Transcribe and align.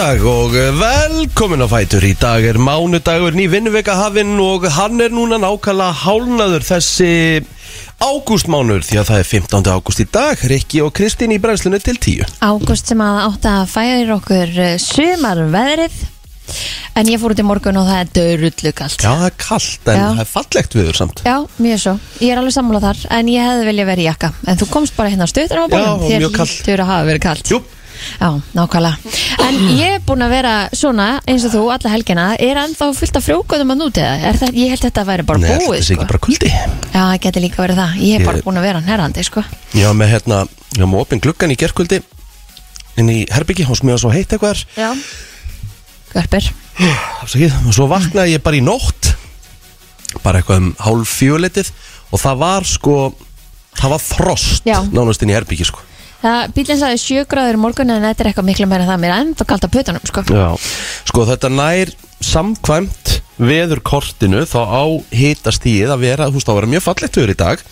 Dag 0.00 0.22
og 0.24 0.54
velkomin 0.80 1.60
á 1.60 1.68
Fætur. 1.68 2.04
Í 2.08 2.14
dag 2.16 2.44
er 2.48 2.56
mánudagur 2.56 3.34
ný 3.36 3.44
vinnuveka 3.52 3.92
hafinn 3.98 4.38
og 4.40 4.64
hann 4.72 4.96
er 5.04 5.12
núna 5.12 5.36
nákvæmlega 5.36 5.92
hálnaður 6.06 6.64
þessi 6.64 7.08
ágústmánuður 8.00 8.86
því 8.86 8.96
að 8.96 9.10
það 9.10 9.18
er 9.20 9.28
15. 9.28 9.68
ágúst 9.74 10.00
í 10.00 10.06
dag. 10.08 10.40
Rikki 10.52 10.80
og 10.80 10.94
Kristín 10.96 11.34
í 11.36 11.38
brennslunni 11.42 11.82
til 11.84 11.98
10 12.00 12.32
Ágúst 12.40 12.88
sem 12.88 13.02
að 13.04 13.18
átt 13.26 13.48
að 13.50 13.66
færa 13.74 14.14
okkur 14.16 14.54
sumar 14.80 15.42
veðrið 15.52 15.98
En 16.96 17.10
ég 17.12 17.20
fór 17.20 17.34
út 17.34 17.42
í 17.42 17.44
morgun 17.46 17.78
og 17.82 17.90
það 17.90 18.00
er 18.00 18.08
dörullu 18.16 18.72
kallt 18.80 19.04
Já, 19.04 19.10
það 19.10 19.26
er 19.28 19.36
kallt 19.44 19.90
en 19.92 20.00
Já. 20.00 20.06
það 20.06 20.22
er 20.24 20.30
fallegt 20.30 20.78
viður 20.78 20.96
samt. 20.98 21.20
Já, 21.28 21.36
mjög 21.60 21.82
svo. 21.84 21.92
Ég 22.24 22.32
er 22.32 22.40
alveg 22.40 22.56
sammála 22.56 22.80
þar 22.88 23.02
En 23.20 23.28
ég 23.30 23.44
hefði 23.46 23.68
viljað 23.68 23.90
verið 23.92 24.06
í 24.06 24.08
jakka. 24.08 24.32
En 24.48 24.58
þú 24.64 24.70
komst 24.72 24.96
bara 24.96 25.12
hérna 25.12 25.28
stöður 25.30 25.60
á 25.60 25.64
Já, 25.68 25.70
bólum 25.76 26.08
og 26.08 26.16
mjög 26.16 26.34
kalt. 26.40 26.56
lítur 26.56 26.82
að 26.86 26.90
hafa 26.90 27.06
verið 27.12 27.22
kallt 27.28 27.52
Jú, 27.52 27.60
Já, 28.20 28.28
nákvæmlega 28.54 28.96
En 29.46 29.58
ég 29.78 29.94
er 29.96 30.02
búin 30.06 30.22
að 30.26 30.32
vera 30.34 30.54
svona 30.76 31.06
eins 31.28 31.44
og 31.48 31.52
þú 31.54 31.62
alla 31.74 31.92
helgina 31.94 32.26
Er 32.38 32.60
ennþá 32.64 32.90
fullt 32.98 33.16
af 33.20 33.26
frjókuðum 33.26 33.74
að 33.74 33.80
núti 33.82 34.04
það? 34.04 34.24
Er 34.30 34.40
það? 34.42 34.58
Ég 34.60 34.72
held 34.74 34.84
þetta 34.86 35.04
að 35.04 35.10
væri 35.12 35.26
bara 35.30 35.38
Nei, 35.42 35.48
búið 35.50 35.66
þetta 35.66 35.80
sé 35.80 35.94
sko. 35.94 35.96
ekki 36.00 36.10
bara 36.12 36.22
kuldi 36.26 36.50
Já, 36.50 37.00
það 37.00 37.18
geti 37.26 37.44
líka 37.46 37.62
verið 37.64 37.80
það 37.82 37.96
Ég 38.06 38.20
er 38.20 38.26
bara 38.26 38.38
Ég- 38.40 38.46
búin 38.48 38.60
að 38.60 38.66
vera 38.68 38.80
nærandi 38.86 39.24
sko. 39.26 39.44
Já, 39.74 39.88
með 39.96 40.12
hérna, 40.14 40.40
já, 40.76 40.84
með 40.86 41.00
opinn 41.04 41.20
gluggan 41.24 41.54
í 41.54 41.58
gerkvöldi 41.60 42.00
inn 43.00 43.08
í 43.12 43.18
herbyggi, 43.30 43.64
hún 43.68 43.78
smíða 43.78 43.98
svo 44.02 44.10
heitt 44.12 44.32
eitthvað 44.34 44.64
Já 44.76 44.90
Görpir 46.14 46.50
Afsakið, 47.22 47.52
og 47.68 47.74
svo 47.76 47.86
vaknaði 47.90 48.34
ég 48.38 48.42
bara 48.42 48.58
í 48.58 48.62
nótt 48.64 49.12
bara 50.24 50.40
eitthvað 50.40 50.62
um 50.64 50.70
hálf 50.82 51.12
fjöletið 51.20 51.68
og 52.10 52.18
það 52.18 52.40
var 52.40 52.66
sko 52.66 52.94
það 53.78 53.92
var 53.94 54.02
frost 54.02 54.66
Já. 54.66 54.80
nánast 54.90 55.22
inn 55.22 55.30
í 55.30 55.36
herbyggi 55.36 55.68
sko 55.68 55.84
Það 56.20 56.52
bílinn 56.56 56.80
sagði 56.82 57.00
7 57.00 57.24
gráður 57.30 57.56
í 57.56 57.62
morgun 57.62 57.94
en 57.94 58.04
þetta 58.04 58.24
er 58.24 58.30
eitthvað 58.30 58.48
miklu 58.50 58.68
meira 58.68 58.84
en 58.84 58.90
það 58.92 59.02
mér 59.04 59.14
er 59.14 59.22
ennþá 59.24 59.46
kalt 59.48 59.64
á 59.64 59.68
putunum 59.72 60.06
sko. 60.10 60.24
Já, 60.28 60.48
sko 61.08 61.24
þetta 61.30 61.50
nær 61.54 61.92
samkvæmt 62.20 63.14
veðurkortinu 63.40 64.42
þá 64.44 64.58
á 64.68 64.84
hitastíð 65.16 65.94
að 65.94 66.02
vera, 66.04 66.26
þú 66.28 66.36
veist, 66.36 66.50
á 66.50 66.52
að 66.52 66.58
vera 66.58 66.70
mjög 66.74 66.84
fallegt 66.84 67.16
veður 67.16 67.32
í 67.32 67.36
dag. 67.40 67.62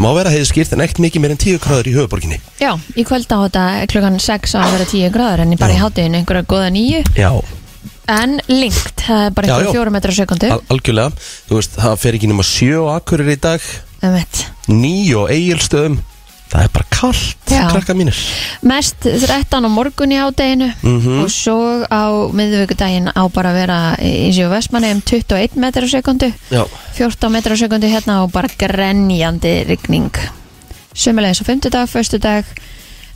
Má 0.00 0.08
vera 0.16 0.32
heiði 0.32 0.46
skýrt 0.48 0.72
en 0.72 0.84
ekkert 0.86 1.02
mikið 1.04 1.24
meir 1.24 1.34
en 1.34 1.40
10 1.44 1.60
gráður 1.60 1.90
í 1.90 1.94
höfuborginni 1.98 2.38
Já, 2.56 2.72
í 2.96 3.04
kvöld 3.04 3.28
á 3.28 3.38
þetta 3.44 3.64
klukkan 3.92 4.16
6 4.16 4.56
á 4.56 4.60
að 4.64 4.74
vera 4.78 4.88
10 4.94 5.12
gráður 5.16 5.44
en 5.44 5.56
bara 5.60 5.76
í 5.76 5.76
Já. 5.76 5.82
hátteginu 5.84 6.20
einhverja 6.22 6.48
góða 6.48 6.70
nýju 6.72 7.02
Já, 7.20 7.30
en 8.16 8.38
lengt, 8.48 8.96
það 9.04 9.26
er 9.26 9.34
bara 9.36 9.50
einhverja 9.52 9.74
já. 9.76 9.80
4 9.84 9.94
metrar 9.98 10.16
á 10.16 10.20
sekundu 10.22 10.50
al 10.56 10.60
algjörlega. 10.72 11.12
Þú 11.50 11.60
veist, 11.60 11.76
það 11.84 12.00
fer 12.00 12.16
ekki 12.16 12.32
nema 12.32 12.46
7 12.48 12.80
á 12.80 12.84
akkurir 12.96 13.28
í 13.34 13.38
dag. 13.44 13.68
Um 14.00 14.16
mitt 14.16 14.46
9 14.72 15.20
á 15.20 15.22
eigilstöðum 15.36 16.00
það 16.50 16.64
er 16.66 16.72
bara 16.74 16.86
kallt, 16.90 17.36
krakka 17.46 17.94
mínir. 17.94 18.16
Mest 18.66 19.04
13 19.06 19.64
á 19.64 19.70
morgun 19.70 20.10
í 20.12 20.18
hátteginu 20.18 20.72
Mhm. 20.82 21.20
og 21.22 21.30
svo 21.30 21.86
á 21.86 22.02
miðvíkudaginn 22.34 23.12
á 23.14 23.22
bara 23.32 23.50
að 23.52 23.58
vera 23.60 23.78
í 24.02 24.30
síðu 24.34 24.50
vestmanni 24.50 24.90
um 24.92 25.00
21 25.02 25.56
metrar 25.56 25.84
á 25.86 25.90
sekundu 25.90 26.32
Já, 26.50 26.66
14 26.94 27.30
metrar 27.32 27.54
á 27.54 27.62
sekundu 27.62 27.86
hérna 27.86 28.22
og 28.24 28.32
bara 28.32 28.48
grenjandi 28.58 29.64
rigning. 29.68 30.10
Sumulegis 30.94 31.40
á 31.40 31.44
50 31.46 31.70
dag, 31.70 31.88
förstu 31.88 32.18
dag 32.18 32.44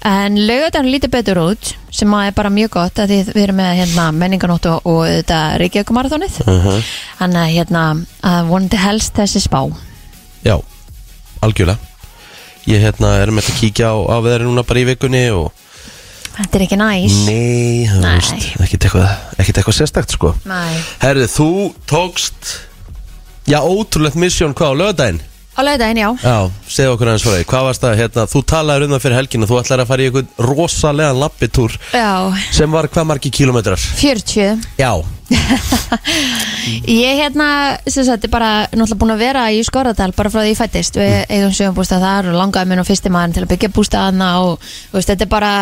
En 0.05 0.37
laugardagur 0.37 0.85
lítið 0.93 1.11
betur 1.11 1.39
út 1.41 1.75
sem 1.91 2.11
að 2.13 2.27
er 2.29 2.33
bara 2.37 2.51
mjög 2.53 2.71
gott 2.71 2.99
að 3.01 3.09
við 3.09 3.37
erum 3.41 3.57
með 3.57 3.79
hérna, 3.79 4.11
menninganótt 4.13 4.67
og, 4.69 4.83
þetta 5.09 5.39
Reykjavíkumarathonið 5.63 6.41
uh 6.47 6.83
Þannig 7.19 7.41
að 7.41 7.55
hérna 7.55 7.85
að 8.23 8.47
vonandi 8.51 8.77
helst 8.77 9.15
þessi 9.17 9.41
spá. 9.41 9.63
Já, 10.45 10.59
algjörlega 11.41 11.79
Ég 12.71 12.81
hérna 12.81 13.11
er 13.21 13.33
með 13.35 13.51
að 13.51 13.59
kíkja 13.61 13.91
á, 13.93 13.97
á 14.09 14.17
veðri 14.25 14.47
núna 14.49 14.65
bara 14.65 14.81
í 14.81 14.87
vikunni 14.89 15.25
og 15.37 15.51
Þetta 16.35 16.59
er 16.59 16.63
ekki 16.65 16.79
næs 16.81 17.17
Nei, 17.29 17.85
þú 17.91 17.99
Nei. 18.03 18.15
veist, 18.17 18.47
ekkert 18.65 18.87
eitthvað, 18.89 19.11
ekkert 19.39 19.61
eitthvað 19.61 19.77
sérstakt 19.79 20.15
sko 20.17 20.33
Nei. 20.49 20.73
Herri, 21.05 21.29
þú 21.31 21.49
tókst 21.91 22.55
Já, 23.51 23.61
ótrúlegt 23.61 24.17
misjón 24.19 24.57
hvað 24.57 24.73
á 24.73 24.79
lögadaginn 24.81 25.21
Á 25.55 25.61
laugardaginn, 25.63 26.01
já. 26.03 26.09
Já, 26.19 26.39
segðu 26.67 26.95
okkur 26.97 27.09
aðeins 27.13 27.25
frá 27.25 27.33
því. 27.37 27.45
Hvað 27.51 27.67
varst 27.69 27.85
það, 27.85 27.99
hérna, 28.01 28.25
þú 28.33 28.41
talaður 28.51 28.87
um 28.89 28.95
það 28.95 29.03
fyrir 29.05 29.19
helgina 29.21 29.47
Þú 29.51 29.59
ætlar 29.61 29.83
að 29.85 29.91
fara 29.93 30.03
í 30.03 30.09
einhvern 30.09 30.49
rosalegan 30.49 31.21
lappitúr 31.23 31.77
Já, 31.95 32.09
Sem 32.59 32.75
var 32.75 32.89
hvað 32.91 33.07
margi 33.13 33.31
kílómetrar? 33.39 33.85
40 34.01 34.65
Já, 34.81 34.91
Ég 36.91 37.21
hérna, 37.23 37.49
sem 37.87 38.05
sagt, 38.07 38.27
er 38.27 38.33
bara 38.33 38.51
náttúrulega 38.73 38.99
búin 39.01 39.15
að 39.15 39.23
vera 39.25 39.47
í 39.55 39.63
Skoradal 39.67 40.11
bara 40.17 40.33
frá 40.33 40.43
því 40.43 40.53
ég 40.53 40.59
fættist 40.59 40.99
Við 40.99 41.15
eigum 41.29 41.55
sögum 41.57 41.79
bústað 41.79 42.05
þar 42.05 42.31
og 42.33 42.39
langaði 42.41 42.71
minn 42.73 42.83
og 42.83 42.89
fyrsti 42.89 43.13
maður 43.15 43.39
til 43.39 43.45
að 43.47 43.51
byggja 43.55 43.73
bústaðana 43.79 44.31
og 44.45 44.59
þú 44.65 44.99
veist, 44.99 45.13
þetta 45.13 45.27
er 45.29 45.33
bara 45.33 45.53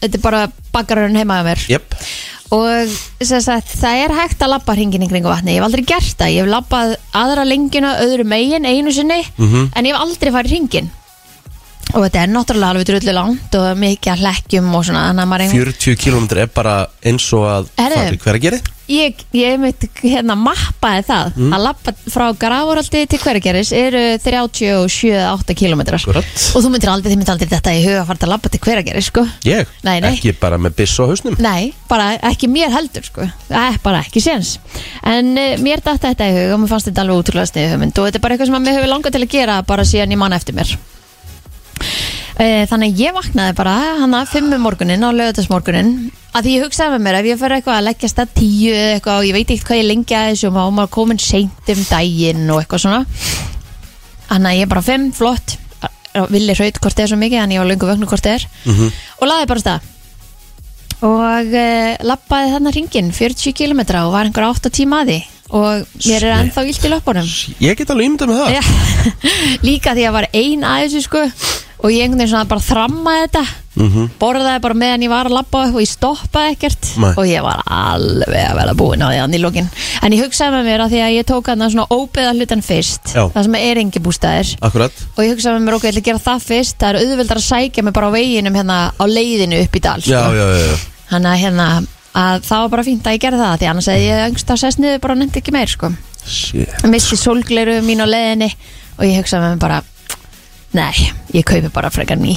þetta 0.00 0.18
er 0.18 0.24
bara 0.24 0.42
bakarinn 0.74 1.16
heimaða 1.20 1.44
mér. 1.50 1.66
Jöp 1.74 1.94
og 2.54 2.92
sagt, 3.24 3.72
það 3.80 4.00
er 4.04 4.12
hægt 4.14 4.42
að 4.44 4.52
labba 4.52 4.74
hringin 4.76 5.02
í 5.02 5.08
kringu 5.10 5.26
vatni, 5.26 5.54
ég 5.56 5.58
hef 5.58 5.64
aldrei 5.66 5.82
gert 5.88 6.18
það. 6.20 6.34
Ég 6.34 6.44
hef 6.44 6.50
labbað 6.52 6.92
aðra 7.18 7.46
lengjuna 7.48 7.94
öðru 8.04 8.24
megin 8.30 8.68
einu 8.68 8.92
sinni, 8.94 9.24
Mhm. 9.38 9.72
en 9.74 9.84
ég 9.84 9.92
hef 9.92 10.00
aldrei 10.00 10.30
farið 10.30 10.52
hringin 10.54 10.90
og 11.94 12.04
þetta 12.06 12.22
er 12.24 12.30
náttúrulega 12.32 12.70
alveg 12.74 12.86
drullu 12.88 13.12
langt 13.16 13.58
og 13.60 13.66
mikið 13.84 14.12
að 14.14 14.22
hlekkjum 14.24 14.70
og 14.78 14.86
svona, 14.88 15.02
þannig 15.10 15.24
að 15.26 15.32
maður 15.34 15.44
einhver 15.48 15.72
40 15.74 15.98
kílómetrar 16.04 16.46
er 16.46 16.54
bara 16.54 16.76
eins 17.04 17.26
og 17.36 17.44
að 17.50 17.68
Herri. 17.82 17.98
fara 18.00 18.16
í 18.16 18.22
hver 18.24 18.38
að 18.40 18.46
gera 18.48 18.60
ég, 18.84 19.20
ég 19.32 19.54
mitt 19.62 19.84
hérna 20.02 20.34
mappaði 20.36 21.04
það. 21.08 21.36
Mm. 21.40 21.52
að 21.56 21.62
labba 21.64 21.92
frá 22.12 22.24
Gravoraldi 22.36 23.00
til 23.08 23.20
Hverageris 23.22 23.70
eru 23.72 24.02
37-8 24.20 25.54
kilometrar 25.56 26.00
Akkurat. 26.02 26.26
og 26.54 26.64
þú 26.64 26.72
myndir 26.74 26.92
aldrei, 26.92 27.12
þið 27.12 27.20
myndir 27.22 27.32
aldrei 27.34 27.48
þetta 27.54 27.72
í 27.72 27.80
huga 27.86 28.02
að 28.02 28.10
fara 28.10 28.26
að 28.26 28.32
labba 28.34 28.52
til 28.52 28.60
Hverageris 28.66 29.08
sko. 29.08 29.24
Ég, 29.48 29.72
Nei, 29.86 29.96
nei. 30.04 30.10
ekki 30.12 30.34
bara 30.40 30.58
með 30.60 30.76
byss 30.82 30.98
á 31.00 31.04
hausnum? 31.08 31.36
Nei, 31.40 31.72
bara 31.88 32.10
ekki 32.30 32.50
mér 32.52 32.74
heldur 32.76 33.08
sko. 33.08 33.28
Það 33.48 33.68
er 33.72 33.78
bara 33.84 34.02
ekki 34.04 34.20
séns. 34.24 34.56
En 35.02 35.32
uh, 35.32 35.54
mér 35.64 35.80
datt 35.84 36.04
þetta 36.04 36.28
í 36.28 36.36
hug 36.36 36.56
og 36.58 36.64
mér 36.64 36.74
fannst 36.74 36.90
þetta 36.90 37.04
alveg 37.06 37.22
útrúlega 37.24 37.50
sniðu 37.54 37.72
hugmynd. 37.74 37.98
Og 37.98 38.08
þetta 38.10 38.20
er 38.20 38.24
bara 38.26 38.36
eitthvað 38.36 38.52
sem 38.52 38.58
að 38.60 38.66
mér 38.68 38.78
hefur 38.78 38.92
langað 38.92 39.16
til 39.16 39.24
að 39.24 39.32
gera 39.38 39.62
bara 39.64 39.88
síðan 39.88 40.12
ég 40.12 40.20
manna 40.20 40.36
eftir 40.40 40.56
mér 40.60 40.76
Þannig 42.34 42.90
að 42.94 43.00
ég 43.04 43.14
vaknaði 43.14 43.54
bara 43.54 43.74
hana 44.00 44.24
fimmu 44.26 44.56
morgunin 44.58 45.04
á 45.06 45.10
lögutarsmorgunin 45.14 45.90
að 46.34 46.46
því 46.48 46.54
ég 46.56 46.64
hugsaði 46.66 46.96
með 46.96 47.04
mér 47.06 47.18
ef 47.20 47.28
ég 47.28 47.38
fyrir 47.38 47.56
eitthvað 47.60 47.76
að 47.78 47.84
leggja 47.86 48.08
stað 48.10 48.32
tíu 48.34 48.72
eitthvað 48.74 49.18
og 49.20 49.26
ég 49.28 49.36
veit 49.36 49.52
ekkert 49.54 49.68
hvað 49.68 49.78
ég 49.78 49.86
lengja 49.86 50.22
að 50.24 50.30
þessu 50.32 50.48
og 50.50 50.72
maður- 50.74 50.90
komin 50.96 51.20
seint 51.22 51.70
um 51.74 51.82
daginn 51.90 52.50
og 52.50 52.58
eitthvað 52.64 52.82
svona. 52.82 53.04
Þannig 54.28 54.50
að 54.50 54.58
ég 54.58 54.68
bara 54.72 54.82
fimm, 54.82 55.12
flott. 55.14 55.56
Villi 56.30 56.54
hraut 56.54 56.80
hvort 56.82 56.94
það 56.94 57.04
er 57.04 57.10
svo 57.12 57.18
mikið 57.22 57.40
en 57.44 57.54
ég 57.54 57.62
var 57.62 57.70
löngu 57.70 57.86
vögnu 57.90 58.06
hvort 58.10 58.22
það 58.26 58.34
er. 58.40 58.46
Mhm. 58.64 58.90
og 59.20 59.28
laði 59.30 59.46
bara 59.50 59.60
stað. 59.62 59.80
Og 61.04 61.54
uh, 61.54 61.96
lappaði 62.06 62.52
þarna 62.54 62.72
ringin 62.74 63.12
40 63.12 63.52
km 63.52 63.80
og 64.00 64.12
var 64.14 64.24
einhver 64.26 64.46
8 64.48 64.70
tíma 64.74 65.02
að 65.04 65.10
því. 65.12 65.20
Og 65.54 65.86
mér 66.08 66.24
er 66.24 66.36
ennþá 66.40 66.62
illt 66.66 66.84
í 66.86 66.90
löpunum 66.90 67.26
Ég 67.60 67.76
get 67.76 67.90
alveg 67.92 68.06
ímyndað 68.08 68.30
með 68.30 68.38
það. 68.42 68.70
Líka 69.68 69.92
því 69.94 70.06
að 70.08 70.14
var 70.16 70.26
ein 70.32 70.64
að 70.64 70.86
þessu 70.86 71.02
sko 71.04 71.24
og 71.82 71.90
ég 71.90 72.04
einhvern 72.04 72.18
veginn 72.22 72.30
svona 72.34 72.48
bara 72.48 72.60
þrammaði 72.70 73.26
þetta 73.28 73.44
Mhm. 73.74 74.04
borðaði 74.20 74.60
bara 74.62 74.74
meðan 74.78 75.02
ég 75.02 75.10
var 75.10 75.26
að 75.26 75.32
labba 75.34 75.60
og 75.74 75.80
ég 75.82 75.88
stoppaði 75.90 76.52
ekkert 76.54 76.90
Nei. 77.02 77.08
og 77.18 77.24
ég 77.26 77.42
var 77.42 77.58
alveg 77.66 78.44
að 78.46 78.54
vera 78.60 78.74
búin 78.78 79.02
á 79.02 79.10
því 79.10 79.16
hann 79.18 79.34
í 79.34 79.40
lokin 79.42 79.66
en 80.00 80.12
ég 80.14 80.22
hugsaði 80.22 80.54
með 80.54 80.68
mér 80.68 80.84
að 80.84 80.92
því 80.94 81.00
að 81.02 81.14
ég 81.16 81.26
tók 81.26 81.46
hann 81.50 81.64
svona 81.72 81.86
óbeða 81.90 82.34
hlutan 82.38 82.62
fyrst 82.62 83.10
Já. 83.16 83.24
það 83.34 83.42
sem 83.48 83.54
er 83.58 83.80
engi 83.82 83.98
bústæðir 84.04 84.52
Akkurat 84.62 84.92
og 85.18 85.24
ég 85.24 85.32
hugsaði 85.34 85.58
með 85.58 85.66
mér 85.66 85.74
ok, 85.74 85.82
ég 85.88 85.90
ætla 85.90 86.02
að 86.04 86.08
gera 86.12 86.22
það 86.28 86.46
fyrst 86.46 86.78
það 86.78 86.88
er 86.94 87.00
auðveldar 87.02 87.40
að 87.42 87.48
sækja 87.50 87.82
mig 87.88 87.92
bara 87.98 88.06
á 88.06 88.12
veginum 88.14 88.54
hérna 88.54 88.78
á 88.94 89.04
leiðinu 89.10 89.58
upp 89.64 89.74
í 89.74 89.80
dal 89.82 90.00
sko. 90.00 90.10
Já, 90.14 90.22
já, 90.30 90.46
já, 90.54 90.58
já. 90.70 90.76
Þannig 91.10 91.30
að 91.34 91.42
hérna 91.42 91.66
að 92.14 92.46
það 92.46 92.62
var 92.62 92.68
bara 92.76 92.84
fínt 92.86 93.02
að 93.10 93.16
ég 93.18 93.24
gerði 93.26 93.42
það 93.42 93.58
því 93.58 93.70
annars 93.72 93.88
hefði 93.90 94.06
ég 94.06 94.22
öngst 94.30 94.50
að 94.54 94.62
sest 94.62 94.78
niður 94.78 95.00
bara 95.02 95.14
nefndi 95.18 95.42
ekki 95.42 95.50
meir 95.58 95.66
sko. 95.74 95.90
Shit. 96.24 96.70
Ég 96.78 96.90
misti 96.94 97.18
sólgleru 97.18 97.82
mín 97.82 97.98
á 98.00 98.06
leiðinni 98.06 98.52
og 98.98 99.04
ég 99.04 99.18
hugsaði 99.18 99.42
með 99.42 99.50
mér 99.56 99.58
bara 99.66 99.82
nei, 100.74 101.08
ég 101.34 101.44
kaupi 101.46 101.70
bara 101.74 101.90
frekar 101.94 102.18
ný 102.20 102.36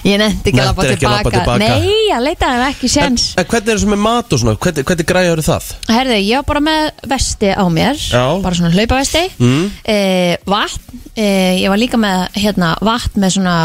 Ég 0.00 0.16
nefndi 0.16 0.48
ekki 0.48 0.60
að 0.62 0.64
labba 0.70 0.80
Nenntir 0.86 0.94
ekki 0.96 1.04
að 1.04 1.12
labba 1.12 1.30
tilbaka. 1.30 1.56
tilbaka. 1.60 1.74
Nei, 1.84 1.96
ég 2.08 2.20
leitaði 2.24 2.62
ekki 2.70 2.86
En, 2.88 2.92
séns 2.94 3.24
en 3.36 3.44
hvernig 3.50 3.68
er 3.68 3.76
þessu 3.76 3.88
með 3.90 3.98
mat 4.00 4.32
og 4.32 4.38
svona? 4.40 4.54
Hvernig, 4.64 4.84
hvernig 4.88 5.06
græður 5.10 5.42
það? 5.44 5.66
Herðu, 5.92 6.14
ég 6.24 6.38
var 6.40 6.46
bara 6.48 6.62
með 6.64 6.86
vesti 7.12 7.50
á 7.52 7.64
mér 7.68 8.00
Já. 8.00 8.22
bara 8.46 8.56
svona 8.56 8.70
hlaupavesti 8.72 9.22
Mm. 9.36 9.66
eh, 9.84 10.36
vatn 10.48 11.02
eh, 11.20 11.60
ég 11.60 11.68
var 11.68 11.76
líka 11.82 12.00
með 12.00 12.22
hérna, 12.40 12.70
vatn 12.80 13.20
með 13.20 13.34
svona 13.36 13.56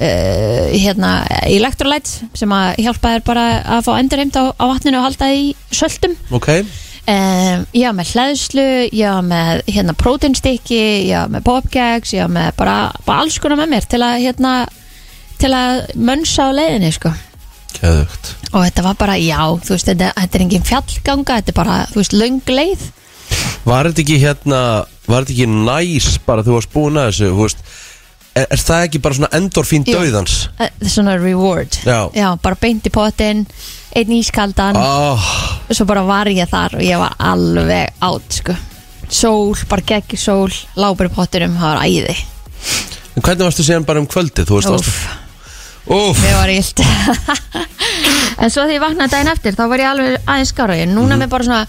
eh, 0.00 0.72
hérna, 0.80 1.12
electrolytes 1.52 2.22
sem 2.40 2.48
að 2.56 2.80
hjálpa 2.86 3.12
þér 3.18 3.26
bara 3.28 3.44
að 3.76 3.84
fá 3.84 3.92
endurheimt 4.00 4.40
á, 4.40 4.44
á 4.48 4.64
vatninu 4.72 4.96
og 4.96 5.06
halda 5.10 5.28
því 5.28 5.54
söltum 5.76 6.16
Ok, 6.32 6.48
Um, 7.02 7.64
ég 7.74 7.88
var 7.88 7.96
með 7.98 8.12
hlæðslu, 8.14 8.66
ég 8.94 9.10
var 9.10 9.24
með 9.26 9.64
hérna 9.74 9.94
prótinstykki, 9.98 10.84
ég 11.08 11.16
var 11.16 11.32
með 11.34 11.42
popgags, 11.48 12.12
ég 12.14 12.22
var 12.22 12.30
með 12.36 12.52
bara, 12.60 12.76
bara 13.02 13.24
alls 13.24 13.40
konar 13.42 13.58
með 13.58 13.72
mér 13.74 13.88
til 13.90 14.02
að 14.06 14.20
hérna 14.22 14.52
til 15.42 15.50
að 15.58 15.82
mönsa 15.98 16.46
á 16.46 16.50
leiðinni 16.54 16.92
sko. 16.94 17.10
Keðugt 17.74 18.36
og 18.52 18.66
þetta 18.66 18.84
var 18.84 18.96
bara, 19.00 19.18
já, 19.18 19.40
þú 19.64 19.74
veist, 19.74 19.88
þetta, 19.88 20.12
þetta 20.20 20.38
er 20.38 20.44
engin 20.46 20.66
fjallganga, 20.68 21.38
þetta 21.40 21.52
er 21.54 21.58
bara, 21.58 21.76
þú 21.90 22.02
veist, 22.02 22.16
löng 22.20 22.54
leið. 22.54 22.88
Var 23.64 23.88
þetta 23.88 24.02
ekki 24.04 24.22
hérna 24.22 24.62
Var 25.08 25.24
þetta 25.24 25.34
ekki 25.34 25.46
næs 25.50 26.08
bara 26.22 26.44
þú 26.46 26.58
varst 26.58 26.70
búin 26.72 26.98
að 27.00 27.08
þessu 27.10 27.30
þú 27.32 27.40
veist, 27.40 27.62
er, 28.38 28.46
er 28.46 28.60
það 28.62 28.84
ekki 28.86 29.00
bara 29.02 29.18
svona 29.18 29.30
endorfín 29.38 29.86
döðans? 29.88 30.36
Eh, 30.62 30.70
svona 30.86 31.16
reward. 31.18 31.78
Já. 31.82 32.36
bara 32.42 32.60
beint 32.60 32.86
í 32.86 32.92
potinn 32.94 33.46
einn 33.96 34.12
ískaldan. 34.16 34.76
Oh, 34.76 35.30
svo 35.70 35.84
bara 35.88 36.02
var 36.08 36.26
ég 36.32 36.48
þar 36.50 36.76
og 36.78 36.84
ég 36.84 36.98
var 37.00 37.14
alveg 37.18 37.92
átt 38.02 38.38
sko. 38.40 38.56
Sól, 39.12 39.56
bara 39.68 39.82
geggi 39.86 40.16
sól 40.16 40.50
lábur 40.80 41.10
í 41.10 41.12
pottinum, 41.12 41.56
það 41.60 41.74
var 41.74 41.82
æði. 41.84 42.16
En 43.16 43.22
hvernig 43.26 43.44
varstu 43.44 43.66
síðan 43.66 43.84
bara 43.88 44.00
um 44.00 44.06
varstu 44.08 44.46
Úf, 45.92 46.20
mér 46.22 46.36
var 46.38 46.48
illt. 46.54 46.78
En 48.42 48.50
svo 48.50 48.62
þegar 48.64 48.74
ég 48.76 48.82
vaknaði 48.82 49.10
daginn 49.12 49.30
eftir 49.32 49.56
þá 49.58 49.64
var 49.70 49.82
ég 49.82 49.88
alveg 49.90 50.14
aðeins 50.24 50.52
skára 50.54 50.76
ég 50.78 50.88
núna 50.90 51.14
Mhm. 51.16 51.22
með 51.22 51.28
bara 51.34 51.44
svona 51.44 51.66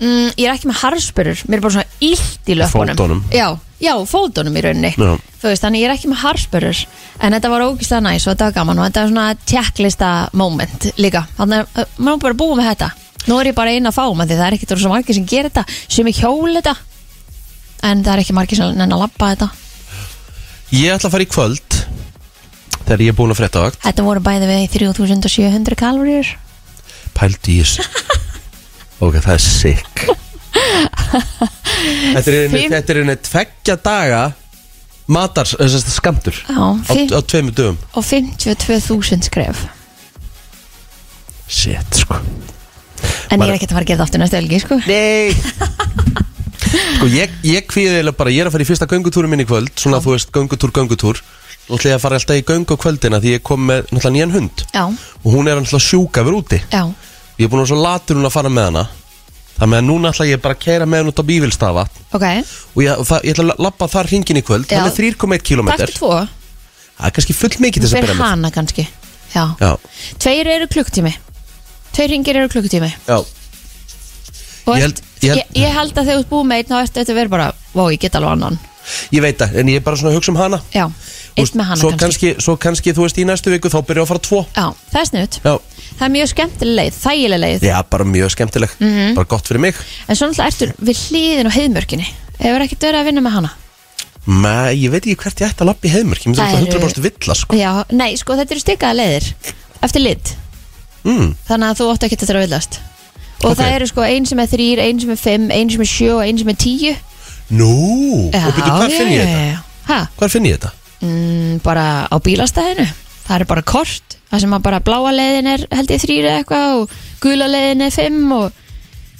mm, 0.00 0.28
ég 0.38 0.46
er 0.48 0.54
ekki 0.54 0.68
með 0.70 0.78
harspörur, 0.82 1.42
mér 1.48 1.56
er 1.58 1.64
bara 1.64 1.74
svona 1.74 1.86
illt 2.00 2.48
í 2.52 2.56
löpunum 2.60 3.22
já, 3.32 3.48
já, 3.84 3.94
fótunum 4.08 4.56
í 4.56 4.64
rauninni. 4.64 4.92
Já. 4.96 5.14
þú 5.42 5.50
veist, 5.52 5.64
þannig 5.64 5.84
ég 5.84 5.88
er 5.88 5.94
ekki 5.94 6.10
með 6.10 6.22
harspörur 6.24 6.82
en 7.20 7.36
þetta 7.36 7.52
var 7.52 7.66
ógislega 7.68 8.04
næs 8.06 8.26
og 8.26 8.32
þetta 8.32 8.48
var 8.48 8.56
gaman 8.58 8.80
og 8.80 8.88
þetta 8.88 9.04
var 9.04 9.12
svona 9.12 9.26
checklista 9.52 10.10
moment 10.32 10.88
líka. 11.00 11.26
Þannig 11.38 11.62
að 11.62 11.84
uh, 11.84 11.98
maður 11.98 12.16
er 12.16 12.24
bara 12.26 12.40
búið 12.42 12.56
með 12.60 12.70
þetta. 12.72 12.90
Nú 13.24 13.38
er 13.40 13.50
ég 13.50 13.56
bara 13.56 13.72
einn 13.72 13.88
að 13.88 13.96
fá 13.96 14.04
með 14.04 14.32
því 14.32 14.40
það 14.40 14.46
er 14.48 14.56
ekki 14.58 14.80
svo 14.80 14.92
margir 14.92 15.18
sem 15.18 15.28
gerir 15.28 15.52
þetta. 15.52 15.78
Sem 15.88 16.10
er 16.10 16.18
hjóli 16.18 16.58
þetta 16.58 16.74
en 17.84 18.04
það 18.04 18.14
er 18.14 18.24
ekki 18.24 18.36
margir 18.36 18.60
sem 18.60 18.74
nenn 18.78 18.96
að 18.96 19.04
labba 19.04 19.30
þetta. 19.34 19.50
Ég 20.74 20.96
ætla 20.96 21.08
að 21.10 21.14
fara 21.14 21.26
í 21.26 21.30
kvöld 21.30 21.80
Þegar 22.84 23.00
ég 23.00 23.14
er 23.14 23.16
búin 23.16 23.32
að 23.32 23.38
frétta 23.38 23.62
vakt. 23.64 23.78
Þetta 23.80 24.04
voru 24.04 24.20
bæði 24.24 24.48
við 24.50 24.64
3700 24.74 25.78
kaloríur 25.80 26.34
Pældi 27.16 27.56
í 27.56 27.62
þessu. 27.62 27.86
Ok, 29.04 29.16
það 29.18 29.32
er 29.34 29.42
sick 29.42 30.04
Þetta 32.14 32.30
er 32.30 33.00
einu, 33.02 33.12
er 33.12 33.20
tveggja 33.26 33.76
daga 33.84 34.22
Matars, 35.06 35.52
þess 35.60 35.82
að 35.82 35.92
skamtur 35.98 36.36
Já, 36.48 36.56
á, 36.56 36.68
fimm- 36.88 37.12
á 37.12 37.20
tveimur 37.28 37.52
dögum. 37.58 37.76
Og 37.92 38.04
52.000 38.08 39.26
skref. 39.28 39.66
Shit, 41.46 41.98
sko. 42.00 42.16
En 43.28 43.42
ég 43.44 43.50
er 43.50 43.58
ekki 43.58 43.68
að 43.68 43.74
fara 43.76 43.84
að 43.84 43.90
gera 43.90 44.00
það 44.00 44.06
aftur 44.06 44.22
næstu 44.22 44.38
helgi 44.38 44.60
sko. 44.62 44.78
Nei. 44.88 45.34
Sko, 46.96 47.06
ég, 47.12 47.34
ég 47.46 47.66
kvíði 47.68 47.98
eiginlega 47.98 48.16
bara 48.16 48.32
Ég 48.32 48.40
er 48.42 48.48
að 48.48 48.54
fara 48.56 48.64
í 48.64 48.66
fyrsta 48.66 48.88
göngutúrum 48.90 49.30
minn 49.30 49.44
í 49.44 49.46
kvöld 49.46 49.70
Svona, 49.78 50.00
þú 50.02 50.14
veist, 50.16 50.32
göngutúr, 50.34 50.72
göngutúr. 50.74 51.20
Nú 51.68 51.76
ætla 51.76 51.92
ég 51.92 51.98
að 51.98 52.02
fara 52.02 52.18
alltaf 52.18 52.40
í 52.40 52.42
göngu 52.48 52.74
á 52.74 52.82
kvöldina 52.82 53.20
Því 53.22 53.34
ég 53.36 53.44
kom 53.46 53.60
með 53.68 53.84
náttúrulega 53.92 54.14
nýjan 54.16 54.32
hund. 54.34 54.64
Já, 54.72 54.84
Og 54.88 55.28
hún 55.36 55.46
er 55.52 55.60
náttúrulega 55.60 55.84
sjúka 55.84 56.24
verið 56.26 56.40
úti. 56.40 56.58
Já, 56.72 56.82
Ég 57.38 57.44
er 57.46 57.52
búin 57.52 57.60
að 57.60 57.66
vera 57.68 57.70
svo 57.74 57.78
latur 57.84 58.18
hún 58.18 58.26
að 58.30 58.34
fara 58.40 58.50
með 58.56 58.70
hana 58.70 58.84
Þannig 59.54 59.78
að 59.78 59.84
núna 59.86 60.10
ætla 60.10 60.26
ég 60.26 60.40
bara 60.42 60.54
að 60.56 60.62
keira 60.64 60.86
með 60.90 60.98
hann 61.04 61.10
út 61.12 61.20
á 61.22 61.24
bívilstafa 61.30 61.84
ok. 62.16 62.24
Og 62.74 62.80
ég, 62.82 62.98
og 62.98 63.06
það, 63.06 63.20
ég 63.28 63.36
ætla 63.36 63.54
að 63.54 63.62
lappa 63.68 63.86
þar 63.92 64.08
hringin 64.10 64.40
í 64.40 64.42
kvöld. 64.42 64.66
Já. 64.66 64.80
Hann 64.80 64.90
er 64.90 64.96
3,1 64.98 65.44
km 65.46 65.68
taktu 65.70 65.94
tvo, 66.00 66.10
Það 66.98 67.06
er 67.06 67.14
kannski 67.18 67.34
full 67.38 67.54
mikið 67.62 67.80
til 67.80 67.88
þess 67.88 67.94
að 67.94 67.98
fyrir 68.00 68.10
byrja 68.10 68.18
með. 68.18 68.28
hana 68.34 68.50
kannski. 68.54 68.84
Já, 69.34 69.44
Já, 69.60 69.70
tveir 70.22 70.46
eru 70.56 70.66
klukktími 70.70 71.14
tveir 71.94 72.10
ringir 72.10 72.36
eru 72.38 72.48
klukktími 72.50 72.90
já, 73.06 73.16
og 73.18 74.74
Ég 74.74 74.78
ég 74.78 74.82
held- 74.82 74.82
held, 74.82 75.02
ég 75.22 75.30
ég, 75.30 75.34
held- 75.34 75.58
ég 75.62 75.72
held 75.74 75.92
að 75.98 76.04
þegar 76.06 76.16
þú 76.18 76.22
ert 76.24 76.30
búið 76.30 76.46
með 76.50 76.56
einn 76.60 76.70
þá 76.70 76.76
ertu 76.82 77.00
þetta 77.00 77.16
verið 77.18 77.30
bara, 77.34 77.48
vá, 77.74 77.82
ég 77.92 77.98
get 78.00 78.14
alveg 78.18 78.32
annan. 78.32 78.58
Ég 79.12 79.22
veit 79.24 79.38
það 79.38 79.54
En 79.60 79.66
ég 79.68 79.76
er 79.76 79.80
bara 79.80 79.96
svona 79.96 80.10
að 80.12 80.18
hugsa 80.18 80.30
um 80.32 80.36
hana. 80.36 80.60
Já, 80.74 80.86
Einn 81.34 81.42
veist, 81.42 81.56
með 81.58 81.66
hana 81.66 81.76
svo 81.80 81.90
kannski. 81.90 82.30
kannski 82.34 82.44
Svo 82.44 82.54
kannski, 82.62 82.92
þú 82.94 83.02
veist, 83.06 83.18
í 83.18 83.24
næstu 83.26 83.50
viku 83.50 83.70
þá 83.72 83.80
byrja 83.88 84.02
að 84.04 84.10
fara 84.12 84.22
tvo. 84.22 84.40
Já, 84.54 84.66
það 84.92 85.00
er 85.00 85.08
snutt 85.10 85.38
Já, 85.42 85.52
það 85.98 86.04
er 86.06 86.12
mjög 86.14 86.28
skemmtileg 86.30 86.76
leið, 86.78 86.98
þægileg 87.02 87.40
leið. 87.44 87.66
Já 87.66 87.76
bara 87.90 88.04
mjög 88.04 88.30
skemmtileg. 88.36 88.70
Mhm. 88.78 89.14
Bara 89.18 89.26
gott 89.34 89.48
fyrir 89.50 89.60
mig. 89.60 89.74
En 90.08 90.14
svo 90.14 90.28
náttúrulega 90.30 90.52
ertu 90.52 90.68
við 90.78 91.02
hliðin 91.08 91.46
og 91.50 91.56
heiðmörkinni. 91.58 92.06
Hefur 92.38 92.64
ekkert 92.66 92.86
verið 92.86 93.00
að 93.00 93.04
vinna 93.10 93.20
með 93.26 93.34
hana? 93.38 93.50
Nei, 94.26 94.74
ég 94.80 94.90
veit 94.94 95.04
ekki 95.04 95.18
hvert 95.20 95.40
ég 95.42 95.50
ætti 95.50 95.60
að 95.64 95.68
lappa 95.68 95.84
í 95.86 95.90
myndi 96.30 96.40
Það 96.40 96.54
eru- 96.54 96.80
100% 96.80 97.02
villa, 97.04 97.34
sko. 97.34 97.56
Já, 97.58 97.84
nei, 97.92 98.16
sko, 98.16 98.32
þetta 98.38 98.54
eru 98.54 98.60
stikaða 98.62 98.96
leiðir 98.96 99.26
eftir 99.82 100.00
lit, 100.00 100.36
mm, 101.04 101.34
þannig 101.48 101.68
að 101.68 101.76
þú 101.82 101.88
átt 101.92 102.06
ekki 102.08 102.16
að 102.16 102.46
villast. 102.46 102.78
Og 103.44 103.50
Ok. 103.50 103.58
það 103.58 103.74
eru 103.74 103.86
sko 103.86 104.00
ein 104.00 104.24
sem 104.24 104.38
er 104.40 104.46
þrýr, 104.46 104.78
ein 104.80 105.00
sem 105.00 105.10
er 105.10 105.16
fimm, 105.20 105.50
ein 105.52 105.68
sem 105.70 105.80
er 105.80 105.84
sjö 105.84 106.14
og 106.16 106.22
ein 106.24 106.38
sem 106.38 106.48
er 106.48 106.54
tíu. 106.54 106.96
Nú, 107.50 108.30
Já, 108.32 108.46
og 108.46 108.54
byrju, 108.54 108.72
hvað 108.72 108.96
finn 108.96 109.12
ég 109.12 109.26
þetta? 109.28 110.08
Hvað 110.16 110.30
finn 110.30 110.44
ég 110.48 110.56
þetta? 110.58 110.72
Mm, 111.04 111.60
bara 111.64 111.86
á 112.08 112.16
bílastæðinu. 112.24 112.86
Það 113.24 113.36
er 113.38 113.46
bara 113.52 113.64
kort 113.68 114.16
það 114.32 114.42
sem 114.44 114.56
að 114.56 114.64
bara 114.66 114.82
bláa 114.84 115.12
leiðin 115.14 115.50
er 115.54 115.66
held 115.72 115.94
ég 115.94 116.02
þrýr 116.02 116.28
eða 116.28 116.40
eitthvað 116.42 116.76
og 116.80 116.96
gula 117.22 117.48
leiðin 117.52 117.86
er 117.86 117.94
fimm 117.94 118.32
og, 118.36 118.58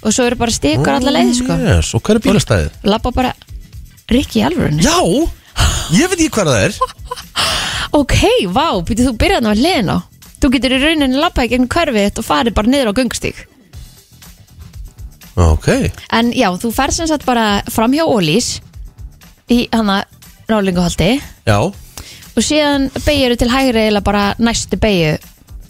og 0.03 0.17
svo 0.17 0.27
eru 0.29 0.41
bara 0.41 0.57
stikar 0.57 0.99
alla 0.99 1.15
leið 1.15 1.33
sko. 1.39 1.59
Yes, 1.69 1.93
og 1.97 2.03
hvað 2.05 2.19
er 2.19 2.25
bílastæðið? 2.29 2.81
lappa 2.91 3.15
bara 3.15 3.35
Rikki 4.11 4.43
alvörunni. 4.45 4.85
Já, 4.85 4.99
ég 5.97 6.11
veit 6.11 6.19
ekki 6.19 6.33
hvað 6.35 6.53
það 6.53 6.67
er. 6.67 6.81
Ok, 7.95 8.17
vá, 8.51 8.75
býttu 8.83 9.05
þú 9.07 9.13
byrjaðan 9.23 9.47
á 9.47 9.55
leiðin 9.55 9.91
á 9.95 9.99
þú 10.43 10.51
getur 10.53 10.75
í 10.75 10.79
rauninni 10.83 11.21
lappa 11.21 11.45
í 11.47 11.51
gegn 11.53 11.69
hverfið 11.71 12.09
þitt 12.09 12.21
og 12.21 12.27
farið 12.27 12.57
bara 12.57 12.73
niður 12.73 12.91
á 12.91 12.99
göngstík 12.99 13.45
Ok, 15.41 15.69
en 16.15 16.31
já, 16.35 16.47
þú 16.63 16.71
ferð 16.75 16.99
sem 16.99 17.09
sagt 17.11 17.25
bara 17.27 17.63
fram 17.73 17.95
hjá 17.95 18.05
Ólís 18.07 18.59
í 19.51 19.65
hana 19.73 20.03
rálinguhaldi 20.49 21.21
já. 21.47 21.59
Og 22.35 22.43
síðan 22.43 22.89
beigir 23.05 23.37
til 23.39 23.49
hægri 23.53 23.89
eða 23.91 24.03
bara 24.05 24.25
næstu 24.39 24.77
beigju 24.81 25.17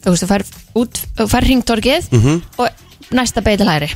þú 0.05 0.11
veist, 0.13 0.23
þú 0.25 0.29
fær, 0.31 0.45
út, 0.81 1.01
þú 1.17 1.27
fær 1.33 1.45
hringtorkið 1.49 2.09
Mhm. 2.13 2.43
og 2.59 2.69
næsta 3.13 3.41
beigju 3.45 3.59
til 3.65 3.69
hægri. 3.69 3.91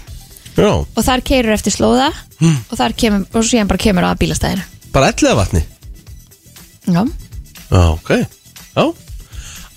Já, 0.59 0.71
og 0.97 1.05
þar 1.05 1.21
keirur 1.23 1.53
eftir 1.55 1.71
slóða 1.73 2.09
og 2.71 2.77
þar 2.79 2.93
kemur, 2.97 3.27
og 3.35 3.45
síðan 3.45 3.69
bara 3.69 3.79
kemur 3.79 4.03
að 4.03 4.19
bílastæðinu. 4.19 4.63
Bara 4.93 5.13
ellega 5.13 5.35
vatni? 5.37 5.63
Já, 6.89 7.05
Já, 7.71 7.93
ok. 7.93 8.11
Já. 8.77 8.95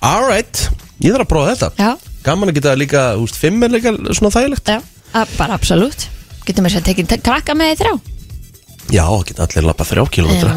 Alright, 0.01 0.69
ég 1.03 1.11
þarf 1.13 1.25
að 1.25 1.29
prófa 1.29 1.51
þetta. 1.55 1.69
Já, 1.77 1.91
Gaman 2.23 2.49
að 2.49 2.57
geta 2.59 2.75
líka, 2.77 3.01
úst, 3.17 3.35
fimm 3.35 3.63
er 3.65 3.69
líka 3.73 3.91
svona 4.13 4.31
þægilegt. 4.33 4.65
Já 4.69 4.81
a, 5.13 5.25
bara 5.37 5.53
absolutt. 5.57 6.07
Getur 6.45 6.63
mér 6.63 6.71
sér 6.75 6.83
tekið 6.85 7.07
te- 7.07 7.17
krakka 7.21 7.53
með 7.57 7.73
í 7.73 7.77
þrjá 7.81 7.93
Já, 8.91 9.05
geta 9.27 9.45
allir 9.45 9.67
lappa 9.67 9.85
þrjá 9.87 10.03
kilómetra 10.11 10.53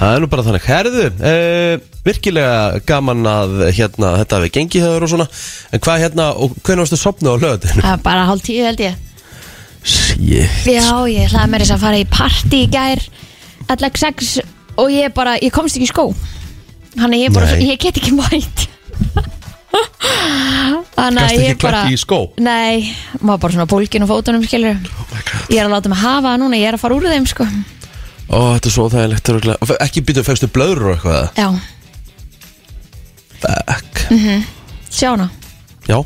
Það 0.00 0.14
er 0.14 0.22
nú 0.24 0.28
bara 0.32 0.44
þannig. 0.46 0.64
Herðu, 0.66 1.04
uh, 1.30 1.74
virkilega 2.06 2.80
gaman 2.88 3.22
að 3.30 3.52
hérna, 3.76 4.14
þetta 4.22 4.40
hefði 4.40 4.52
gengið 4.56 4.86
hefur 4.88 5.06
og 5.06 5.12
svona. 5.12 5.26
En 5.70 5.82
hvað 5.84 6.02
hérna, 6.02 6.28
og 6.34 6.56
hvernig 6.64 6.86
varstu 6.86 6.98
sopnað 6.98 7.36
á 7.38 7.42
löðinu? 7.44 7.84
bara 8.08 8.26
hálf 8.30 8.42
tíu 8.46 8.64
held 8.66 8.82
ég. 8.82 8.98
Shit. 9.84 10.64
Já, 10.64 10.88
ég 11.12 11.28
ætlaði 11.28 11.52
mér 11.52 11.64
þess 11.66 11.76
að 11.76 11.84
fara 11.84 12.00
í 12.00 12.06
partí 12.08 12.62
í 12.64 12.70
gær 12.72 13.02
allag 13.74 13.98
sex 14.00 14.38
og 14.80 14.90
ég 14.90 15.12
bara, 15.14 15.36
ég 15.44 15.52
komst 15.54 15.76
ekki 15.76 15.90
í 15.90 15.92
skó. 15.92 16.08
Þannig 16.96 17.26
ég 17.26 17.34
bara, 17.34 17.52
Nei. 17.52 17.68
ég 17.74 17.82
get 17.82 18.00
ekki 18.00 18.14
mætt 18.16 18.68
þannig 19.74 21.20
Gast 21.20 21.20
að 21.20 21.30
ekki 21.34 21.46
ég 21.48 21.60
bara 21.62 21.82
klætt 21.84 21.94
í 21.94 22.00
skó? 22.00 22.18
Nei, 22.42 22.92
maður 23.20 23.40
bara 23.44 23.56
svona 23.56 23.68
bólkin 23.70 24.04
og 24.06 24.10
fótunum 24.12 24.44
skilur 24.46 24.76
Oh 24.78 25.22
Ég 25.52 25.60
er 25.60 25.66
að 25.68 25.74
láta 25.74 25.90
mig 25.92 26.00
hafa 26.00 26.28
það 26.32 26.42
núna, 26.44 26.58
ég 26.60 26.68
er 26.70 26.78
að 26.78 26.82
fara 26.84 26.96
úr 26.96 27.06
þeim 27.10 27.26
sko. 27.28 27.46
Ó, 28.30 28.38
þetta 28.54 28.68
er 28.70 28.74
svo 28.74 28.86
þægilegt 28.92 29.28
örugglega. 29.34 29.58
Og 29.60 29.68
fe- 29.68 29.80
Ekki 29.84 30.02
býtu, 30.08 30.22
fegstu 30.24 30.48
blöður 30.52 30.86
og 30.86 30.94
eitthvað 30.94 31.40
Já, 31.40 31.48
Fuck. 33.44 34.04
Sjá 34.94 35.10
hana. 35.12 35.26
Já. 35.88 35.98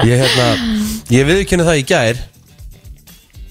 Ég 0.00 0.16
hérna 0.16 0.46
Ég 1.12 1.26
viðkynni 1.28 1.66
það 1.66 1.78
í 1.80 1.86
gær. 1.86 2.20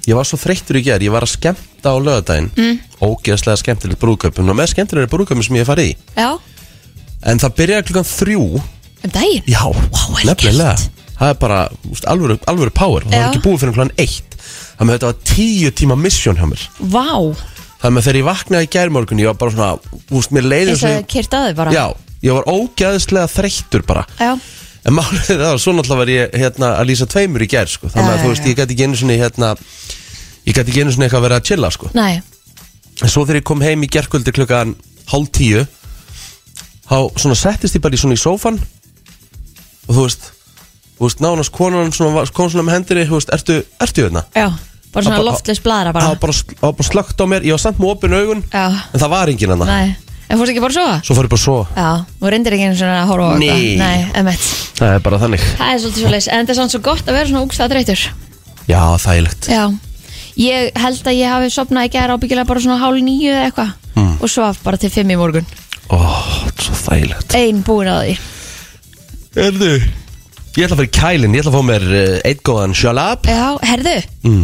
Ég 0.10 0.18
var 0.18 0.26
svo 0.28 0.40
þreyttur 0.42 0.80
í 0.80 0.84
gær. 0.88 1.04
Ég 1.06 1.14
var 1.14 1.24
að 1.26 1.34
skemmta 1.36 1.94
á 1.94 1.98
lögadaginn 2.02 2.50
mm. 2.58 2.80
Ógeðslega 3.06 3.60
skemmtilegt 3.62 4.02
brúðköpum 4.02 4.50
Og 4.52 4.58
með 4.58 4.72
skemmtilegri 4.74 5.12
brúðköpum 5.12 5.46
sem 5.46 5.60
ég 5.60 5.64
hef 5.64 5.70
farið 5.72 5.92
í. 5.92 5.96
Já, 6.18 6.30
En 7.28 7.40
það 7.42 7.56
byrjaði 7.60 7.88
klukkan 7.90 8.08
þrjú. 8.08 8.44
Um 9.04 9.12
daginn? 9.16 9.44
Já, 9.50 9.64
vel 9.72 10.26
nefnilega. 10.30 10.76
Gert. 10.76 11.06
Það 11.20 11.30
er 11.34 11.40
bara 11.42 11.60
úst, 11.92 12.06
alvöru, 12.08 12.38
alvöru 12.48 12.72
power. 12.72 13.04
Það 13.04 13.12
Já. 13.18 13.20
var 13.26 13.34
ekki 13.34 13.44
búið 13.44 13.58
fyrir 13.64 13.74
klukkan 13.76 13.96
eitt. 14.00 14.36
Þannig 14.80 14.94
að 14.94 14.96
þetta 14.96 15.10
var 15.10 15.18
tíu 15.28 15.72
tíma 15.76 15.98
mission 16.00 16.38
hjá 16.40 16.46
mér. 16.48 16.68
Vá, 16.80 17.08
Þannig 17.80 18.00
að 18.02 18.06
þegar 18.10 18.18
ég 18.20 18.26
vaknaði 18.28 18.66
í 18.68 18.70
gærmorgun 18.76 19.20
Ég 19.22 19.28
var 19.30 19.36
bara 19.40 19.52
svona, 19.56 20.00
úst, 20.20 20.32
mér 20.36 20.48
leiði 20.52 20.74
eins 20.74 20.82
og 20.84 21.06
kyrt 21.12 21.36
að 21.38 21.46
þau 21.48 21.54
bara. 21.60 21.72
Já, 21.76 21.86
ég 22.28 22.36
var 22.36 22.50
ógeðslega 22.52 23.30
þreyttur 23.32 23.86
bara. 23.88 24.04
Já, 24.20 24.34
En 24.88 24.96
málið 24.96 25.30
er 25.36 25.40
það, 25.44 25.58
svo 25.60 25.74
náttúrulega 25.76 26.00
var 26.00 26.10
ég 26.12 26.36
hérna, 26.40 26.70
að 26.80 26.88
lýsa 26.88 27.06
tveimur 27.12 27.44
í 27.44 27.48
gær 27.52 27.68
sko. 27.72 27.90
Þannig 27.92 28.10
Já, 28.10 28.16
að 28.16 28.22
þú 28.24 28.28
já, 28.28 28.32
veist, 28.34 28.44
já. 28.44 28.50
ég 28.52 28.60
gæti 28.60 28.76
ekki 28.76 28.86
einu 28.88 29.00
sinni 29.00 29.18
hérna, 29.20 29.50
Ég 30.48 30.56
gæti 30.56 30.72
ekki 30.72 30.84
einu 30.86 30.94
sinni 30.96 31.06
eitthvað 31.08 31.20
að 31.20 31.26
vera 31.28 31.40
að 31.42 31.48
chilla 31.50 31.70
sko. 31.76 31.90
nei, 32.00 32.22
En 33.04 33.12
svo 33.12 33.24
þegar 33.28 33.40
ég 33.42 33.48
kom 33.48 33.62
heim 33.64 33.84
í 33.84 33.90
gærkvöldi 33.92 34.32
klukkan 34.36 34.72
hálf 35.12 35.30
tíu 35.36 35.66
Þá 36.90 37.36
settist 37.38 37.76
ég 37.78 37.82
bara 37.84 37.96
í 37.96 38.00
í 38.00 38.18
sófan 38.20 38.58
Og 39.90 39.96
þú 39.96 40.02
veist 40.08 40.32
veist, 41.00 41.22
nánast 41.24 41.54
konan 41.56 41.92
svona, 41.96 42.26
kom 42.34 42.50
svona 42.50 42.66
með 42.68 42.80
hendinni 42.80 43.06
Þú 43.10 43.20
veist, 43.20 43.32
ertu, 43.34 43.60
ertu 43.80 44.08
hérna? 44.08 44.26
já 44.36 44.50
Bara 44.90 45.06
svona 45.06 45.18
bara- 45.20 45.26
loftleis 45.30 45.60
bladra 45.62 45.94
bara. 45.94 46.16
Bara, 46.18 46.34
það 46.34 46.62
var 46.64 46.74
bara 46.74 46.88
slögt 46.90 47.22
á 47.22 47.26
mér, 47.30 47.44
ég 47.46 47.54
var 47.54 47.62
samt 47.62 47.78
með 47.78 47.92
opin 47.94 48.14
augun 48.18 48.44
Já, 48.52 48.66
En 48.94 49.00
það 49.00 49.10
var 49.14 49.30
enginn 49.30 49.54
hana 49.54 49.66
nei. 49.70 49.96
En 50.30 50.38
fórst 50.38 50.52
ekki 50.54 50.62
bara 50.62 50.74
svo? 50.74 50.88
Svo 51.06 51.16
fór 51.18 51.26
ég 51.26 51.34
bara 51.34 51.42
svo 51.44 51.58
Já, 51.78 51.90
þú 52.22 52.32
reyndir 52.34 52.54
ekki 52.58 52.66
einu 52.70 52.78
svona 52.80 53.04
að 53.04 53.12
horfa 53.14 53.28
á 53.30 53.38
Nei. 53.38 53.50
eitthvað 53.50 53.78
Nei, 53.78 54.12
emmett 54.22 54.48
Það 54.80 54.94
er 54.96 55.00
bara 55.06 55.20
þannig. 55.22 55.46
Það 55.60 55.74
er 55.74 55.80
svolítið 55.84 56.02
svo 56.04 56.12
leis 56.16 56.28
En 56.30 56.42
þetta 56.42 56.54
er 56.56 56.60
svona 56.60 56.74
svo 56.74 56.82
gott 56.90 57.06
að 57.06 57.18
vera 57.20 57.30
svona 57.30 57.46
úgstað 57.46 57.70
dreytur 57.74 58.04
Já, 58.70 58.82
þægilegt. 59.02 59.48
Já. 59.50 59.64
Ég 60.40 60.78
held 60.78 61.08
að 61.10 61.18
ég 61.18 61.32
hafi 61.34 61.50
sopnað 61.54 61.88
í 61.88 61.94
gæra 61.94 62.18
ábyggilega 62.18 62.46
bara 62.48 62.62
svona 62.62 62.78
hálf 62.82 63.02
nýju 63.06 63.30
eða 63.34 63.46
eitthvað 63.50 63.72
Hmm. 64.00 64.14
Og 64.22 64.30
svaf 64.30 64.60
bara 64.64 64.78
til 64.78 64.90
fimm 64.94 65.10
í 65.12 65.18
morgun 65.18 65.46
Ó, 65.90 65.98
svo 66.62 66.78
þægilegt. 66.86 67.34
Ein 67.40 67.64
búin 67.66 67.90
að 67.90 68.04
því. 68.04 68.20
Erðu 69.40 69.74
Ég 70.58 70.66
ætla 70.66 70.76
að 70.76 70.80
fara 70.80 70.90
í 70.90 70.96
kælinn, 70.98 71.36
ég 71.38 71.44
ætla 71.44 71.52
að 71.52 71.56
fá 71.56 71.66
mér 71.68 71.84
uh, 71.88 72.16
eitt 72.26 72.40
góðan 72.44 72.74
sjalab. 72.76 73.28
Já, 73.30 73.44
herðu, 73.70 73.94
mm. 74.26 74.42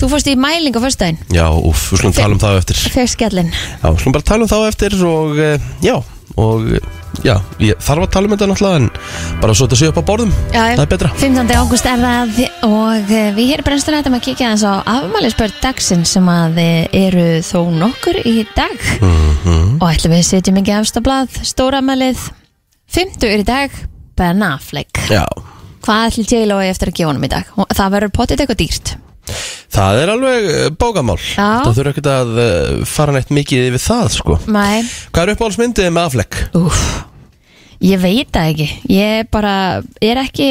þú 0.00 0.08
fórst 0.10 0.30
í 0.32 0.34
mæling 0.40 0.74
á 0.74 0.80
föstudaginn. 0.80 1.20
Já, 1.36 1.44
úff, 1.52 1.84
við 1.92 2.00
slum 2.00 2.14
tala 2.16 2.34
um 2.34 2.40
það 2.40 2.56
á 2.56 2.60
eftir. 2.62 2.80
Fekk 2.94 3.12
skellin 3.12 3.52
Já, 3.52 3.84
við 3.84 4.00
slum 4.00 4.16
bara 4.16 4.26
tala 4.30 4.46
um 4.46 4.50
það 4.50 4.64
á 4.64 4.70
eftir 4.72 4.96
og 5.04 5.36
uh, 5.36 5.68
já, 5.84 5.94
og 6.40 6.64
já, 7.24 7.36
ég 7.62 7.78
þarf 7.78 8.04
að 8.06 8.10
tala 8.16 8.26
um 8.28 8.32
þetta 8.34 8.48
náttúrulega 8.50 8.80
en 8.80 8.88
bara 9.40 9.54
svo 9.54 9.66
þetta 9.68 9.78
sé 9.78 9.88
upp 9.92 10.00
á 10.02 10.08
borðum 10.08 10.32
Já. 10.50 10.62
Það 10.74 10.82
er 10.84 10.90
betra 10.94 11.10
15. 11.20 11.52
ágúst 11.60 11.86
er 11.86 12.02
það 12.02 12.40
og 12.66 13.12
eh, 13.14 13.28
við 13.36 13.50
hér 13.52 13.62
í 13.62 13.66
brennstuna 13.68 14.00
þetta 14.02 14.14
að 14.18 14.24
kíkja 14.26 14.48
aðeins 14.50 14.64
á 14.66 14.72
afmælisbörn 14.96 15.54
dagsinn 15.62 16.04
sem 16.10 16.30
að 16.32 16.58
eh, 16.64 16.98
eru 17.04 17.26
þó 17.46 17.58
nokkur 17.78 18.18
í 18.26 18.36
dag 18.56 18.74
Mhm. 19.04 19.78
og 19.82 19.88
ætlum 19.92 20.14
við 20.16 20.26
setjum 20.26 20.58
ekki 20.62 20.72
afstablað 20.78 21.38
stóramælið 21.46 22.18
50 22.94 23.30
er 23.30 23.42
í 23.42 23.46
dag 23.46 23.70
Ben 24.16 24.42
Affleck 24.46 25.04
Já, 25.10 25.24
Hvað 25.84 26.06
ætlum 26.10 26.28
J-Lo 26.30 26.58
eftir 26.64 26.88
að 26.90 26.96
gefa 26.96 27.10
honum 27.12 27.24
í 27.26 27.28
dag? 27.28 27.48
Það 27.76 27.90
verður 27.94 28.12
potið 28.16 28.40
eitthvað 28.44 28.60
dýrt 28.62 28.94
það 29.74 29.98
er 30.02 30.12
alveg 30.14 30.46
uh, 30.50 30.66
bókamál. 30.80 31.18
Já. 31.22 31.48
Það 31.64 31.74
þurfa 31.78 31.92
ekkert 31.94 32.10
að 32.14 32.32
uh, 32.44 32.84
fara 32.88 33.14
neitt 33.16 33.32
mikið 33.34 33.68
yfir 33.70 33.82
það, 33.84 34.08
sko. 34.18 34.38
Nei, 34.54 34.84
Hvað 35.10 35.22
er 35.26 35.34
uppáhaldsmyndið 35.34 35.90
með 35.96 36.08
aflegg? 36.10 36.40
úf 36.60 36.80
Ég 37.84 38.00
veit 38.00 38.30
það 38.32 38.50
ekki. 38.54 38.66
Ég 38.94 39.26
bara 39.34 39.54
er 40.00 40.20
ekki 40.22 40.50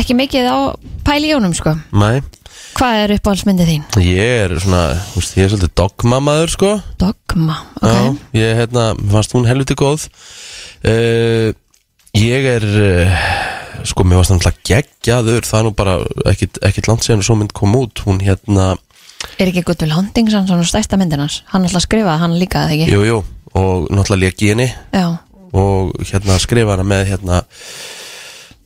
ekki 0.00 0.14
mikið 0.16 0.46
á 0.48 0.58
pæli 1.06 1.28
í 1.30 1.34
honum 1.36 1.52
sko. 1.54 1.74
Nei, 1.94 2.22
Hvað 2.72 2.98
er 3.02 3.12
uppáhaldsmyndið 3.18 3.68
þín? 3.68 3.82
ég 4.08 4.46
er 4.46 4.54
svona, 4.64 4.80
þú 5.12 5.20
veist, 5.20 5.34
ég 5.36 5.44
er 5.44 5.50
svolítið 5.52 5.74
dogmamaður, 5.82 6.52
sko. 6.54 6.70
Dogma, 7.02 7.58
ok. 7.76 7.90
Já, 7.92 7.98
ég, 8.40 8.54
hérna, 8.62 8.86
mér 8.96 9.12
fannst 9.18 9.34
hún 9.36 9.44
helviti 9.50 9.76
góð. 9.78 10.06
Uh, 10.82 11.52
Ég 12.12 12.44
er 12.44 12.64
uh, 12.66 13.20
Sko, 13.88 14.04
mér 14.04 14.22
hann 14.22 14.38
alltaf 14.38 14.58
geggjaður 14.66 15.46
Það 15.48 15.58
er 15.58 15.66
nú 15.66 15.74
bara 15.76 15.98
ekkit 16.32 16.88
langt 16.90 17.06
síðan 17.06 17.24
Svo 17.24 17.36
mynd 17.40 17.54
kom 17.56 17.74
út, 17.78 18.04
hún 18.06 18.20
hérna 18.24 18.74
Er 19.40 19.48
ekki 19.48 19.64
Hunting 19.92 20.30
sann 20.30 20.48
svona 20.48 20.66
stærsta 20.66 20.98
myndin 21.00 21.22
hans? 21.22 21.42
Hann 21.52 21.64
alltaf 21.66 21.86
skrifaði 21.86 22.22
hann 22.22 22.38
líka, 22.40 22.66
eða 22.66 22.76
ekki? 22.76 22.92
Jú, 22.92 23.02
jú, 23.06 23.18
og 23.58 23.90
náttúrulega 23.90 24.26
lék 24.26 24.44
í 24.44 24.52
henni 24.52 24.68
Og 25.52 25.92
hérna 26.08 26.38
skrifa 26.42 26.76
hana 26.76 26.86
með 26.86 27.12
hérna 27.12 27.42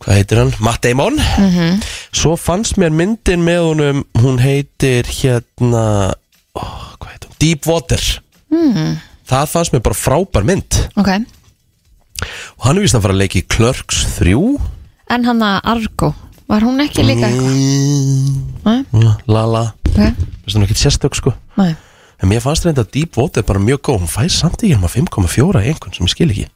Hvað 0.02 0.18
heitir 0.20 0.40
hann? 0.42 0.52
Matt 0.60 0.84
Damon 0.84 1.18
-hmm. 1.18 1.82
Svo 2.12 2.36
fannst 2.36 2.76
mér 2.76 2.90
myndin 2.90 3.44
með 3.44 3.60
honum 3.62 4.04
Hún 4.18 4.38
heitir 4.40 5.04
hérna 5.04 6.14
ó, 6.54 6.62
Hvað 6.98 7.10
heitir 7.10 7.28
hún? 7.28 7.38
Deep 7.40 7.66
Water 7.66 8.02
mm. 8.50 8.96
Það 9.26 9.48
fannst 9.48 9.72
mér 9.72 9.82
bara 9.82 9.94
frábær 9.94 10.44
mynd 10.44 10.88
ok 10.96 11.10
Og 12.58 12.64
hann 12.64 12.76
er 12.76 12.82
vist 12.82 12.94
að 12.94 13.02
fara 13.02 13.14
að 13.14 13.20
leika 13.20 13.38
í 13.38 13.46
Clerks 13.48 14.06
3 14.18 14.34
En 15.12 15.26
hann 15.28 15.42
að 15.46 15.58
Argo, 15.70 16.12
var 16.50 16.64
hún 16.66 16.82
ekki 16.82 17.04
líka 17.06 17.28
eitthvað? 17.28 18.84
Mm, 18.92 19.10
Lala. 19.30 19.64
Ok, 19.90 20.00
Veist 20.46 20.56
hún 20.58 20.66
ekki 20.66 20.78
sérstök 20.78 21.14
sko. 21.18 21.32
Nei. 21.58 21.74
En 22.22 22.30
mér 22.30 22.40
fannst 22.40 22.64
reynda 22.64 22.80
að 22.82 22.94
Deep 22.96 23.16
Water 23.20 23.44
bara 23.44 23.60
mjög 23.60 23.82
góð. 23.86 23.98
Hún 24.06 24.10
fæði 24.10 24.32
samt 24.32 24.62
ekki 24.62 24.76
um 24.78 24.86
að 24.88 24.94
5,4 24.96 25.60
í 25.62 25.70
einhvern 25.72 25.94
sem 25.94 26.06
ég 26.08 26.14
skil 26.14 26.30
ekki. 26.32 26.46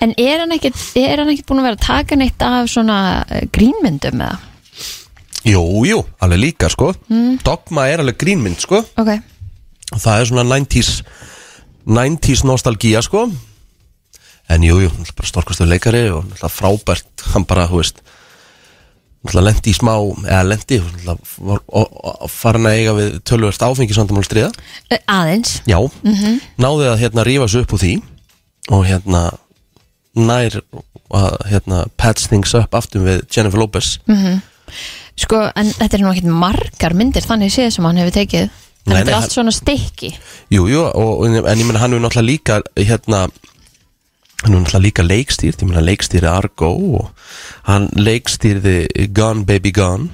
En 0.00 0.14
er 0.16 0.40
hann 0.40 0.54
ekkit, 0.56 0.78
er 0.96 1.20
hann 1.20 1.32
ekkit 1.34 1.50
búin 1.50 1.60
að 1.60 1.68
vera 1.68 1.78
að 1.78 1.84
taka 1.84 2.18
neitt 2.18 2.46
af 2.46 2.70
svona 2.72 2.96
eh, 3.28 3.44
grínmyndum 3.52 4.24
eða? 4.24 4.38
Jú, 5.42 5.62
jú, 5.84 6.00
alveg 6.22 6.40
líka 6.46 6.70
sko. 6.72 6.92
Dogma 7.44 7.86
er 7.90 8.02
alveg 8.02 8.18
grínmynd 8.22 8.62
sko. 8.62 8.80
Ok, 9.02 9.12
Og 9.92 10.00
það 10.00 10.20
er 10.20 10.28
svona 10.30 10.44
90s 10.48 11.02
90s 11.84 12.44
nostalgía 12.48 13.02
sko 13.04 13.26
En 14.52 14.64
jú, 14.66 14.78
jú, 14.84 14.90
bara 15.16 15.28
storkastu 15.28 15.64
leikari 15.68 16.08
Og 16.12 16.26
frábært. 16.52 17.08
Hann 17.32 17.46
bara, 17.48 17.68
þú 17.70 17.80
veist 17.80 18.02
lendi 19.30 19.70
í 19.70 19.76
smá 19.76 19.92
Eða 20.26 20.42
lendi, 20.50 20.80
farin 22.32 22.66
að 22.66 22.78
eiga 22.78 22.94
við 22.96 23.12
tölvöld 23.28 23.62
áfengi 23.62 23.94
Sandamál 23.94 24.24
stríða. 24.26 24.50
Eh, 24.90 24.98
aðeins. 25.06 25.60
Já, 25.70 25.78
náði 26.58 26.88
að 26.90 26.98
hérna 27.04 27.26
rífa 27.28 27.48
sig 27.48 27.62
upp 27.62 27.76
úr 27.76 27.82
því 27.84 27.92
og 28.72 28.82
hérna 28.86 29.22
nær 30.18 30.58
að 31.12 31.36
hérna 31.50 31.84
patch 32.00 32.28
things 32.30 32.54
up 32.58 32.74
aftur 32.74 33.04
við 33.06 33.22
Jennifer 33.30 33.62
Lopez. 33.62 33.98
Sko, 35.22 35.44
en 35.54 35.70
þetta 35.76 35.98
er 35.98 36.02
nú 36.02 36.10
ekkit 36.12 36.28
margar 36.42 36.94
myndir 36.96 37.24
þannig 37.26 37.52
séð 37.52 37.70
sem 37.76 37.84
hann 37.86 38.00
hefur 38.00 38.16
tekið. 38.16 38.50
En 38.82 38.96
þetta 38.96 39.12
er 39.12 39.16
allt 39.20 39.34
svona 39.34 39.52
stykki. 39.54 40.10
Jú, 40.50 40.66
jú, 40.66 40.82
en 41.28 41.36
ég 41.38 41.66
meina 41.68 41.82
hann 41.82 41.94
hefur 41.94 42.02
náttúrulega 42.02 42.26
líka 42.26 42.60
hérna 42.80 43.26
hann 44.42 44.54
hefur 44.54 44.64
náttúrulega 44.64 44.84
líka 44.86 45.04
leikstýrt 45.06 45.62
ég 45.62 45.68
meina 45.70 45.84
leikstýrði 45.86 46.30
Argo 46.32 46.70
og 46.98 47.10
hann 47.68 47.88
leikstýrði 47.96 48.76
Gone 49.14 49.44
Baby 49.48 49.72
Gone. 49.76 50.08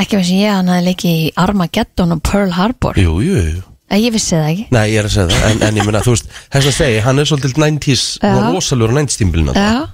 Ekki 0.00 0.18
veist 0.18 0.32
ég 0.34 0.48
að 0.50 0.56
hann 0.60 0.70
hefði 0.72 0.86
leikið 0.90 1.18
í 1.22 1.26
Armageddon 1.44 2.14
og 2.16 2.22
Pearl 2.26 2.54
Harbor. 2.56 2.98
Jú, 2.98 3.18
jú, 3.24 3.42
jú. 3.52 3.64
Eh, 3.88 4.00
Ég 4.02 4.12
vissi 4.12 4.34
það 4.36 4.48
ekki. 4.52 4.64
Nei, 4.74 4.82
ég 4.92 4.98
er 5.00 5.06
að 5.08 5.14
segja 5.14 5.28
það, 5.32 5.44
en, 5.50 5.62
en 5.68 5.78
ég 5.80 5.86
meina, 5.88 6.02
þú 6.04 6.12
veist 6.12 6.26
þess 6.52 6.66
að 6.68 6.74
segja, 6.76 7.04
hann 7.06 7.18
er 7.22 7.28
svolítið 7.30 7.54
90s 7.62 8.02
Já. 8.20 8.32
og 8.34 8.48
rosalur 8.52 8.92
á 8.92 8.94
90s 9.00 9.20
tímbilinu 9.22 9.54
Já, 9.56 9.86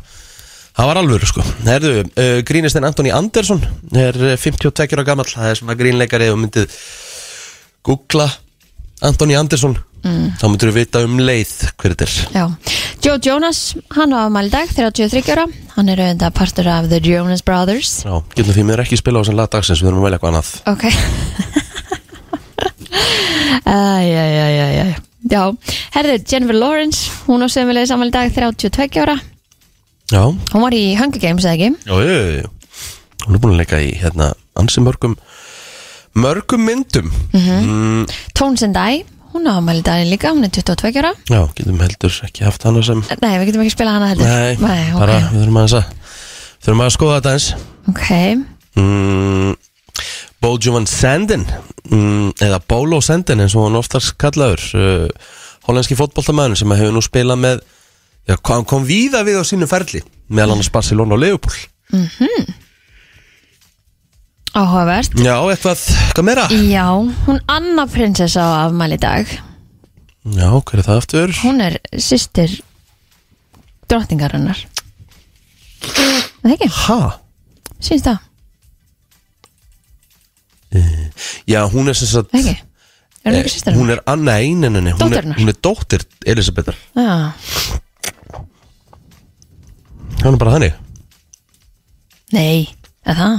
Það 0.75 0.89
var 0.91 0.99
alvöru 0.99 1.27
sko. 1.31 1.45
Herðu, 1.63 1.91
uh, 2.19 2.39
grínistinn 2.49 2.83
Antoni 2.89 3.13
Andersson 3.15 3.61
er 3.95 4.17
uh, 4.19 4.33
52 4.35 4.97
ára 4.97 5.05
gamall 5.07 5.29
Það 5.31 5.51
er 5.53 5.61
svona 5.61 5.77
grínleikari 5.79 6.27
og 6.33 6.41
myndið 6.43 6.75
googla 7.87 8.27
Antoni 9.07 9.37
Andersson 9.39 9.77
mm. 10.05 10.27
Þá 10.41 10.45
myndir 10.51 10.71
við 10.71 10.79
vita 10.83 11.03
um 11.09 11.19
leið 11.21 11.53
hver 11.81 11.95
þetta 11.95 12.07
er. 12.07 12.15
Já. 12.35 12.45
Joe 13.05 13.19
Jonas, 13.21 13.61
hann 13.97 14.15
var 14.17 14.29
afmæli 14.29 14.49
í 14.49 14.55
dag 14.55 14.71
33 14.77 15.33
ára. 15.35 15.47
Hann 15.75 15.91
er 15.93 15.99
auðvitað 16.05 16.37
partur 16.39 16.69
af 16.71 16.87
The 16.93 17.01
Jonas 17.05 17.43
Brothers. 17.45 17.91
Já, 18.07 18.15
getum 18.37 18.55
því 18.57 18.65
mér 18.71 18.85
ekki 18.85 19.01
spila 19.01 19.21
á 19.21 19.23
þessum 19.25 19.41
lagdagsins 19.41 19.83
Við 19.83 19.91
þurfum 19.91 20.01
að 20.01 20.07
velja 20.09 20.19
eitthvað 20.21 20.33
annað. 20.33 20.51
Ok. 20.71 20.85
Æjæjæjæjæj 23.65 24.95
Já, 25.25 25.41
herðu, 25.95 26.17
Jennifer 26.29 26.57
Lawrence 26.61 27.09
Hún 27.27 27.41
á 27.45 27.49
sömulegis 27.49 27.91
afmæli 27.95 28.13
í 28.13 28.15
dag 28.15 28.35
32 28.37 29.01
ára. 29.01 29.17
Já, 30.13 30.21
Hún 30.53 30.61
var 30.63 30.75
í 30.77 30.83
Hunger 30.99 31.21
Games, 31.23 31.45
eða 31.49 31.55
ekki? 31.57 31.71
já, 31.89 31.95
já, 32.05 32.43
já. 32.45 32.49
Hún 33.25 33.35
er 33.35 33.41
búin 33.41 33.55
að 33.55 33.63
leika 33.63 33.81
í 33.81 33.95
hérna 33.97 34.35
ansi 34.61 34.83
mörgum 34.85 35.15
mörgum 36.15 36.61
myndum. 36.63 37.09
Mm, 37.33 38.05
Tones 38.37 38.63
and 38.63 38.77
I, 38.77 39.01
hún 39.35 39.49
á 39.51 39.53
afmæli 39.59 39.83
í 39.83 39.87
dag 39.87 40.05
líka 40.09 40.33
Hún 40.35 40.47
er 40.47 40.53
22 40.55 41.01
ára. 41.03 41.13
Já, 41.29 41.41
getum 41.59 41.81
heldur 41.83 42.17
ekki 42.29 42.47
haft 42.47 42.65
hana 42.67 42.83
sem 42.87 43.03
Nei, 43.21 43.35
við 43.41 43.51
getum 43.51 43.65
ekki 43.65 43.75
spilað 43.75 43.99
hana 43.99 44.11
heldur. 44.13 44.31
Nei, 44.31 44.55
ok, 44.55 44.99
bara 45.01 45.19
við 45.21 45.39
þurfum 45.43 45.61
aðeins 45.61 45.77
að 45.81 46.19
þurfum 46.65 46.85
að 46.87 46.95
skoða 46.97 47.19
þetta 47.21 47.35
eins 47.35 47.49
Ok, 47.93 48.11
mm, 48.81 49.55
Bojuvan 50.45 50.89
Sandin 50.91 51.47
mm, 51.91 52.35
eða 52.45 52.61
Bolo 52.69 53.01
Sandin 53.05 53.45
eins 53.45 53.55
og 53.59 53.69
hann 53.69 53.79
oftast 53.81 54.15
kallaður 54.21 54.65
uh, 54.79 55.31
hollenski 55.69 55.97
fótboltamæður 55.99 56.59
sem 56.61 56.75
hefur 56.77 56.95
nú 56.97 57.03
spilað 57.05 57.41
með 57.45 57.63
já, 58.29 58.37
hann 58.51 58.67
kom 58.69 58.87
víða 58.89 59.25
við 59.27 59.41
á 59.41 59.45
sínu 59.45 59.69
ferli 59.71 60.03
meðal 60.29 60.55
annars 60.57 60.73
Barcelona 60.73 61.17
og 61.19 61.25
Leopold 61.25 61.69
áhugavert. 64.55 65.17
Já, 65.19 65.35
eitthvað, 65.51 65.81
eitthvað 66.07 66.27
meira? 66.29 66.45
Já, 66.71 66.87
hún 67.27 67.41
Anna 67.51 67.87
prinsessa 67.91 68.41
á 68.45 68.51
afmæli 68.69 68.99
í 68.99 69.03
dag. 69.03 69.33
Já, 70.25 70.49
hver 70.61 70.79
er 70.81 70.87
það 70.87 71.01
aftur? 71.03 71.35
Hún 71.45 71.61
er 71.65 71.79
systir 72.01 72.55
drottningarinnar. 73.91 74.63
Það 75.85 76.55
ekki, 76.55 76.69
Ha? 76.87 77.01
syns 77.85 78.03
það, 78.07 78.23
Já, 81.47 81.61
hún 81.71 81.87
er 81.89 81.95
sem 81.95 82.09
sagt 82.11 82.33
það 82.33 82.41
ekki? 82.41 82.55
Er 83.25 83.31
hún 83.31 83.39
ekki 83.39 83.51
eh, 83.51 83.53
systir 83.55 83.77
Hún 83.79 83.93
er 83.95 84.01
Anna 84.11 84.33
Eininni 84.43 84.81
hún, 84.81 84.89
er- 84.91 84.97
Dóttirinnar? 84.99 85.39
hún 85.39 85.53
er 85.53 85.59
dóttir 85.63 86.03
Elisabetar 86.27 86.75
Já, 86.97 87.31
Það 90.19 90.33
er 90.33 90.39
bara 90.41 90.55
þannig. 90.57 90.75
Nei, 92.33 92.69
er 93.05 93.19
það 93.19 93.35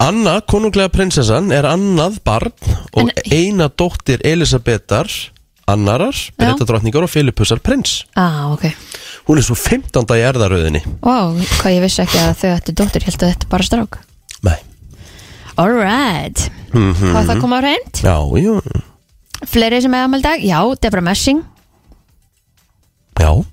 Anna, 0.00 0.38
konunglega 0.48 0.88
prinsessan, 0.92 1.50
er 1.52 1.66
annað 1.68 2.20
barn 2.24 2.52
og 2.96 3.10
En- 3.10 3.32
eina 3.36 3.68
dóttir 3.68 4.22
Elisabetar 4.24 5.06
annarar, 5.70 6.16
Breta 6.38 6.64
drottningar 6.66 7.04
og 7.04 7.10
Filippusar 7.12 7.60
prins. 7.60 8.04
ah, 8.16 8.50
ok 8.52 8.64
Hún 9.28 9.38
er 9.38 9.42
svo 9.44 9.54
15. 9.54 10.02
í 10.16 10.22
erðaröðinni. 10.24 10.80
Vá, 11.04 11.30
hvað 11.60 11.74
ég 11.76 11.82
vissi 11.84 12.00
ekki 12.02 12.18
að 12.18 12.32
þau 12.40 12.50
ættu 12.56 12.72
dóttir 12.74 13.04
Helt 13.04 13.22
að 13.22 13.34
þetta 13.34 13.48
bara 13.52 13.62
strák 13.68 13.98
Nei. 14.42 14.56
Alright, 15.58 16.50
Mm 16.72 16.94
-hmm. 16.94 17.12
hvað 17.12 17.26
það 17.26 17.40
kom 17.40 17.52
á 17.52 17.60
reynd 17.60 17.94
Já, 18.02 18.16
jú, 18.42 18.60
Fleiri 19.46 19.80
sem 19.82 19.94
er 19.94 20.04
afmæli 20.04 20.20
í 20.20 20.22
dag, 20.22 20.40
já, 20.40 20.74
Debra 20.80 21.00
Messing 21.00 21.44
já. 23.20 23.44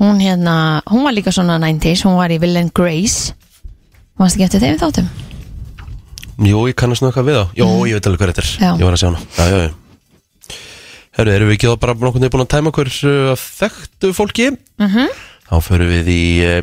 Hún 0.00 0.18
hérna, 0.20 0.82
hún 0.86 1.04
var 1.04 1.12
líka 1.12 1.30
svona 1.32 1.58
90s 1.58 2.02
Hún 2.04 2.16
var 2.16 2.30
í 2.30 2.38
Will 2.40 2.56
and 2.56 2.72
Grace 2.72 3.34
Varst 4.18 4.36
ekki 4.36 4.44
eftir 4.44 4.60
þeim 4.60 4.78
þáttum? 4.78 5.08
Jú, 6.42 6.64
ég 6.66 6.74
kannast 6.78 7.02
nú 7.04 7.10
eitthvað 7.10 7.28
við 7.28 7.38
á. 7.38 7.44
Jú, 7.60 7.66
ég 7.86 7.98
veit 7.98 8.06
alveg 8.10 8.20
hvað 8.20 8.32
þetta 8.32 8.42
er. 8.44 8.52
Mm. 8.58 8.80
Ég 8.80 8.88
var 8.88 8.96
að 8.96 9.02
sjá 9.02 9.08
hana. 9.10 9.74
Hörru, 11.14 11.30
erum 11.30 11.50
við 11.50 11.56
ekki 11.58 11.68
þá 11.70 11.76
bara 11.84 11.94
nokkurni 12.00 12.30
búin 12.32 12.42
að 12.42 12.52
tæma 12.56 12.72
hver 12.74 12.90
uh, 13.06 13.34
þekktu 13.38 14.10
fólki? 14.16 14.48
Mhm. 14.82 15.12
Þá 15.44 15.54
förum 15.62 15.90
við 15.92 16.08
í 16.10 16.22
uh, 16.42 16.56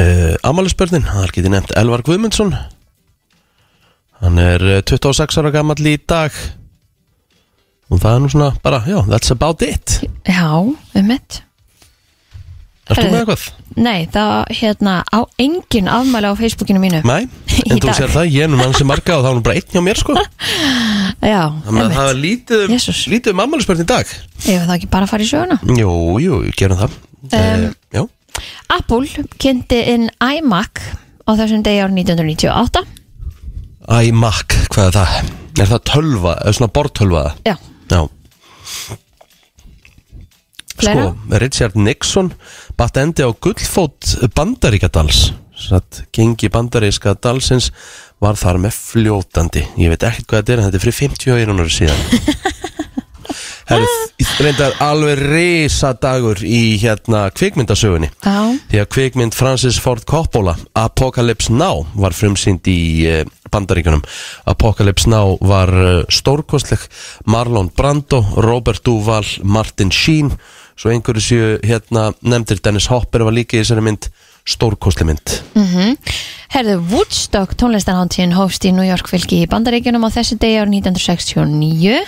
uh, 0.00 0.34
Amalisbörnin, 0.46 1.04
það 1.04 1.26
er 1.26 1.34
getið 1.36 1.52
nefnt 1.52 1.74
Elvar 1.76 2.04
Guðmundsson 2.06 2.54
Hann 4.22 4.40
er 4.40 4.64
uh, 4.78 4.82
26 4.86 5.36
ára 5.42 5.52
gammal 5.52 5.76
í 5.84 5.96
dag 6.00 6.32
Og 7.92 8.00
það 8.00 8.14
er 8.14 8.22
nú 8.24 8.30
svona 8.32 8.52
bara, 8.64 8.80
já, 8.88 9.02
that's 9.10 9.34
about 9.34 9.60
it 9.66 9.98
Já, 10.24 10.46
um 10.64 11.10
mitt 11.10 11.42
Ertu 12.84 13.00
Herðu. 13.00 13.12
með 13.14 13.20
eitthvað? 13.22 13.44
Nei, 13.84 14.00
það 14.12 14.32
hérna 14.58 14.94
á 15.08 15.20
engin 15.40 15.86
afmæli 15.88 16.28
á 16.28 16.34
Facebookinu 16.36 16.82
mínu 16.82 16.98
Nei, 17.08 17.22
en 17.70 17.80
þú 17.80 17.94
sér 17.96 18.12
það, 18.12 18.26
ég 18.34 18.44
er 18.44 18.50
nú 18.52 18.58
mann 18.60 18.74
sem 18.76 18.88
marga 18.90 19.16
og 19.16 19.22
það 19.24 19.30
er 19.30 19.38
nú 19.38 19.44
bara 19.46 19.56
einn 19.60 19.70
hjá 19.72 19.82
mér 19.86 20.00
sko 20.02 20.16
Já, 21.34 21.40
Þannig 21.64 21.80
að 21.80 21.94
það 21.94 22.04
er 22.04 22.10
einmitt 22.10 22.20
lítið 22.26 22.64
um, 22.66 22.74
Jesús. 22.74 23.00
lítið 23.08 23.32
um 23.32 23.40
ammælisbörn 23.46 23.80
í 23.80 23.88
dag 23.88 24.12
Ég 24.44 24.66
það 24.66 24.74
ekki 24.76 24.90
bara 24.92 25.08
að 25.08 25.14
fara 25.14 25.24
í 25.24 25.30
söguna 25.30 25.56
Jú, 25.80 25.94
jú, 26.20 26.40
gerum 26.60 26.82
það 26.82 26.98
um, 27.40 27.64
Já, 27.96 28.02
Apple 28.76 29.24
kynnti 29.40 29.80
inn 29.94 30.10
iMac 30.20 30.82
á 31.24 31.30
þessum 31.40 31.64
degi 31.64 31.80
árið 31.86 32.02
1998 32.04 32.84
iMac, 34.04 34.58
hvað 34.72 34.86
er 34.90 34.94
það? 34.98 35.32
Er 35.60 35.68
það 35.70 35.82
tölva, 35.88 36.34
eða 36.44 36.54
svona 36.56 36.72
bortölva? 36.76 37.24
Já, 37.48 37.54
Já, 37.92 38.00
sko, 40.80 41.14
Richard 41.42 41.78
Nixon 41.78 42.32
batt 42.78 42.98
endi 43.00 43.24
á 43.26 43.30
gullfót 43.30 44.16
bandaríkadals 44.34 45.32
gengi 46.12 46.50
bandaríska 46.50 47.14
dalsins 47.22 47.70
var 48.22 48.38
þar 48.38 48.58
með 48.64 48.78
fljótandi. 48.90 49.64
Ég 49.78 49.92
veit 49.92 50.02
ekkert 50.06 50.28
hvað 50.28 50.42
þetta 50.42 50.52
er 50.54 50.62
þetta 50.64 50.78
er 50.78 50.84
fyrir 50.84 50.98
50 50.98 51.34
ára 51.34 51.68
síðan. 51.70 52.02
Herru, 53.64 53.86
reyndar 54.44 54.74
alveg 54.84 55.20
risa 55.22 55.94
dagur 55.96 56.42
í 56.44 56.76
hérna 56.82 57.22
kvikmyndasögunni. 57.32 58.10
Já, 58.20 58.52
Því 58.68 58.82
að 58.82 58.90
kvikmynd 58.92 59.36
Francis 59.36 59.78
Ford 59.80 60.04
Coppola 60.04 60.52
Apocalypse 60.76 61.52
Now 61.52 61.86
var 61.96 62.12
frumsýnd 62.12 62.68
í 62.68 62.80
uh, 63.08 63.22
bandaríkunum 63.54 64.04
Apocalypse 64.52 65.08
Now 65.08 65.38
var 65.40 65.72
uh, 65.72 65.94
stórkostleg. 66.12 66.84
Marlon 67.24 67.72
Brando, 67.72 68.20
Robert 68.36 68.84
Duval 68.84 69.24
Martin 69.42 69.94
Sheen 69.94 70.34
svo 70.78 70.92
einhverju 70.92 71.22
séu 71.22 71.50
hérna 71.64 72.10
nefndir 72.22 72.62
Dennis 72.64 72.88
Hopper 72.92 73.24
var 73.26 73.34
líka 73.36 73.58
í 73.58 73.62
þessari 73.62 73.84
mynd 73.86 74.08
stórkostleg 74.44 75.08
mynd 75.08 75.36
herðu 76.54 76.80
Woodstock 76.90 77.54
tónlistarháttíðin 77.60 78.36
hófst 78.36 78.66
í 78.68 78.74
New 78.74 78.86
York 78.86 79.08
fylki 79.08 79.42
í 79.44 79.48
Bandaríkjunum 79.50 80.04
á 80.04 80.10
þessu 80.14 80.38
degi 80.42 80.60
árið 80.60 80.76
1969 80.82 82.02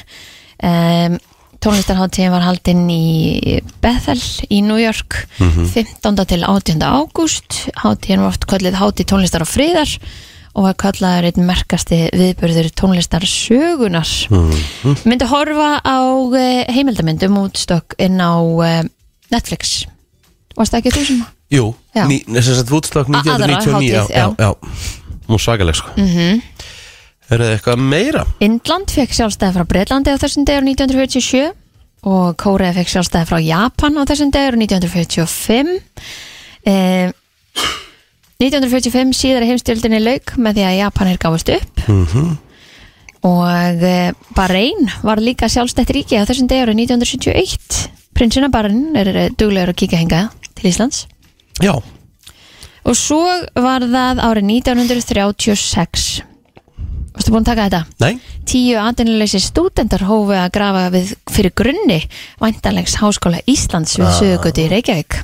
um, 0.63 1.19
Tónlistarháttíðin 1.57 2.35
var 2.35 2.45
haldinn 2.45 2.85
í 2.93 3.61
Bethel 3.81 4.21
í 4.53 4.61
New 4.63 4.77
York 4.77 5.23
15. 5.41 6.27
til 6.29 6.45
18. 6.45 6.83
ágúst 6.85 7.63
Háttíðin 7.81 8.23
var 8.23 8.35
oft 8.35 8.45
kallið 8.51 8.77
Háttíð 8.77 9.09
tónlistar 9.15 9.47
og 9.47 9.51
friðar 9.51 9.89
og 10.57 10.65
var 10.65 10.77
kallaður 10.81 11.29
einn 11.29 11.47
merkasti 11.49 11.99
viðbörður 12.17 12.71
tónlistar 12.79 13.27
sögunar 13.29 14.09
myndi 15.05 15.29
horfa 15.29 15.71
á 15.85 16.01
eh, 16.39 16.65
heimildamyndum 16.73 17.37
útstokk 17.43 17.97
inn 18.01 18.17
á 18.17 18.41
eh, 18.65 18.83
Netflix 19.35 19.85
Varst 20.57 20.73
það 20.73 20.81
ekki 20.81 20.95
þú 20.95 21.03
sem? 21.05 21.25
Jú, 21.53 21.65
þess 21.93 22.63
að 22.63 22.71
aðra 22.73 23.05
1999 23.13 23.75
hátíð, 23.77 23.91
já, 23.93 24.03
já. 24.09 24.25
já, 24.25 24.49
já, 24.49 25.21
nú 25.29 25.39
svakaleg 25.39 25.77
sko 25.77 25.93
mm 25.97 26.09
-hmm. 26.09 26.43
Er 27.27 27.41
það 27.43 27.53
eitthvað 27.53 27.81
meira? 27.83 28.25
Indland 28.39 28.91
fekk 28.95 29.13
sjálfstæði 29.13 29.55
frá 29.57 29.65
Breitlandi 29.67 30.11
á 30.15 30.23
þessum 30.23 30.45
degur 30.47 30.63
1947 30.63 31.53
og 32.07 32.37
Kórea 32.39 32.73
fekk 32.73 32.89
sjálfstæði 32.89 33.27
frá 33.27 33.39
Japan 33.43 33.99
á 33.99 34.03
þessum 34.07 34.31
degur 34.31 34.57
1945 34.57 35.81
eh, 36.67 37.11
1945 38.37 39.15
síðari 39.17 39.49
heimstjöldinni 39.49 40.01
lauk 40.03 40.35
með 40.37 40.59
því 40.59 40.65
að 40.69 40.79
Japanir 40.83 41.21
gáfust 41.23 41.53
upp. 41.55 41.83
Og 43.27 43.85
eh, 43.89 44.13
Bahrein 44.37 44.91
var 45.03 45.23
líka 45.25 45.49
sjálfstætt 45.51 45.91
ríki 45.97 46.19
á 46.21 46.29
þessum 46.29 46.51
degur 46.51 46.75
1971 46.77 47.87
prinsina 48.17 48.51
Bahrein 48.53 48.93
er 48.99 49.09
eh, 49.15 49.31
duglegur 49.33 49.73
að 49.73 49.81
kíka 49.81 50.01
henga 50.01 50.27
til 50.53 50.69
Íslands. 50.71 51.07
Já, 51.65 51.73
og 52.87 52.95
svo 52.95 53.23
var 53.57 53.83
það 53.89 54.21
árið 54.23 54.51
1936 54.61 56.09
Varstu 57.17 57.33
búin 57.33 57.47
að 57.47 57.49
taka 57.49 57.65
þetta? 57.65 57.79
nei, 58.05 58.19
Tíu 58.45 58.77
atvinnuleysi 58.77 59.41
stúdendar 59.41 60.05
hófu 60.05 60.35
að 60.37 60.51
grafa 60.53 60.83
við 60.93 61.15
fyrir 61.33 61.55
grunni 61.57 62.03
væntanlegs 62.43 62.99
háskóla 63.01 63.41
Íslands 63.49 63.97
við 63.97 64.13
Suðugötu 64.19 64.67
í 64.67 64.69
Reykjavík. 64.75 65.17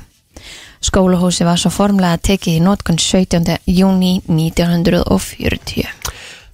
Skólahúsi 0.83 1.45
var 1.47 1.59
svo 1.61 1.71
formlega 1.71 2.17
tekið 2.19 2.57
í 2.57 2.63
nótkun 2.63 2.97
17. 2.99 3.57
júni 3.71 4.17
1940. 4.27 5.87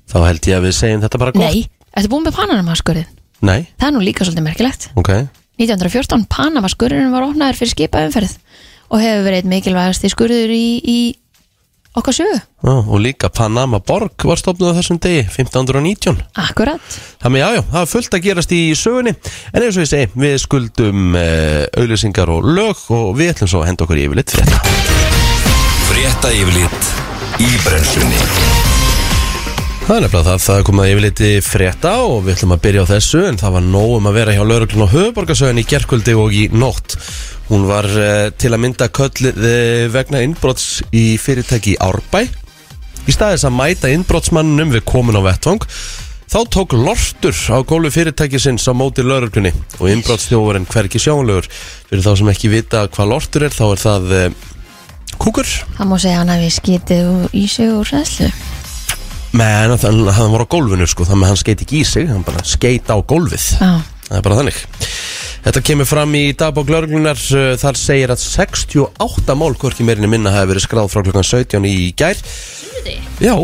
þá 0.10 0.18
held 0.26 0.48
ég 0.50 0.58
að 0.60 0.66
við 0.68 0.76
segjum 0.78 1.02
þetta 1.06 1.22
bara 1.22 1.34
gott 1.36 1.44
Nei, 1.44 1.64
ertu 1.98 2.12
búin 2.12 2.26
með 2.28 2.38
Panamamaskurinn? 2.38 3.10
Nei, 3.46 3.68
Það 3.80 3.88
er 3.88 3.94
nú 3.96 4.02
líka 4.04 4.26
svolítið 4.28 4.46
merkilegt. 4.46 4.90
ok 5.00 5.12
1914 5.60 6.28
Panamaskurinn 6.32 7.12
var 7.12 7.26
opnaður 7.28 7.58
fyrir 7.60 7.74
skipaumferð 7.76 8.38
og 8.90 9.02
hefur 9.04 9.26
verið 9.28 9.50
mikilvægast 9.52 10.06
í 10.08 10.12
skurður 10.14 10.54
í, 10.56 10.66
í 10.82 11.00
okkar 12.02 12.16
sögu. 12.18 12.40
Já, 12.40 12.74
og 12.76 13.00
líka 13.04 13.30
Panama 13.32 13.80
Borg 13.80 14.26
var 14.28 14.40
stopnuð 14.40 14.74
á 14.76 14.78
þessum 14.80 15.00
degi, 15.00 15.26
1519 15.28 16.18
Akkurat. 16.44 16.98
Þannig 17.24 17.44
já, 17.44 17.48
já, 17.56 17.62
það 17.72 17.82
er 17.82 17.92
fullt 17.94 18.18
að 18.18 18.26
gerast 18.28 18.56
í 18.56 18.62
sögunni. 18.80 19.16
En 19.54 19.64
eins 19.64 19.78
og 19.78 19.86
ég 19.86 19.92
segi, 19.92 20.10
við 20.20 20.38
skuldum 20.44 21.16
uh, 21.20 21.66
auðlýsingar 21.80 22.34
og 22.34 22.50
lög 22.50 22.86
Og 22.96 23.14
við 23.20 23.36
ætlum 23.36 23.52
svo 23.52 23.64
að 23.64 23.72
henda 23.72 23.88
okkur 23.88 24.04
yfirleitt 24.04 24.36
frétta. 24.36 24.64
Frétta 25.90 26.34
yfirlit 26.36 26.92
í 27.40 27.50
brennslunni. 27.64 28.26
Það 29.90 29.96
er 29.96 30.04
nefnilega 30.04 30.26
það, 30.28 30.42
það 30.44 30.60
er 30.60 30.66
komað 30.68 30.92
yfirleiti 30.92 31.30
frétta 31.42 31.92
Og 32.06 32.20
við 32.22 32.36
ætlum 32.36 32.52
að 32.54 32.60
byrja 32.68 32.84
á 32.86 32.92
þessu 32.92 33.22
En 33.26 33.40
það 33.42 33.56
var 33.56 33.64
nóg 33.66 33.94
um 33.96 34.10
að 34.12 34.18
vera 34.20 34.36
hjá 34.36 34.44
lauruglun 34.46 34.84
og 34.86 34.92
höfuborgarsöðin 34.94 35.62
Í 35.64 35.66
gerkvöldi 35.72 36.14
og 36.14 36.36
í 36.38 36.44
nótt 36.54 36.94
Hún 37.50 37.64
var 37.70 37.88
uh, 37.90 38.30
til 38.38 38.52
að 38.54 38.62
mynda 38.66 38.90
köll 38.94 39.32
uh, 39.32 39.88
vegna 39.94 40.22
innbrots 40.26 40.84
í 40.94 41.18
fyrirtæki 41.22 41.76
í 41.76 41.80
Árbæ 41.82 42.26
Í 43.10 43.16
staðis 43.16 43.46
að 43.48 43.56
mæta 43.58 43.90
innbrotsmannum 43.90 44.76
við 44.76 44.86
komin 44.90 45.18
á 45.18 45.24
vettvang 45.26 45.64
Þá 46.30 46.40
tók 46.54 46.76
lortur 46.78 47.34
á 47.50 47.58
gólu 47.66 47.90
fyrirtækisins 47.90 48.68
á 48.70 48.74
móti 48.78 49.02
lauruglunni 49.02 49.50
og 49.80 49.90
innbrotsþjófurinn 49.90 50.68
hverki 50.70 51.02
sjónlegur 51.02 51.48
Fyrir 51.90 52.06
þá 52.06 52.12
sem 52.20 52.30
ekki 52.36 52.52
vita 52.54 52.84
hvað 52.94 53.10
lortur 53.16 53.48
er 53.48 53.56
þá 53.56 53.64
er 53.72 53.82
það 53.82 54.14
uh, 54.20 54.28
kúkur 55.18 55.50
Það 55.80 55.90
má 55.90 55.96
segja 55.98 56.20
að 56.20 56.22
hann 56.22 56.34
hafi 56.36 56.52
skitið 56.54 57.08
úr- 57.16 57.34
í 57.34 57.46
sig 57.50 57.72
úr 57.74 57.90
ræðslu. 57.90 58.30
Men 59.40 59.74
hann, 59.74 60.06
hann 60.10 60.32
var 60.34 60.42
á 60.46 60.52
gólfinu 60.54 60.86
sko, 60.90 61.06
þannig 61.06 61.26
að 61.28 61.30
hann 61.34 61.40
skeit 61.42 61.64
ekki 61.66 61.82
í 61.82 61.86
sig, 61.86 62.08
hann 62.10 62.24
bara 62.26 62.42
skeit 62.48 62.90
á 62.90 62.98
gólfið. 62.98 63.44
Já. 63.62 63.72
Það 64.10 64.18
er 64.18 64.26
bara 64.26 64.40
þannig. 64.42 64.60
Þetta 65.40 65.62
kemur 65.70 65.88
fram 65.88 66.16
í 66.18 66.24
dagbók 66.36 66.72
lauruglunar, 66.74 67.20
uh, 67.38 67.54
þar 67.62 67.80
segir 67.80 68.12
að 68.12 68.24
68 68.26 69.38
mál 69.40 69.54
hvorki 69.56 69.86
meirinni 69.88 70.10
minna 70.12 70.34
hafi 70.34 70.52
verið 70.52 70.66
skráð 70.66 70.92
frá 70.92 71.04
klokkan 71.06 71.28
17 71.30 71.70
í 71.70 71.78
gær. 71.98 72.20
Já, 73.22 73.36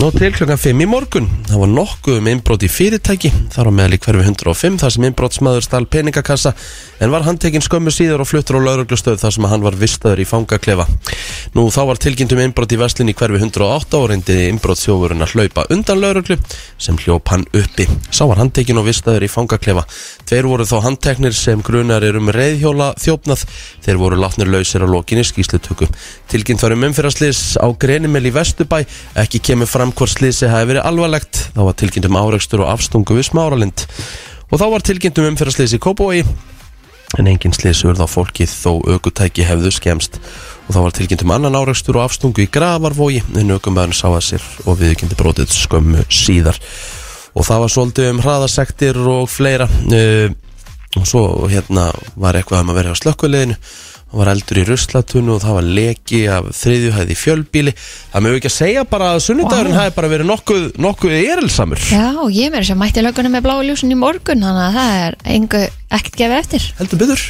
og 0.00 0.14
til 0.16 0.32
klokkan 0.32 0.58
5 0.58 0.80
í 0.80 0.86
morgun. 0.88 1.26
Það 1.46 1.60
var 1.60 1.70
nokkuð 1.70 2.16
um 2.18 2.28
innbrot 2.30 2.62
í 2.64 2.68
fyrirtæki, 2.72 3.28
þar 3.52 3.68
á 3.68 3.72
meðal 3.76 3.96
í 3.96 3.98
hverfi 4.00 4.24
105, 4.24 4.78
þar 4.80 4.94
sem 4.94 5.04
innbrotsmaður 5.08 5.66
stál 5.66 5.84
peningakassa, 5.90 6.54
en 7.02 7.12
var 7.12 7.26
handtekinn 7.26 7.64
skömmu 7.64 7.92
síður 7.92 8.24
og 8.24 8.30
fluttur 8.30 8.56
á 8.56 8.64
lauruglustöð 8.64 9.20
þar 9.20 9.34
sem 9.36 9.48
hann 9.50 9.64
var 9.66 9.76
vistaður 9.76 10.22
í 10.24 10.26
fangaklefa. 10.26 10.86
Nú 11.52 11.66
þá 11.74 11.80
var 11.90 12.00
tilkynntum 12.00 12.40
innbrot 12.40 12.72
í 12.72 12.78
veslin 12.80 13.12
í 13.12 13.16
hverfi 13.18 13.42
108 13.42 13.98
og 13.98 14.08
reyndi 14.10 14.38
innbrotsþjófurinn 14.48 15.26
að 15.26 15.34
hlaupa 15.36 15.66
undan 15.74 16.00
lauruglu 16.00 16.38
sem 16.80 16.96
hljóp 17.02 17.28
hann 17.34 17.44
uppi. 17.52 17.86
Sá 18.08 18.24
var 18.30 18.40
handtekinn 18.40 18.80
og 18.80 18.88
vistaður 18.88 19.26
í 19.26 19.30
fangaklefa. 19.30 19.84
Tveir 20.24 20.48
voru 20.48 20.66
þá 20.66 20.78
handteknir 20.86 21.36
sem 21.36 21.60
grunar 21.60 22.06
er 22.06 22.16
um 22.16 22.32
reyðhjóla 22.32 22.94
þjófnað. 23.02 23.44
Þeir 23.84 24.00
voru 24.00 24.20
látnir 24.22 24.48
lausir 24.48 24.86
á 24.86 24.88
lokinni 24.88 25.26
skýslutöku. 25.26 25.90
Tilkynnt 26.32 26.62
var 26.64 26.76
um 26.76 26.88
umfyraslis 26.88 27.58
á 27.60 27.66
Grenimel 27.76 28.24
í 28.30 28.32
Vesturbæ. 28.32 28.84
Ekki 29.20 29.42
kemur 29.50 29.68
fram 29.68 29.81
hvort 29.90 30.12
slisi 30.14 30.46
hafi 30.46 30.70
verið 30.70 30.86
alvarlegt. 30.86 31.40
Þá 31.56 31.62
var 31.66 31.74
tilkynnt 31.80 32.06
um 32.06 32.18
áreikstur 32.20 32.62
og 32.62 32.70
afstungu 32.76 33.18
við 33.18 33.26
smáralind. 33.32 33.86
Og 34.52 34.60
þá 34.62 34.66
var 34.70 34.86
tilkynnt 34.86 35.18
um 35.18 35.30
umfyraslis 35.32 35.74
í 35.74 35.82
Kópói. 35.82 36.22
En 37.18 37.28
engin 37.28 37.52
slis 37.52 37.82
urð 37.84 38.00
á 38.00 38.08
fólkið 38.08 38.54
þó 38.54 38.78
aukutæki 38.94 39.44
hefðu 39.44 39.72
skemst 39.74 40.20
og 40.68 40.72
þá 40.72 40.80
var 40.86 40.94
tilkynnt 40.96 41.24
um 41.26 41.34
annan 41.34 41.58
áreikstur 41.58 41.98
og 41.98 42.06
afstungu 42.06 42.44
í 42.44 42.50
Gravarvogi 42.52 43.20
en 43.36 43.52
aukumæðurinn 43.52 43.98
sá 43.98 44.06
að 44.08 44.22
sér 44.30 44.46
og 44.64 44.78
viðkynnt 44.80 45.16
brotið 45.18 45.52
skömmu 45.52 46.06
síðar 46.08 46.56
og 47.36 47.44
það 47.48 47.62
var 47.64 47.74
svolítið 47.74 48.10
um 48.12 48.22
hraðasektir 48.24 49.00
og 49.12 49.28
fleira 49.28 49.66
uh, 49.68 50.32
og 51.00 51.08
svo 51.08 51.24
hérna 51.48 51.90
var 52.20 52.38
eitthvað 52.38 52.64
um 52.64 52.72
að 52.72 52.80
vera 52.80 52.94
á 52.96 53.00
slökkuleginu 53.00 53.58
það 54.12 54.20
var 54.20 54.30
eldur 54.34 54.60
í 54.60 54.64
ruslatunnu 54.68 55.32
og 55.32 55.40
það 55.40 55.56
var 55.56 55.68
leki 55.78 56.20
af 56.28 56.50
þriðjuhæði 56.58 57.16
fjölbíli 57.16 57.72
það 57.78 58.24
mögum 58.26 58.40
ekki 58.40 58.50
að 58.50 58.56
segja 58.58 58.84
bara 58.92 59.12
að 59.14 59.22
sunnudagurinn 59.26 59.78
hafi 59.78 59.94
bara 59.96 60.12
verið 60.12 60.28
nokkuð, 60.28 60.66
nokkuð 60.84 61.16
erilsamur. 61.16 61.80
Já, 61.88 62.04
og 62.20 62.28
ég 62.36 62.52
meira 62.52 62.68
sem 62.68 62.78
mætti 62.78 63.04
löggunum 63.04 63.32
með 63.38 63.46
bláa 63.48 63.64
ljósun 63.64 63.94
í 63.94 63.98
morgun 63.98 64.44
þannig 64.44 64.68
að 64.68 64.76
það 64.76 64.96
er 65.06 65.18
engu 65.38 65.64
ekkert 65.96 66.20
gefið 66.20 66.38
eftir. 66.42 66.68
Heldur 66.82 67.02
byður 67.04 67.26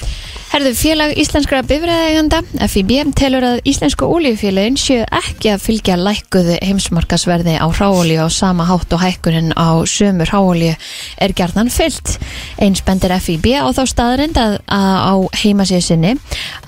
Herðu, 0.53 0.75
félag 0.77 1.15
íslenskra 1.17 1.63
bifræðeganda 1.65 2.43
FIB 2.69 2.91
telur 3.17 3.45
að 3.49 3.63
íslensku 3.71 4.05
ólíufélagin 4.05 4.75
séu 4.77 5.07
ekki 5.09 5.49
að 5.49 5.63
fylgja 5.65 5.95
lækkuðu 5.97 6.59
heimsmarkasverði 6.61 7.55
á 7.57 7.65
ráolíu 7.73 8.21
á 8.21 8.29
sama 8.29 8.67
hátt 8.69 8.93
og 8.93 9.01
hækkunin 9.01 9.55
á 9.57 9.81
sömur 9.89 10.29
ráolíu 10.29 10.75
er 11.17 11.33
gerðan 11.33 11.73
fyllt. 11.73 12.19
Eins 12.61 12.85
bendir 12.85 13.17
FIB 13.17 13.49
á 13.65 13.73
þá 13.73 13.81
staðrind 13.95 14.37
að, 14.43 14.59
að 14.69 15.01
á 15.01 15.15
heimasíðu 15.41 15.87
sinni 15.87 16.13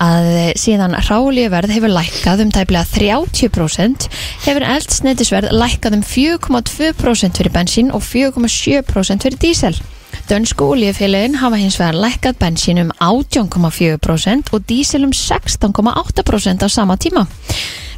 að 0.01 0.31
síðan 0.57 0.97
ráolíuverð 1.05 1.77
hefur 1.77 1.93
lækkað 1.93 2.41
um 2.47 2.55
tæplega 2.57 2.89
30% 2.89 4.09
hefur 4.47 4.65
eldsneitisverð 4.65 5.53
lækkað 5.53 5.99
um 5.99 6.07
4,2% 6.09 7.37
fyrir 7.37 7.53
bensín 7.53 7.93
og 7.93 8.01
4,7% 8.01 9.29
fyrir 9.29 9.45
dísel. 9.45 9.77
Dönsku 10.25 10.65
olíufélagin 10.73 11.35
hafa 11.37 11.57
hins 11.61 11.75
vegar 11.77 11.97
lækkað 12.01 12.37
bensín 12.41 12.79
um 12.81 12.89
18,4% 12.97 14.47
og 14.53 14.63
dísil 14.65 15.03
um 15.05 15.11
16,8% 15.13 16.65
á 16.65 16.67
sama 16.67 16.97
tíma. 16.97 17.27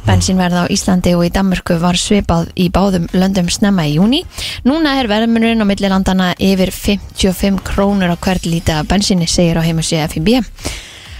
Bensínverð 0.04 0.60
á 0.60 0.64
Íslandi 0.68 1.14
og 1.16 1.24
í 1.24 1.30
Danmörku 1.32 1.78
var 1.80 1.96
svipað 1.96 2.50
í 2.52 2.68
báðum 2.68 3.08
löndum 3.16 3.48
snemma 3.48 3.86
í 3.88 3.96
júni. 3.96 4.22
Núna 4.68 4.98
er 5.00 5.08
verðmunurinn 5.08 5.64
á 5.64 5.66
millilandana 5.68 6.34
yfir 6.36 6.68
55 6.68 7.64
krónur 7.64 8.12
á 8.12 8.16
hvert 8.20 8.44
lítið 8.44 8.82
af 8.82 8.92
bensíni, 8.92 9.24
segir 9.24 9.56
á 9.56 9.64
heimasíðu 9.64 10.12
FIB. 10.12 10.44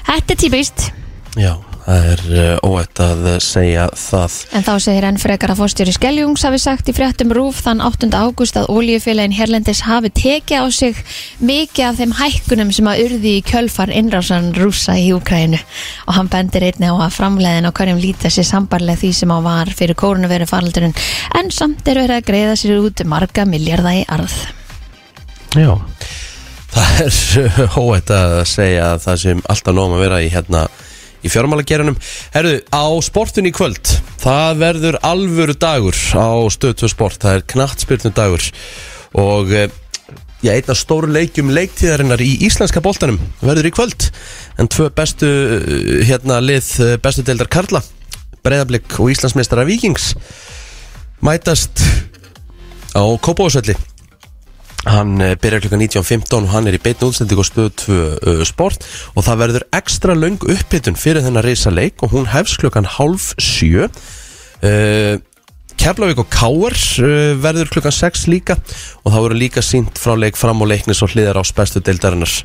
Þetta 0.09 0.37
er 0.37 0.41
típist. 0.45 0.91
Já, 1.37 1.57
það 1.89 2.07
er 2.13 2.23
uh, 2.29 2.69
óætt 2.69 3.01
að 3.01 3.27
segja 3.41 3.87
það 3.97 4.35
En 4.59 4.65
þá 4.67 4.73
segir 4.85 5.07
enn 5.09 5.21
frekar 5.21 5.53
að 5.55 5.61
fórstjóri 5.63 5.95
Skeljungs 5.97 6.45
hafi 6.45 6.61
sagt 6.61 6.91
í 6.91 6.95
fréttum 6.97 7.33
Rúf 7.37 7.63
þann 7.65 7.81
8. 7.85 8.11
ágúst 8.13 8.59
að 8.61 8.69
ólíufélagin 8.75 9.37
Herlendis 9.37 9.81
hafi 9.87 10.11
tekið 10.13 10.65
á 10.65 10.67
sig 10.75 11.01
mikið 11.41 11.85
af 11.89 12.01
þeim 12.01 12.15
hækkunum 12.19 12.73
sem 12.77 12.91
að 12.93 13.05
urði 13.07 13.35
í 13.39 13.45
kjölfar 13.49 13.93
innrásan 13.95 14.51
rúsa 14.59 14.99
í 15.01 15.09
Úkrænu 15.17 15.61
og 15.61 16.17
hann 16.19 16.31
bendir 16.33 16.69
einni 16.69 16.93
á 16.93 16.97
að 16.97 17.17
framleiðin 17.17 17.71
á 17.73 17.73
hverjum 17.73 18.03
líta 18.03 18.33
sér 18.33 18.49
sambarlega 18.51 19.01
því 19.01 19.13
sem 19.23 19.33
á 19.33 19.39
var 19.45 19.73
fyrir 19.73 19.99
kórunveru 19.99 20.49
faraldurinn 20.51 20.97
en 21.41 21.53
samt 21.55 21.89
er 21.89 22.03
verið 22.03 22.21
að 22.21 22.29
greiða 22.29 22.59
sér 22.61 22.83
út 22.83 23.05
marga 23.09 23.49
miljardar 23.49 24.03
í 24.03 24.05
arð. 24.13 24.37
Já 25.57 25.73
Það 26.69 26.99
er 27.01 27.15
uh, 27.65 27.79
óætt 27.81 28.11
að 28.13 28.35
segja 28.47 28.93
að 28.93 29.01
það 29.07 29.21
sem 29.23 29.41
alltaf 29.49 29.75
nógum 29.75 29.97
að 29.97 30.03
vera 30.05 30.21
í 30.21 30.29
hérna 30.33 30.67
í 31.23 31.33
fjármálagerunum 31.33 31.99
Herðu, 32.35 32.61
á 32.71 32.87
sportun 33.05 33.49
í 33.49 33.55
kvöld 33.55 33.91
það 34.23 34.63
verður 34.63 35.01
alvöru 35.07 35.57
dagur 35.59 35.99
á 36.15 36.31
stöð 36.53 36.81
2 36.85 36.93
sport, 36.95 37.21
það 37.23 37.39
er 37.39 37.47
knattspyrnum 37.55 38.17
dagur 38.17 38.49
og 39.19 39.53
eh, 39.55 39.71
já, 40.43 40.53
einn 40.55 40.71
af 40.71 40.79
stóru 40.79 41.11
leikjum 41.13 41.51
leiktíðarinnar 41.55 42.23
í 42.23 42.31
íslenska 42.47 42.83
boltanum 42.85 43.19
verður 43.41 43.71
í 43.71 43.75
kvöld. 43.75 44.09
En 44.59 44.71
tvö 44.71 44.89
bestu 44.95 45.29
eh, 45.29 46.03
hérna 46.09 46.41
lið 46.45 46.73
eh, 46.85 46.97
bestu 47.03 47.25
deildar 47.27 47.51
Karla 47.51 47.83
Breiðablик 48.45 48.99
og 49.03 49.13
Íslandsmeistara 49.13 49.67
Víkings 49.69 50.13
mætast 51.25 51.83
á 52.95 53.03
Kópavóðsvelli 53.03 53.75
Hann 54.87 55.19
eh, 55.21 55.35
byrjar 55.41 55.65
klukkan 55.65 55.83
19.15 55.83 56.45
og 56.45 56.53
hann 56.53 56.69
er 56.71 56.77
í 56.79 56.83
beitn 56.83 57.09
útsending 57.09 57.41
og 57.41 57.47
stöð 57.49 57.71
2 57.83 57.97
uh, 57.99 58.43
sport. 58.47 58.85
Og 59.19 59.27
það 59.27 59.41
verður 59.43 59.67
ekstra 59.75 60.15
löng 60.15 60.39
upphittun 60.39 60.99
fyrir 60.99 61.25
þennan 61.27 61.47
reysa 61.47 61.73
leik 61.75 62.05
og 62.05 62.15
hún 62.15 62.31
hefst 62.31 62.61
klukkan 62.63 62.87
halv 62.99 63.33
sjö. 63.43 63.89
Uh, 64.63 65.19
Keflavík 65.79 66.19
og 66.23 66.31
Káar 66.31 66.75
uh, 67.03 67.35
verður 67.43 67.73
klukkan 67.75 67.95
6 67.95 68.29
líka. 68.31 68.55
Og 69.03 69.11
það 69.11 69.27
verður 69.27 69.43
líka 69.43 69.67
sínt 69.67 69.99
frá 69.99 70.15
leik 70.15 70.39
fram 70.39 70.63
og 70.63 70.71
leiknis 70.71 71.03
og 71.03 71.11
hliðar 71.11 71.43
á 71.43 71.45
bestu 71.59 71.83
deildarinnar. 71.83 72.39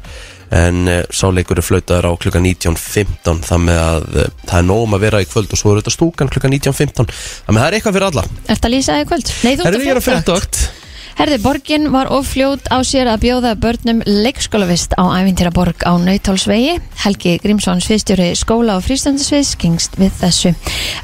En 0.58 0.90
uh, 0.90 1.00
sá 1.14 1.28
leikur 1.30 1.62
er 1.62 1.70
flautaður 1.70 2.10
á 2.10 2.12
klukkan 2.18 2.50
19.15 2.50 3.46
þannig 3.46 3.78
að 3.78 4.08
það 4.50 4.58
er 4.58 4.72
nógum 4.72 4.98
að 4.98 5.06
vera 5.06 5.22
í 5.22 5.30
kvöld 5.30 5.54
og 5.54 5.62
svo 5.62 5.76
er 5.76 5.84
þetta 5.84 6.00
stúkan 6.00 6.34
klukkan 6.34 6.58
19.15 6.58 7.14
þannig 7.14 7.54
að 7.54 7.62
það 7.62 7.68
er 7.70 7.78
eitthvað 7.78 8.00
fyrir 8.00 8.10
alla. 8.10 8.30
Ertu 8.50 8.70
að 8.72 8.80
lýsa 8.80 8.98
þig 8.98 9.12
kvöld? 9.14 9.36
Nei, 9.44 9.52
þú 9.54 9.70
Herðu 9.70 9.86
ég 9.86 9.94
er 9.94 10.02
að 10.02 10.10
fréttavakt. 10.10 10.66
Herði, 11.14 11.38
borgin 11.44 11.92
var 11.94 12.10
ofljót 12.10 12.66
á 12.74 12.82
sér 12.82 13.06
að 13.12 13.22
bjóða 13.28 13.52
börnum 13.62 14.00
leikskólavist 14.08 14.96
á 14.98 15.04
æfintýraborg 15.22 15.86
á 15.86 15.94
Nautálsvegi. 16.02 16.80
Helgi 17.04 17.36
Grímsson, 17.44 17.84
sviðstjóri 17.86 18.32
skóla 18.40 18.80
og 18.80 18.86
frístandasviðs, 18.88 19.54
gengst 19.62 20.00
við 20.02 20.12
þessu. 20.24 20.56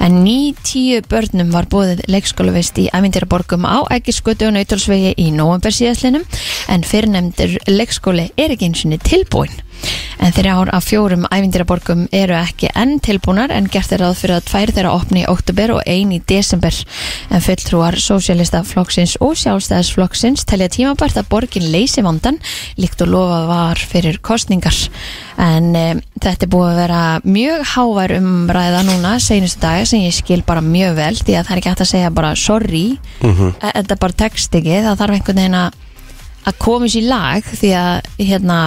En 0.01 0.19
ný 0.25 0.55
tíu 0.65 1.03
börnum 1.05 1.53
var 1.53 1.69
bóðið 1.69 2.03
leikskólavist 2.09 2.81
í 2.81 2.89
æfintýraborgum 2.89 3.69
á 3.69 3.85
Eggiskutu 3.93 4.49
og 4.49 4.57
Nautálsvegi 4.57 5.13
í 5.21 5.29
november 5.35 5.77
síðaslinum, 5.77 6.25
en 6.73 6.85
fyrirnemndur 6.89 7.59
leikskóli 7.69 8.31
er 8.33 8.57
ekki 8.57 8.71
eins 8.71 8.85
og 8.89 8.97
tilbúin. 9.05 9.53
En 10.19 10.33
þrjár 10.35 10.69
af 10.75 10.83
fjórum 10.83 11.23
æfindiraborgum 11.31 12.01
eru 12.11 12.35
ekki 12.35 12.67
enn 12.75 12.97
tilbúnar 12.99 13.53
en 13.55 13.69
gert 13.71 13.93
er 13.95 14.01
ráð 14.03 14.17
fyrir 14.19 14.35
að 14.35 14.47
tvær 14.49 14.73
þeirra 14.75 14.91
opni 14.97 15.21
í 15.23 15.29
oktober 15.31 15.71
og 15.77 15.81
ein 15.87 16.11
í 16.11 16.19
desember. 16.27 16.75
En 17.31 17.43
fulltrúar 17.45 17.95
Sósialistaflokksins 18.03 19.15
og 19.23 19.37
Sjálfstæðisflokksins 19.39 20.43
telja 20.49 20.67
tímabært 20.73 21.21
að 21.21 21.29
borgin 21.31 21.69
leysi 21.71 22.03
vandan 22.03 22.41
líkt 22.77 22.99
og 23.05 23.13
lofað 23.13 23.47
var 23.47 23.83
fyrir 23.93 24.19
kostningar. 24.19 24.75
En 25.39 25.71
e, 25.75 25.85
þetta 26.19 26.45
er 26.49 26.51
búið 26.51 26.73
að 26.73 26.81
vera 26.83 27.01
mjög 27.23 27.65
hávær 27.73 28.15
umræða 28.19 28.83
núna 28.89 29.15
seinustu 29.23 29.63
daga 29.63 29.85
sem 29.87 30.03
ég 30.03 30.17
skil 30.19 30.43
bara 30.43 30.61
mjög 30.65 30.97
vel 30.99 31.15
því 31.15 31.37
að 31.39 31.47
það 31.47 31.55
er 31.55 31.61
ekki 31.63 31.71
hægt 31.71 31.85
að 31.85 31.91
segja 31.93 32.11
bara 32.11 32.35
sorry, 32.35 32.99
Mhm. 33.23 33.55
e 33.61 33.71
þetta 33.79 33.95
er 33.95 34.03
bara 34.03 34.19
text 34.25 34.55
ekki, 34.55 34.83
það 34.83 34.99
þarf 34.99 35.15
einhvern 35.15 35.39
veginn 35.39 35.59
að 35.63 35.73
að 36.47 36.57
koma 36.59 36.85
sér 36.87 37.03
í 37.03 37.07
lag 37.07 37.43
því 37.43 37.71
að 37.75 38.27
hérna 38.29 38.59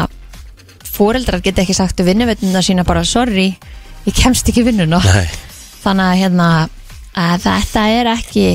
fóreldrar 0.93 1.43
geta 1.45 1.63
ekki 1.65 1.77
sagt 1.77 2.03
vinnuveituna 2.05 2.63
sína 2.65 2.85
bara 2.85 3.05
sorry, 3.09 3.53
ég 4.07 4.17
kemst 4.17 4.49
ekki 4.49 4.65
vinnuna. 4.67 5.01
Þannig 5.83 6.09
að 6.09 6.21
hérna 6.21 6.49
að 7.19 7.47
þetta 7.47 7.87
er 7.93 8.13
ekki 8.15 8.47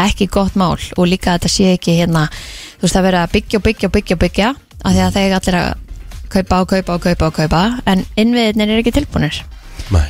ekki 0.00 0.26
gott 0.32 0.56
mál 0.56 0.78
og 0.96 1.06
líka 1.08 1.36
þetta 1.36 1.50
sé 1.52 1.74
ekki 1.74 1.98
hérna, 1.98 2.26
þú 2.78 2.86
veist 2.86 2.98
að 2.98 3.06
vera 3.08 3.24
að 3.26 3.34
byggja 3.36 3.60
og 3.60 3.64
byggja 3.66 3.88
og 3.88 3.94
byggja 3.96 4.16
og 4.16 4.22
byggja 4.24 4.50
af 4.80 4.94
því 4.94 5.02
að 5.04 5.18
er 5.20 5.34
allir 5.36 5.58
að 5.60 5.70
kaupa 6.30 6.60
og 6.62 6.70
kaupa 6.70 6.94
og 6.94 7.04
kaupa 7.04 7.28
og 7.28 7.36
kaupa 7.36 7.62
en 7.90 8.04
innviðinir 8.16 8.70
er 8.70 8.80
ekki 8.80 8.94
tilbúinir 8.96 9.42
nei. 9.90 10.06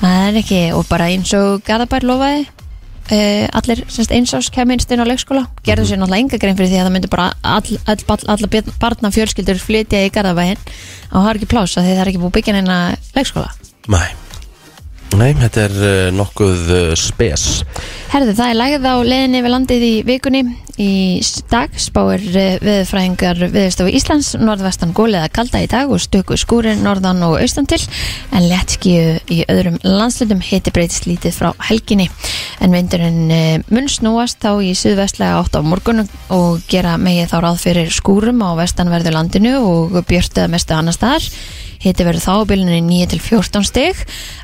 Það 0.00 0.28
er 0.28 0.38
ekki 0.40 0.60
og 0.76 0.86
bara 0.88 1.10
eins 1.12 1.32
og 1.36 1.64
Garðabær 1.66 2.06
lofaði 2.06 2.46
Uh, 3.04 3.44
allir 3.52 3.82
semst, 3.92 4.12
eins 4.16 4.32
ás 4.32 4.48
kemur 4.48 4.80
inn 4.80 5.04
á 5.04 5.06
leikskóla. 5.06 5.44
Gerðu 5.66 5.90
sér 5.90 6.00
náttúrulega 6.00 6.24
enga 6.24 6.40
grein 6.40 6.56
fyrir 6.56 6.72
því 6.72 6.80
að 6.80 6.86
það 6.88 6.94
myndi 6.96 7.12
bara 7.12 7.28
all, 7.44 7.78
all, 7.84 8.00
all, 8.08 8.26
alla 8.32 8.64
barna 8.80 9.12
fjölskyldur 9.12 9.60
flytja 9.60 10.06
í 10.06 10.12
Garðabæin 10.14 10.60
og 11.12 11.28
er 11.28 11.40
ekki 11.42 11.52
plása 11.52 11.84
því 11.84 11.94
það 11.94 12.04
er 12.06 12.12
ekki 12.14 12.24
búið 12.24 12.32
að 12.32 12.36
byggja 12.40 12.58
neina 12.58 12.82
leikskóla. 13.12 13.56
Nei 13.92 14.23
Nei, 15.14 15.30
þetta 15.38 15.62
er 15.68 15.74
uh, 15.78 16.08
nokkuð 16.14 16.70
uh, 16.74 16.92
spes. 16.98 17.62
Herðu, 18.10 18.34
það 18.34 18.50
er 18.50 18.58
lægð 18.58 18.86
á 18.90 18.94
leiðinni 19.06 19.42
við 19.44 19.52
landið 19.52 19.84
í 19.86 19.94
vikunni. 20.08 20.42
Í 20.74 21.22
dag 21.52 21.70
spáir 21.78 22.22
viðfræðingar 22.34 23.38
viðstofu 23.52 23.92
Íslands 23.94 24.32
norðvestan 24.40 24.90
góliða 24.96 25.28
kalda 25.30 25.60
í 25.62 25.68
dag 25.70 25.92
og 25.94 26.02
stöku 26.02 26.34
skúrir 26.40 26.80
norðan 26.82 27.22
og 27.22 27.36
austan 27.38 27.68
til 27.70 27.78
en 28.34 28.48
lettskíu 28.50 29.20
í 29.30 29.44
öðrum 29.46 29.78
landslutum 29.86 30.42
hiti 30.42 30.72
breytist 30.74 31.06
lítið 31.06 31.36
frá 31.38 31.52
helginni. 31.68 32.08
En 32.58 32.74
vindurinn 32.74 33.30
eh, 33.30 33.62
mun 33.70 33.86
snúast 33.86 34.42
þá 34.42 34.58
í 34.66 34.72
suðvestlega 34.74 35.38
átt 35.38 35.54
á 35.54 35.62
morgun 35.62 36.08
og 36.34 36.64
gera 36.66 36.96
megið 36.98 37.30
þá 37.30 37.36
ráð 37.46 37.62
fyrir 37.68 37.94
skúrum 37.94 38.42
á 38.42 38.58
vestanverðu 38.58 39.14
landinu 39.14 39.60
og 39.62 40.00
björtuða 40.10 40.50
mestu 40.50 40.74
annar 40.74 40.98
staðar 40.98 41.30
Hiti 41.84 42.04
verður 42.06 42.24
þá 42.24 42.32
á 42.32 42.48
bylunni 42.48 42.78
9 42.80 43.08
til 43.12 43.20
14 43.20 43.66
stig. 43.68 43.98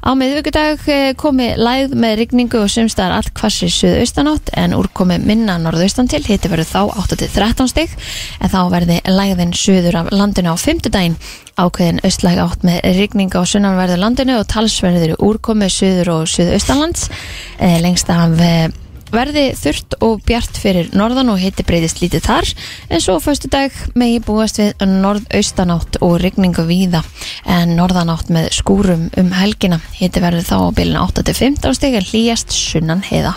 Á 0.05 0.13
miðvíkudag 0.13 0.83
eh, 0.93 1.13
komi 1.17 1.47
lægð 1.57 1.95
með 1.97 2.17
rigningu 2.21 2.61
og 2.61 2.69
sumstaðar 2.69 3.17
allt 3.17 3.33
kvassi 3.37 3.71
suðaustanátt 3.73 4.53
en 4.61 4.77
úrkomi 4.77 5.17
minna 5.25 5.57
norðaustan 5.63 6.11
til. 6.11 6.21
Hiti 6.27 6.51
verður 6.53 6.69
þá 6.69 6.99
8 7.05 7.21
til 7.23 7.31
13 7.33 7.71
stig 7.73 7.95
en 8.41 8.53
þá 8.53 8.61
verði 8.75 9.01
lægðin 9.09 9.57
suður 9.57 10.03
af 10.03 10.13
landinu 10.13 10.53
á 10.53 10.57
fymtudaginn. 10.61 11.17
Ákveðin 11.61 12.05
austlæg 12.05 12.43
átt 12.45 12.69
með 12.69 12.85
rigninga 12.99 13.41
á 13.41 13.45
sunnanverðu 13.49 13.97
landinu 14.01 14.37
og 14.43 14.47
talsverður 14.53 15.17
úrkomi 15.25 15.73
suður 15.73 16.15
og 16.19 16.29
suðaustanlands. 16.29 17.09
Eh, 17.57 17.81
lengst 17.81 18.13
af 18.13 18.37
eh, 18.45 18.69
verði 19.15 19.45
þurrt 19.59 19.97
og 20.07 20.23
bjart 20.27 20.61
fyrir 20.61 20.91
norðan 20.97 21.33
og 21.33 21.41
hitti 21.43 21.65
breyðist 21.67 22.01
lítið 22.03 22.25
þar 22.27 22.51
en 22.89 23.05
svo 23.05 23.19
fyrstu 23.23 23.51
dag 23.53 23.75
megi 23.99 24.23
búast 24.25 24.61
við 24.61 24.85
norðaustanátt 24.87 26.01
og 26.05 26.19
rigningu 26.23 26.65
víða 26.69 27.03
en 27.45 27.77
norðanátt 27.79 28.33
með 28.33 28.51
skúrum 28.57 29.09
um 29.21 29.31
helgina. 29.37 29.81
Hitti 29.99 30.23
verður 30.23 30.47
þá 30.47 30.57
á 30.57 30.69
bylun 30.79 31.01
8-15 31.05 31.79
stig 31.79 31.97
en 31.99 32.11
hlýjast 32.11 32.55
sunnan 32.55 33.05
heiða. 33.07 33.37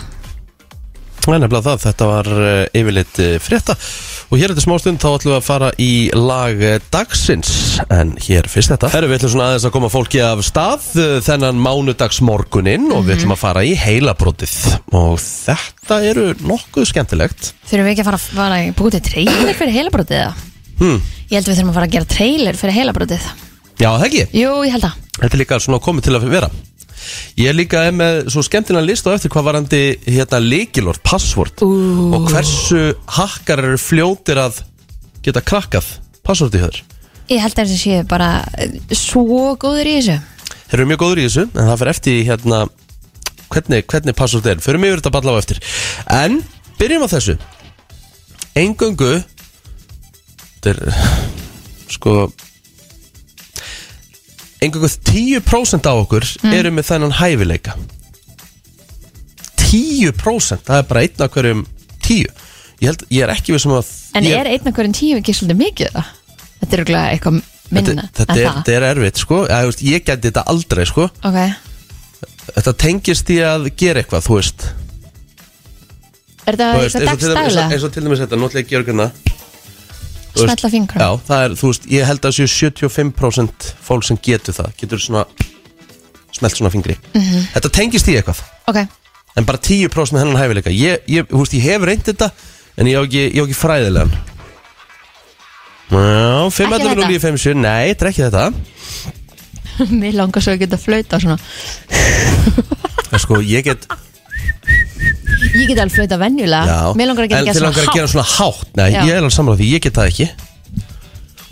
Það 1.24 1.34
er 1.34 1.40
nefnilega 1.40 1.64
það, 1.64 1.84
þetta 1.86 2.10
var 2.10 2.28
uh, 2.34 2.48
yfirleitt 2.76 3.20
uh, 3.24 3.36
frétta 3.40 3.76
og 4.30 4.36
hér 4.40 4.52
eftir 4.54 4.64
smá 4.66 4.74
stund 4.80 5.02
þá 5.02 5.08
ætlum 5.10 5.32
við 5.32 5.38
að 5.38 5.46
fara 5.46 5.70
í 5.80 5.90
lag 6.16 6.62
uh, 6.64 6.76
dagsins. 6.94 7.52
En 7.92 8.14
hér 8.24 8.48
fyrst 8.50 8.72
þetta. 8.74 8.90
Herru, 8.94 9.10
við 9.10 9.20
ætlum 9.20 9.34
svona 9.34 9.48
aðeins 9.50 9.68
að 9.68 9.74
koma 9.76 9.90
fólki 9.92 10.22
af 10.24 10.42
stað 10.46 10.88
uh, 10.98 11.06
þennan 11.26 11.60
mánudagsmorgunin 11.64 12.90
og 12.94 13.06
við 13.06 13.18
ætlum 13.18 13.36
að 13.36 13.42
fara 13.42 13.64
í 13.66 13.74
heilabrótið 13.78 14.56
og 14.94 15.16
þetta 15.22 16.00
eru 16.10 16.26
nokkuð 16.44 16.90
skemmtilegt. 16.92 17.52
Þurfum 17.68 17.88
við 17.88 17.94
ekki 17.94 18.04
að 18.06 18.10
fara, 18.12 18.22
fara 18.26 18.60
að 18.62 18.74
búið 18.78 18.98
til 18.98 19.04
trailer 19.10 19.58
fyrir 19.58 19.78
heilabrótið 19.80 20.20
eða? 20.20 20.36
hmm. 20.80 21.02
Ég 21.30 21.38
held 21.38 21.48
við 21.48 21.58
þurfum 21.58 21.72
að 21.72 21.80
fara 21.80 21.90
að 21.90 21.96
gera 21.98 22.10
trailer 22.14 22.60
fyrir 22.60 22.78
heilabrótið 22.80 23.32
Já, 23.74 23.88
það 23.98 24.04
ekki? 24.06 24.24
Jú, 24.38 24.50
ég 24.62 24.74
held 24.76 24.86
að. 24.86 24.98
Þetta 25.18 25.34
er 25.34 25.40
líka 25.40 25.56
svona 25.62 25.80
komið 25.82 26.06
til 26.06 26.14
að 26.14 26.26
vera 26.30 26.48
Ég 27.40 27.50
er 27.50 27.56
líka 27.56 27.84
með 27.94 28.30
svo 28.32 28.44
skemmtilega 28.46 28.86
list 28.86 29.08
á 29.08 29.14
eftir 29.14 29.32
hvað 29.34 29.48
varandi 29.50 29.82
hérna 30.06 30.40
leikilort, 30.42 31.02
passvort 31.06 31.64
og 31.64 32.30
hversu 32.30 32.92
hakkar 33.18 33.64
eru 33.64 33.80
fljótir 33.80 34.40
að 34.42 34.62
geta 35.24 35.44
krakkað 35.44 35.88
passvorti 36.24 36.60
hjá 36.60 36.68
þér. 36.68 36.80
Ég 37.32 37.40
held 37.40 37.58
að 37.58 37.68
þessi 37.68 37.80
séu 37.80 38.06
bara 38.08 38.30
eh, 38.60 38.78
svo 38.92 39.54
góður 39.56 39.88
í 39.88 39.98
þessu 39.98 40.20
Þeir 40.64 40.80
eru 40.80 40.88
mjög 40.90 41.00
góður 41.04 41.20
í 41.20 41.24
þessu 41.28 41.42
en 41.44 41.68
það 41.68 41.76
fyrir 41.80 41.92
eftir 41.94 42.16
hérna 42.28 42.56
hvernig, 43.52 43.84
hvernig 43.90 44.16
passvort 44.18 44.48
er. 44.50 44.62
Förum 44.64 44.86
yfir 44.88 44.98
þetta 44.98 45.12
bara 45.14 45.34
á 45.36 45.40
eftir. 45.40 45.60
En 46.10 46.40
byrjum 46.80 47.04
á 47.06 47.08
þessu. 47.12 47.36
Engöngu 48.58 49.12
þetta 50.64 50.72
er 50.72 50.80
sko 51.92 52.16
engöngu 54.66 54.88
10% 54.88 55.88
af 55.90 56.00
okkur 56.04 56.26
eru 56.52 56.72
með 56.74 56.88
þennan 56.90 57.14
hæfileika. 57.20 57.74
10% 59.64 60.64
það 60.68 60.78
er 60.80 60.86
bara 60.90 61.02
einn 61.04 61.24
af 61.24 61.32
hverjum 61.34 61.62
10 62.04 62.18
ég, 62.20 62.86
held, 62.88 63.04
ég 63.10 63.24
er 63.26 63.32
ekki 63.34 63.54
við 63.54 63.62
sem 63.64 63.74
að 63.74 63.90
En 64.14 64.26
ég, 64.28 64.36
er 64.38 64.50
einn 64.52 64.68
af 64.70 64.76
hverjum 64.76 64.94
tíu 64.94 65.18
ekki 65.18 65.34
svolítið 65.34 65.60
mikið 65.62 65.92
það? 65.96 66.10
Þetta 66.60 66.76
er 66.76 66.82
örugglega 66.84 67.12
eitthvað 67.16 67.38
minna 67.74 68.04
þetta, 68.04 68.18
þetta, 68.20 68.36
er, 68.38 68.50
þetta 68.58 68.74
er 68.76 68.86
erfitt 68.92 69.20
sko. 69.24 69.38
Ég, 69.50 69.78
ég 69.88 70.04
geti 70.06 70.28
þetta 70.28 70.44
aldrei 70.52 70.84
sko. 70.88 71.06
Ok, 71.26 71.38
þetta 72.54 72.74
tengist 72.84 73.32
í 73.34 73.38
að 73.44 73.68
gera 73.80 74.02
eitthvað 74.04 74.26
þú 74.28 74.36
veist, 74.38 74.66
er 76.44 76.58
þetta 76.60 76.68
eitthvað 77.00 77.24
dæmis- 77.40 77.58
eins, 77.64 77.86
og, 77.88 77.94
til 77.96 78.04
dæmis 78.04 78.22
þetta 78.22 78.38
náttúrulega 78.40 78.64
ekki 78.66 78.78
örgurna 78.80 79.08
Smetla 80.34 80.70
fingra 80.72 81.00
Já, 81.00 81.08
það 81.28 81.44
er, 81.44 81.56
þú 81.60 81.70
veist, 81.70 81.88
ég 81.94 82.08
held 82.08 82.26
að 82.26 82.36
séu 82.38 82.48
75% 82.50 83.68
fólk 83.86 84.06
sem 84.08 84.18
getur 84.24 84.56
það 84.56 84.72
Getur 84.80 85.02
svona 85.02 85.24
Smelt 86.34 86.56
svona 86.58 86.70
fingri. 86.74 86.96
Mhm. 87.14 87.44
Þetta 87.54 87.70
tengist 87.70 88.08
í 88.10 88.16
eitthvað. 88.18 88.40
Ok, 88.66 88.80
En 89.38 89.44
bara 89.46 89.58
10% 89.58 90.14
með 90.14 90.20
hennan 90.24 90.38
hæfileika. 90.40 90.70
Ég, 90.74 91.04
ég, 91.06 91.26
þú 91.30 91.42
veist, 91.44 91.54
ég 91.54 91.62
hef 91.62 91.82
reynd 91.86 92.02
þetta 92.08 92.30
En 92.76 92.86
ég 92.90 92.98
á 92.98 93.02
ekki, 93.06 93.22
ég 93.30 93.38
á 93.38 93.44
ekki 93.46 93.54
fræðilegan. 93.58 94.10
Já, 95.94 96.50
5 96.50 96.64
Ekki 96.64 96.74
11 96.74 96.88
þetta? 96.88 97.06
0 97.06 97.20
5 97.22 97.38
7 97.44 97.54
Nei, 97.60 97.92
þetta 97.92 98.04
er 98.04 98.10
ekki 98.10 98.24
þetta. 98.26 98.44
Mér 100.00 100.16
langar 100.18 100.42
svo 100.42 100.54
að 100.54 100.64
geta 100.64 100.78
flauta 100.80 101.20
svona. 101.22 101.38
En 103.14 103.20
sko, 103.22 103.38
ég 103.46 103.62
get 103.62 103.84
Ég 105.54 105.68
get 105.70 105.78
alveg 105.82 105.94
flauta 105.94 106.18
venjulega 106.20 106.64
Já, 106.68 106.78
Mér 106.98 107.08
langar 107.10 107.24
að 107.26 107.32
en 107.36 107.44
geta 107.46 107.54
þið 107.58 107.64
langar 107.64 107.80
að 107.80 107.84
svona 107.84 107.96
gera 107.98 108.10
svona 108.12 108.26
hátt 108.34 108.76
Nei, 108.78 108.86
Já. 108.94 109.00
ég 109.04 109.10
er 109.14 109.18
alveg 109.22 109.34
sammála 109.36 109.58
því, 109.60 109.66
ég 109.74 109.82
get 109.84 109.98
það 109.98 110.10
ekki 110.12 110.28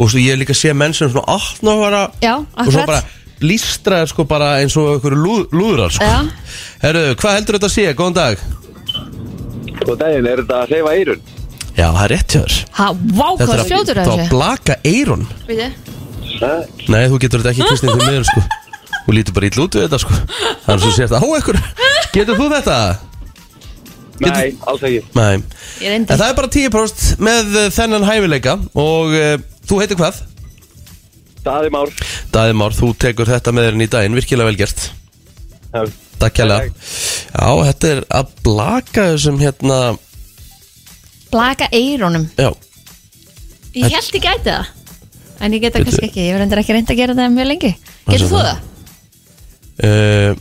Og 0.03 0.09
svo 0.11 0.18
ég 0.22 0.33
hef 0.33 0.40
líka 0.42 0.57
sé 0.57 0.72
menn 0.75 0.94
sem 0.96 1.11
svona 1.12 1.25
opna 1.37 1.75
og 1.77 1.83
bara 1.85 2.03
Já, 2.25 2.35
Og 2.40 2.70
svo 2.72 2.81
akkurat. 2.83 2.87
bara 2.87 3.03
lístraðir 3.42 4.11
sko 4.12 4.25
bara 4.31 4.48
eins 4.62 4.77
og 4.79 4.88
einhverju 4.96 5.18
lúð, 5.18 5.44
lúðrar 5.53 5.92
sko 5.94 6.09
Já. 6.09 6.18
Herru, 6.87 7.05
hvað 7.20 7.37
heldur 7.38 7.59
þetta 7.59 7.70
að 7.70 7.77
sé? 7.77 7.87
Góðan 7.98 8.18
dag 8.18 8.42
Góð 9.83 9.96
daginn, 9.98 10.27
er 10.31 10.42
þetta 10.44 10.59
að 10.62 10.72
hreyfa 10.72 10.96
eirun? 10.96 11.22
Já, 11.72 11.87
það 11.88 12.03
er 12.05 12.12
rétt 12.14 12.35
hjá 12.37 12.42
þér 12.42 12.59
Ha, 12.79 12.87
vá, 12.92 13.29
hvað 13.40 13.55
er 13.57 13.64
fljótur 13.70 13.98
þetta 14.01 14.16
að 14.16 14.25
að 14.27 14.33
blaka 14.33 14.77
eirun 14.87 15.25
Víti? 15.48 15.70
Nei, 16.92 17.05
þú 17.11 17.18
getur 17.22 17.42
þetta 17.42 17.53
ekki 17.55 17.68
Kristín 17.70 17.92
því 17.92 18.07
miður 18.09 18.29
sko 18.31 18.42
Þú 19.07 19.15
lítur 19.17 19.37
bara 19.37 19.49
ítl 19.49 19.65
út 19.65 19.79
við 19.79 19.87
þetta 19.87 20.01
sko. 20.03 20.19
Þannig 20.67 20.75
að 20.75 20.85
þú 20.85 20.93
sést 20.97 21.17
að 21.17 21.25
á 21.25 21.29
ekkur 21.38 21.59
Getur 22.12 22.38
þú 22.38 22.49
þetta? 22.53 22.77
Nei, 24.23 24.53
alls 24.71 24.83
ekki. 24.87 25.01
Nei. 25.19 25.41
En 25.88 26.05
það 26.07 26.27
er 26.29 26.37
bara 26.38 26.51
10% 26.55 27.07
með 27.27 27.57
uh, 27.57 27.65
þennan 27.75 28.07
hæfileika 28.07 28.55
Og 28.79 29.17
uh, 29.19 29.33
þú 29.67 29.81
heitir 29.83 29.99
hvað? 29.99 30.21
Daði 31.43 31.73
Már. 31.75 31.91
Daði 32.31 32.55
Már, 32.61 32.77
þú 32.77 32.93
tekur 33.03 33.31
þetta 33.33 33.55
með 33.57 33.67
þér 33.67 33.79
inn 33.79 33.83
í 33.83 33.91
daginn. 33.91 34.15
Virkilega 34.15 34.47
vel 34.47 34.61
gert. 34.61 34.85
Já. 35.73 35.88
Takk 36.23 36.37
kjærlega 36.38 36.69
Já, 36.71 37.49
þetta 37.67 37.88
er 37.91 38.05
að 38.15 38.35
blaka 38.47 39.07
þessum 39.15 39.41
hérna 39.43 39.79
Blaka 41.33 41.67
eirónum 41.75 42.29
Já, 42.37 42.53
Ég 43.75 43.97
held 43.97 44.15
ég 44.21 44.23
gæti 44.23 44.53
það 44.53 44.71
En 45.43 45.57
ég 45.57 45.65
geta 45.65 45.81
kannski 45.83 46.07
ekki. 46.07 46.29
Ég 46.29 46.37
verður 46.38 46.61
ekki 46.62 46.75
reynd 46.77 46.91
að 46.93 47.01
gera 47.01 47.15
það 47.19 47.33
mjög 47.35 47.49
lengi. 47.51 47.71
Getur 48.07 48.29
þú 48.31 48.43
það? 48.45 48.61
Uh, 49.81 50.33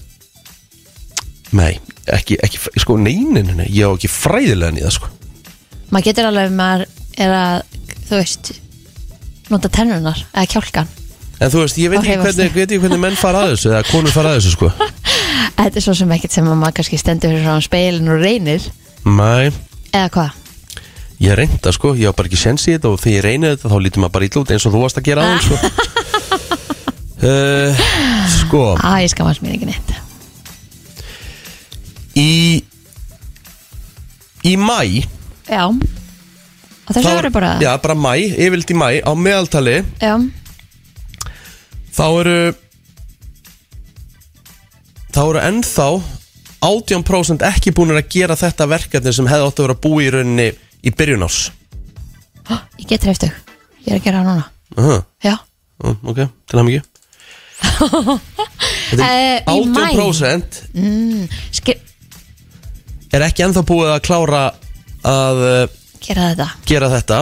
Nei, 1.52 1.74
ekki, 2.08 2.38
ekki 2.44 2.60
Sko, 2.80 2.96
neinin, 3.00 3.50
nei, 3.58 3.67
ég 3.76 3.84
á 3.88 3.91
ekki 3.91 4.08
fræðilega 4.12 4.72
nýða 4.78 4.91
sko. 4.96 5.10
Maður 5.91 6.06
getur 6.10 6.30
alveg 6.30 6.48
ef 6.48 6.56
maður 6.56 6.86
er 7.20 7.34
að 7.36 7.80
Þú 8.08 8.20
veist 8.22 8.52
Nota 9.52 9.72
tennunar 9.72 10.20
Eða 10.32 10.48
kjálkan 10.56 10.91
En 11.41 11.50
þú 11.52 11.63
veist, 11.63 11.80
ég 11.82 11.89
veit 11.91 12.00
ekki 12.04 12.20
hvernig, 12.22 12.52
ekki 12.62 12.78
hvernig 12.84 13.02
menn 13.02 13.17
fara 13.20 13.41
að 13.48 13.56
þessu 13.56 13.72
Eða 13.74 13.86
konur 13.89 14.13
fara 14.13 14.36
að 14.36 14.39
þessu 14.39 14.52
sko. 14.56 14.70
Þetta 15.62 15.78
er 15.82 15.84
svo 15.86 15.94
sem 15.98 16.12
ekkert 16.15 16.34
sem 16.36 16.48
að 16.50 16.60
maður 16.62 16.76
kannski 16.80 16.98
stendur 17.02 17.32
fyrir 17.34 17.44
frá 17.46 17.56
speilin 17.65 18.08
og 18.13 18.22
reynir. 18.22 18.63
Nei, 19.06 19.52
Eða 19.91 20.08
hvað? 20.15 20.38
ég 21.22 21.36
reynda 21.38 21.70
sko 21.76 21.91
Ég 22.00 22.10
á 22.10 22.17
bara 22.17 22.30
ekki 22.32 22.39
sens 22.41 22.63
í 22.65 22.72
þetta 22.74 22.89
og 22.89 23.02
þegar 23.02 23.13
ég 23.20 23.26
reyni 23.28 23.50
þetta 23.52 23.70
Þá 23.70 23.76
lítur 23.86 24.02
maður 24.02 24.13
bara 24.15 24.26
ítla 24.30 24.41
út 24.41 24.54
eins 24.56 24.65
og 24.65 24.74
þú 24.74 24.80
varst 24.82 24.98
að 25.02 25.06
gera 25.10 25.26
aðeins 25.26 25.46
sko. 25.50 25.58
Uh, 27.22 27.82
Sko. 28.51 28.75
Æ, 28.83 29.05
ég 29.05 29.11
skammast 29.13 29.39
mér 29.39 29.53
ekki 29.55 29.67
neitt. 29.69 29.91
Í 32.19 32.31
Í 34.43 34.57
mæ 34.59 35.05
Já. 35.47 35.69
Og 35.69 36.91
þessu 36.91 37.13
verður 37.13 37.31
bara? 37.37 37.51
Já, 37.63 37.71
bara 37.79 37.95
mæ, 37.95 38.11
yfirlt 38.35 38.73
í 38.73 38.75
mæ 38.75 38.87
Á 39.07 39.11
meðaltali. 39.15 39.77
Já. 40.03 40.17
Þá 41.95 42.03
eru 42.19 42.35
Þá 45.15 45.21
eru 45.29 45.43
ennþá 45.45 45.87
18% 46.67 47.47
ekki 47.47 47.71
búin 47.75 47.95
að 47.95 48.03
gera 48.11 48.35
þetta 48.37 48.67
verkefni 48.69 49.15
sem 49.15 49.31
hefði 49.31 49.47
átt 49.47 49.61
að 49.63 49.65
vera 49.69 49.79
búið 49.87 50.05
í 50.09 50.11
rauninni 50.17 50.49
í 50.83 50.91
byrjun 50.91 51.23
ás 51.25 51.39
Hó, 52.51 52.59
Ég 52.83 52.91
get 52.91 53.07
hreift 53.07 53.23
þau 53.23 53.31
Ég 53.87 53.93
er 53.95 53.97
að 54.01 54.05
gera 54.05 54.19
það 54.21 54.27
núna. 54.27 54.45
Uh 54.75 54.85
-huh. 54.91 55.03
Já 55.23 55.35
Ok, 56.03 56.19
til 56.51 56.59
hann 56.59 56.67
ekki 56.67 56.90
Þetta 57.62 59.06
Eh, 59.08 59.41
er 59.41 59.54
í 59.56 59.65
maí. 59.71 59.95
18% 59.95 60.60
Ski 61.56 61.76
er 63.12 63.26
ekki 63.28 63.43
ennþá 63.45 63.63
búið 63.67 63.89
að 63.95 64.02
klára 64.08 64.41
að 65.08 65.41
uh, 65.45 65.63
Gera 66.02 66.30
þetta 66.32 66.47
gera 66.69 66.89
þetta 66.93 67.17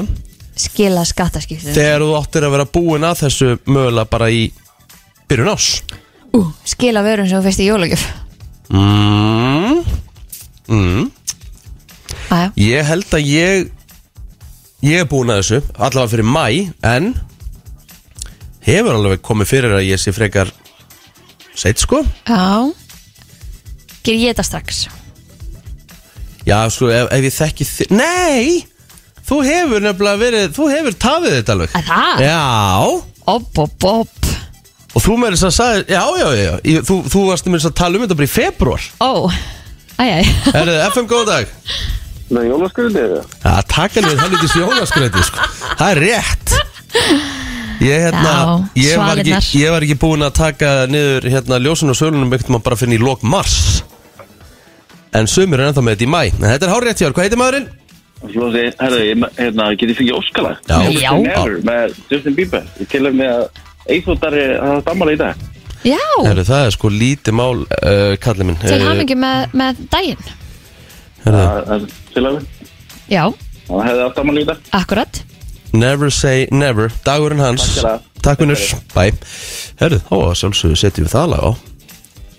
Skila 0.59 1.03
skattaskiptum 1.07 1.73
þegar 1.75 2.03
þú 2.03 2.09
áttir 2.19 2.45
að 2.47 2.53
vera 2.57 2.67
búin 2.75 3.05
að 3.07 3.21
þessu 3.23 3.49
mögulega 3.69 4.09
bara 4.11 4.27
í 4.35 4.41
byrjun 5.31 5.51
ás 5.53 5.69
Ú, 6.35 6.43
Skila 6.67 7.01
vörum 7.05 7.29
sem 7.29 7.39
þú 7.39 7.45
fyrst 7.47 7.63
í 7.63 7.69
jólagjöf 7.69 8.03
mm. 8.69 9.79
Mm. 10.69 11.07
Æja 12.29 12.51
Ég 12.61 12.89
held 12.91 13.15
að 13.17 13.29
ég 13.31 13.71
Ég 14.85 15.01
er 15.03 15.09
búin 15.11 15.31
að 15.33 15.41
þessu 15.41 15.61
Allavega 15.79 16.11
fyrir 16.13 16.29
mæ 16.29 16.45
En 16.85 17.09
Hefur 18.69 18.99
alveg 18.99 19.21
komið 19.25 19.47
fyrir 19.49 19.71
að 19.79 19.87
ég 19.87 19.97
sé 20.01 20.11
frekar 20.13 20.51
Seitt 21.57 21.81
sko. 21.81 22.03
Já. 22.29 22.69
Ger 24.05 24.13
ég 24.15 24.29
þetta 24.29 24.45
strax? 24.45 24.83
Já 26.47 26.59
sko 26.71 26.91
ef, 26.93 27.09
ef 27.11 27.25
ég 27.25 27.33
þekki 27.35 27.65
þig 27.67 27.95
Nei! 27.97 28.61
Þú 29.27 29.39
hefur 29.45 29.83
nefnilega 29.83 30.21
verið 30.21 30.53
Þú 30.55 30.67
hefur 30.71 30.95
tafið 31.01 31.35
þetta 31.39 31.55
alveg. 31.57 31.73
Að 31.79 31.89
það? 31.89 32.21
Já. 32.23 32.37
Opp, 33.33 33.59
opp, 33.65 33.87
opp 33.89 34.29
Og 34.97 35.03
þú 35.05 35.17
með 35.21 35.35
þess 35.35 35.49
að 35.49 35.55
sagði 35.57 35.97
Já 35.97 36.03
já 36.21 36.23
já, 36.29 36.39
já. 36.45 36.53
Ég, 36.71 36.85
þú, 36.87 36.99
þú 37.09 37.25
varst 37.27 37.49
með 37.49 37.59
þess 37.59 37.71
að 37.71 37.77
tala 37.81 37.99
um 37.99 38.05
þetta 38.05 38.19
bara 38.21 38.29
í 38.29 38.33
februar 38.37 38.87
Ó. 39.01 39.11
Æjæj 39.99 40.31
Herðu, 40.55 40.77
FM 40.93 41.09
góð 41.11 41.25
dag. 41.33 41.53
Það 42.29 42.39
er 42.43 42.49
jólaskröndið 42.53 43.13
Já, 43.17 43.51
taka 43.73 44.05
niður 44.05 44.23
helvitis 44.23 44.55
jólaskröti 44.61 45.25
sko. 45.27 45.47
Það 45.81 45.89
er 45.89 46.01
rétt 46.05 46.57
Ég, 47.79 48.01
hérna, 48.03 48.31
Já, 48.75 48.83
ég, 48.83 48.97
var 48.99 49.19
ekki, 49.21 49.31
svalirnar. 49.31 49.49
ég 49.61 49.71
var 49.75 49.85
ekki 49.85 49.97
búin 50.01 50.25
að 50.25 50.33
taka 50.35 50.71
niður 50.91 51.27
hérna, 51.31 51.59
ljósun 51.63 51.93
og 51.93 51.97
sölunum 51.99 52.33
ekkert 52.35 52.49
maður 52.51 52.65
bara 52.67 52.75
fyrir 52.81 52.99
í 52.99 53.03
lok 53.03 53.21
mars. 53.23 53.83
En 55.15 55.27
sumir 55.31 55.59
er 55.63 55.69
ennþá 55.71 55.81
með 55.85 55.95
þetta 55.95 56.05
í 56.05 56.09
mæ 56.13 56.19
En 56.35 56.43
þetta 56.51 56.67
er 56.67 56.71
hár 56.73 56.83
rétt 56.85 56.99
hjá 57.01 57.07
hvað 57.09 57.25
heitir 57.25 57.39
maðurinn? 57.41 57.69
Svo 58.19 58.49
sé, 58.53 58.65
herru, 58.77 58.97
ég 59.07 59.23
hérna, 59.39 59.69
geti 59.79 59.95
fengið 59.97 60.17
óskala 60.19 60.51
Já. 60.67 60.77
Já. 60.91 61.13
Never 61.23 61.55
með 61.65 61.95
Justin 62.11 62.35
Bieber. 62.37 62.67
Ég 62.83 62.89
til 62.91 63.01
og 63.07 63.15
með 63.17 63.31
að 63.37 63.47
Eithóttar 63.89 64.35
er 64.37 64.51
að 64.61 64.81
dammala 64.85 65.15
í 65.15 65.17
dag. 65.17 65.39
Já. 65.87 65.97
Herru, 66.27 66.43
það 66.45 66.65
er 66.67 66.75
sko 66.75 66.91
lítið 66.93 67.33
mál, 67.39 67.63
uh, 67.63 68.13
kallið 68.21 68.49
minn. 68.51 68.59
Til 68.61 68.75
Eh, 68.75 68.83
hamingi 68.85 69.15
með, 69.17 69.47
með 69.63 69.79
daginn. 69.95 70.27
Herru, 71.23 71.39
Það 71.47 71.71
er 71.77 71.87
til 72.13 72.25
og 72.27 72.35
með 72.35 72.43
Já, 73.09 73.23
Það 73.69 73.83
hefði 73.87 74.03
átt 74.05 74.19
dammala 74.19 74.43
í 74.43 74.47
dag. 74.51 74.57
Akkurat 74.77 75.21
Never 75.73 76.09
say 76.09 76.47
never, 76.51 76.89
dagurinn 77.05 77.39
hans. 77.43 77.65
Takk 78.23 78.41
það. 78.41 78.43
Vinnur, 78.43 78.63
bæ 78.95 79.03
Herru, 79.79 79.99
þá 80.09 80.13
að 80.17 80.37
sjálfsögðu 80.41 80.77
setjum 80.81 81.05
við 81.07 81.13
það 81.13 81.27
lag 81.35 81.43
á. 81.45 81.51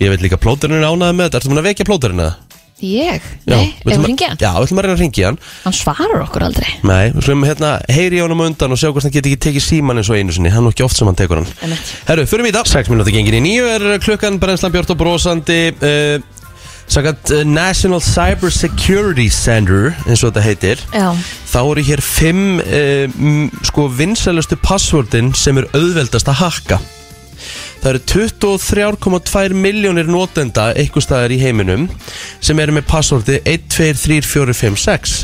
Ég 0.01 0.11
veit 0.14 0.23
líka 0.25 0.38
plóterinn 0.40 0.81
er 0.81 0.88
ánæði 0.88 1.16
með 1.19 1.29
þetta. 1.29 1.40
Ertu 1.40 1.53
búin 1.53 1.61
að 1.62 1.69
vekja 1.71 1.87
plóterinn 1.88 2.25
eða? 2.25 2.35
Ég? 2.81 3.21
Já, 3.45 3.53
Nei, 3.53 3.75
ef 3.77 3.85
við 3.85 3.93
að- 3.99 4.07
ringja 4.09 4.29
hann? 4.31 4.38
Já, 4.40 4.51
við 4.57 4.64
ætlum 4.66 4.79
að 4.81 4.85
reyna 4.87 4.95
að 4.97 5.01
ringja 5.05 5.27
hann. 5.27 5.38
Hann 5.66 5.75
svarar 5.77 6.23
okkur 6.25 6.45
aldrei. 6.47 6.69
Nei, 6.88 7.11
við 7.12 7.27
slumum 7.27 7.45
hérna 7.51 7.73
heyri 7.93 8.16
í 8.16 8.23
honum 8.25 8.40
á 8.40 8.45
undan 8.49 8.73
og 8.73 8.79
sjá 8.81 8.88
hvort 8.88 9.05
hann 9.05 9.12
geti 9.12 9.35
ekki 9.35 9.43
tekið 9.47 9.64
síman 9.66 10.01
eins 10.01 10.09
og 10.09 10.16
einu 10.16 10.33
sinni. 10.33 10.49
Hann 10.49 10.64
er 10.64 10.71
nú 10.71 10.73
ekki 10.73 10.87
oft 10.87 10.97
sem 10.97 11.07
hann 11.07 11.19
tekur 11.21 11.43
hann. 11.43 11.77
Herru, 12.09 12.25
fyrir 12.25 12.43
mig 12.49 12.55
í 12.55 12.57
dag. 12.57 12.64
6 12.64 12.88
minúti 12.88 13.12
gengin 13.12 13.37
í 13.37 13.43
nýju 13.45 13.69
er 13.69 13.99
klukkan 14.01 14.40
Brennslan 14.40 14.73
Björn 14.73 14.95
og 14.97 14.97
brosandi. 14.97 15.61
Uh, 15.77 16.25
Sagat 16.90 17.31
uh, 17.31 17.42
National 17.46 18.00
Cyber 18.03 18.50
Security 18.50 19.29
Center 19.31 19.92
eins 20.09 20.24
og 20.24 20.33
þetta 20.33 20.42
heitir 20.42 20.81
Já, 20.90 21.11
Þá 21.53 21.59
eru 21.62 21.85
hér 21.87 22.03
fimm 22.03 22.59
uh, 22.62 23.05
m, 23.14 23.44
sko 23.66 23.87
vinsælustu 23.94 24.59
passvördin 24.59 25.31
sem 25.38 25.59
er 25.61 25.68
auðveldast 25.76 26.31
að 26.31 26.40
hakka. 26.42 26.81
Það 27.81 27.90
eru 27.94 28.00
23,2 28.12 29.55
miljónir 29.57 30.11
notenda 30.11 30.66
eitthvað 30.76 31.07
staðar 31.07 31.33
í 31.33 31.38
heiminum 31.40 31.87
sem 32.44 32.59
eru 32.61 32.74
með 32.76 32.85
passvordi 32.90 33.38
1, 33.48 33.70
2, 33.72 33.92
3, 34.03 34.20
4, 34.29 34.57
5, 34.61 34.76
6 34.85 35.14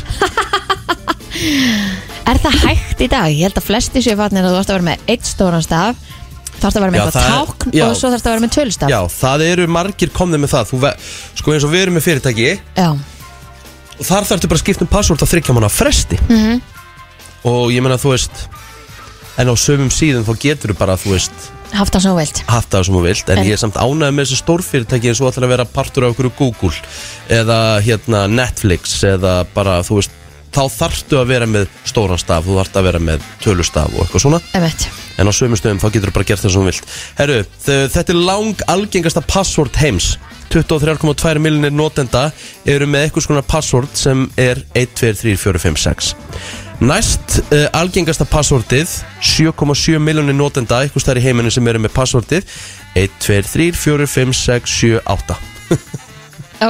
er 2.27 2.39
það 2.43 2.57
hægt 2.63 3.03
í 3.05 3.07
dag? 3.11 3.29
Ég 3.29 3.45
held 3.45 3.59
að 3.61 3.67
flesti 3.69 4.01
séu 4.03 4.17
fatnir 4.19 4.47
að 4.47 4.55
þú 4.55 4.61
ætti 4.63 4.73
að 4.73 4.77
vera 4.79 4.87
með 4.89 5.11
eitt 5.13 5.29
stóran 5.29 5.63
staf 5.65 6.01
Þarfst 6.57 6.77
að 6.77 6.81
vera 6.81 6.91
með 6.91 7.01
eitthvað 7.03 7.27
tákn 7.31 7.73
já. 7.77 7.83
og 7.85 7.95
svo 7.99 8.09
þarfst 8.13 8.27
að 8.27 8.33
vera 8.33 8.43
með 8.45 8.53
tölustaf? 8.57 8.89
Já, 8.89 8.99
það 9.13 9.43
eru 9.51 9.67
margir 9.67 10.09
komnið 10.15 10.41
með 10.43 10.53
það. 10.55 10.69
Þú, 10.71 10.79
ve- 10.85 10.95
Sko 11.37 11.53
eins 11.53 11.65
og 11.67 11.71
við 11.73 11.81
erum 11.85 11.97
með 11.99 12.05
fyrirtæki 12.07 12.47
Já, 12.77 12.89
og 13.97 14.05
þar 14.07 14.25
þarftu 14.31 14.49
bara 14.49 14.57
að 14.59 14.63
skipta 14.65 14.85
um 14.87 14.91
passvort 14.91 15.21
á 15.21 15.27
þryggja 15.29 15.53
mánu 15.57 15.69
fresti. 15.69 16.17
-hmm. 16.27 16.61
og 17.45 17.69
ég 17.71 17.81
meina 17.85 17.97
þú 18.01 18.09
veist 18.15 18.47
en 19.37 19.47
á 19.47 19.55
sömum 19.55 19.91
síðan 19.93 20.25
þá 20.25 20.33
getur 20.41 20.73
þú 20.73 20.77
bara 20.77 20.97
þú 20.97 21.13
veist 21.13 21.31
haft 21.73 21.93
það 21.93 22.01
sem 22.01 22.11
þú 22.11 22.17
vilt. 22.17 22.37
haft 22.47 22.69
það 22.71 22.83
sem 22.85 22.95
þú 22.95 23.01
vilt. 23.03 23.29
En, 23.29 23.37
En- 23.37 23.45
ég 23.45 23.53
er 23.53 23.57
samt 23.61 23.75
ánægð 23.75 24.13
með 24.15 24.23
þessi 24.25 24.37
stórfyrirtæki 24.41 25.07
eins 25.11 25.21
og 25.21 25.29
ætlar 25.33 25.45
að 25.45 25.53
vera 25.53 25.65
partur 25.65 26.03
af 26.07 26.15
okkur 26.15 26.31
Google 26.37 26.73
eða 27.29 27.81
hérna 27.83 28.27
Netflix 28.29 29.03
eða 29.03 29.45
bara 29.53 29.81
þú 29.83 29.95
veist 30.01 30.11
þá 30.55 30.61
þarftu 30.77 31.19
að 31.21 31.27
vera 31.33 31.47
með 31.49 31.67
stóran 31.87 32.21
staf 32.21 32.45
þú 32.47 32.55
þarft 32.59 32.79
að 32.79 32.87
vera 32.89 33.01
með 33.03 33.25
tölustaf 33.43 33.91
og 33.93 34.05
eitthvað 34.05 34.23
svona. 34.27 34.39
Emmett 34.57 34.87
en 35.17 35.29
á 35.29 35.33
sömu 35.33 35.57
stöðum 35.57 35.79
þá 35.81 35.87
getur 35.95 36.11
þú 36.11 36.15
bara 36.19 36.27
gert 36.29 36.43
það 36.43 36.51
sem 36.53 36.61
þú 36.61 36.67
vilt. 36.69 36.91
Herru, 37.17 37.37
þe- 37.65 37.89
þetta 37.95 38.13
er 38.13 38.19
lang 38.29 38.63
algengasta 38.69 39.23
password 39.25 39.79
heims. 39.81 40.11
23,2 40.47 41.41
miljonir 41.43 41.73
notenda 41.75 42.29
eru 42.65 42.85
með 42.87 43.07
eitthvað 43.09 43.25
svona 43.25 43.41
password 43.43 43.89
sem 43.99 44.21
er 44.39 44.61
1, 44.79 44.93
2, 44.95 45.09
3, 45.19 45.33
4, 45.41 45.59
5, 45.59 45.75
6 45.83 46.13
Næst 46.87 47.39
uh, 47.51 47.65
algengasta 47.75 48.23
passwordið 48.31 48.87
7,7 49.19 49.99
miljonir 49.99 50.37
notenda 50.39 50.79
eitthvað 50.85 51.03
stær 51.03 51.19
í 51.19 51.23
heiminu 51.25 51.51
sem 51.51 51.67
eru 51.67 51.81
með 51.83 51.91
passwordið 51.97 52.47
1, 52.95 53.17
2, 53.27 53.41
3, 53.49 53.67
4, 53.75 54.07
5, 54.13 54.37
6, 54.39 54.77
7, 54.79 55.01
8 55.17 55.37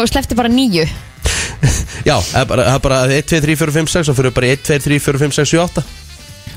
Og 0.01 0.07
slefti 0.09 0.35
bara 0.39 0.49
nýju 0.49 0.87
Já, 2.07 2.15
það 2.21 2.41
er 2.41 2.45
bara, 2.49 2.63
það 2.67 2.75
er 2.75 2.81
bara 2.87 2.97
1, 3.17 3.23
2, 3.31 3.39
3, 3.45 3.55
4, 3.61 3.71
5, 3.77 3.87
6 3.93 4.11
og 4.11 4.15
fyrir 4.19 4.33
bara 4.35 4.47
1, 4.55 4.59
2, 4.67 4.69
3, 4.87 4.99
4, 5.07 5.17
5, 5.23 5.31
6, 5.39 5.47
7, 5.53 5.59
8 5.67 5.81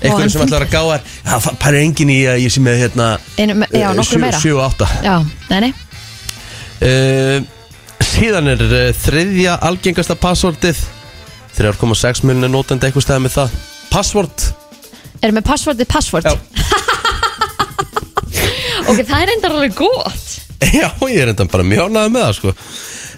Eitthvað 0.01 0.31
sem 0.33 0.43
ætlar 0.47 0.65
að 0.65 0.71
gáða 0.73 0.97
Það 1.29 1.41
pæri 1.61 1.79
engin 1.85 2.11
í 2.13 2.15
að 2.31 2.37
ég 2.41 2.51
sé 2.55 2.61
með 2.65 2.77
hérna 2.87 3.07
Einu, 3.37 3.53
Já, 3.69 3.89
nokkur 3.97 4.19
meira. 4.23 4.39
7 4.41 4.55
og 4.57 4.63
8 4.71 4.89
Já, 5.05 5.17
nei, 5.51 5.59
nei. 5.67 5.73
Uh, 6.81 7.39
Síðan 8.11 8.49
er 8.55 8.61
uh, 8.65 8.77
þriðja 8.97 9.53
algengasta 9.69 10.15
passwordið. 10.19 10.79
3,6 11.59 12.23
miljonir 12.25 12.49
notandi 12.53 12.87
eitthvað 12.89 13.05
stæði 13.05 13.23
með 13.27 13.35
það. 13.37 13.49
Password. 13.91 14.39
Erum 15.21 15.37
með 15.37 15.47
passvordið 15.51 15.87
passvord 15.91 16.25
Já. 16.31 16.35
Ok, 18.91 18.99
það 19.07 19.21
er 19.21 19.31
enda 19.35 19.47
alveg 19.53 19.73
gott. 19.79 20.27
Já, 20.81 20.89
ég 21.11 21.21
er 21.23 21.29
enda 21.35 21.45
bara 21.51 21.65
ánægð 21.67 22.11
með 22.15 22.23
það 22.25 22.35
sko. 22.39 22.51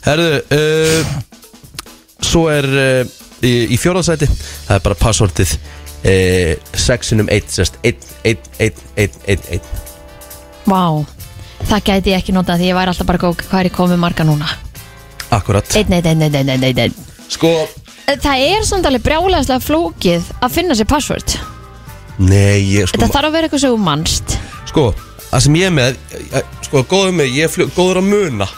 Herðu 0.03 0.31
uh, 0.59 1.01
Svo 2.33 2.47
er 2.53 2.68
uh, 2.73 3.14
í, 3.45 3.53
í 3.75 3.79
fjóraðsæti 3.81 4.29
Það 4.33 4.75
er 4.79 4.85
bara 4.87 4.99
passwordið 5.03 5.55
uh, 5.57 6.77
6 6.87 7.12
um 7.18 7.29
1 7.29 7.53
sest 7.53 7.77
1, 7.85 8.07
1, 8.33 8.53
1, 8.68 8.85
1, 9.07 9.18
1, 9.37 9.49
1 9.59 9.61
Vá 10.71 10.83
Það 11.62 11.85
gæti 11.87 12.12
ég 12.14 12.18
ekki 12.23 12.35
notað 12.35 12.62
því 12.62 12.71
ég 12.73 12.79
væri 12.81 12.92
alltaf 12.95 13.09
bara 13.12 13.23
góð 13.23 13.45
Hvað 13.47 13.68
er 13.68 13.75
komið 13.77 14.01
marga 14.03 14.27
núna? 14.27 14.49
Akkurat. 15.33 15.68
Einn, 15.79 15.92
einn, 15.97 16.05
einn, 16.05 16.23
einn, 16.27 16.49
einn, 16.53 16.64
einn, 16.66 16.81
einn. 16.83 16.97
Sko, 17.33 17.49
Það 18.21 18.42
er 18.45 18.64
samt 18.68 18.85
alveg 18.88 19.05
brjálæðislega 19.07 19.62
flókið 19.64 20.27
að 20.45 20.53
finna 20.53 20.75
sér 20.77 20.88
password. 20.90 21.37
Nei, 22.21 22.59
ég 22.75 22.90
sko 22.90 22.99
Þetta 22.99 23.09
þarf 23.14 23.29
að 23.31 23.37
vera 23.38 23.49
eitthvað 23.49 23.62
sem 23.62 23.73
þú 23.73 23.79
manst. 23.87 24.35
Sko, 24.68 24.85
það 25.31 25.45
sem 25.47 25.57
ég 25.57 25.71
er 25.71 25.75
með 25.79 25.97
eh, 26.35 26.51
Sko, 26.66 26.83
góður 26.90 27.14
með, 27.16 27.31
ég 27.38 27.47
er 27.49 27.55
fljó- 27.55 27.71
góður 27.73 28.03
að 28.03 28.11
muna 28.11 28.49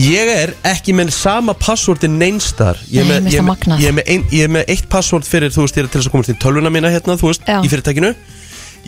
Ég 0.00 0.28
er 0.32 0.54
ekki 0.64 0.94
með 0.96 1.10
sama 1.12 1.52
passvorti 1.52 2.08
neinstar 2.08 2.78
Ég 2.88 3.02
er 3.02 3.04
Nei, 3.04 3.10
með, 3.12 3.24
mér 3.26 3.32
ég 3.34 3.36
er 3.36 3.36
finnst 3.36 3.36
það 3.36 3.42
með, 3.42 3.48
magnað. 3.52 3.80
ég 3.82 3.88
er 3.90 3.96
með, 3.98 4.06
ein, 4.14 4.22
ég 4.32 4.46
er 4.46 4.52
með 4.56 4.70
eitt 4.72 4.86
passvort 4.88 5.26
fyrir, 5.28 5.52
þú 5.52 5.66
veist, 5.66 5.76
ég 5.76 5.84
er 5.84 5.90
til 5.92 6.00
þess 6.00 6.08
að 6.08 6.14
komast 6.14 6.32
í 6.32 6.36
tölvuna 6.40 6.72
mína 6.72 6.92
hérna, 6.94 7.16
þú 7.20 7.28
veist, 7.28 7.44
Já. 7.46 7.58
í 7.60 7.68
fyrirtækinu 7.72 8.12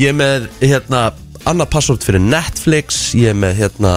Ég 0.00 0.08
er 0.08 0.16
með, 0.16 0.46
hérna, 0.64 1.02
annað 1.44 1.68
passvort 1.76 2.06
fyrir 2.08 2.24
Netflix 2.24 3.02
Ég 3.20 3.34
er 3.34 3.36
með, 3.36 3.52
hérna, 3.60 3.92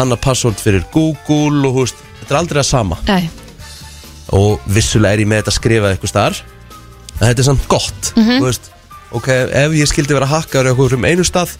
annað 0.00 0.22
passvort 0.24 0.62
fyrir 0.64 0.86
Google 0.96 1.68
og, 1.68 1.76
þú 1.76 1.84
veist, 1.84 2.00
þetta 2.22 2.34
er 2.34 2.40
aldrei 2.40 2.62
að 2.64 2.68
sama 2.70 2.98
Nei, 3.06 3.28
og 4.40 4.64
vissulega 4.66 5.12
er 5.14 5.22
ég 5.26 5.28
með 5.30 5.42
þetta 5.44 5.56
skrifað 5.60 5.92
eitthvað 5.94 6.14
starf 6.14 6.40
en 7.20 7.28
þetta 7.28 7.38
er 7.44 7.46
samt 7.52 7.68
gott 7.70 8.12
Mhm. 8.16 8.40
þú 8.40 8.44
veist, 8.48 8.70
ok, 9.12 9.28
ef 9.28 9.72
ég 9.76 9.86
skildi 9.92 10.16
vera 10.16 10.26
hakkaður 10.26 10.72
eitthvað 10.72 10.96
um 10.96 11.04
einu 11.04 11.22
stað 11.24 11.52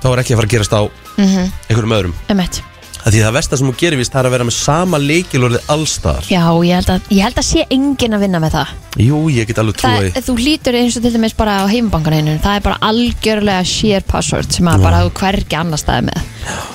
þá 0.00 0.06
er 0.12 0.20
ekki 0.22 0.32
að 0.36 0.38
fara 0.38 0.46
að 0.48 0.54
gerast 0.54 0.76
á 0.76 0.82
Mhm. 1.18 1.52
einhverjum 1.68 1.96
öðrum 1.98 2.14
emmett 2.28 2.62
að 3.00 3.14
því 3.14 3.20
það 3.24 3.34
versta 3.36 3.58
sem 3.58 3.70
þú 3.70 3.74
gerir 3.80 4.00
vist 4.00 4.12
það 4.12 4.20
er 4.20 4.28
að 4.28 4.34
vera 4.34 4.46
með 4.48 4.56
sama 4.56 5.00
leikilorðið 5.00 5.72
allstaðar 5.74 6.28
Já, 6.30 6.42
ég 6.66 6.74
held, 6.76 6.90
að, 6.94 7.10
ég 7.16 7.26
held 7.26 7.40
að 7.40 7.46
sé 7.48 7.64
enginn 7.76 8.16
að 8.16 8.24
vinna 8.24 8.40
með 8.42 8.56
það. 8.56 8.72
Jú, 9.00 9.20
ég 9.32 9.48
get 9.48 9.60
alveg 9.62 9.78
trúið 9.80 10.08
það, 10.14 10.26
Þú 10.26 10.36
lítur 10.40 10.78
eins 10.80 10.98
og 10.98 11.04
til 11.04 11.12
dæmis 11.14 11.36
bara 11.38 11.56
á 11.62 11.64
heimabankaninu 11.70 12.36
Það 12.44 12.58
er 12.58 12.64
bara 12.66 12.80
algjörlega 12.90 13.68
share 13.70 14.06
password 14.10 14.56
sem 14.56 14.70
að 14.70 14.86
bara 14.86 15.02
þú 15.06 15.12
hvergi 15.20 15.60
annar 15.60 15.80
staði 15.80 16.08
með. 16.10 16.24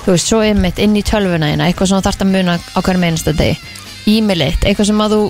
Þú 0.05 0.15
veist, 0.15 0.29
svo 0.31 0.41
er 0.45 0.61
mitt 0.65 0.81
inn 0.81 0.95
í 0.97 1.03
tölvuna 1.05 1.51
þína 1.51 1.69
eitthvað 1.69 1.91
sem 1.91 1.99
þú 1.99 2.07
þarft 2.07 2.25
að 2.25 2.31
muna 2.33 2.57
á 2.61 2.79
hverjum 2.79 3.05
einasta 3.09 3.35
degi. 3.35 3.59
E-mailit, 4.15 4.65
eitthvað 4.65 4.89
sem 4.91 5.05
að 5.05 5.15
þú 5.15 5.21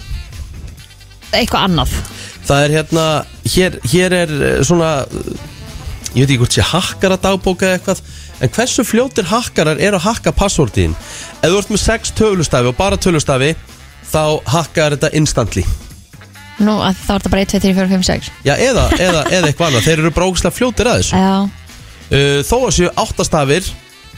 eitthvað 1.36 1.67
annað. 1.67 1.97
Það 2.45 2.63
er 2.63 2.73
hérna, 2.77 3.05
hér, 3.55 3.77
hér 3.89 4.15
er 4.21 4.34
eh, 4.36 4.58
svona 4.67 4.91
ég 6.15 6.23
veit 6.23 6.29
ekki 6.29 6.39
hvort 6.39 6.55
sé 6.55 6.63
hakkara 6.63 7.17
dagbóka 7.19 7.73
eitthvað 7.75 8.01
en 8.43 8.52
hversu 8.52 8.84
fljótir 8.88 9.28
hakkarar 9.30 9.80
eru 9.80 10.00
að 10.00 10.08
hakka 10.10 10.34
passvortin 10.36 10.95
ef 11.41 11.48
þú 11.48 11.58
ert 11.62 11.71
með 11.74 11.84
6 11.86 12.13
tölustafi 12.19 12.71
og 12.71 12.78
bara 12.78 13.00
tölustafi 13.00 13.54
þá 14.12 14.24
hakkar 14.50 14.95
þetta 14.95 15.12
instantly. 15.17 15.65
Nú, 16.63 16.78
að 16.80 17.00
þá 17.02 17.10
er 17.15 17.17
þetta 17.19 17.32
bara 17.34 17.45
1, 17.45 17.50
2, 17.52 17.60
3, 17.65 17.74
4, 17.76 17.88
5, 17.91 18.04
6 18.08 18.28
Já, 18.45 18.54
eða, 18.56 18.86
eða, 18.95 19.24
eða 19.28 19.50
eitthvað 19.50 19.71
annað. 19.71 19.88
Þeir 19.89 20.04
eru 20.04 20.12
brókslega 20.15 20.56
fljótir 20.56 20.88
að 20.88 21.02
þessu. 21.02 21.17
Já, 21.19 21.34
uh, 22.15 22.38
Þó 22.48 22.56
að 22.62 22.76
séu 22.78 22.93
áttastafir 23.04 23.74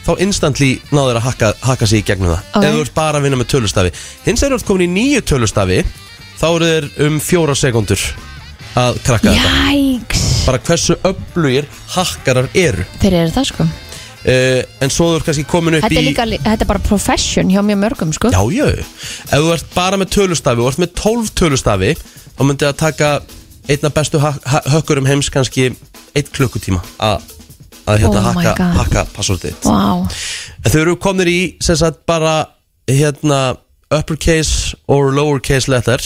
Þá 0.06 0.12
instantly 0.24 0.68
náður 0.94 1.18
að 1.18 1.24
hakka, 1.26 1.48
hakka 1.66 1.88
sig 1.90 2.00
í 2.00 2.04
gegnum 2.06 2.30
það. 2.30 2.44
Ok. 2.54 2.62
Ef 2.64 2.76
þú 2.76 2.84
ert 2.84 2.94
bara 2.94 3.18
að 3.18 3.26
vinna 3.26 3.40
með 3.40 3.48
tölustafi. 3.52 3.90
Hins 4.24 4.44
er 4.44 4.54
þú 4.54 4.60
ert 4.60 4.68
komin 4.70 4.86
í 4.86 4.92
nýju 4.94 5.24
tölustafi 5.32 5.82
Þá 6.38 6.46
eru 6.48 6.70
þeir 6.70 6.88
um 7.08 7.18
fjóra 7.20 7.58
sekundur 7.58 8.06
Að 8.78 9.02
krakka 9.02 9.34
þetta. 9.34 9.74
Jæks 9.74 10.24
Bara 10.46 10.62
hversu 10.64 10.96
öflugir 11.10 11.68
hakkarar 11.96 12.48
eru. 12.54 12.86
Þeir 13.02 13.20
eru 13.24 13.34
það 13.34 13.50
sko 13.50 13.68
uh, 14.24 14.60
En 14.84 14.90
svo 14.92 15.10
þú 15.12 15.16
ert 15.20 15.26
kannski 15.28 15.46
komin 15.48 15.78
upp 15.78 15.86
Þetta 15.86 16.00
er 16.00 16.06
í 16.06 16.10
líka, 16.10 16.26
þetta 16.44 16.66
er 16.66 16.70
bara 16.72 16.82
profession 16.84 17.50
hjá 17.52 17.62
mjög 17.64 17.80
mörgum 17.84 18.12
sko. 18.16 18.30
Já, 18.34 18.42
já. 18.54 18.68
Ef 19.28 19.34
þú 19.38 19.52
ert 19.56 19.74
bara 19.74 20.00
með 20.00 20.12
tölustafi 20.16 20.64
og 20.64 20.70
ert 20.72 20.82
með 20.84 20.94
12 21.02 21.32
tölustafi 21.42 21.92
þá 21.98 22.42
myndi 22.46 22.66
það 22.68 22.76
taka 22.84 23.10
einna 23.68 23.90
bestu 23.92 24.20
ha 24.22 24.32
ha 24.48 24.60
hökkurum 24.78 25.06
heims 25.10 25.28
kannski 25.32 25.70
eitt 26.16 26.30
klukkutíma 26.34 26.80
að 27.04 27.34
að 27.88 28.02
hérna 28.04 28.20
Oh 28.20 28.34
my 28.36 28.44
hakka, 28.44 28.54
God. 28.58 28.76
hakka 28.82 29.02
passwordið 29.16 29.64
Vá, 29.64 30.06
En 30.64 30.72
þau 30.72 30.80
eru 30.82 30.96
komnir 31.00 31.28
í 31.32 31.38
sem 31.64 31.76
sagt 31.80 32.02
bara 32.08 32.36
hérna 32.88 33.56
uppercase 33.92 34.76
or 34.88 35.12
lowercase 35.16 35.70
letter 35.72 36.00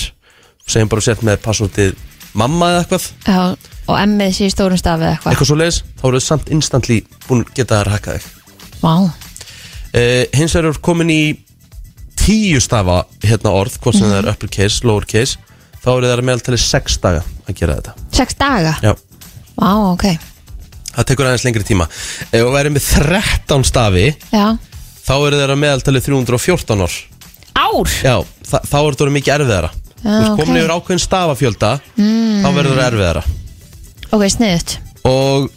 segjum 0.66 0.91
bara 0.93 1.03
sett 1.03 1.22
með 1.26 1.41
passwordið 1.43 1.97
mamma 2.39 2.68
eða 2.72 2.82
eitthvað. 2.84 3.07
Já, 3.26 3.72
og 3.89 3.99
emmið 3.99 4.35
sé 4.37 4.49
í 4.49 4.53
stórum 4.53 4.78
stafi 4.80 5.07
eða 5.07 5.16
eitthvað. 5.16 5.33
Eitthvað 5.33 5.51
svo 5.51 5.59
leiðis 5.59 5.78
þá 5.99 6.05
eru 6.09 6.20
þau 6.20 6.26
samt 6.26 6.51
instantly 6.55 6.99
búin 7.26 7.45
að 7.45 7.55
geta 7.59 7.80
þær 7.80 7.93
hakkað 7.97 8.18
þig. 8.18 8.26
Vá, 8.83 8.95
uh, 9.03 10.24
hins 10.39 10.57
vegar 10.57 10.68
eru 10.70 10.83
komin 10.85 11.12
í 11.12 11.22
tíu 12.22 12.61
stafa 12.62 13.03
hérna 13.24 13.55
orð 13.59 13.78
hvort 13.83 13.99
sem 13.99 14.07
það 14.09 14.20
er 14.20 14.30
uppercase, 14.33 14.83
lowercase 14.87 15.39
þá 15.83 15.89
eru 15.97 16.11
það 16.11 16.26
meðaltali 16.28 16.61
sex 16.62 16.99
daga 17.03 17.24
að 17.49 17.57
gera 17.59 17.78
þetta. 17.80 17.95
Sex 18.14 18.39
daga? 18.39 18.76
Já, 18.83 18.93
Vá, 19.53 19.70
ok, 19.93 20.07
það 20.95 21.09
tekur 21.11 21.28
aðeins 21.28 21.47
lengri 21.47 21.66
tíma. 21.66 21.89
Ef 22.30 22.39
þú 22.39 22.53
verður 22.55 22.76
með 22.76 22.87
13 22.95 23.66
stafi 23.68 24.07
já. 24.33 24.47
þá 25.03 25.14
eru 25.18 25.41
það 25.43 25.59
meðaltali 25.61 26.05
314 26.05 26.87
orð 26.87 27.01
Ár, 27.53 27.91
Já, 28.01 28.14
þa 28.49 28.59
þá 28.64 28.76
er 28.78 28.95
þetta 28.95 29.05
orðið 29.05 29.14
mikið 29.18 29.35
erfiðara. 29.35 29.70
Já, 29.72 30.03
Þú 30.03 30.12
veist, 30.16 30.37
komin 30.39 30.55
ok. 30.55 30.61
yfir 30.62 30.72
ákveðin 30.72 31.03
stafafjölda 31.03 31.72
mm. 31.99 32.39
þá 32.43 32.49
verður 32.57 32.78
það 32.78 32.87
erfiðara 32.89 33.24
ok, 34.12 34.24
sniðut 34.36 34.76
og 35.08 35.48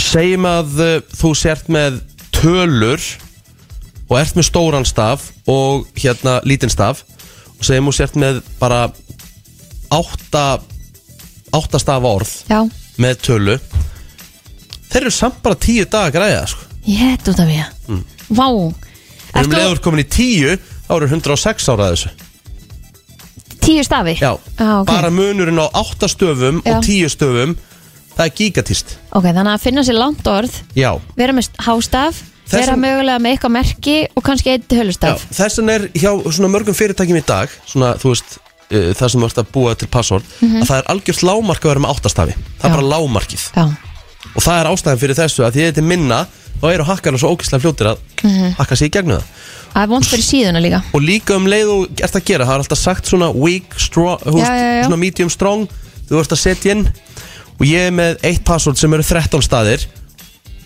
segjum 0.00 0.46
að 0.48 0.80
uh, 0.84 0.94
þú 1.20 1.32
sért 1.38 1.70
með 1.72 2.00
tölur 2.34 3.02
og 4.10 4.16
ert 4.18 4.36
með 4.38 4.48
stóran 4.48 4.88
staf 4.88 5.30
og 5.50 5.86
hérna 5.98 6.38
lítinn 6.46 6.72
staf 6.72 7.04
og 7.56 7.64
segjum 7.66 7.90
þú 7.90 7.96
sért 8.00 8.18
með 8.20 8.42
bara 8.60 8.88
átta 9.90 10.44
átta 11.54 11.80
stafa 11.82 12.14
orð 12.20 12.32
Já, 12.50 12.60
með 13.00 13.22
tölu 13.26 13.58
þeir 14.90 15.02
eru 15.04 15.14
samt 15.14 15.40
bara 15.44 15.58
tíu 15.58 15.86
daga 15.90 16.14
græða 16.14 16.46
sko. 16.50 16.66
ég 16.86 17.04
heit 17.04 17.30
út 17.30 17.42
af 17.42 17.48
mér 17.50 17.68
Mm. 17.90 18.04
Vá 18.30 18.46
en 18.46 18.70
um 18.70 18.74
Ertu 19.34 19.56
leiður 19.56 19.80
komin 19.82 20.04
í 20.04 20.06
tíu 20.06 20.52
þá 20.86 20.92
eru 20.94 21.08
106 21.10 21.70
ára 21.72 21.88
að 21.88 21.94
þessu 21.96 22.10
tíu 23.60 23.82
stafi? 23.84 24.14
Já, 24.20 24.30
ah, 24.58 24.80
okay. 24.80 24.94
bara 24.94 25.10
munurinn 25.10 25.58
á 25.58 25.66
átta 25.74 26.08
stöfum 26.10 26.62
Já. 26.64 26.76
og 26.76 26.84
tíu 26.86 27.10
stöfum 27.10 27.56
það 28.20 28.26
er 28.28 28.34
gigatist 28.42 28.92
Ok, 29.16 29.24
þannig 29.30 29.54
að 29.54 29.64
finna 29.64 29.84
sér 29.88 29.96
langt 29.98 30.28
orð 30.30 30.60
Já, 30.76 30.92
vera 31.16 31.32
með 31.36 31.48
hástaf 31.64 32.20
Þess 32.50 32.58
vera 32.66 32.74
vegna- 32.74 32.82
mögulega 32.88 33.18
með 33.22 33.34
eitthvað 33.36 33.52
merki 33.54 33.96
og 34.18 34.22
kannski 34.26 34.50
eitt 34.50 34.72
hölustaf. 34.74 35.20
Þess 35.30 35.58
vegna 35.60 35.74
er 35.78 35.84
hjá 35.94 36.10
svona 36.34 36.48
mörgum 36.50 36.74
fyrirtækjum 36.74 37.18
í 37.20 37.26
dag 37.28 37.52
svona, 37.70 37.92
þú 37.94 38.10
veist, 38.10 38.32
uh, 38.74 38.88
það 38.98 39.10
sem 39.12 39.20
þú 39.22 39.28
ert 39.28 39.38
að 39.38 39.52
búa 39.54 39.74
til 39.78 39.86
password, 39.92 40.24
að 40.42 40.64
það 40.66 40.80
er 40.80 40.88
algjört 40.90 41.22
lámark 41.28 41.62
að 41.62 41.70
vera 41.70 41.82
með 41.84 41.92
áttastafi, 41.94 42.34
það 42.34 42.66
er 42.66 42.70
Mhm. 42.70 42.74
Já. 42.74 42.74
bara 42.74 42.90
lámarkið 42.90 43.44
Já, 43.54 43.64
og 44.34 44.42
það 44.42 44.58
er 44.58 44.70
ástæðan 44.72 44.98
fyrir 45.04 45.14
þessu 45.20 45.44
að 45.46 45.52
því 45.54 45.62
þetta 45.68 45.78
er 45.78 45.88
minna 45.92 46.18
þá 46.60 46.66
eru 46.74 46.84
hakkarna 46.90 47.18
svo 47.22 47.30
ógæslega 47.36 47.62
fljótir 47.62 47.86
að 47.92 47.98
Mhm. 48.24 48.50
hakka 48.58 48.76
sig 48.76 48.90
í 48.90 48.94
gegnum 48.98 49.18
það. 49.20 49.24
Það 49.74 49.82
er 49.82 49.86
vond 49.94 50.04
fyrir 50.10 50.26
síðuna 50.26 50.60
líka. 50.60 50.82
Og 50.92 51.00
líka 51.06 51.36
um 51.36 51.46
leið 51.46 51.68
og 51.70 51.88
ert 52.02 52.16
að 52.18 52.24
gera 52.24 52.44
það 52.46 52.54
er 52.58 52.62
alltaf 52.64 52.78
sagt 52.82 53.04
svona 53.06 53.30
weak, 53.32 53.78
strong, 53.78 54.18
þú 54.26 54.38
Já, 54.42 54.50
já, 54.50 54.82
já. 54.82 54.86
svona 54.88 54.98
medium 54.98 55.30
strong 55.30 55.68
þú 56.10 56.18
ert 56.18 56.32
að 56.34 56.42
setja 56.42 56.72
inn 56.74 56.88
og 57.60 57.66
ég 57.68 57.86
er 57.90 57.94
með 57.94 58.24
eitt 58.26 58.42
password 58.48 58.80
sem 58.80 58.92
eru 58.96 59.04
13 59.06 59.44
staðir. 59.44 59.84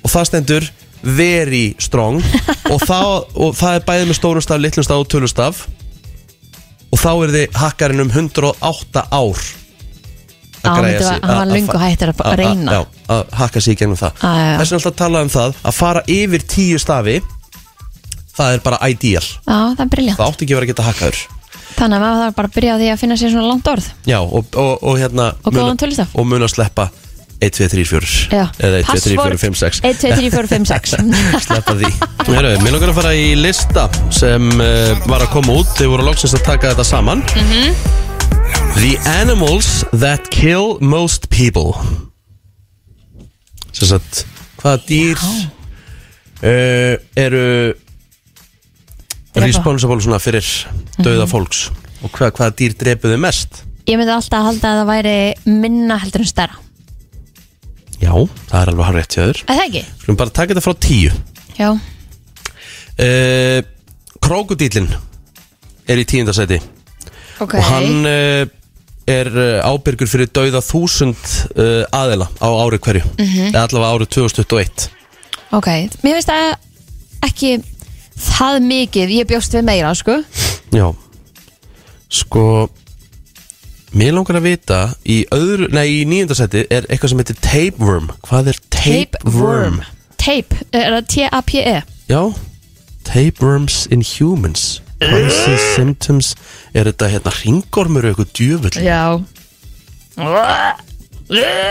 Og 0.04 0.12
það 0.12 0.28
stendur 0.30 0.66
very 1.04 1.74
strong. 1.82 2.20
Og, 2.72 2.80
það, 2.80 3.08
og 3.36 3.50
það 3.58 3.74
er 3.78 3.82
bæðið 3.88 4.06
með 4.10 4.18
stórum 4.18 4.44
staf, 4.44 4.60
litlum 4.62 4.86
staf 4.86 5.02
og 5.02 5.10
tölustaf 5.12 5.64
og 6.94 7.00
þá 7.02 7.10
er 7.26 7.32
þið 7.34 7.56
hakkarinn 7.58 8.02
um 8.04 8.10
108 8.14 9.02
ár 9.10 9.40
að 10.64 10.76
græja 10.78 11.00
sig. 11.02 11.18
að- 11.20 11.38
hann 11.40 11.50
löngu 11.52 11.78
hættur 11.82 12.12
að 12.14 12.36
reyna. 12.38 12.76
að 13.10 13.22
hakka 13.40 13.60
sig 13.60 13.74
í 13.74 13.78
gegnum 13.82 13.98
það. 13.98 14.12
Þess 14.22 14.70
vegna 14.70 14.78
alltaf 14.78 14.92
að 14.92 15.00
tala 15.02 15.22
um 15.26 15.32
það 15.34 15.54
að 15.64 15.74
fara 15.80 16.02
yfir 16.14 16.44
tíu 16.54 16.78
stafi 16.80 17.16
það 18.38 18.54
er 18.54 18.62
bara 18.64 18.78
ideal. 18.94 19.26
Það 20.16 20.22
er 20.22 20.30
átti 20.30 20.46
ekki 20.46 20.54
vera 20.56 20.64
að 20.68 20.72
geta 20.72 20.86
hakkaður 20.88 21.18
Þannig 21.74 21.96
að 21.98 22.02
maður 22.04 22.20
þarf 22.24 22.36
bara 22.38 22.48
að 22.50 22.54
byrja 22.58 22.74
á 22.74 22.78
því 22.80 22.90
að 22.94 23.00
finna 23.02 23.16
sér 23.18 23.32
svona 23.34 23.48
langt 23.50 23.70
orð. 23.72 23.86
Já, 24.06 24.18
og, 24.22 24.44
og, 24.54 24.74
og 24.84 25.00
hérna 25.00 25.30
Og 25.42 25.56
góðan 25.56 25.80
tölustaf. 25.80 26.12
Og 26.14 26.28
mun 26.30 26.44
að 26.46 26.52
sleppa 26.54 26.86
1, 27.44 27.50
2, 27.58 27.66
3, 27.68 27.84
4 27.84 28.10
Já. 28.30 28.44
Eða 28.62 28.78
1, 28.78 28.86
2, 28.86 28.92
3, 28.94 29.10
4, 29.10 29.16
Password 29.18 29.40
5, 29.42 29.56
6 29.60 29.80
1, 29.84 29.98
2, 30.00 30.12
3, 30.14 30.30
4, 30.30 30.48
5, 30.54 30.66
6 30.70 30.94
Sleppa 31.48 31.74
því. 31.80 31.90
Heru, 32.30 32.52
Mér 32.62 32.76
langar 32.76 32.92
að 32.92 32.98
fara 33.00 33.12
í 33.18 33.26
lista 33.36 33.88
sem 34.14 34.46
uh, 34.54 34.94
var 35.10 35.26
að 35.26 35.32
koma 35.34 35.58
út. 35.60 35.74
Þeir 35.76 35.90
voru 35.92 36.06
loksins 36.06 36.36
að 36.38 36.44
taka 36.46 36.70
þetta 36.72 36.86
saman. 36.88 37.24
The 38.78 38.94
animals 39.18 39.82
that 39.92 40.30
kill 40.34 40.78
most 40.80 41.28
people. 41.34 41.74
Sem 43.74 43.90
sagt 43.90 44.24
Hvaða 44.62 44.80
dýr 44.88 45.20
uh, 45.20 46.94
eru 47.18 47.44
Drepa. 49.34 49.46
responsible 49.48 49.98
svona 50.00 50.20
fyrir 50.22 50.46
dauða 51.02 51.26
fólks? 51.30 51.64
Og 52.04 52.12
hvað, 52.12 52.34
hvaða 52.36 52.56
dýr 52.60 52.76
drepuðu 52.80 53.18
mest? 53.22 53.62
Ég 53.88 53.98
myndi 54.00 54.12
alltaf 54.14 54.40
að 54.40 54.46
halda 54.48 54.70
að 54.70 54.78
það 54.80 54.90
væri 54.92 55.16
minna 55.64 55.98
heldur 56.00 56.24
en 56.24 56.30
stærra. 56.30 56.60
Já, 58.00 58.12
það 58.50 58.58
er 58.60 58.70
alveg 58.72 58.88
harrið 58.88 59.06
hjá 59.08 59.20
þér. 59.22 59.42
Er 59.44 59.58
það 59.58 59.64
ekki? 59.68 59.84
Skulum 60.02 60.18
bara 60.20 60.34
taka 60.38 60.54
þetta 60.54 60.64
frá 60.64 60.74
tíu. 60.84 61.12
Já, 61.54 61.68
uh, 62.98 63.60
Krókudílin 64.24 64.88
er 65.90 66.00
í 66.00 66.04
tíundasæti 66.08 66.60
ok. 67.42 67.54
Og 67.58 67.66
hann 67.68 68.08
uh, 68.08 68.44
er 69.10 69.30
uh, 69.30 69.68
ábyrgur 69.68 70.08
fyrir 70.08 70.30
dauða 70.32 70.62
þúsund 70.64 71.20
uh, 71.58 71.84
aðila 71.92 72.30
á 72.40 72.48
ári 72.48 72.80
hverju. 72.80 73.04
Eða 73.50 73.66
allavega 73.66 73.92
árið 73.98 74.12
2021 74.16 74.88
Ok, 75.54 75.68
mér 76.02 76.16
finnst 76.16 76.32
það 76.32 77.28
ekki 77.28 77.50
það 78.24 78.56
mikið. 78.64 79.12
Ég 79.20 79.28
bjóst 79.28 79.54
við 79.54 79.66
meira, 79.68 79.92
sko 79.94 80.18
Já. 80.74 80.88
Sko 82.10 82.68
Mér 83.94 84.16
langar 84.16 84.40
að 84.40 84.46
vita 84.48 84.78
í 85.06 85.20
öðru, 85.30 85.68
nei 85.70 86.00
í 86.00 86.06
níundasæti 86.10 86.64
er 86.66 86.88
eitthvað 86.90 87.12
sem 87.12 87.20
heitir 87.20 87.36
tapeworm. 87.38 88.08
Hvað 88.26 88.48
er 88.50 88.56
tapeworm? 88.74 89.76
Tape, 90.18 90.64
er 90.74 90.96
það 90.96 91.06
T-A-P-E? 91.12 91.76
Já. 92.10 92.22
Tapeworms 93.06 93.84
in 93.94 94.02
humans. 94.02 94.80
Crisis 95.04 95.62
symptoms 95.74 96.32
Er 96.74 96.88
þetta 96.88 97.08
hérna 97.12 97.32
ringormur 97.34 98.06
eða 98.06 98.14
eitthvað 98.14 98.34
djöfull? 98.38 98.78
Já. 98.82 99.02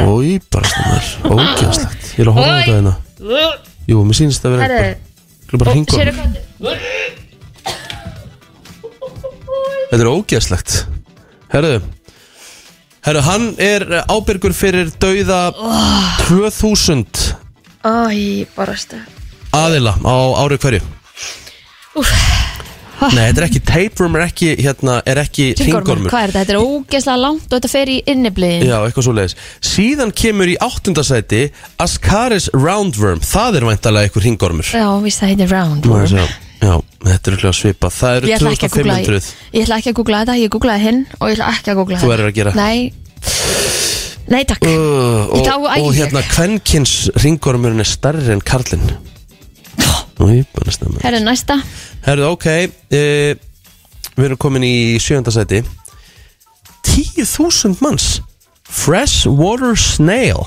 Ói, 0.04 0.40
bara 0.52 0.70
stemmer 0.70 1.06
Ógæðslegt 1.32 2.10
Ég 2.18 2.24
er 2.26 2.32
að 2.32 2.38
horfa 2.38 2.52
á 2.52 2.60
þetta 2.60 2.76
hérna. 2.78 2.94
Jú, 3.88 4.04
mér 4.04 4.20
sýnist 4.20 4.48
að 4.48 4.58
vera 4.58 4.80
eitthvað 4.84 5.64
bara 5.64 5.76
ringormur 5.78 7.22
Þetta 9.94 10.02
er 10.02 10.10
ógæðslegt 10.10 10.76
Herðu. 11.54 11.82
Herðu, 13.06 13.22
hann 13.28 13.44
er 13.62 13.84
ábyrgur 14.10 14.56
fyrir 14.58 14.90
dauða 14.98 15.42
2000 16.26 17.28
Æ, 17.86 18.48
bara 18.56 18.74
stað 18.80 19.06
aðila 19.54 19.92
á 20.02 20.18
ári 20.42 20.58
hverju. 20.58 20.82
Nei, 23.14 23.26
þetta 23.28 23.42
er 23.42 23.46
ekki 23.46 23.60
tapeworm 23.68 24.16
er 24.18 24.24
ekki, 24.26 24.48
hérna, 24.64 24.96
er 25.06 25.20
ekki 25.22 25.50
ringormur 25.60 26.10
Hvað 26.10 26.24
er 26.26 26.32
þetta? 26.34 26.40
Þetta 26.40 26.54
er 26.56 26.62
ógeðslega 26.64 27.20
langt 27.20 27.46
og 27.50 27.58
þetta 27.58 27.72
fer 27.74 27.92
í 27.92 27.98
innibliðin 28.14 28.66
Já, 28.70 28.78
eitthvað 28.88 29.08
svo 29.10 29.16
leiðis 29.18 29.36
Síðan 29.68 30.14
kemur 30.16 30.50
í 30.50 30.56
áttundasæti 30.64 31.42
Ascaris 31.84 32.48
roundworm. 32.56 33.22
Það 33.22 33.60
er 33.60 33.68
væntalega 33.70 34.08
eitthvað 34.10 34.26
ringormur 34.30 34.72
Já, 34.72 34.88
víst 35.04 35.22
það 35.22 35.34
heitir 35.34 35.54
round 35.54 35.90
Má 35.92 35.98
ég 36.02 36.14
sjá. 36.16 36.24
Já, 36.64 36.74
þetta 37.04 37.32
er 37.32 37.38
hljóða 37.42 37.56
svipað. 37.58 37.96
Það 37.98 38.18
eru 38.18 38.30
Ég 38.30 38.38
ætla 38.38 38.52
ekki 38.56 38.68
að 38.68 38.76
googla 38.78 38.98
2500 39.04 39.56
Ég 39.58 39.66
ætla 39.66 39.80
ekki 39.82 39.92
að 39.92 39.98
googla 40.00 40.20
þetta, 40.24 40.36
ég 40.40 40.54
googlaði 40.54 40.86
hinn 40.88 41.02
og 41.20 41.26
ég 41.28 41.34
ætla 41.36 41.50
ekki 41.58 41.74
að 41.74 41.80
googla 41.82 41.98
Þú 41.98 42.04
þetta 42.04 42.14
verður 42.14 42.30
að 42.30 42.38
gera. 42.40 42.54
Nei, 42.60 42.94
Nei 44.32 44.44
takk. 44.48 44.64
Uh, 44.64 45.34
og, 45.36 45.66
og 45.84 45.90
hérna 45.98 46.24
kvenkins 46.30 46.94
ringormurinn 47.20 47.84
er 47.84 47.90
stærri 47.90 48.32
en 48.32 48.44
karlinn. 48.44 48.86
Nú, 50.20 50.30
ég 50.30 50.48
bara 50.56 50.72
stemma 50.72 51.02
Herru 51.04 51.20
næsta. 51.26 51.58
Herðu, 52.06 52.30
ok 52.38 52.46
uh, 52.48 53.34
Við 54.14 54.28
erum 54.28 54.40
komin 54.40 54.64
í 54.64 54.76
sjöndasæti 55.02 55.64
10.000 56.94 57.82
manns. 57.82 58.22
Freshwater 58.64 59.74
snail. 59.80 60.46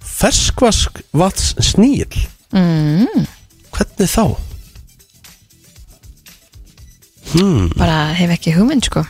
Ferskvask 0.00 1.02
vats 1.12 1.52
sníl. 1.60 2.08
Mm. 2.56 3.26
Hvernig 3.72 4.08
þá? 4.08 4.51
Bara 7.78 8.12
hef 8.16 8.34
ekki 8.36 8.54
hugmynd 8.56 8.86
sko. 8.88 9.04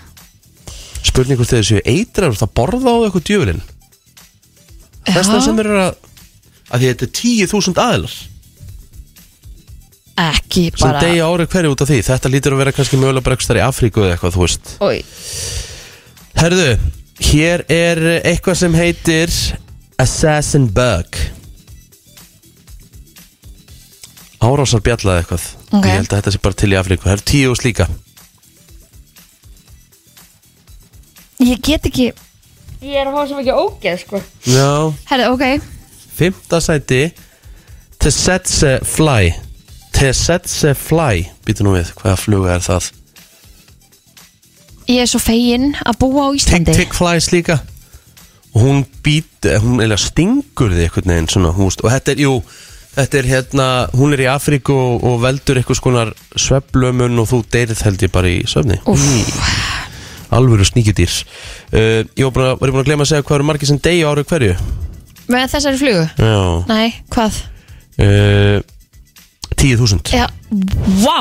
Spurning 1.03 1.39
hvort 1.41 1.51
þeir 1.51 1.67
séu 1.67 1.81
eitrar 1.89 2.37
Það 2.39 2.53
borða 2.57 2.95
á 2.95 2.97
eitthvað 3.03 3.29
djöfulinn. 3.29 3.63
Þess 5.09 5.33
Já. 5.33 5.41
sem 5.43 5.59
eru 5.63 5.79
að 5.81 5.97
að 6.73 6.81
því 6.83 6.91
þetta 6.93 7.07
er 7.07 7.13
10.000 7.19 7.83
aðilar. 7.83 8.15
Ekki 10.23 10.65
sem 10.71 10.85
bara 10.85 11.03
degi 11.03 11.21
ári 11.25 11.47
hverju 11.53 11.75
út 11.75 11.85
af 11.85 11.91
því. 11.91 11.99
Þetta 12.07 12.33
lítur 12.33 12.55
að 12.55 12.63
vera 12.63 12.75
kannski 12.77 13.01
mögulega 13.01 13.35
eitthvað 13.35 13.61
í 13.61 13.65
Afríku 13.67 14.05
eða 14.05 14.15
eitthvað, 14.17 14.37
þú 14.37 14.45
veist. 14.45 14.73
Oj. 14.85 15.03
Herðu, 16.39 16.69
hér 17.33 17.65
er 17.73 18.03
eitthvað 18.21 18.59
sem 18.63 18.77
heitir 18.77 19.35
Assassin 20.01 20.69
Bug. 20.73 21.19
Árásar 24.43 24.83
bjallað 24.85 25.21
eitthvað. 25.21 25.45
Ok. 25.73 25.85
Ég 25.87 26.01
held 26.01 26.09
að 26.09 26.17
þetta 26.19 26.35
sé 26.35 26.43
bara 26.47 26.61
til 26.63 26.73
í 26.73 26.79
Afríku. 26.81 27.07
Það 27.07 27.17
eru 27.19 27.29
tíu 27.33 27.53
úr 27.53 27.61
slíka 27.61 27.89
Ég 31.53 31.61
get 31.61 31.85
ekki 31.89 32.13
Ég 32.83 32.97
er 32.99 33.07
að 33.07 33.15
fá 33.15 33.27
sem 33.31 33.41
ekki 33.43 33.53
ógeð 33.55 33.99
sko. 34.01 34.21
Já, 34.49 34.71
Herru, 35.07 35.35
ok. 35.37 35.67
Fymta 36.17 36.59
sæti 36.59 37.03
Tsetse 38.03 38.73
Fly. 38.83 39.29
Tsetse 39.95 40.73
Fly. 40.75 41.29
Býtu 41.47 41.63
nú 41.63 41.77
við, 41.77 41.93
hvaða 42.01 42.17
fluga 42.19 42.57
er 42.57 42.65
það? 42.65 42.89
Ég 44.91 45.05
er 45.05 45.11
svo 45.13 45.21
fegin 45.23 45.69
að 45.79 46.01
búa 46.01 46.27
á 46.27 46.31
Tick 46.33 46.41
Íslandi. 46.41 46.75
Tick 46.81 46.97
Flies 46.99 47.31
líka. 47.31 47.61
Og 48.51 48.65
hún 48.65 48.83
být, 49.05 49.53
hún 49.63 49.85
eða 49.85 50.01
stingur 50.01 50.75
þig 50.75 50.89
einhvern 50.89 51.15
veginn 51.15 51.31
svona, 51.31 51.55
hún, 51.55 51.71
veist, 51.71 51.85
og 51.87 51.95
þetta 51.95 52.17
er, 52.17 52.25
jú 52.27 52.35
þetta 52.97 53.21
er 53.21 53.29
hérna, 53.31 53.69
hún 53.95 54.17
er 54.17 54.25
í 54.27 54.31
Afríku 54.33 54.75
og, 54.75 55.07
og 55.07 55.23
veldur 55.23 55.61
eitthvað 55.61 55.79
skonar 55.79 56.11
sveflömun 56.35 57.23
og 57.23 57.31
þú 57.31 57.45
deyrið 57.55 57.87
held 57.87 58.09
ég 58.09 58.13
bara 58.19 58.33
í 58.33 58.43
svefni. 58.51 58.83
Úff. 58.91 59.62
Alvöru 60.33 60.67
sníkjudýr 60.69 61.13
uh, 61.13 62.03
ég 62.19 62.25
var, 62.29 62.35
bara, 62.37 62.51
var 62.59 62.71
ég 62.71 62.75
búin 62.77 62.83
að 62.85 62.91
glemma 62.91 63.07
að 63.07 63.13
segja 63.13 63.27
hvað 63.29 63.39
eru 63.39 63.49
margir 63.51 63.71
sem 63.71 63.81
degi 63.83 64.05
ári 64.09 64.25
hverju? 64.29 64.57
Með 65.33 65.49
þessari 65.55 65.81
flugu? 65.81 66.05
já. 66.19 66.41
Nei, 66.73 66.89
hvað? 67.13 67.41
uh, 68.03 68.59
10.000 69.63 70.13
Já, 70.17 70.27
vá! 71.05 71.19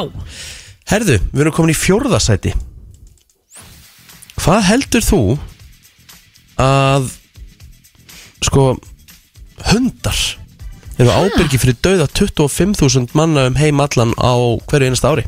Herðu, 0.91 1.19
við 1.31 1.43
erum 1.45 1.55
komin 1.55 1.75
í 1.75 1.77
fjórðasæti 1.77 2.55
Hvað 4.41 4.63
heldur 4.71 5.05
þú 5.05 5.21
að 6.61 7.09
sko 8.41 8.63
hundar 9.69 10.17
eru 11.01 11.13
ábyrgi 11.13 11.59
fyrir 11.61 11.77
dauða 11.81 12.07
25.000 12.09 13.13
manna 13.17 13.47
um 13.49 13.57
heim 13.59 13.81
allan 13.83 14.13
á 14.17 14.33
hverju 14.69 14.89
einasta 14.89 15.13
ári? 15.13 15.25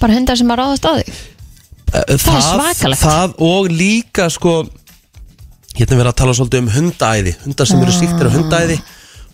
Bara 0.00 0.16
hundar 0.16 0.38
sem 0.40 0.52
að 0.52 0.60
ráðast 0.60 0.88
á 0.88 0.92
þig? 1.00 1.08
Eh, 1.08 1.39
Það 1.90 2.14
er 2.14 2.22
svakalegt. 2.22 3.02
Það 3.02 3.36
og 3.46 3.68
líka 3.72 4.28
sko 4.30 4.54
Hérna 5.74 5.94
er 5.94 6.00
verið 6.00 6.10
að 6.10 6.18
tala 6.18 6.34
svolítið 6.36 6.64
um 6.64 6.72
hundaæði 6.74 7.36
Hundar 7.44 7.68
sem 7.70 7.82
eru 7.82 7.94
síktir 7.94 8.28
af 8.30 8.34
hundaæði 8.38 8.80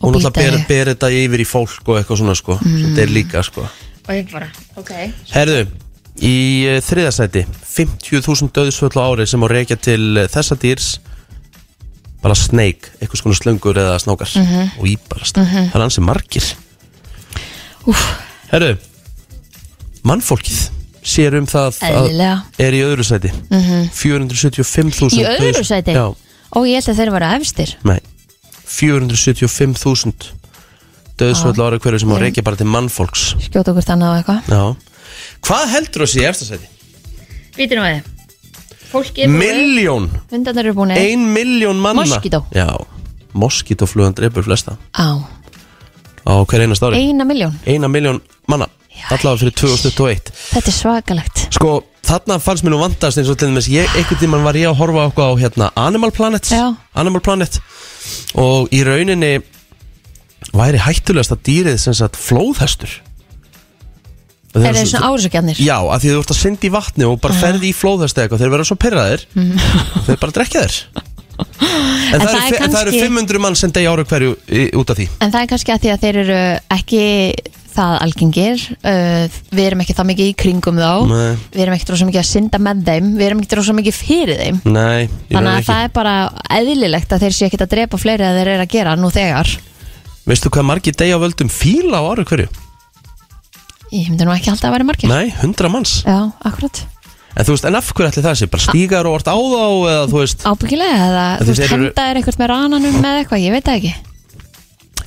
Og 0.01 0.11
Og 0.11 0.13
náttúrulega 0.13 0.67
ber, 0.69 0.91
þetta 0.93 1.09
yfir 1.09 1.41
í 1.41 1.47
fólk 1.49 1.89
og 1.89 1.99
eitthvað 1.99 2.21
svona 2.21 2.37
sko. 2.37 2.59
Mm. 2.61 2.77
Þetta 2.85 3.03
er 3.03 3.13
líka 3.15 3.43
sko. 3.47 3.65
Og 4.07 4.13
ég 4.13 4.29
bara, 4.29 4.49
ok. 4.77 4.93
Herðu, 5.33 5.63
í 6.21 6.37
uh, 6.69 6.81
þriðasæti 6.85 7.47
50.000 7.65 8.53
döðsvöld 8.55 8.99
á 9.01 9.03
ári 9.09 9.27
sem 9.31 9.41
á 9.41 9.49
reykja 9.49 9.79
til 9.81 10.03
uh, 10.21 10.27
þessa 10.29 10.59
dýrs. 10.61 10.91
Bara 12.21 12.37
snake, 12.37 12.93
eitthvað 13.01 13.23
svona 13.23 13.41
slöngur 13.41 13.81
eða 13.81 13.97
snákar. 14.03 14.37
Mhm. 14.37 14.77
og 14.81 14.93
íbarast 14.93 15.41
það 15.41 15.73
er 15.73 15.81
hansi 15.81 16.05
margir. 16.05 16.53
Herðu, 18.53 18.73
mannfólkið 20.07 20.61
sér 21.07 21.37
um 21.39 21.47
það 21.49 21.79
Eðlilega. 21.87 22.37
að 22.57 22.65
er 22.67 22.77
í 22.77 22.81
öðru 22.87 23.05
sæti. 23.07 23.31
475.000 23.95 25.15
Í 25.21 25.27
öðru 25.31 25.65
sæti? 25.67 25.95
Já, 25.97 26.07
og 26.11 26.67
ég 26.67 26.81
held 26.81 26.91
að 26.93 26.99
þeir 27.01 27.13
eru 27.13 27.31
efstir. 27.39 27.75
Nei. 27.87 28.01
475.000 28.67 30.33
döðsvöld 31.17 31.61
á 31.63 31.65
ári 31.71 31.79
hverju 31.81 32.03
sem 32.03 32.13
á 32.13 32.17
reykja 32.21 32.45
bara 32.45 32.59
til 32.61 32.69
mannfólks. 32.69 33.29
Skjóta 33.47 33.73
okkur 33.73 33.87
þannig 33.87 34.11
á 34.11 34.15
eitthvað. 34.19 34.51
Já. 34.53 34.65
Hvað 35.47 35.65
heldur 35.73 36.03
þú 36.03 36.09
að 36.09 36.13
sé 36.13 36.21
í 36.21 36.29
eftir 36.29 36.51
sæti? 36.51 36.67
Vítur 37.57 37.81
nú 37.81 37.87
er 40.71 40.77
búið. 40.77 40.93
Miljón 40.93 41.01
Ein 41.01 41.25
miljón 41.33 41.81
manna. 41.83 42.05
Moskító. 42.05 42.43
Já, 42.55 42.69
moskítoflugan 43.33 44.15
dreipur 44.19 44.45
flesta. 44.47 44.77
Á, 44.93 45.17
Á 46.27 46.35
hver 46.43 46.65
einast 46.67 46.83
ári? 46.83 46.99
Eina 46.99 47.25
miljón 47.25 47.55
Eina 47.67 47.87
miljón 47.89 48.19
manna 48.51 48.67
Allavega 49.11 49.41
fyrir 49.43 49.55
2021 49.61 50.31
Þetta 50.53 50.71
er 50.73 50.77
svakalegt. 50.77 51.43
Sko, 51.57 51.73
þarna 52.07 52.39
fannst 52.43 52.65
mér 52.67 52.75
nú 52.75 52.81
vandast 52.83 53.19
eins 53.21 53.31
og 53.33 53.39
til 53.41 53.51
þess 53.57 53.69
ég, 53.73 53.91
einhvern 53.99 54.21
tímann 54.23 54.45
var 54.47 54.59
ég 54.59 54.71
að 54.71 54.79
horfa 54.81 55.07
okkur 55.11 55.29
á 55.29 55.33
hérna 55.43 55.71
Animal 55.79 56.13
Planet. 56.17 56.49
Já. 56.51 56.71
Animal 56.95 57.23
Planet. 57.27 57.59
Og 58.39 58.69
í 58.75 58.83
rauninni 58.87 59.35
væri 60.57 60.79
hættulegasta 60.85 61.37
dýrið 61.47 61.79
sem 61.83 61.95
sagt 61.97 62.17
flóðhestur. 62.21 63.01
Er 64.57 64.73
svo- 64.73 64.87
svona 64.89 65.11
árásökjarnir? 65.11 65.59
Já, 65.61 65.77
af 65.85 66.01
því 66.01 66.15
þú 66.15 66.21
ert 66.23 66.31
að 66.33 66.39
synda 66.41 66.65
í 66.65 66.71
vatni 66.73 67.05
og 67.05 67.19
bara 67.21 67.35
ferði 67.37 67.69
í 67.69 67.75
flóðhesti 67.77 68.23
eitthvað, 68.23 68.41
þeir 68.41 68.53
verða 68.55 68.65
svo 68.71 68.77
pyrraðir 68.81 69.25
og 69.37 70.07
þeir 70.07 70.21
bara 70.23 70.33
drekja 70.39 70.63
þér 70.65 70.77
En, 71.37 72.21
það, 72.21 72.23
Mhm. 72.23 72.27
það 72.27 72.47
eru, 72.47 72.57
er 72.57 72.63
en 72.63 72.71
það 72.73 72.81
eru 72.83 72.91
kannski- 72.93 73.03
500 73.07 73.39
mann 73.41 73.55
sem 73.57 73.71
degi 73.73 73.87
ára 73.91 74.05
hverju 74.05 74.37
í, 74.49 74.71
út 74.79 74.91
af 74.91 74.97
því. 74.97 75.09
En 75.21 75.33
það 75.33 75.43
er 75.43 75.47
kannski 75.53 75.73
að 75.75 75.81
því 75.83 75.91
að 75.93 76.01
þeir 76.05 76.17
eru 76.23 76.39
ekki 76.77 77.03
það 77.77 77.95
algengir. 78.01 78.63
Uh, 78.81 79.29
Við 79.53 79.65
erum 79.67 79.81
ekki 79.85 79.95
það 79.99 80.07
mikið 80.11 80.29
í 80.31 80.35
kringum 80.41 80.79
þá. 80.81 80.93
Nei. 81.11 81.37
Við 81.53 81.61
erum 81.67 81.75
ekki 81.77 81.91
rosa 81.93 82.07
mikið 82.09 82.23
að 82.23 82.31
synda 82.31 82.59
með 82.59 82.85
þeim. 82.89 83.11
Við 83.19 83.27
erum 83.27 83.41
ekki 83.43 83.57
rosa 83.59 83.73
mikið 83.77 83.97
fyrir 84.01 84.39
þeim. 84.41 84.61
Nei, 84.65 85.09
Þannig 85.29 85.59
að 85.59 85.67
það 85.69 85.85
er 85.85 85.93
bara 85.93 86.15
eðlilegt 86.57 87.13
að 87.13 87.21
þeir 87.27 87.35
sé 87.37 87.47
ekki 87.51 87.61
að 87.61 87.73
drepa 87.75 87.99
fleiri 88.01 88.25
að 88.25 88.39
þeir 88.41 88.49
eru 88.55 88.63
að 88.65 88.73
gera 88.79 88.97
nú 88.97 89.11
þegar. 89.13 89.57
Veistu 90.27 90.49
hvað 90.51 90.65
margir 90.73 90.97
degi 90.97 91.13
á 91.13 91.19
völdum 91.21 91.51
fíla 91.53 92.01
á 92.01 92.05
ára 92.17 92.25
hverju? 92.25 92.49
Ég 93.93 94.09
myndi 94.11 94.25
nú 94.27 94.33
ekki 94.35 94.51
alltaf 94.51 94.71
að 94.71 94.77
vera 94.79 94.85
margir. 94.89 95.09
Nei, 95.13 95.29
100 95.43 95.69
manns. 95.71 96.03
Já, 96.03 96.33
akkurat 96.45 96.81
En 97.37 97.45
þú 97.45 97.53
veist, 97.53 97.67
en 97.69 97.77
af 97.77 97.89
hverju 97.93 98.09
ætli 98.11 98.23
það 98.25 98.37
sé? 98.41 98.47
Bara 98.53 98.65
stígar 98.65 99.09
og 99.09 99.19
orð 99.19 99.29
á 99.29 99.37
þá 99.37 99.65
eða 99.93 100.05
þú 100.09 100.21
veist? 100.23 100.45
Ábyggilega, 100.49 101.01
eða 101.11 101.25
þú 101.43 101.49
veist, 101.51 101.65
eru- 101.67 101.89
henda 101.89 102.07
er 102.11 102.21
eitthvað 102.21 102.39
með 102.41 102.51
rananum 102.53 102.97
með 103.03 103.19
eitthvað, 103.21 103.43
ég 103.45 103.53
veit 103.57 103.67
það 103.67 103.77
ekki. 103.81 103.93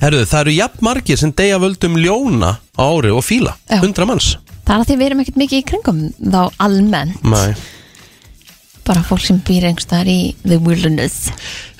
Herruðu, 0.00 0.28
það 0.30 0.40
eru 0.44 0.54
jafn 0.56 0.86
margir 0.86 1.18
sem 1.20 1.32
á 1.34 1.58
völdum 1.60 1.98
ljóna 2.00 2.52
á 2.78 2.82
ári 2.86 3.10
og 3.12 3.24
fíla. 3.26 3.56
Já. 3.68 3.80
100 3.82 4.06
manns. 4.08 4.30
Það 4.64 4.74
er 4.76 4.80
að 4.80 4.86
því 4.88 4.96
við 5.00 5.06
erum 5.10 5.20
ekkert 5.24 5.40
mikið 5.42 5.58
í 5.58 5.66
kringum 5.66 6.00
þá 6.30 6.40
almennt. 6.62 7.24
Nei. 7.26 7.54
Bara 8.86 9.02
fólk 9.04 9.20
sem 9.26 9.42
býr 9.44 9.66
einhverstaðar 9.68 10.08
í 10.08 10.34
the 10.46 10.56
wilderness. 10.62 11.28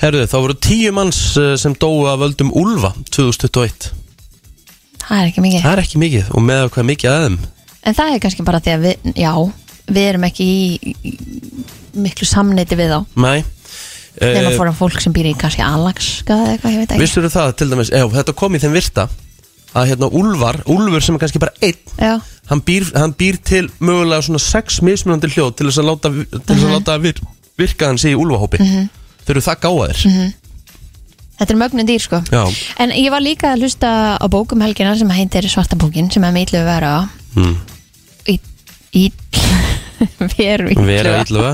Herruðu, 0.02 0.26
þá 0.28 0.36
voru 0.42 0.58
10 0.58 0.92
manns 0.98 1.22
eh, 1.40 1.54
sem 1.56 1.72
dóu 1.78 2.04
að 2.10 2.26
völdum 2.26 2.52
úlfa 2.58 2.92
2021 3.14 3.94
Það 5.00 5.16
er 5.22 5.30
ekki 5.30 5.42
mikið. 5.42 5.62
Það 5.64 5.72
er 5.72 5.82
ekki 5.82 5.98
mikið 6.02 6.28
og 6.36 6.44
með 6.46 6.68
hvað 6.74 6.86
mikið 6.90 7.10
að 7.10 7.24
þeim? 7.24 7.38
En 7.80 7.96
það 7.98 8.12
er 8.14 8.20
kannski 8.22 8.44
bara 8.46 8.60
því 8.62 8.74
að 8.76 8.84
við, 8.84 9.08
já, 9.18 9.32
við 9.90 10.04
erum 10.08 10.26
ekki 10.28 10.46
í, 10.46 10.94
í 11.04 11.14
miklu 12.00 12.28
samneiti 12.28 12.78
við 12.78 12.94
þá. 12.94 13.00
Nei. 13.20 13.40
Nefna 14.20 14.50
Eh, 14.50 14.56
fórum 14.58 14.74
fólk 14.74 15.00
sem 15.00 15.12
býr 15.14 15.30
í 15.30 15.36
kannski 15.38 15.62
Alaska 15.64 16.34
eða 16.34 16.54
eitthvað, 16.54 16.72
ég 16.74 16.80
veit 16.82 16.90
ekki. 16.90 17.02
Vissur 17.04 17.28
það 17.30 17.52
til 17.56 17.68
dæmis, 17.70 17.92
ef 17.94 18.16
þetta 18.16 18.34
kom 18.36 18.56
í 18.58 18.60
þeim 18.60 18.74
virta 18.74 19.06
að 19.70 19.92
hérna 19.92 20.08
Úlfar, 20.18 20.58
Úlfur 20.66 21.04
sem 21.04 21.14
er 21.14 21.22
kannski 21.22 21.42
bara 21.42 21.54
einn 21.62 22.20
hann 22.50 22.62
býr, 22.66 22.88
hann 22.98 23.14
býr 23.14 23.38
til 23.46 23.68
mögulega 23.78 24.26
svona 24.26 24.42
sex 24.42 24.80
mismunandi 24.82 25.30
hljóð 25.30 25.54
til 25.56 25.68
þess 25.68 25.78
að 25.82 25.88
láta, 25.92 26.10
til 26.10 26.40
þess 26.42 26.58
Mhm. 26.58 26.66
að 26.66 26.74
láta 26.74 26.98
vir, 27.00 27.20
virka 27.56 27.86
hann 27.86 27.98
sig 27.98 28.16
í 28.16 28.18
Úlfahópi. 28.18 28.58
Þau 28.58 29.30
eru 29.30 29.40
það 29.46 29.60
gáðir 29.62 30.34
þetta 31.40 31.54
er 31.54 31.56
mögnu 31.56 31.86
dýr 31.88 32.02
sko. 32.02 32.20
Já, 32.28 32.44
En 32.78 32.90
ég 32.90 33.10
var 33.10 33.20
líka 33.20 33.54
að 33.54 33.62
hlusta 33.62 34.18
á 34.20 34.26
bókum 34.28 34.60
helgina 34.60 34.96
sem 34.98 35.08
heitir 35.08 35.48
Svarta 35.48 35.76
bókin 35.76 36.10
sem 36.12 36.24
er 36.24 36.32
með 36.32 36.50
illu 36.50 36.64
vera 36.66 37.08
mm. 37.36 37.56
í, 38.28 38.40
í 38.92 39.12
veru 40.36 40.70
illu 40.72 40.86
vera 40.86 41.20
illa 41.24 41.52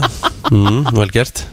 mm, 0.50 0.80
vel 0.96 1.12
gert. 1.14 1.44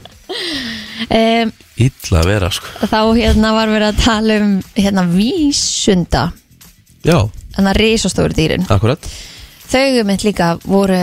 Um, 1.09 1.51
illa 1.81 2.21
að 2.21 2.29
vera 2.29 2.49
sko. 2.53 2.87
Þá 2.87 3.01
hérna 3.17 3.53
var 3.57 3.73
verið 3.73 3.89
að 3.89 4.01
tala 4.03 4.39
um 4.41 4.55
hérna 4.77 5.05
vísunda. 5.09 6.23
Já, 7.03 7.17
þannig 7.57 7.73
að 7.73 7.81
risastóru 7.81 8.37
dýrin. 8.37 8.65
Akkurat. 8.73 9.11
Þau 9.73 10.03
mitt 10.07 10.25
líka 10.25 10.53
voru 10.63 11.01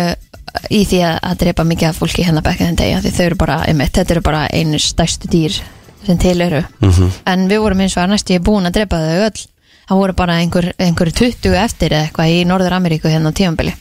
í 0.70 0.82
því 0.86 1.02
að, 1.06 1.36
drepa 1.44 1.66
mikið 1.66 1.90
af 1.90 2.00
fólki 2.00 2.24
hérna 2.26 2.42
day 2.78 2.94
af 2.94 3.04
því 3.04 3.14
þau 3.14 3.24
eru 3.26 3.38
bara, 3.38 3.60
einmitt, 3.70 3.94
þetta 3.94 4.16
eru 4.16 4.22
bara 4.26 4.46
einu 4.50 4.78
stærstu 4.82 5.30
dýr 5.30 5.60
sem 6.06 6.18
til 6.18 6.40
eru. 6.40 6.62
Mhm. 6.80 7.10
en 7.26 7.48
við 7.48 7.60
vorum 7.60 7.80
eins 7.80 7.96
og 7.96 8.04
að 8.04 8.12
næstu 8.14 8.34
ég 8.34 8.42
búin 8.42 8.66
að 8.66 8.78
drepa 8.80 8.96
þau 8.96 9.24
öll. 9.28 9.46
Það 9.90 9.98
voru 9.98 10.14
bara 10.14 10.34
einhver, 10.38 10.66
einhver 10.78 11.08
20 11.10 11.56
eftir 11.58 11.94
eitthvað 11.98 12.30
í 12.30 12.42
Norður 12.46 12.76
Ameríku 12.76 13.10
hérna 13.10 13.32
á 13.34 13.34
tímambili 13.34 13.72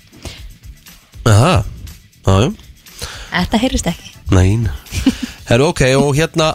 Aha, 1.30 1.51
jájú, 2.28 2.53
Þetta 3.30 3.57
heyrist 3.61 3.88
ekki. 3.88 4.09
Nein 4.36 4.67
Herru, 5.49 5.70
ok, 5.72 5.82
og 5.97 6.15
hérna 6.17 6.53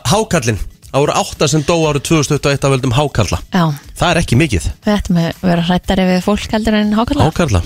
Það 0.94 1.00
voru 1.02 1.14
átta 1.18 1.46
sem 1.50 1.62
dó 1.66 1.74
árið 1.88 2.04
2021 2.06 2.64
af 2.68 2.70
völdum 2.74 2.92
Hákalla 2.94 3.38
Já, 3.50 3.64
Það 3.98 4.10
er 4.12 4.20
ekki 4.20 4.36
mikið. 4.38 4.66
Við 4.84 4.92
ættum 4.94 5.16
að 5.18 5.40
vera 5.42 5.64
hrættari 5.66 6.04
við 6.06 6.20
fólk 6.22 6.52
heldur 6.54 6.76
en 6.78 6.92
hákalla 6.94 7.24
Hákarla. 7.26 7.62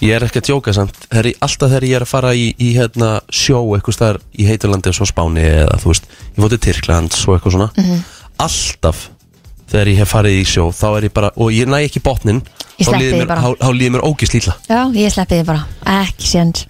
Ég 0.00 0.12
er 0.16 0.24
ekki 0.24 0.40
að 0.40 0.46
djóka 0.50 0.72
samt. 0.76 0.96
Heri, 1.12 1.34
Alltaf 1.44 1.68
þegar 1.72 1.84
ég 1.88 1.96
er 1.98 2.04
að 2.04 2.10
fara 2.10 2.30
í, 2.36 2.46
í 2.60 2.70
hérna, 2.76 3.10
sjó 3.32 3.60
eitthvað 3.76 3.96
staðar 3.96 4.18
í 4.36 4.46
heiturlandi 4.48 4.88
og 4.92 4.96
svo 4.96 5.06
Spáni 5.08 5.44
eða 5.44 5.76
þú 5.82 5.90
veist, 5.92 6.08
ég 6.36 6.44
fótið 6.44 6.62
Tyrklands 6.66 7.22
og 7.28 7.36
eitthvað 7.36 7.54
svona 7.56 7.68
Mhm. 7.76 8.00
Alltaf 8.46 9.02
þegar 9.72 9.88
ég 9.92 10.00
hef 10.00 10.12
farið 10.12 10.38
í 10.40 10.44
sjó 10.48 10.66
þá 10.72 10.86
er 10.96 11.06
ég 11.08 11.12
bara, 11.16 11.30
og 11.36 11.50
ég 11.52 11.66
næ 11.68 11.80
ekki 11.88 12.00
botnin 12.04 12.40
Ég 12.78 12.86
þá 12.86 12.90
sleppi 12.92 13.04
líður 13.04 13.20
því 13.20 13.28
bara. 13.28 13.40
þá 13.60 13.68
líður 13.72 13.94
mér 13.96 14.04
ógislítla 14.08 14.54
Já, 14.68 14.80
ég 14.94 15.12
sleppi 15.12 15.40
því 15.40 15.46
bara, 15.48 15.64
ekki 16.04 16.28
séns 16.28 16.66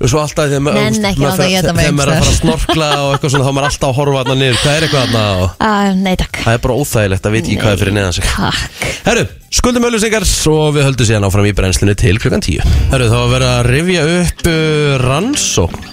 og 0.00 0.08
svo 0.08 0.20
alltaf 0.22 0.46
þegar 0.48 0.62
maður- 0.64 0.84
Nenni 0.86 1.08
ekki 1.10 1.20
maður 1.20 1.30
láta 1.30 1.44
fer- 1.44 1.56
éta 1.60 1.74
mig 1.76 1.84
þegar 1.84 1.96
maður 1.98 2.10
er 2.10 2.14
að 2.14 2.20
fara 2.20 2.20
að 2.20 2.30
einhvers 2.30 2.40
snorkla 2.40 2.88
og 3.04 3.10
eitthvað 3.14 3.32
svona 3.34 3.44
þá 3.44 3.50
er 3.50 3.56
maður 3.58 3.68
alltaf 3.70 3.88
að 3.90 3.98
horfa 4.00 4.20
þarna 4.20 4.36
niður. 4.40 4.58
Hvað 4.60 4.76
er 4.78 4.86
eitthvað 4.86 5.04
þarna? 5.04 5.24
Og 5.40 5.48
uh, 5.60 5.94
Nei 6.00 6.14
takk. 6.22 6.40
Það 6.44 6.56
er 6.56 6.62
bara 6.64 6.76
óþægilegt 6.80 7.26
að 7.28 7.34
veit 7.36 7.44
ekki 7.44 7.58
hvað 7.60 7.72
er 7.74 7.80
fyrir 7.84 7.96
neðan 7.98 8.16
sig. 8.16 8.24
Takk. 8.30 8.88
Herru, 9.10 9.24
skuldum 9.60 9.86
auðlýsingar 9.90 10.26
og 10.54 10.74
við 10.78 10.86
höldum 10.88 11.08
síðan 11.10 11.26
áfram 11.28 11.48
í 11.50 11.54
brennslunni 11.60 11.96
til 12.00 12.16
klukkan 12.22 12.44
10 12.44 12.72
Herru, 12.94 13.10
þá 13.12 13.16
var 13.20 13.30
verið 13.34 13.50
að 13.50 13.68
rifja 13.70 14.06
upp 14.16 14.46
uh, 14.50 14.96
rannsókn 15.04 15.88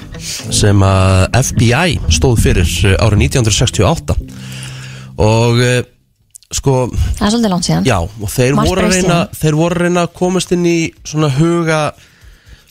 sem 0.57 0.81
að 0.87 1.27
FBI 1.51 1.99
stóð 2.17 2.39
fyrir 2.41 2.71
uh, 2.89 2.95
árið 3.05 3.27
1968 3.27 4.15
og 5.17 5.61
uh, 5.61 5.79
sko, 6.53 6.73
Það 7.17 7.25
er 7.27 7.31
svolítið 7.33 7.51
langt 7.53 7.67
síðan. 7.67 7.87
Já, 7.87 7.97
og 8.07 8.29
þeir 8.33 8.55
Margt 8.57 8.69
voru, 8.71 8.81
að 8.81 8.87
breyst 8.91 9.01
reyna, 9.03 9.17
síðan. 9.23 9.39
þeir 9.41 9.57
voru 9.61 9.77
að 9.77 9.83
reyna 9.87 10.03
að 10.07 10.13
komast 10.21 10.53
inn 10.55 10.65
í 10.69 10.77
svona 11.07 11.29
huga 11.37 11.79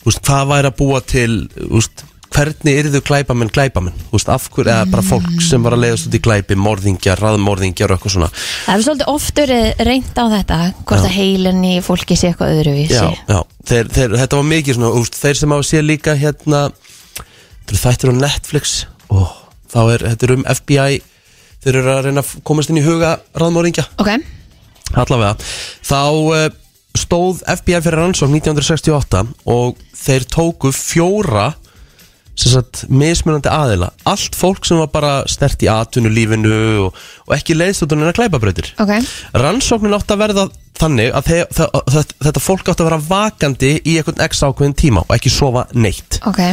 úst, 0.07 0.21
hvað 0.25 0.53
væri 0.53 0.69
að 0.71 0.77
búa 0.79 1.01
til 1.05 1.31
úst, 1.77 2.03
hvernig 2.33 2.79
yrðu 2.81 3.01
glæpamenn 3.07 3.51
úst, 4.13 4.29
af 4.29 4.47
hverju, 4.53 4.69
eða 4.69 4.87
bara 4.91 5.05
fólk 5.05 5.41
sem 5.43 5.63
var 5.63 5.77
að 5.77 5.85
leiðast 5.85 6.09
út 6.09 6.17
í 6.17 6.21
glæpi 6.27 6.57
morðingjar, 6.59 7.21
raðmorðingjar 7.23 7.93
og 7.93 7.97
eitthvað 7.97 8.15
svona. 8.17 8.29
Það 8.35 8.73
hefur 8.73 8.85
svolítið 8.87 9.11
oft 9.13 9.41
verið 9.41 9.83
reynd 9.87 10.21
á 10.21 10.25
þetta 10.35 10.59
hvort 10.83 11.07
að 11.07 11.15
heilin 11.15 11.65
í 11.65 11.73
fólki 11.85 12.19
sé 12.19 12.31
eitthvað 12.31 12.55
öðruvísi. 12.57 12.99
Já, 12.99 13.07
já, 13.31 13.39
þeir, 13.71 13.91
þeir, 13.97 14.17
þetta 14.23 14.41
var 14.41 14.49
mikið 14.53 14.79
svona, 14.79 14.93
úst, 15.01 15.19
þeir 15.23 15.41
sem 15.41 15.55
hafa 15.55 15.67
séð 15.71 15.87
líka 15.87 16.17
hérna 16.19 16.63
þættir 17.71 18.13
á 18.13 18.21
Netflix. 18.21 18.79
Og 19.07 19.29
þá 19.71 19.79
er, 19.85 20.09
þetta 20.11 20.27
er 20.27 20.35
um 20.35 20.47
FBI 20.51 21.01
þeir 21.63 21.81
eru 21.81 21.93
að 21.93 22.05
reyna 22.07 22.23
að 22.23 22.35
komast 22.47 22.71
inn 22.71 22.79
í 22.79 22.85
huga 22.85 23.17
raðmóringja, 23.37 23.87
Ok, 23.99 24.11
allavega. 24.95 25.35
Þá 25.87 25.99
uh, 26.05 26.47
stóð 26.99 27.43
FBI 27.47 27.79
fyrir 27.85 28.01
rannsókn 28.01 28.35
1968 28.39 29.23
og 29.53 29.79
þeir 29.97 30.27
tóku 30.33 30.73
fjóra 30.75 31.53
sagt, 32.37 32.83
mismunandi 32.93 33.49
aðila. 33.49 33.89
Allt 34.07 34.37
fólk 34.37 34.67
sem 34.67 34.79
var 34.79 34.91
bara 34.93 35.11
stert 35.29 35.63
í 35.65 35.69
atvinnulífinu 35.71 36.53
og, 36.85 37.01
og 37.25 37.35
ekki 37.35 37.57
leiðst 37.57 37.85
út 37.85 37.95
unna 37.95 38.13
klæpabrautir. 38.15 38.69
Ok, 38.81 38.93
rannsóknin 39.37 39.95
átti 39.97 40.13
að 40.13 40.23
verða 40.23 40.47
þannig 40.77 41.13
að 41.17 41.29
þe 41.29 41.37
þe 41.57 41.67
þe 41.95 42.03
þetta 42.27 42.43
fólk 42.43 42.69
átti 42.69 42.83
að 42.83 42.89
vera 42.91 43.03
vakandi 43.07 43.71
í 43.81 43.97
einhvern 43.97 44.25
x 44.27 44.43
ákveðin 44.45 44.77
tíma 44.77 45.05
og 45.07 45.15
ekki 45.17 45.33
sofa 45.33 45.65
neitt. 45.73 46.19
Ok. 46.29 46.43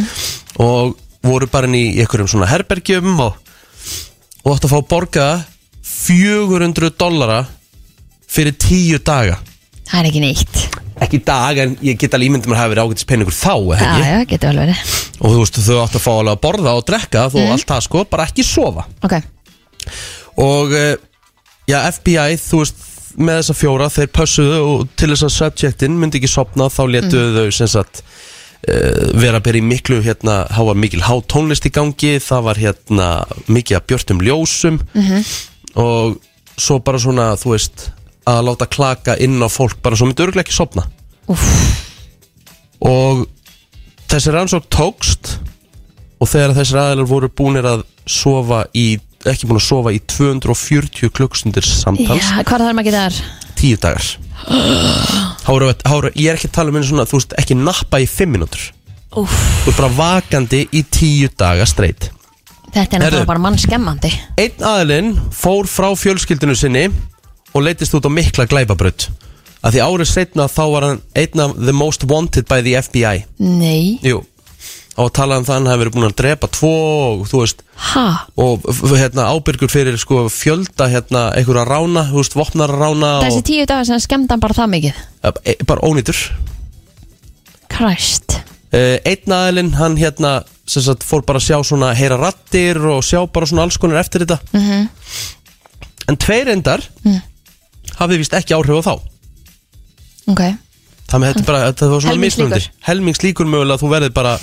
Og 0.64 0.95
voru 1.24 1.49
bara 1.53 1.68
inn 1.68 1.76
í 1.78 1.86
einhverjum 2.01 2.30
svona 2.32 2.49
herbergjum 2.53 3.12
og, 3.24 3.36
og 4.45 4.55
átti 4.55 4.70
að 4.70 4.76
fá 4.76 4.88
borga 4.88 5.28
400 5.84 6.95
dollara 7.01 7.42
fyrir 8.34 8.57
10 8.57 9.05
daga 9.05 9.36
Það 9.91 9.99
er 10.01 10.09
ekki 10.11 10.22
neitt. 10.24 10.61
Ekki 11.05 11.18
í 11.18 11.24
dag 11.26 11.59
en 11.64 11.74
ég 11.85 11.99
get 12.01 12.14
alveg 12.16 12.30
ímyndum 12.30 12.55
að 12.55 12.61
hafa 12.62 12.72
verið 12.72 12.87
ágætis 12.89 13.09
peningur 13.11 13.35
þá 13.37 13.53
eða 13.55 13.78
Já, 13.78 13.89
ekki? 13.91 14.09
já, 14.09 14.18
getur 14.30 14.49
vel 14.53 14.61
verið. 14.62 14.82
Og 15.20 15.35
þú 15.35 15.41
veist 15.43 15.59
þau 15.66 15.78
átti 15.82 15.99
að 16.01 16.05
fá 16.07 16.11
alveg 16.14 16.32
að 16.37 16.43
borða 16.47 16.74
og 16.78 16.87
drekka 16.89 17.24
þú 17.35 17.45
allt 17.53 17.68
það 17.72 17.82
sko, 17.89 18.05
bara 18.14 18.26
ekki 18.30 18.47
sofa. 18.47 18.87
Ok, 19.05 19.16
og 20.45 20.72
eh, 20.78 20.95
já, 21.70 21.78
FBI, 21.93 22.39
þú 22.41 22.62
veist 22.62 22.85
með 23.14 23.41
þessa 23.41 23.55
fjóra, 23.55 23.89
þeir 23.95 24.09
pössuðu 24.18 24.61
og 24.68 24.87
til 24.99 25.11
þess 25.12 25.26
að 25.28 25.35
subjectin 25.37 25.99
myndi 26.01 26.18
ekki 26.18 26.30
sopna 26.32 26.66
þá 26.72 26.80
letuðu 26.91 27.28
þau 27.45 27.53
sem 27.55 27.70
sagt 27.70 28.01
uh, 28.03 29.12
vera 29.14 29.39
að 29.39 29.45
byrja 29.47 29.62
í 29.62 29.66
miklu 29.68 30.01
hérna, 30.03 30.39
hafa 30.51 30.74
mikil 30.74 31.03
há 31.07 31.12
tónlist 31.30 31.68
í 31.68 31.72
gangi 31.74 32.16
það 32.24 32.47
var 32.49 32.62
hérna 32.64 33.09
mikið 33.47 33.78
að 33.78 33.87
björtum 33.93 34.24
ljósum. 34.26 34.80
Og 35.78 36.16
svo 36.59 36.80
bara 36.87 36.99
svona, 37.03 37.28
þú 37.39 37.55
veist 37.55 37.89
að 38.29 38.43
láta 38.49 38.68
klaka 38.70 39.16
inn 39.20 39.41
á 39.43 39.49
fólk 39.53 39.81
bara 39.85 39.99
svo 39.99 40.09
myndi 40.09 40.25
örgulega 40.25 40.47
ekki 40.47 40.57
sopna 40.57 40.87
Úff. 41.33 41.45
og 42.85 43.25
þessi 44.11 44.35
rannsók 44.35 44.68
tókst 44.72 45.37
og 46.20 46.31
þegar 46.31 46.55
þessir 46.59 46.81
aðeinar 46.81 47.11
voru 47.11 47.29
búnir 47.29 47.68
að 47.68 47.85
sofa 48.09 48.64
í, 48.77 48.99
ekki 49.29 49.49
búin 49.49 49.61
að 49.61 49.66
sofa 49.66 49.93
í 49.93 50.01
240 50.09 51.11
klukkstundir 51.12 51.66
samtals. 51.66 52.22
Já, 52.22 52.45
hvað 52.45 52.64
þarf 52.64 52.77
maður 52.77 52.85
ekki 52.85 52.95
þar? 52.95 53.18
tíu 53.59 53.81
dagar. 53.81 54.07
Hára, 55.45 55.75
hára, 55.85 56.11
ég 56.16 56.31
er 56.33 56.39
ekki 56.39 56.49
að 56.49 56.55
tala 56.57 56.72
um 56.72 56.79
einu 56.79 56.89
svona 56.89 57.05
þú 57.09 57.18
veist, 57.18 57.35
ekki 57.41 57.57
nappa 57.59 58.01
í 58.01 58.07
5 58.09 58.31
mínútur. 58.33 58.62
Úff, 59.20 59.35
þú 59.64 59.72
er 59.72 59.77
bara 59.79 59.91
vakandi 59.99 60.62
í 60.72 60.81
tíu 60.89 61.29
daga 61.39 61.66
streitt 61.68 62.09
þetta 62.75 62.97
er 62.97 63.03
náttúrulega 63.05 63.29
bara 63.29 63.43
mann 63.45 63.59
skemmandi 63.61 64.11
einn 64.41 64.64
aðilinn 64.66 65.12
fór 65.35 65.68
frá 65.70 65.93
fjölskyldinu 65.99 66.57
sinni 66.59 66.89
og 67.55 67.65
leittist 67.65 67.95
út 67.97 68.07
á 68.07 68.11
mikla 68.11 68.47
glæpabraut. 68.51 69.09
Að 69.65 69.77
því 69.77 69.81
árið 69.87 70.11
setna 70.11 70.47
þá 70.51 70.63
var 70.75 70.87
hann 70.89 71.03
einn 71.17 71.41
af 71.41 71.57
the 71.57 71.73
most 71.73 72.05
wanted 72.11 72.45
by 72.51 72.61
the 72.61 72.75
FBI 72.77 73.25
Nei, 73.41 73.97
jú. 74.05 74.21
Og 75.01 75.09
talað 75.17 75.41
um 75.41 75.47
hann 75.49 75.67
hefði 75.67 75.81
verið 75.81 75.95
búin 75.97 76.07
að 76.07 76.17
drepa 76.21 76.49
tvo 76.55 76.73
og 76.75 77.23
þú 77.27 77.41
veist 77.41 77.65
ha? 77.91 78.05
og 78.39 78.67
hérna 78.93 79.31
ábyrgur 79.33 79.73
fyrir 79.73 79.97
sko 79.99 80.27
fjölda 80.31 80.87
hérna 80.93 81.25
einhverja 81.35 81.65
rána, 81.67 82.05
þú 82.13 82.21
veist, 82.21 82.37
vopnara 82.39 82.77
rána 82.79 83.15
Þessi 83.25 83.41
og 83.41 83.47
tíu 83.49 83.65
dagar 83.67 83.89
sem 83.89 84.03
skemmdan 84.05 84.43
bara 84.45 84.55
það 84.55 84.71
mikið. 84.77 85.01
E, 85.43 85.57
bara 85.67 85.89
ónýtur. 85.89 86.21
Kræst 87.73 88.37
uh, 88.39 88.99
einn 89.03 89.35
aðilinn, 89.41 89.75
hann 89.81 89.97
hérna 89.99 90.37
sagt 90.69 91.05
fór 91.05 91.25
bara 91.27 91.41
að 91.41 91.49
sjá 91.49 91.59
svona 91.67 91.91
heyra 91.97 92.21
rattir 92.21 92.79
og 92.93 93.03
sjá 93.05 93.25
bara 93.33 93.49
svona 93.49 93.67
alls 93.67 93.81
konar 93.81 94.05
eftir 94.05 94.25
þetta. 94.25 94.39
Mhm. 94.55 94.89
en 96.09 96.17
tveir 96.21 96.49
endar 96.53 96.85
Mm. 97.05 97.23
Hafði 98.01 98.20
vist 98.22 98.36
ekki 98.38 98.57
áhrif 98.57 98.80
á 98.80 98.82
þá 98.88 98.95
Ok 100.34 100.45
þannig 101.05 101.28
að 101.28 101.34
þetta, 101.34 101.45
bara, 101.47 101.59
þetta 101.68 101.88
var 101.92 102.01
svona 102.01 102.14
Helmingslíkur. 102.14 102.51
mismunandi 102.51 102.86
helmingslíkur 102.88 103.49
mögulega 103.53 103.76
að 103.76 103.82
þú 103.84 103.90
verðið 103.95 104.14
bara 104.16 104.34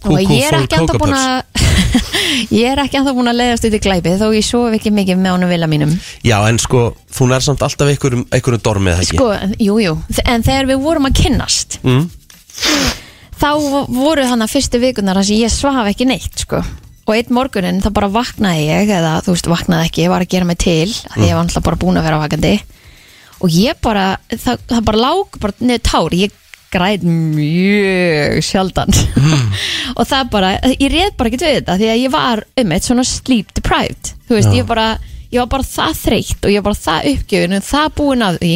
Og 0.00 0.06
kúkú 0.14 0.32
ég 0.32 0.46
er 0.46 0.54
fór 0.54 0.62
ekki 0.64 0.76
ennþá 0.78 0.94
búin 0.96 1.12
kókapöps. 1.12 1.26
að 1.26 1.68
Ég 2.60 2.70
er 2.70 2.80
ekki 2.80 2.96
ennþá 3.00 3.12
búin 3.18 3.28
að 3.28 3.36
leiðast 3.40 3.66
út 3.68 3.74
í 3.76 3.80
glæpi 3.84 4.12
Þó 4.16 4.26
ég 4.32 4.46
sofi 4.46 4.78
ekki 4.78 4.92
mikið 4.96 5.18
með 5.20 5.34
honum 5.34 5.50
vilja 5.52 5.68
mínum 5.68 5.92
já 6.24 6.36
en 6.48 6.60
sko, 6.62 6.84
þú 7.12 7.26
nær 7.28 7.44
samt 7.44 7.64
alltaf 7.66 7.90
einhverjum, 7.92 8.22
einhverjum 8.32 8.62
dormið 8.64 8.96
það 8.96 9.04
ekki 9.04 9.18
Sko, 9.18 9.28
jú, 9.66 9.76
jú 9.82 9.92
En 10.24 10.46
þegar 10.46 10.70
við 10.70 10.80
vorum 10.86 11.10
að 11.10 11.18
kynnast 11.20 11.76
mm. 11.82 12.06
Þá 13.40 13.50
voru 13.98 14.24
hann 14.30 14.44
að 14.46 14.52
fyrstu 14.54 14.80
vikunar 14.82 15.16
þar 15.20 15.28
sem 15.28 15.40
ég 15.40 15.52
svaf 15.52 15.86
ekki 15.88 16.06
neitt 16.08 16.42
sko. 16.46 16.58
Og 17.06 17.14
einn 17.16 17.32
morgunin 17.34 17.80
þá 17.82 17.88
bara 17.96 18.10
vaknaði 18.12 18.66
ég 18.68 18.90
Eða 18.98 19.14
þú 19.24 19.34
veist 19.34 19.48
vaknaði 19.50 19.88
ekki, 19.88 20.04
ég 20.04 20.12
var 20.12 20.24
að 20.24 20.34
gera 20.34 20.48
mig 20.48 20.60
til 20.62 20.90
mm. 20.90 21.24
Ég 21.24 21.32
var 21.34 21.42
alltaf 21.44 21.64
bara 21.66 21.80
búin 21.80 22.00
að 22.00 22.06
vera 22.06 22.20
vakandi. 22.20 22.52
Og 23.40 23.56
ég 23.56 23.80
bara, 23.82 24.04
það, 24.34 24.66
það 24.68 24.86
bara 24.90 25.02
lák 25.06 25.40
bara 25.42 25.64
niður 25.64 25.84
tár 25.88 26.16
Ég 26.18 26.36
græð 26.70 27.06
mjög 27.08 28.36
sjaldan. 28.46 28.94
Og 29.98 30.04
það 30.06 30.28
bara, 30.30 30.50
ég 30.70 30.92
réð 30.92 31.16
bara 31.18 31.30
ekki 31.30 31.40
við 31.42 31.56
þetta 31.56 31.78
því 31.80 31.88
að 31.90 32.02
ég 32.04 32.12
var 32.14 32.44
um 32.62 32.74
eitt 32.76 32.86
svona 32.86 33.06
sleep 33.08 33.50
deprived. 33.56 34.12
Þú 34.28 34.36
veist, 34.36 34.52
Já. 34.52 34.60
ég 34.60 34.68
bara 34.68 34.84
ég 35.30 35.38
var 35.40 35.50
bara 35.50 35.66
það 35.66 35.98
þreytt 36.04 36.46
og 36.46 36.52
ég 36.52 36.62
var 36.62 36.70
bara 36.70 36.82
það 36.84 37.10
uppgjöfin 37.14 37.56
og 37.56 37.66
það 37.66 37.90
búin 37.98 38.24
af 38.26 38.38
því 38.40 38.54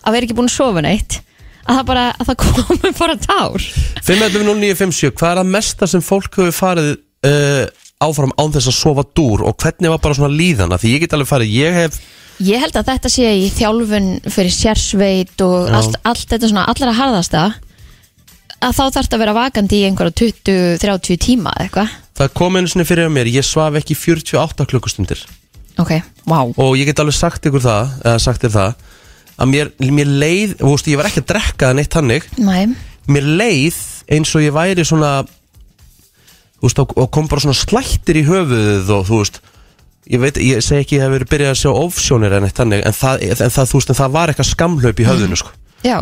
að 0.00 0.16
vera 0.16 0.26
ekki 0.26 0.36
búin 0.38 0.50
að 0.50 0.56
sofa 0.56 0.82
neitt 0.86 1.18
að 1.60 1.76
það 1.76 1.84
bara, 1.90 2.06
að 2.16 2.30
það 2.30 2.38
komi 2.44 2.92
bara 2.98 3.16
tár. 3.26 3.68
5.11.09.57 4.08 5.12
Hvað 5.14 5.30
er 5.30 5.42
að 5.42 5.52
mesta 5.54 5.90
sem 5.90 6.02
fólk 6.04 6.40
hefur 6.40 6.56
farið 6.56 6.90
uh, 7.26 7.64
áfram 8.00 8.32
án 8.40 8.54
þess 8.54 8.70
að 8.70 8.78
sofa 8.78 9.04
dúr 9.16 9.44
og 9.48 9.58
hvernig 9.60 9.92
var 9.92 10.00
bara 10.02 10.16
svona 10.16 10.32
líðana 10.34 10.78
því 10.80 10.94
ég 10.94 11.04
get 11.04 11.16
alveg 11.16 11.30
farið, 11.30 11.56
ég 11.60 11.76
hef 11.76 11.98
ég 12.40 12.62
held 12.62 12.76
að 12.78 12.92
þetta 12.94 13.10
sé 13.12 13.32
í 13.36 13.48
þjálfun 13.52 14.12
fyrir 14.32 14.54
sérsveit 14.54 15.42
og 15.44 15.68
Já. 15.68 15.74
allt, 15.76 15.98
allt 16.08 16.30
þetta 16.30 16.48
svona 16.52 16.68
allra 16.72 16.94
harðasta 16.96 17.42
að 18.60 18.76
þá 18.76 18.82
þarf 18.96 19.14
að 19.14 19.22
vera 19.22 19.36
vakandi 19.36 19.80
í 19.80 19.84
einhverja 19.88 20.16
20-30 20.20 21.20
tíma 21.24 21.52
eða 21.56 21.66
eitthvað. 21.66 21.92
Það 22.20 22.32
kom 22.36 22.58
einu 22.58 22.68
sinni 22.68 22.84
fyrir 22.88 23.12
mér, 23.12 23.30
ég 23.32 23.46
svaf 23.46 23.76
ekki 23.80 23.96
48 23.96 24.66
klukkustundir. 24.68 25.22
Ok, 25.80 25.94
wow 26.28 26.52
og 26.60 26.74
ég 26.76 26.90
get 26.90 27.00
alveg 27.00 27.16
sagt 27.16 27.46
ykkur 27.48 27.64
það 27.64 27.94
eða 28.04 28.20
sagt 28.20 28.44
þér 28.44 28.56
það 28.56 28.86
að 29.40 29.52
mér, 29.54 29.70
mér 29.96 30.10
leið, 30.20 30.56
þú 30.60 30.72
veist, 30.74 30.90
ég 30.92 31.00
var 31.00 31.08
ekki 31.08 31.22
að 31.22 31.28
drekka 31.30 31.70
neitt 31.76 31.96
hannig, 31.96 32.26
Nei. 32.36 32.66
mér 33.08 33.28
leið 33.40 33.78
eins 34.12 34.34
og 34.36 34.44
ég 34.44 34.52
væri 34.52 34.84
svona 34.84 35.12
veist, 36.68 36.78
og, 36.82 36.92
og 36.98 37.10
kom 37.14 37.28
bara 37.30 37.40
svona 37.44 37.56
slættir 37.56 38.20
í 38.20 38.26
höfuðið 38.28 38.90
og 38.96 39.06
þú 39.08 39.18
veist 39.22 39.40
ég 40.10 40.20
veit, 40.20 40.36
ég 40.42 40.62
segi 40.64 40.80
ekki 40.82 40.96
að 40.96 40.98
ég 40.98 41.04
hef 41.06 41.12
verið 41.14 41.30
byrjað 41.30 41.50
að 41.54 41.58
sjá 41.60 41.70
ofsjónir 41.70 42.32
en 42.36 42.46
eitt 42.48 42.58
hannig, 42.58 42.80
en 42.88 42.96
það, 42.96 43.24
en 43.30 43.52
það, 43.54 43.68
þú 43.70 43.78
veist, 43.80 43.90
en 43.94 43.98
það 44.00 44.14
var 44.16 44.32
eitthvað 44.32 44.48
skamhlaup 44.50 45.00
í 45.00 45.06
höfðinu, 45.06 45.36
sko. 45.38 45.52
Já, 45.86 45.98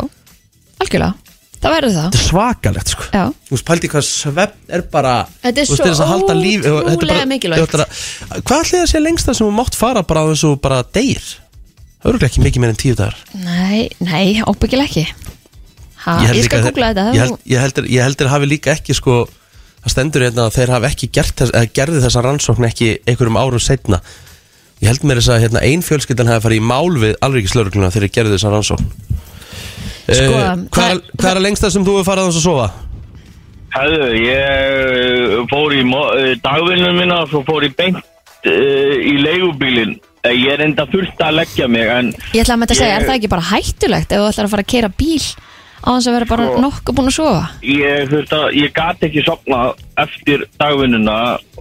algjörlega. 0.81 1.13
Það 1.59 1.73
verður 1.75 1.91
það. 1.91 2.05
Þetta 2.07 2.19
er 2.19 2.23
svakalegt, 2.29 2.91
sko. 2.93 3.05
Já, 3.11 3.23
Þú 3.49 3.53
veist, 3.55 3.65
pældi 3.67 3.89
hvað 3.91 4.05
svefn 4.07 4.73
er 4.77 4.83
bara 4.93 5.13
Þetta 5.43 5.49
er 5.49 5.53
þú 5.53 5.59
veist, 5.59 5.73
svo 5.75 5.83
til 5.83 5.91
þess 5.91 6.03
að 6.05 6.11
halda 6.13 6.35
líf- 6.39 6.61
þetta 6.63 6.71
er 6.79 6.89
ótrúlega 6.95 7.17
bara- 7.19 7.29
mikilvægt. 7.33 7.59
þetta 7.59 7.75
er 7.75 7.83
bara- 7.83 8.41
Hvað 8.47 8.61
ætli 8.63 8.79
það 8.79 8.87
sé 8.93 9.01
lengsta 9.03 9.35
sem 9.35 9.45
þú 9.47 9.51
mátt 9.59 9.75
fara 9.75 10.03
bara 10.07 10.23
á 10.23 10.25
þessu 10.31 10.51
bara 10.63 10.79
deyr? 10.95 11.25
Það 11.99 12.09
eru 12.13 12.25
ekki 12.29 12.43
mikið 12.45 12.59
meir 12.63 12.69
en 12.71 12.79
tíu 12.79 12.95
dagar. 12.95 13.17
Nei, 13.35 13.89
nei, 13.99 14.39
óbyggilega 14.47 14.87
ekki. 14.87 15.05
Ha, 16.05 16.15
held 16.23 16.37
ég 16.37 16.43
líka 16.47 16.47
skal 16.47 16.59
að- 16.63 16.69
googla 16.71 16.93
þetta. 16.93 17.05
ég, 17.13 17.19
held, 17.19 17.37
ég, 17.45 17.59
heldur, 17.59 17.83
ég 17.91 18.01
heldur 18.07 18.27
hafi 18.31 18.45
líka 18.47 18.71
ekki 18.71 18.95
sko 18.95 19.27
Það 19.83 19.93
stendur 19.93 20.25
hérna 20.27 20.45
að 20.49 20.55
þeir 20.57 20.73
hafi 20.75 20.89
ekki 20.89 21.07
gert 21.19 21.35
þess, 21.39 21.53
eða 21.55 21.69
gerði 21.79 22.01
þessa 22.03 22.23
rannsókn 22.25 22.67
ekki 22.67 22.89
einhverjum 23.07 23.37
árum 23.39 23.63
setna 23.63 24.01
Ég 24.79 24.87
held 24.91 25.03
mér 25.07 25.19
þess 25.19 25.31
að 25.35 25.41
hérna, 25.43 25.61
ein 25.67 25.81
fjölskyldan 25.83 26.29
hafi 26.31 26.43
farið 26.45 26.61
í 26.61 26.67
mál 26.69 26.91
við 26.99 27.15
alríkislaurugluna 27.25 27.89
þegar 27.91 28.05
þeir 28.07 28.15
gerði 28.19 28.35
þessa 28.37 28.53
rannsókn 28.55 28.91
Sko, 30.09 30.19
Eh, 30.19 30.25
Hvað 30.25 30.39
er, 30.39 30.61
það- 30.73 31.01
hvað 31.19 31.29
er 31.29 31.37
að 31.37 31.43
lengsta 31.45 31.69
sem 31.69 31.83
þú 31.85 31.93
hefur 31.99 32.07
farið 32.09 32.23
á 32.23 32.27
þess 32.29 32.39
að 32.39 32.47
sofa? 32.49 32.67
Hæðu, 33.69 34.05
ég 34.25 35.49
fór 35.51 35.73
í 35.77 35.83
mo- 35.85 36.13
eh, 36.17 36.35
dagvinnum 36.43 36.95
minna 36.97 37.19
og 37.23 37.29
svo 37.29 37.43
fór 37.45 37.63
ég 37.67 37.75
beint 37.77 37.99
uh, 37.99 38.95
í 39.11 39.13
leigubílinn. 39.21 39.99
Ég 40.25 40.49
er 40.55 40.63
enda 40.65 40.85
fullt 40.89 41.21
að 41.21 41.35
leggja 41.39 41.67
mig 41.69 41.87
en 41.93 42.09
ég 42.33 42.41
ætla 42.41 42.55
að 42.55 42.59
með 42.63 42.67
þetta 42.71 42.79
segja, 42.81 42.95
er 42.97 43.05
það 43.07 43.15
ekki 43.19 43.29
bara 43.35 43.45
hættulegt 43.51 44.11
ef 44.11 44.19
þú 44.23 44.27
ætlar 44.31 44.47
að 44.47 44.53
fara 44.55 44.65
að 44.65 44.71
keira 44.73 44.89
bíl 44.99 45.27
á 45.79 45.89
þess 45.95 46.07
að 46.09 46.15
vera 46.17 46.29
bara 46.29 46.47
Sko. 46.49 46.61
nokkuð 46.65 46.95
búin 46.97 47.11
að 47.11 47.15
sofa 47.15 47.43
ég, 47.63 48.15
að, 48.19 48.47
ég 48.59 48.73
gat 48.73 49.05
ekki 49.07 49.23
sopna 49.25 49.59
eftir 49.97 50.45
dagvinnuna 50.59 51.19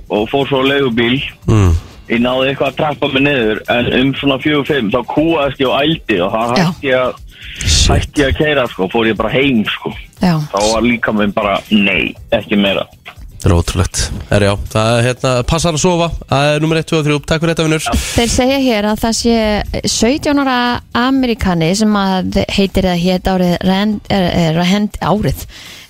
og 0.08 0.28
fór 0.32 0.48
svo 0.48 0.62
á 0.64 0.68
leigubíl. 0.70 1.20
Mm. 1.46 1.72
Ég 2.08 2.22
náði 2.24 2.46
eitthvað 2.48 2.70
að 2.70 2.76
trappa 2.78 3.08
mig 3.12 3.22
niður 3.26 3.58
en 3.68 3.88
um 4.00 4.12
svona 4.16 4.38
4-5 4.40 4.92
þá 4.94 5.00
kúaðist 5.12 5.60
ég 5.60 5.68
og 5.68 5.80
ældi 5.82 6.20
og 6.24 6.30
það 6.32 6.54
hætti 6.56 6.88
ég 6.88 7.02
að 7.02 7.18
hætti 7.88 8.22
ég 8.22 8.30
að 8.30 8.38
keira 8.38 8.64
sko, 8.72 8.88
fór 8.92 9.10
ég 9.10 9.18
bara 9.18 9.32
heim 9.34 9.60
sko. 9.68 9.92
já, 10.22 10.32
Þá 10.52 10.58
var 10.72 10.86
líka 10.86 11.12
minn 11.12 11.34
bara 11.36 11.58
nei, 11.70 12.14
ekki 12.32 12.56
meira. 12.56 12.86
Það 13.38 13.46
er 13.48 13.54
ótrúlegt. 13.54 13.98
Er 14.34 14.42
já, 14.48 14.52
það 14.72 14.88
er 14.98 15.04
hérna, 15.06 15.32
passar 15.46 15.76
að 15.76 15.82
sofa. 15.84 16.08
Það 16.26 16.48
er 16.56 16.64
nummer 16.64 16.80
1, 16.80 16.86
2 16.90 16.98
og 16.98 17.04
3, 17.06 17.18
takk 17.30 17.42
fyrir 17.44 17.54
þetta 17.54 17.66
vinnur 17.68 17.84
Þeir 18.18 18.30
segja 18.34 18.58
hér 18.64 18.88
að 18.90 19.02
það 19.04 19.14
sé 19.18 19.36
17 19.94 20.40
ára 20.42 20.56
Amerikani 20.98 21.68
sem 21.78 21.94
að 22.00 22.40
heitir 22.56 22.88
eða 22.90 22.98
hétt 22.98 23.30
árið 23.30 23.54
Rand, 23.68 24.00
er, 24.10 24.26
er, 24.42 24.58
Rand, 24.58 24.98
árið. 25.00 25.44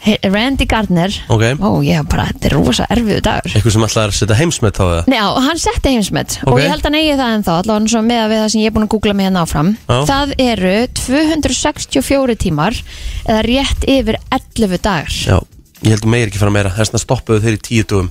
He- 0.04 0.18
Randy 0.30 0.64
Gardner. 0.70 1.10
Ok. 1.32 1.42
Ó, 1.58 1.80
ég 1.82 2.04
bara, 2.06 2.28
þetta 2.30 2.46
er 2.46 2.54
rosa 2.54 2.84
erfiðu 2.92 3.22
dagur. 3.26 3.50
Eitthvað 3.56 3.74
sem 3.74 3.86
ætlaði 3.88 4.12
að 4.12 4.18
setja 4.20 4.36
heimsmet 4.38 4.78
á 4.78 4.84
það? 4.84 5.08
Nei, 5.10 5.18
og 5.24 5.40
hann 5.48 5.58
setti 5.58 5.90
heimsmet. 5.96 6.36
Og 6.46 6.52
Ok. 6.52 6.60
ég 6.62 6.70
held 6.70 6.86
að 6.86 6.94
negi 6.94 7.16
það 7.18 7.32
ennþá 7.38 7.56
allavega 7.64 7.90
svo 7.96 8.02
með 8.06 8.20
að 8.22 8.30
við 8.30 8.38
það 8.44 8.50
sem 8.52 8.60
ég 8.62 8.66
er 8.70 8.76
búin 8.76 8.86
að 8.86 8.92
googla 8.94 9.14
mig 9.18 9.26
hérna 9.26 9.42
áfram. 9.42 9.72
Já. 9.88 9.98
Það 10.12 10.34
eru 10.38 10.76
264 11.02 12.36
tímar 12.44 12.78
eða 13.26 13.42
rétt 13.48 13.88
yfir 13.90 14.20
11 14.30 14.78
dagar. 14.86 15.10
Já, 15.10 15.38
ég 15.84 15.92
held 15.94 16.04
að 16.04 16.12
meir 16.14 16.26
ekki 16.30 16.40
fara 16.40 16.54
meira. 16.54 16.72
Þess 16.74 16.92
vegna 16.92 17.04
stoppuðu 17.04 17.44
þeir 17.44 17.56
í 17.58 17.62
tíu 17.68 17.86
dugum 17.88 18.10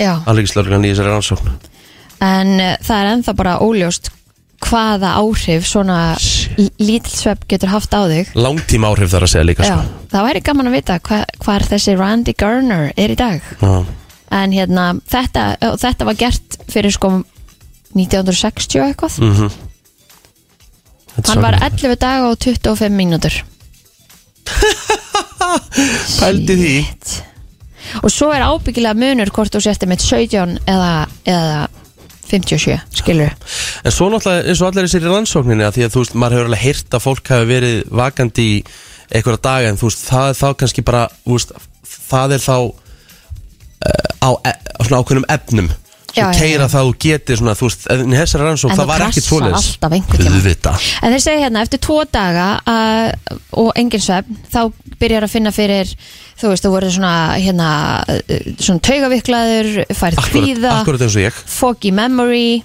Já, 0.00 0.16
Alvegslörglan 0.26 0.86
í 0.86 0.92
þessari 0.94 1.12
rannsókn. 1.12 1.54
En 2.22 2.52
uh, 2.58 2.74
það 2.82 2.98
er 3.02 3.10
ennþá 3.12 3.34
bara 3.38 3.56
óljóst 3.62 4.10
hvaða 4.62 5.16
áhrif 5.18 5.66
svona 5.66 5.96
lítilsvepp 6.78 7.48
getur 7.50 7.72
haft 7.72 7.94
á 7.98 8.06
þig. 8.06 8.30
Langtíma 8.38 8.92
áhrif 8.92 9.10
þar 9.10 9.26
að 9.26 9.32
segja 9.34 9.48
líka 9.48 9.66
Já, 9.66 9.74
sko. 9.74 10.06
það 10.12 10.26
væri 10.28 10.42
gaman 10.46 10.70
að 10.70 10.76
vita 10.78 10.98
hva, 11.08 11.18
hvar 11.42 11.66
þessi 11.66 11.96
Randy 11.98 12.34
Garner 12.38 12.92
er 12.94 13.10
í 13.12 13.18
dag. 13.18 13.42
Já. 13.58 13.74
en 14.32 14.54
hérna 14.54 14.86
þetta, 15.12 15.42
þetta 15.82 16.06
var 16.08 16.16
gert 16.22 16.56
fyrir 16.72 16.94
sko 16.94 17.10
1960 17.98 18.80
og 18.80 18.86
eitthvað. 18.86 19.18
Þetta 21.12 21.26
er 21.26 21.28
hann 21.34 21.42
var 21.44 21.58
svakalegt. 21.58 21.82
11 21.84 21.98
dag 22.06 22.28
og 22.30 22.38
25 22.40 22.94
mínútur 22.96 23.34
Pældi 26.20 26.58
því 26.62 26.78
og 28.00 28.08
svo 28.12 28.30
er 28.32 28.44
ábyggilega 28.46 28.96
munur 28.96 29.30
hvort 29.34 29.52
þú 29.52 29.60
sérst 29.64 29.82
með 29.90 30.04
17 30.06 30.54
eða, 30.70 30.92
eða 31.28 31.66
57, 32.30 32.78
skilur 33.02 33.34
En 33.84 33.92
svo 33.92 34.08
náttúrulega 34.12 34.48
eins 34.48 34.62
og 34.62 34.70
allir 34.70 34.86
þessir 34.88 35.04
í 35.04 35.12
rannsókninni 35.12 35.66
að 35.66 35.76
Því 35.76 35.84
að 35.86 35.92
þú 35.96 36.04
veist, 36.04 36.16
maður 36.16 36.38
hefur 36.38 36.50
alveg 36.50 36.62
heyrt 36.62 36.96
að 36.96 37.04
fólk 37.04 37.32
hafi 37.34 37.50
verið 37.50 37.82
vakandi 38.02 38.46
í 38.48 38.56
einhverja 39.12 39.42
daga 39.44 39.72
En 39.72 39.80
þú 39.80 39.90
veist, 39.90 40.06
það 40.08 40.30
er 40.30 40.40
þá 40.40 40.48
kannski 40.62 40.86
bara 40.88 41.04
veist, 41.28 41.54
Það 42.08 42.36
er 42.38 42.44
þá 42.46 42.56
uh, 42.62 42.72
á, 44.24 44.30
e, 44.48 44.54
á 44.56 44.80
svona 44.86 45.02
ákveðnum 45.02 45.30
efnum 45.36 45.72
Já, 46.12 46.26
Svo 46.26 46.28
já, 46.28 46.40
keira 46.42 46.66
já. 46.66 46.68
það 46.68 46.88
þú 46.88 46.96
getir 47.00 47.38
svona, 47.40 47.52
þú 47.56 47.68
veist, 47.68 47.84
en 47.88 48.10
þessari 48.12 48.44
rannsókn 48.44 48.72
En 48.74 48.80
það 48.82 48.90
var 48.90 49.04
ekki 49.06 49.22
krassar 49.24 49.54
alltaf 49.56 49.94
einhvern 49.96 50.20
tímann. 50.20 50.34
Auðvitað. 50.36 50.88
En 51.00 51.14
þeir 51.14 51.22
segja 51.24 51.44
hérna, 51.46 51.62
eftir 51.64 51.80
tvo 51.86 51.96
daga 52.12 52.48
uh, 52.68 53.38
og 53.62 53.70
engin 53.80 54.04
svefn, 54.04 54.42
þá 54.52 54.60
byrjar 55.02 55.26
að 55.26 55.32
finna 55.34 55.52
fyrir, 55.54 55.90
þú 56.40 56.52
veist, 56.52 56.64
þú 56.64 56.72
verður 56.76 56.94
svona, 56.96 57.14
hérna, 57.42 57.68
svona 58.62 58.82
taugaviklaður, 58.88 59.70
færð 59.98 60.20
ég 61.26 61.40
foggy 61.52 61.92
memory, 61.94 62.62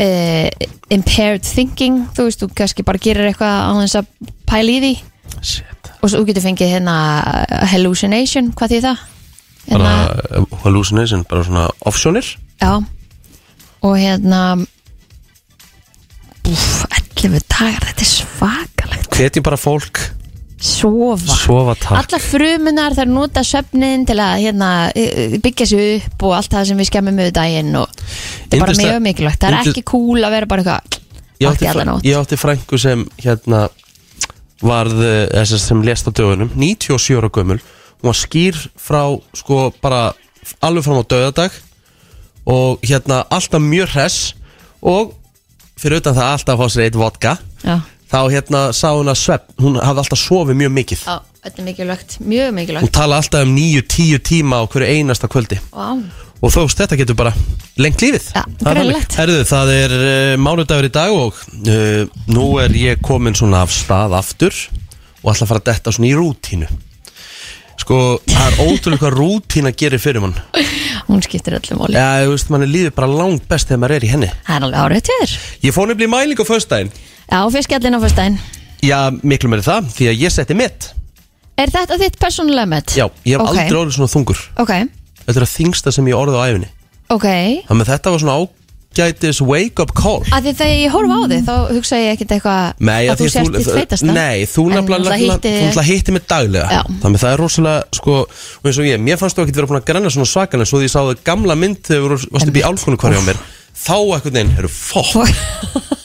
uh, 0.00 0.48
impaired 0.94 1.46
thinking, 1.46 2.04
þú 2.16 2.28
veist, 2.28 2.42
þú 2.42 2.50
kannski 2.62 2.86
bara 2.86 3.02
gerir 3.02 3.30
eitthvað 3.30 3.56
á 3.66 3.72
þess 3.82 4.00
að 4.00 4.34
pæla 4.50 4.76
í 4.76 4.82
því 4.84 4.92
Shit. 5.40 5.92
og 6.00 6.12
svo 6.12 6.22
getur 6.28 6.44
fengið 6.44 6.74
hérna 6.76 6.96
hallucination, 7.72 8.52
hvað 8.58 8.74
því 8.74 8.82
það? 8.88 9.06
Hérna, 9.70 9.80
Bara 9.80 10.40
uh, 10.40 10.60
hallucination, 10.64 11.26
bara 11.30 11.46
svona 11.46 11.66
offsjónir 11.86 12.34
já, 12.60 12.72
og 13.80 13.96
hérna, 13.96 14.40
búf, 16.44 16.70
11 17.20 17.44
dagar, 17.50 17.84
þetta 17.90 18.06
er 18.06 18.08
svakalegt. 18.08 19.12
Hvetjum 19.12 19.44
bara 19.44 19.60
fólk 19.60 20.00
sofa. 20.60 21.34
Sofa 21.40 21.74
takk. 21.80 21.96
Alla 21.96 22.20
frumunar 22.20 22.96
þær 22.96 23.08
nota 23.10 23.42
svefnin 23.46 24.04
til 24.08 24.16
að 24.20 24.44
hérna, 24.44 24.70
eh, 24.94 25.36
byggja 25.40 25.66
sig 25.66 25.94
upp 25.96 26.24
og 26.28 26.34
allt 26.36 26.52
það 26.52 26.66
sem 26.70 26.78
við 26.78 26.90
skemmum 26.90 27.16
með 27.16 27.32
daginn 27.32 27.76
og 27.80 27.88
þetta 27.96 28.56
er 28.56 28.64
bara 28.64 28.78
mjög 28.80 29.02
mikilvægt. 29.08 29.40
Það 29.40 29.52
er 29.52 29.70
ekki 29.70 29.84
cool 29.88 30.20
að 30.20 30.34
vera 30.36 30.46
bara 30.46 30.62
eitthvað 30.62 31.00
átti, 31.40 31.66
alla 31.66 31.72
fræ, 31.80 31.86
nótt. 31.88 32.04
ég 32.04 32.18
átti 32.20 32.36
frængu 32.36 32.78
sem 32.78 33.06
hérna 33.22 33.68
varð 34.60 35.00
eh, 35.00 35.44
þess 35.44 35.68
sem 35.70 35.82
lést 35.82 36.08
á 36.08 36.12
dögunum 36.12 36.50
97 36.54 37.16
ára 37.16 37.30
gömul. 37.32 37.60
Hún 38.00 38.12
var 38.12 38.18
skýr 38.18 38.56
frá 38.76 39.20
sko 39.34 39.72
bara 39.80 40.12
alveg 40.60 40.84
fram 40.84 41.00
á 41.00 41.04
döðadag 41.04 41.56
og 42.46 42.80
hérna 42.84 43.24
alltaf 43.30 43.60
mjög 43.60 43.94
hress 43.94 44.34
og 44.82 45.14
fyrir 45.80 46.00
utan 46.00 46.16
það 46.16 46.32
alltaf 46.34 46.54
að 46.54 46.60
fá 46.60 46.68
sér 46.74 46.84
eitt 46.84 47.00
vodka. 47.00 47.38
Já, 47.64 47.80
þá 48.10 48.20
hérna 48.30 48.62
sá 48.76 48.90
hún 48.90 49.10
að 49.10 49.20
svepp 49.22 49.52
hún 49.62 49.78
hafði 49.80 50.04
alltaf 50.04 50.20
sofið 50.20 50.60
mjög 50.62 50.74
mikið. 50.80 51.04
Já 51.06 51.20
þetta 51.40 51.62
er 51.62 51.66
mikilvægt, 51.70 52.16
mjög 52.20 52.50
hún 52.50 52.58
mikilvægt 52.58 52.92
tala 52.92 53.20
alltaf 53.20 53.46
um 53.46 53.54
9-10 53.56 54.20
tíma 54.28 54.60
á 54.60 54.64
hverju 54.68 54.88
einasta 54.92 55.28
kvöldi. 55.30 55.56
Vá, 55.72 55.96
og 56.40 56.52
þú 56.52 56.66
veist 56.66 56.82
þetta 56.82 56.98
getur 57.00 57.16
bara 57.16 57.32
lengt 57.80 58.02
lífið. 58.04 58.28
Þannig. 58.34 58.60
greinilegt. 58.60 59.16
Herðu, 59.20 59.40
það 59.48 59.72
er 59.76 59.90
uh, 59.96 60.34
mánudagur 60.40 60.88
í 60.88 60.92
dag 60.92 61.16
og 61.16 61.40
uh, 61.64 62.04
nú 62.32 62.46
er 62.60 62.76
ég 62.76 63.00
komin 63.04 63.36
svona 63.36 63.64
af 63.64 63.72
stað 63.74 64.16
aftur 64.20 64.54
og 65.22 65.32
ætla 65.32 65.44
að 65.44 65.50
fara 65.52 65.64
að 65.64 65.68
detta 65.72 65.94
svona 65.96 66.10
í 66.10 66.16
rútínu. 66.18 66.68
Sko, 67.80 67.96
það 68.28 68.44
er 68.44 68.58
ótrúlega 68.60 69.00
hvað 69.06 69.16
rútína 69.16 69.70
gerir 69.72 70.00
fyrir 70.02 70.20
mann. 70.20 70.36
Hún 71.08 71.22
skiptir 71.24 71.56
öllum 71.56 71.80
móli 71.80 71.96
Já, 71.96 72.20
þú 72.26 72.34
veist, 72.34 72.50
mann 72.52 72.66
er 72.66 72.70
lífið 72.70 72.92
bara 72.98 73.08
langt 73.08 73.46
best 73.48 73.70
þegar 73.70 73.80
maður 73.80 73.96
er 73.96 74.04
í 74.04 74.10
henni. 74.12 74.28
Það 74.44 74.56
er 74.58 74.66
alveg 74.66 74.80
árið 74.84 75.00
nefnilega 77.30 77.78
í 77.78 77.80
mæling 77.80 77.94
á 77.94 77.98
Já, 77.98 78.00
fyrstæðin 78.04 78.38
Já, 78.80 79.10
miklu 79.22 79.48
meiri 79.52 79.62
það, 79.66 79.90
því 79.96 80.06
að 80.10 80.20
ég 80.24 80.32
setti 80.32 80.54
mitt 80.56 80.90
Er 81.60 81.68
þetta 81.68 81.98
þitt 82.00 82.16
persónulega 82.18 82.66
met? 82.66 82.94
Já, 82.96 83.06
ég 83.26 83.36
hef 83.36 83.40
Ok. 83.44 83.58
aldrei 83.58 83.76
orðið 83.82 83.96
svona 83.98 84.08
þungur. 84.14 84.38
Ok, 84.56 84.70
Þetta 85.26 85.36
er 85.36 85.44
að 85.44 85.52
þingsta 85.58 85.92
sem 85.92 86.06
ég 86.08 86.16
orðið 86.16 86.38
á 86.40 86.42
æfinni 86.48 86.70
ok. 87.10 87.26
Þannig 87.68 87.84
að 87.84 87.90
þetta 87.90 88.10
var 88.14 88.18
svona 88.22 88.36
ágætis 88.40 89.40
wake 89.44 89.82
up 89.82 89.92
call. 89.94 90.24
Að 90.32 90.46
því 90.48 90.52
þegar 90.56 90.78
ég 90.80 90.90
horfa 90.94 91.18
á 91.20 91.22
þig 91.30 91.44
þá 91.46 91.54
hugsa 91.76 91.96
ég 92.00 92.14
ekkert 92.16 92.32
eitthvað 92.38 92.80
Nei, 92.80 93.02
að 93.12 93.20
þú 93.20 93.28
sért 93.30 93.52
þitt 93.58 93.70
feitasta 93.76 94.06
Nei, 94.16 94.46
þú 94.48 94.64
En 94.64 94.74
nefnilega 94.78 95.04
náttúrulega 95.04 95.20
hitti- 95.20 95.52
Þú 95.52 95.66
náttúrulega 95.68 95.90
hitti 95.90 96.12
mig 96.16 96.24
daglega. 96.26 96.68
Já. 96.70 96.82
Þannig 97.04 97.20
að 97.20 97.24
það 97.26 97.32
er 97.34 97.40
rosalega 97.44 97.84
sko, 98.00 98.16
og 98.24 98.64
eins 98.66 98.78
og 98.80 98.84
ég, 98.88 99.00
mér 99.04 99.20
fannst 99.20 99.36
þú 99.36 99.44
ekkert 99.44 99.56
vera 99.60 99.66
búin 99.70 99.80
að 99.82 99.86
grenna 99.92 100.10
svona 100.10 100.30
svakalega 100.32 100.66
Svo 100.72 100.80
því 100.80 100.88
ég 100.88 100.94
sá 100.96 101.00
það 101.04 101.22
gamla 101.28 101.54
mynd 101.60 101.82
þegar 101.84 102.16
þú 102.16 102.30
varst 102.32 102.48
upp 102.48 102.56
í 102.56 102.64
álkonu 102.66 102.96
hverja 103.04 103.20
á 103.20 103.24
mér 103.28 103.38
Þá 103.80 103.96
ekkert 104.16 104.32
neginn, 104.34 104.56
eru 104.58 104.68
fokk 104.68 105.28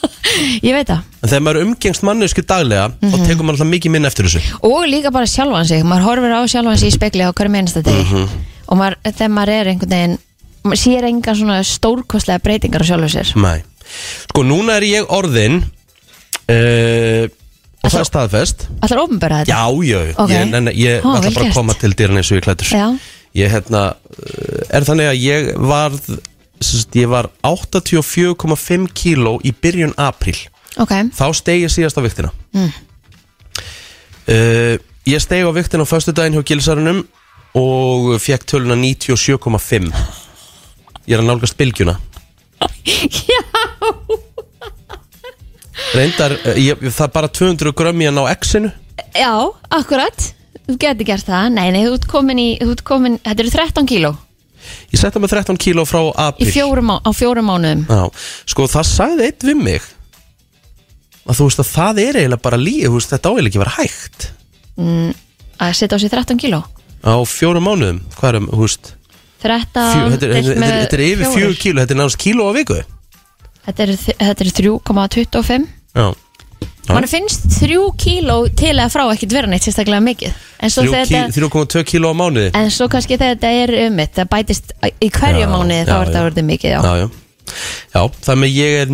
Ég 0.62 0.72
veit 0.74 0.88
það 0.88 1.00
En 1.22 1.28
þegar 1.30 1.42
maður 1.46 1.62
umgengst 1.66 2.02
mannesku 2.06 2.42
daglega 2.46 2.88
Mhm. 3.00 3.12
Þá 3.12 3.16
tekur 3.26 3.44
maður 3.46 3.56
alltaf 3.56 3.70
mikið 3.72 3.90
minn 3.96 4.04
eftir 4.08 4.24
þessu 4.28 4.42
og 4.62 4.84
líka 4.90 5.10
bara 5.12 5.26
sjálfan 5.26 5.66
sig 5.66 5.82
maður 5.84 6.06
horfir 6.08 6.34
á 6.36 6.40
sjálfan 6.48 6.78
sig 6.78 6.88
í 6.92 6.96
spekli 6.96 7.22
á 7.26 7.30
hverju 7.32 7.50
minnsta 7.54 7.82
degi 7.82 8.04
Mhm. 8.04 8.28
og 8.68 8.78
maður, 8.78 8.96
þegar 9.06 9.32
maður 9.38 9.54
er 9.60 9.66
einhvern 9.72 9.90
veginn 9.96 10.18
maður 10.64 10.82
sér 10.82 11.04
engan 11.08 11.36
svona 11.36 11.58
stórkostlega 11.64 12.42
breytingar 12.42 12.82
á 12.82 12.86
sjálfur 12.90 13.12
sér 13.16 13.36
Nei 13.36 13.62
Sko, 14.28 14.42
núna 14.42 14.76
er 14.76 14.82
ég 14.82 15.06
orðin 15.14 15.62
uh, 16.50 17.26
Og 17.86 17.92
það 17.92 18.00
er 18.02 18.08
staðfest 18.08 18.64
Allar 18.82 19.02
ofnbæra 19.04 19.42
þetta? 19.44 19.52
Já, 19.52 19.62
já, 19.86 20.00
Ok. 20.18 20.30
ég, 20.32 20.54
en, 20.58 20.70
ég 20.74 21.04
Ó, 21.04 21.12
ætla 21.14 21.20
vel 21.22 21.34
bara 21.34 21.44
að 21.44 21.50
gert. 21.50 21.54
koma 21.54 21.74
til 21.78 21.92
dýran 21.94 22.18
eins 22.18 22.32
og 22.32 22.38
ég 22.40 22.46
klættur 22.46 22.72
Já, 22.72 22.86
Ég 23.36 23.52
hérna 23.52 23.82
uh, 23.94 24.62
er 24.72 24.86
þannig 24.88 25.10
að 25.12 25.20
ég 25.22 25.50
varð 25.60 26.18
sest, 26.60 26.94
ég 26.96 27.08
var 27.10 27.30
84,5 27.46 28.88
kíló 28.96 29.36
í 29.44 29.52
byrjun 29.52 29.94
apríl. 30.00 30.36
Ok. 30.76 30.92
Þá 31.16 31.26
steg 31.36 31.62
ég 31.64 31.72
síðast 31.72 31.96
á 31.96 32.04
viktina 32.04 32.30
mm. 32.52 32.72
ég 35.08 35.22
steg 35.24 35.46
á 35.48 35.52
viktina 35.56 35.86
á 35.86 35.88
föstu 35.88 36.12
daginn 36.12 36.36
hjá 36.36 36.44
gilsarunum 36.50 37.04
og 37.56 38.10
fekk 38.20 38.44
töluna 38.44 38.76
97,5 38.76 39.88
ég 41.06 41.16
er 41.16 41.22
að 41.22 41.28
nálgast 41.30 41.56
bylgjuna. 41.56 41.96
Já, 42.86 43.40
reyndar, 45.94 46.34
uh, 46.42 46.58
ég, 46.58 46.80
það 46.90 47.04
er 47.06 47.12
bara 47.14 47.30
200 47.30 47.74
grömm 47.78 48.02
í 48.02 48.08
að 48.10 48.16
ná 48.18 48.22
X-inu. 48.34 48.72
Já, 49.14 49.32
akkurat. 49.74 50.28
Þú 50.66 50.76
getur 50.82 51.06
gert 51.06 51.28
það, 51.28 51.50
nei, 51.54 51.68
nei, 51.74 51.82
þú 51.86 51.94
ert 51.94 52.08
komin 52.10 52.42
í 52.42 52.48
þú 52.58 52.72
ert 52.74 52.86
komin, 52.86 53.18
þetta 53.22 53.44
eru 53.44 53.52
13 53.54 53.90
kíló 53.90 54.12
ég 54.92 55.00
setta 55.00 55.22
með 55.22 55.34
13 55.36 55.60
kíló 55.62 55.84
frá 55.88 56.00
í 56.02 56.12
apríl. 56.26 56.50
fjórum, 56.54 56.90
á, 56.92 56.96
á 57.02 57.10
fjórum 57.16 57.48
mánuðum. 57.50 57.84
Já, 57.88 58.02
sko 58.52 58.66
það 58.70 58.88
sagði 58.90 59.28
eitt 59.30 59.46
við 59.46 59.60
mig 59.62 59.86
að 61.26 61.40
þú 61.40 61.48
veist 61.48 61.62
að 61.62 61.70
það 61.72 62.02
er 62.04 62.18
eiginlega 62.20 62.44
bara 62.46 62.60
líf, 62.60 62.84
þú 62.86 62.98
veist 62.98 63.14
þetta 63.14 63.26
á 63.26 63.32
eiginlega 63.34 63.50
ekki 63.52 63.62
vera 63.64 63.76
hægt. 63.80 64.28
Að 65.56 65.72
setja 65.78 65.96
á 65.96 66.02
sig 66.02 66.12
13 66.12 66.38
kíló? 66.42 66.60
Á 67.06 67.14
fjórum 67.28 67.66
mánuðum, 67.66 68.02
hvað 68.18 68.28
er 68.30 68.38
um, 68.42 68.50
þú 68.52 68.62
veist? 68.66 68.92
13 69.42 69.88
fjö, 69.92 70.04
þetta, 70.12 70.26
er, 70.26 70.32
deilt 70.32 70.46
þetta, 70.46 70.60
með 70.60 70.68
er, 70.68 70.78
þetta 70.82 70.96
er 70.96 71.02
yfir 71.06 71.24
fjórir. 71.24 71.36
fjögur 71.36 71.58
kíló, 71.62 71.80
þetta 71.82 71.94
er 71.94 71.98
náttúrulega 72.00 72.22
kíló 72.24 72.46
á 72.46 72.52
viku. 72.56 72.78
Þetta 73.66 73.84
er, 73.86 73.92
þetta 73.96 74.44
er 74.46 74.50
3,25 74.60 75.66
Já, 75.96 76.02
Já. 76.02 76.06
Mann 76.94 77.06
finnst 77.10 77.42
3 77.58 77.76
kíló 77.98 78.36
til 78.56 78.74
að 78.78 78.90
frá 78.94 79.04
ekkert 79.12 79.32
vera 79.34 79.46
neitt 79.50 79.62
sérstaklega 79.66 80.00
mikið. 80.06 80.32
En 80.62 80.70
svo, 80.70 80.82
Þrjú 80.86 80.92
þegar 80.94 81.06
kí- 81.06 81.16
þetta, 81.18 81.32
3,2 81.50 81.84
kíló 81.90 82.06
á 82.12 82.14
mánuði? 82.16 82.50
En 82.54 82.70
svo 82.70 82.86
kannski 82.88 83.16
þegar 83.18 83.34
þetta 83.36 83.50
er 83.62 83.70
um 83.86 83.94
mitt 83.96 84.12
Það 84.16 84.28
bætist 84.32 84.72
í 85.02 85.08
hverju 85.10 85.46
mánuði 85.50 85.82
þá 85.88 85.94
er 85.96 86.06
þetta 86.06 86.24
orðið 86.30 86.46
mikið 86.52 86.70
já. 86.70 86.80
Já, 86.82 86.92
já. 87.02 87.08
Já, 87.94 88.02
þannig 88.26 88.48
að 88.48 88.56
ég 88.56 88.70
er 88.80 88.88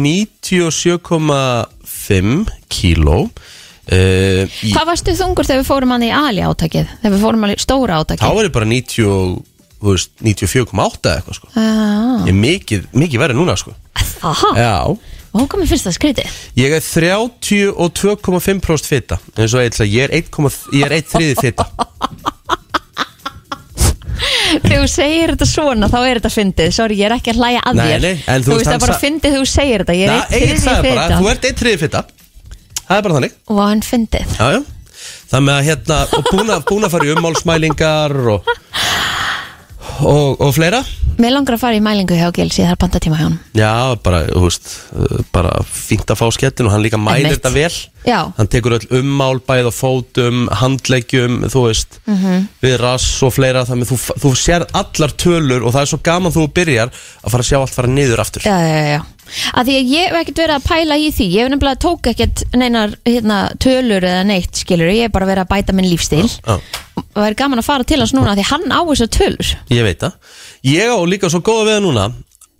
97,5 1.22 2.50
kíló 2.72 3.18
uh, 3.22 4.42
Hvað 4.62 4.88
varstu 4.90 5.14
þungur 5.18 5.46
þegar 5.48 5.62
við 5.62 5.68
fórum 5.70 5.94
hann 5.94 6.04
í 6.06 6.10
Ali 6.14 6.42
átakið? 6.46 6.86
Þegar 7.02 7.14
við 7.16 7.24
fórum 7.26 7.42
hann 7.46 7.54
í 7.54 7.60
stóra 7.62 7.94
Þá 8.00 8.04
átakið? 8.06 8.28
er 8.42 8.48
ég 8.48 8.54
bara 8.58 8.68
90 8.72 9.06
og- 9.12 9.40
þú 9.82 9.86
veist, 9.96 10.10
94,8 10.22 11.10
eða 11.10 11.16
eitthvað 11.18 11.34
sko. 11.40 11.48
Já, 11.56 11.62
Ég 12.22 12.28
er 12.30 12.38
mikið, 12.38 12.80
mikið 12.94 13.18
verið 13.24 13.36
núna 13.40 13.56
sko. 13.58 13.72
Aha, 14.22 14.50
Já 14.54 14.76
og 15.32 15.46
hvað 15.48 15.58
mér 15.62 15.70
finnst 15.72 15.86
það 15.88 15.96
skrítið. 15.96 16.28
Ég 16.60 16.70
er 16.76 16.82
32,5% 16.84 18.84
fita 18.92 19.16
eins 19.36 19.52
og 19.56 19.60
eitthvað, 19.64 19.88
ég 19.92 20.02
er 20.08 20.12
1,3 20.20 20.76
ég 20.78 20.84
er 20.88 20.92
1 21.00 21.04
þriði 21.14 21.36
fita. 21.40 21.64
Þegar 24.52 24.82
þú 24.82 24.88
segir 24.92 25.30
þetta 25.32 25.46
svona, 25.48 25.86
þá 25.90 25.96
er 26.04 26.18
þetta 26.20 26.28
fyndið. 26.32 26.68
Sorry, 26.76 26.94
ég 27.00 27.06
er 27.08 27.14
ekki 27.16 27.30
að 27.32 27.38
hlæja 27.40 27.60
að 27.66 27.74
þér. 27.80 28.02
þú 28.44 28.50
veist, 28.52 28.68
það 28.68 28.76
er 28.76 28.82
bara 28.84 28.98
fyndið 29.00 29.30
þegar 29.32 29.40
þú 29.40 29.46
segir 29.52 29.78
þetta. 29.82 29.94
Ég 29.96 30.04
er 30.04 30.08
Nei, 30.12 30.22
eitt 30.22 30.34
Egil 30.42 30.58
sagði 30.60 30.82
þriðji 30.82 30.92
bara, 30.92 31.02
fita. 31.06 31.16
þú 31.16 31.24
ert 31.32 31.44
1 31.48 31.56
þriði 31.62 31.78
fita. 31.82 32.00
Það 32.82 32.96
er 32.98 33.02
bara 33.06 33.14
þannig. 33.16 33.32
Og 33.48 33.56
hann 33.62 33.82
fyndið. 33.86 34.26
Já, 34.36 34.46
já. 34.52 34.60
Það 35.32 35.40
með 35.46 35.54
að 35.56 35.66
hérna, 35.70 35.96
búin 36.68 36.84
að 36.86 36.92
fara 36.92 37.06
í 37.08 37.12
ummálsmælingar 37.16 38.12
og, 38.34 38.40
og, 40.00 40.40
og 40.40 40.52
fleira? 40.56 40.82
Mér 41.20 41.34
langar 41.34 41.54
að 41.58 41.60
fara 41.60 41.76
í 41.76 41.82
mælingu 41.84 42.16
hjá 42.16 42.30
Gils 42.34 42.56
Ég 42.58 42.70
þarf 42.70 42.80
bandatíma 42.80 43.18
hjá 43.18 43.24
hann 43.26 43.34
Já, 43.58 43.72
bara, 44.02 44.22
þú 44.32 44.42
veist, 44.46 44.70
bara 45.34 45.50
fínt 45.68 46.08
að 46.08 46.18
fá 46.22 46.26
skettin 46.32 46.66
og 46.70 46.72
hann 46.72 46.82
líka 46.82 46.96
mælir 47.00 47.34
þetta 47.36 47.52
vel. 47.52 47.72
Já, 48.08 48.18
Hann 48.38 48.48
tekur 48.50 48.78
öll 48.78 48.88
ummál 48.98 49.38
bæð 49.44 49.68
á 49.68 49.72
fótum, 49.76 50.46
handleggjum, 50.62 51.42
þú 51.52 51.66
veist, 51.68 52.00
Mhm. 52.08 52.48
við 52.64 52.78
rass 52.80 53.22
og 53.22 53.34
fleira 53.36 53.66
Þannig 53.68 53.92
þú, 53.92 53.98
þú 54.24 54.32
sér 54.40 54.64
allar 54.72 55.12
tölur 55.20 55.66
og 55.66 55.72
það 55.76 55.82
er 55.84 55.90
svo 55.92 56.00
gaman 56.02 56.32
þú 56.32 56.48
byrjar 56.52 56.88
að 56.90 57.30
fara 57.30 57.42
að 57.44 57.50
sjá 57.52 57.60
allt 57.60 57.74
fara 57.76 57.88
niður 57.88 58.24
aftur. 58.24 58.42
Já, 58.48 58.56
já, 58.58 58.96
já 58.96 59.02
að 59.56 59.68
því 59.68 59.74
að 59.78 59.90
ég 59.92 60.08
hef 60.08 60.16
ekkert 60.18 60.40
verið 60.42 60.56
að 60.58 60.64
pæla 60.66 60.96
í 60.98 61.08
því. 61.14 61.26
Ég 61.32 61.44
hef 61.44 61.50
nefnilega 61.52 61.80
tók 61.80 62.08
ekkert 62.10 62.42
neinar 62.58 62.94
hérna, 63.06 63.38
tölur 63.62 64.04
eða 64.04 64.24
neitt 64.28 64.58
skilur 64.60 64.90
ég 64.92 65.06
hef 65.06 65.12
bara 65.14 65.28
verið 65.30 65.44
að 65.46 65.52
bæta 65.54 65.72
minn 65.76 65.88
lífstíl. 65.88 66.26
Já. 66.42 66.58
Og 67.14 67.18
það 67.22 67.28
er 67.30 67.34
gaman 67.42 67.58
að 67.62 67.66
fara 67.68 67.84
til 67.84 67.98
hans 68.00 68.12
núna 68.16 68.34
því 68.38 68.44
hann 68.50 68.68
á 68.72 68.80
þessar 68.88 69.10
tölur. 69.18 69.50
Ég 69.70 69.82
veit 69.84 70.00
það. 70.00 70.12
Ég 70.64 70.88
á 70.92 70.98
líka 71.08 71.28
svo 71.32 71.40
góða 71.44 71.66
við 71.68 71.76
það 71.76 71.84
núna 71.86 72.06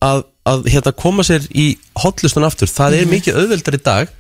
að, 0.03 0.25
að 0.53 0.67
hérna, 0.75 0.93
koma 0.93 1.23
sér 1.25 1.47
í 1.55 1.67
hotlistun 2.03 2.45
aftur. 2.45 2.69
Það 2.69 2.99
er 3.01 3.07
mikið 3.13 3.39
auðveldar 3.41 3.79
í 3.79 3.83
dag 3.87 4.13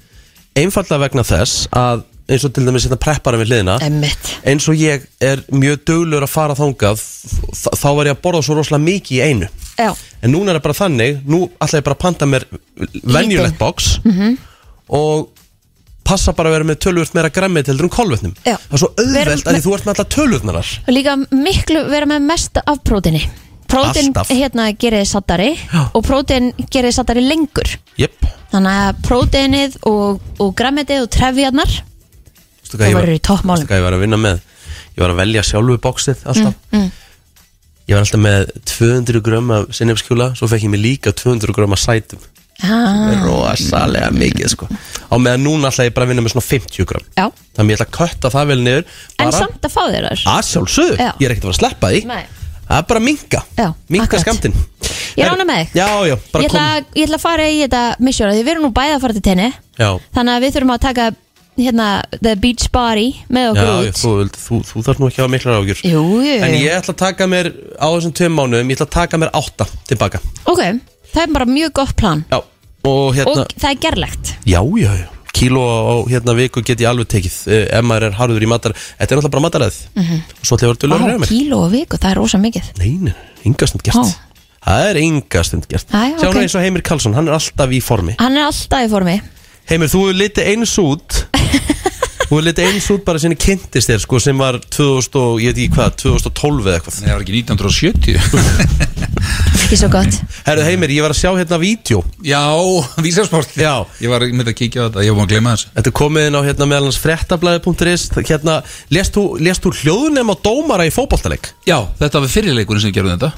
einfallega 0.56 1.00
vegna 1.06 1.22
þess 1.24 1.66
að 1.72 2.02
eins 2.32 2.44
og 2.46 2.52
til 2.54 2.62
dæmis 2.64 2.84
hérna 2.86 2.96
preppara 3.02 3.36
við 3.40 3.48
hliðina 3.50 3.74
Emmitt 3.82 4.28
eins 4.46 4.68
og 4.70 4.76
ég 4.78 5.02
er 5.20 5.40
mjög 5.52 5.80
duglur 5.88 6.22
að 6.24 6.30
fara 6.30 6.54
þangað 6.56 7.00
þ- 7.02 7.72
þá 7.76 7.86
var 7.98 8.08
ég 8.08 8.14
að 8.14 8.20
borða 8.22 8.42
svo 8.46 8.54
rosalega 8.56 8.84
mikið 8.86 9.16
í 9.18 9.22
einu. 9.26 9.48
Já, 9.76 9.90
en 10.22 10.30
núna 10.32 10.52
er 10.52 10.60
það 10.60 10.64
bara 10.68 10.78
þannig 10.78 11.18
nú 11.26 11.40
ætla 11.58 11.80
ég 11.80 11.84
bara 11.88 11.96
að 11.98 12.02
panta 12.04 12.28
mér 12.30 12.44
venjulegt 13.02 13.58
box 13.58 13.98
Mhm. 14.04 14.36
og 14.88 15.28
passa 16.04 16.32
bara 16.36 16.50
að 16.50 16.56
vera 16.58 16.68
með 16.70 16.80
tölvöld 16.84 17.14
meira 17.16 17.30
græmið 17.32 17.68
til 17.68 17.78
um 17.82 17.92
kolvetnum 17.92 18.34
Já. 18.46 18.56
það 18.58 18.74
er 18.76 18.82
svo 18.82 18.90
Vera 18.98 19.32
auðveld 19.36 19.48
að 19.52 19.62
þú 19.66 19.74
ert 19.76 19.86
með 19.86 19.94
alla 19.94 20.08
tölvöldnarar 20.16 20.72
og 20.86 20.92
líka 20.96 21.16
miklu 21.30 21.84
vera 21.92 22.08
með 22.10 22.26
mest 22.32 22.62
af 22.64 22.82
prótini 22.84 23.22
Prótin 23.72 24.10
Alltaf. 24.12 24.28
hérna 24.28 24.66
gerir 24.76 25.00
þið 25.00 25.08
sattari 25.08 25.50
Já. 25.56 25.82
og 25.96 26.02
prótin 26.04 26.50
gerir 26.68 26.90
þið 26.90 26.96
sattari 26.98 27.22
lengur 27.24 27.70
Jep, 27.96 28.18
þannig 28.52 28.80
að 28.82 28.98
prótinið 29.06 29.78
og, 29.88 30.18
og 30.42 30.50
græmitið 30.58 31.06
og 31.06 31.12
trefjarnar 31.14 31.70
Veistu 31.72 32.76
hvað 32.76 32.82
Það 32.82 32.90
ég 32.90 32.94
var- 32.98 33.06
verður 33.06 33.16
í 33.16 33.22
toppmálum. 33.28 33.62
veistu 33.62 33.72
hvað 33.72 33.80
ég 33.80 33.86
var 33.86 33.96
að 33.96 34.04
vinna 34.04 34.18
með 34.20 34.42
ég 34.92 35.00
var 35.06 35.14
að 35.14 35.22
velja 35.22 35.42
sjálfu 35.48 35.78
bóksið 35.86 36.26
alltaf 36.28 36.54
mm. 36.76 36.90
ég 37.88 37.96
var 37.96 38.04
alltaf 38.04 38.20
með 38.26 38.52
200 38.74 39.24
grömm 39.24 39.54
af 39.56 39.72
sinnefskjúla 39.78 40.28
svo 40.36 40.50
fekk 40.52 40.66
ég 40.68 40.72
mig 40.74 40.82
líka 40.84 41.14
200 41.16 41.56
grömm 41.56 41.72
af 41.72 41.80
sætum 41.80 42.20
ah, 42.62 43.24
rosalega 43.24 44.12
mikið 44.12 44.52
sko 44.52 44.68
á 45.12 45.16
meðan 45.20 45.44
núna 45.44 45.68
ætla 45.68 45.84
ég 45.88 45.94
bara 45.94 46.06
að 46.06 46.12
vinna 46.14 46.24
með 46.24 46.32
svona 46.34 46.46
50 46.48 46.86
grömm 46.88 47.06
Já, 47.20 47.26
þannig 47.56 47.74
ég 47.74 47.78
ætla 47.80 47.88
að 47.88 47.96
kötta 47.98 48.30
það 48.32 48.46
vel 48.52 48.60
niður 48.64 48.84
en 48.86 49.26
bara 49.26 49.38
samt 49.42 49.66
að 49.68 49.74
fá 49.76 49.82
þér 49.92 50.06
þar 50.08 50.22
að 50.32 50.46
sjálfsögðu, 50.50 50.96
Já. 50.96 51.10
ég 51.20 51.26
er 51.28 51.34
ekkert 51.34 51.44
að 51.44 51.50
fara 51.50 51.56
að 51.56 51.60
sleppa 51.62 51.90
því. 51.92 52.00
Nei. 52.08 52.22
það 52.68 52.78
er 52.78 52.86
bara 52.88 53.00
að 53.02 53.06
minka 53.10 53.40
Já, 53.58 53.66
minka 53.92 54.04
akkurat. 54.08 54.24
skamtinn 54.24 54.54
Ég 55.12 55.26
er 55.26 55.34
ánægð 55.34 55.48
með 55.50 55.58
þig. 55.60 55.74
já, 55.76 55.88
já, 56.08 56.14
bara 56.32 56.42
ég 56.44 56.48
ætla, 56.48 56.62
kom. 56.64 56.86
ég 56.96 57.04
ætla 57.06 57.18
að 57.18 57.26
fara 57.26 57.48
í 57.52 57.58
þetta 57.66 57.82
misjóra 58.00 58.32
því 58.32 58.44
við 58.46 58.52
erum 58.54 58.64
nú 58.64 58.70
bæði 58.72 58.94
að 58.96 59.02
fara 59.04 59.12
til 59.18 59.22
tenni. 59.26 59.48
Já, 59.76 59.90
þannig 60.16 60.32
að 60.38 60.42
við 60.46 60.54
þurfum 60.56 60.72
að 60.72 60.80
taka 60.86 61.08
hérna 61.52 61.88
The 62.22 62.32
Beach 62.40 62.70
Body 62.72 63.08
með 63.28 63.42
já, 63.44 63.50
okkur 63.52 63.68
já, 63.68 63.74
út. 63.92 63.98
þú, 64.00 64.12
vilt- 64.22 64.38
þú, 64.40 64.60
þú 64.70 64.84
þarf 64.86 65.02
nú 65.02 65.08
ekki 65.10 65.20
að 65.20 65.24
hafa 65.26 65.32
miklar 65.34 65.58
ágjur 65.60 65.82
Jú, 65.84 66.04
jú, 66.24 66.36
en 66.46 66.54
ég 66.56 66.72
ætla 66.78 66.94
að 66.94 67.00
taka 67.02 67.26
mér 67.28 67.50
á 67.76 67.86
þessum 67.92 68.14
tveim 68.16 68.32
mánuðum 68.40 68.72
ég 68.72 68.78
ætla 68.80 68.88
að 68.88 68.94
taka 68.96 69.20
mér 69.20 69.30
átta 69.36 69.66
tilbaka. 69.90 70.22
Ok, 70.48 70.62
það 71.12 71.22
er 71.26 71.34
bara 71.36 71.44
mjög 71.52 71.72
gott 71.76 71.92
plan. 72.00 72.24
Já, 72.32 72.40
og 72.88 73.14
hérna 73.16 73.42
og 73.44 73.52
það 73.58 73.70
er 73.70 73.80
gerlegt. 73.86 74.32
Já, 74.46 74.60
já, 74.62 74.92
já. 75.02 75.08
Kíló 75.32 75.62
á 75.64 75.94
hérna 76.10 76.34
viku 76.36 76.60
get 76.62 76.80
ég 76.80 76.88
alveg 76.90 77.08
tekið. 77.08 77.36
Uh, 77.48 77.78
Ef 77.78 77.84
maður 77.88 78.04
er 78.10 78.16
harður 78.18 78.44
í 78.44 78.48
matar 78.50 78.74
Þetta 78.76 79.06
er 79.06 79.16
náttúrulega 79.16 79.32
bara 79.32 79.44
mataræð 79.46 79.76
mm 79.94 80.02
-hmm. 80.02 80.18
Svo 80.42 80.56
ætla 80.56 80.68
ég 80.68 80.70
að 80.70 80.82
vera 80.82 80.92
Vá, 80.92 80.98
að 80.98 81.06
reyða 81.08 81.20
mér. 81.22 81.28
kíló 81.32 81.56
og 81.64 81.70
viku, 81.72 81.96
það 81.96 82.10
er 82.10 82.16
rosa 82.20 82.38
mikið. 82.38 82.66
Nei, 82.78 82.90
nei, 83.00 83.14
enga 83.46 83.66
stund 83.66 83.82
gert. 83.82 83.96
Ó. 83.96 84.04
Það 84.66 84.88
er 84.90 84.96
enga 84.96 85.42
stund 85.42 85.66
gert. 85.68 85.86
Æ, 85.88 86.02
Sjá 86.20 86.28
ok. 86.28 86.34
nú 86.34 86.40
eins 86.42 86.54
og 86.54 86.62
Heimir 86.62 86.82
Karlsson, 86.82 87.14
hann 87.14 87.28
er 87.28 87.32
alltaf 87.34 87.70
í 87.70 87.80
formi. 87.80 88.14
Hann 88.18 88.36
er 88.36 88.44
alltaf 88.44 88.84
í 88.86 88.88
formi. 88.90 89.20
Heimir, 89.70 89.88
þú 89.88 89.98
hefur 90.04 90.14
litið 90.20 90.44
eins 90.52 90.78
út 90.78 91.26
Þú 92.32 92.38
hefur 92.38 92.46
litið 92.46 92.64
eins 92.70 92.84
út 92.88 93.02
bara 93.04 93.20
sinni 93.20 93.36
kynntist 93.36 93.90
þér 93.90 93.98
sko, 94.00 94.18
sem 94.24 94.38
var 94.40 94.56
2000 94.72 95.16
og, 95.20 95.34
ég 95.42 95.52
veit 95.52 95.58
ekki 95.66 95.74
hvað, 95.76 95.96
2012 96.00 96.62
eða 96.62 96.78
eitthvað. 96.78 96.94
Nei, 96.96 97.08
það 97.10 97.18
var 97.18 97.24
ekki 97.26 97.34
1970 97.42 98.86
Ekki 99.66 99.76
svo 99.76 99.90
gott. 99.92 100.16
Herðu 100.46 100.64
Heimir, 100.64 100.94
ég 100.96 101.04
var 101.04 101.12
að 101.12 101.18
sjá 101.18 101.28
hérna 101.36 101.58
vídeo. 101.60 102.00
Já, 102.24 102.40
vísasport. 103.04 103.52
Já. 103.60 103.84
Ég 104.00 104.14
var 104.14 104.24
með 104.32 104.48
að 104.48 104.56
kíkja 104.62 104.80
á 104.80 104.84
þetta, 104.86 105.04
ég 105.04 105.18
var 105.18 105.28
að 105.28 105.34
gleyma 105.34 105.52
þessu. 105.58 105.74
Þetta 105.76 105.92
er 105.92 105.96
komið 106.00 106.30
inn 106.30 106.40
á 106.40 106.46
hérna 106.48 106.70
meðal 106.72 106.88
hans 106.88 107.00
fréttablaði.is 107.04 108.06
Hérna, 108.30 108.56
lest 108.96 109.20
þú, 109.20 109.26
þú 109.66 109.74
hljóðunem 109.82 110.32
á 110.32 110.36
dómara 110.48 110.88
í 110.88 110.94
fótboltaleik? 110.96 111.52
Já, 111.68 111.82
þetta 112.00 112.24
var 112.24 112.32
fyrirleikurinn 112.32 112.86
sem 112.86 112.96
gerði 112.96 113.18
þetta. 113.18 113.32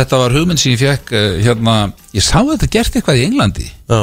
Þetta 0.00 0.22
var 0.24 0.34
hugmynd 0.34 0.58
sem 0.58 0.74
ég 0.74 0.82
fekk 0.82 1.14
uh, 1.14 1.30
hérna, 1.46 1.78
Ég 2.10 2.26
sá 2.26 2.40
þetta 2.42 2.72
gert 2.74 2.98
eitthvað 2.98 3.22
í 3.22 3.26
Englandi. 3.30 3.70
Já 3.86 4.02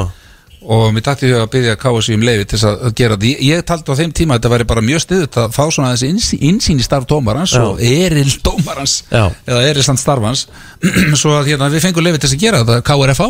og 0.66 0.92
mér 0.94 1.04
dætti 1.06 1.30
að 1.34 1.46
byggja 1.52 1.76
KSI 1.80 2.16
um 2.16 2.24
leiði 2.26 2.46
til 2.52 2.60
að 2.68 2.94
gera 2.98 3.16
þetta. 3.16 3.28
Ég, 3.30 3.42
ég 3.48 3.64
taldi 3.66 3.94
á 3.94 3.98
þeim 3.98 4.14
tíma 4.16 4.36
að 4.36 4.40
þetta 4.40 4.52
væri 4.54 4.66
bara 4.72 4.84
mjög 4.86 5.02
stiðut 5.04 5.38
að 5.42 5.56
fá 5.56 5.62
svona 5.74 5.92
þessi 5.96 6.38
í 6.76 6.86
starf 6.86 7.08
dómarans 7.10 7.54
Já. 7.56 7.64
og 7.66 7.82
eril 7.82 8.30
dómarans 8.44 8.96
Já. 9.10 9.24
eða 9.46 9.66
erilstand 9.70 10.02
starfans. 10.02 10.46
Svo 11.20 11.34
að 11.38 11.52
hérna, 11.52 11.70
við 11.72 11.86
fengum 11.86 12.06
leiði 12.06 12.22
til 12.22 12.32
að 12.32 12.42
gera 12.42 12.62
þetta 12.62 12.80
KRFA 12.86 13.28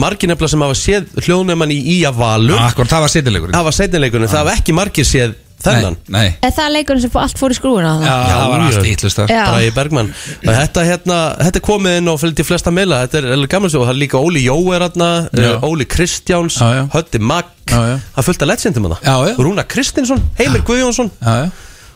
margir 0.00 0.32
nefnilega 0.32 0.54
sem 0.54 0.66
hafa 0.66 0.78
séð 0.78 1.22
hljóðnumann 1.26 1.72
í 1.74 1.80
Ía 1.98 2.12
Valur. 2.16 2.60
Akkur, 2.62 2.90
það 2.90 3.06
var 3.06 3.14
sittileikurinn 3.16 3.56
Það 3.56 3.68
var 3.68 3.78
seinnileikunum, 3.78 4.30
það 4.32 4.44
hafa 4.44 4.58
ekki 4.60 4.76
margir 4.76 5.08
séð 5.08 5.36
þennan 5.66 5.96
Nei, 6.06 6.12
nei. 6.16 6.28
Er 6.48 6.54
það 6.56 6.70
leikurinn 6.76 7.02
sem 7.04 7.16
allt 7.22 7.40
fór 7.40 7.54
í 7.54 7.56
skrúuna 7.58 7.92
Já, 7.92 7.96
þarna? 8.02 8.28
það 8.32 8.52
var 8.52 8.62
já. 8.62 8.66
allt 8.68 8.90
ítlust 8.92 9.22
Já. 9.22 9.42
Bragi 9.48 9.72
Bergmann 9.78 10.12
þetta, 10.42 10.84
hérna, 10.88 11.18
þetta 11.40 11.60
er 11.62 11.66
komið 11.68 11.98
inn 12.02 12.12
og 12.12 12.20
fylgdi 12.22 12.46
flesta 12.46 12.74
meila 12.74 13.02
Þetta 13.06 13.20
er 13.22 13.28
alveg 13.36 13.52
gaman 13.56 13.72
svo, 13.74 13.84
það 13.86 13.94
er 13.94 14.00
líka 14.02 14.22
Óli 14.22 14.44
Jó 14.46 14.56
er 14.76 14.86
hérna 14.86 15.10
Já. 15.32 15.50
uh, 15.56 15.66
Óli 15.68 15.88
Kristjáns, 15.88 16.60
Já, 16.60 16.70
já. 16.78 16.84
Hötti 16.94 17.22
Magg 17.22 17.52
Já, 17.72 17.80
já. 17.92 17.98
Það 18.16 18.22
af 18.22 18.48
legendum 18.52 18.88
að 18.90 18.96
Já, 19.02 19.14
já. 19.28 19.34
það 19.36 19.44
Rúna 19.48 19.66
Kristinsson, 19.68 20.24
Heimir 20.40 20.64
Guðjónsson 20.66 21.12
Já, 21.20 21.36
já. 21.44 21.50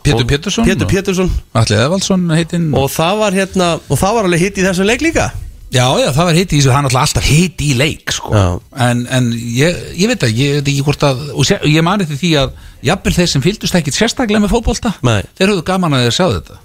Pétur 0.07 0.27
Pétursson 0.31 0.65
Pétur 0.69 0.87
Pétursson 0.91 1.33
Alli 1.59 1.79
Eðvaldsson 1.81 2.29
heitinn 2.31 2.69
Og 2.79 2.87
það 2.95 3.19
var 3.25 3.37
hérna, 3.41 3.73
og 3.91 3.99
það 3.99 4.19
var 4.21 4.29
alveg 4.29 4.45
hitt 4.47 4.61
í 4.63 4.67
þessum 4.67 4.87
leik 4.87 5.03
líka 5.03 5.31
Já, 5.75 5.87
já, 5.99 6.07
það 6.15 6.29
var 6.29 6.37
hitt 6.39 6.53
í 6.53 6.59
þessu, 6.61 6.71
það 6.71 6.77
er 6.79 6.85
náttúrulega 6.87 7.09
alltaf 7.09 7.27
hitt 7.27 7.63
í 7.65 7.71
leik 7.77 8.13
sko. 8.15 8.43
En, 8.87 9.01
en 9.13 9.33
ég, 9.35 9.81
ég 9.99 10.13
veit 10.13 10.23
að 10.23 10.39
ég 10.39 10.61
veit 10.61 10.71
ekki 10.71 10.85
hvort 10.87 11.07
að 11.09 11.25
og 11.35 11.49
sé, 11.49 11.59
ég 11.73 11.85
mani 11.87 12.07
til 12.07 12.19
því 12.21 12.31
að 12.45 12.55
jafnvel 12.87 13.15
þeir 13.17 13.33
sem 13.33 13.45
fylgdust 13.45 13.79
ekkit 13.81 13.99
sérstaklega 13.99 14.45
með 14.45 14.55
fótbolta 14.55 14.95
Nei. 15.07 15.25
þeir 15.35 15.53
höfðu 15.53 15.67
gaman 15.67 15.99
að 15.99 16.07
þeir 16.07 16.17
sjá 16.21 16.27
þetta 16.37 16.61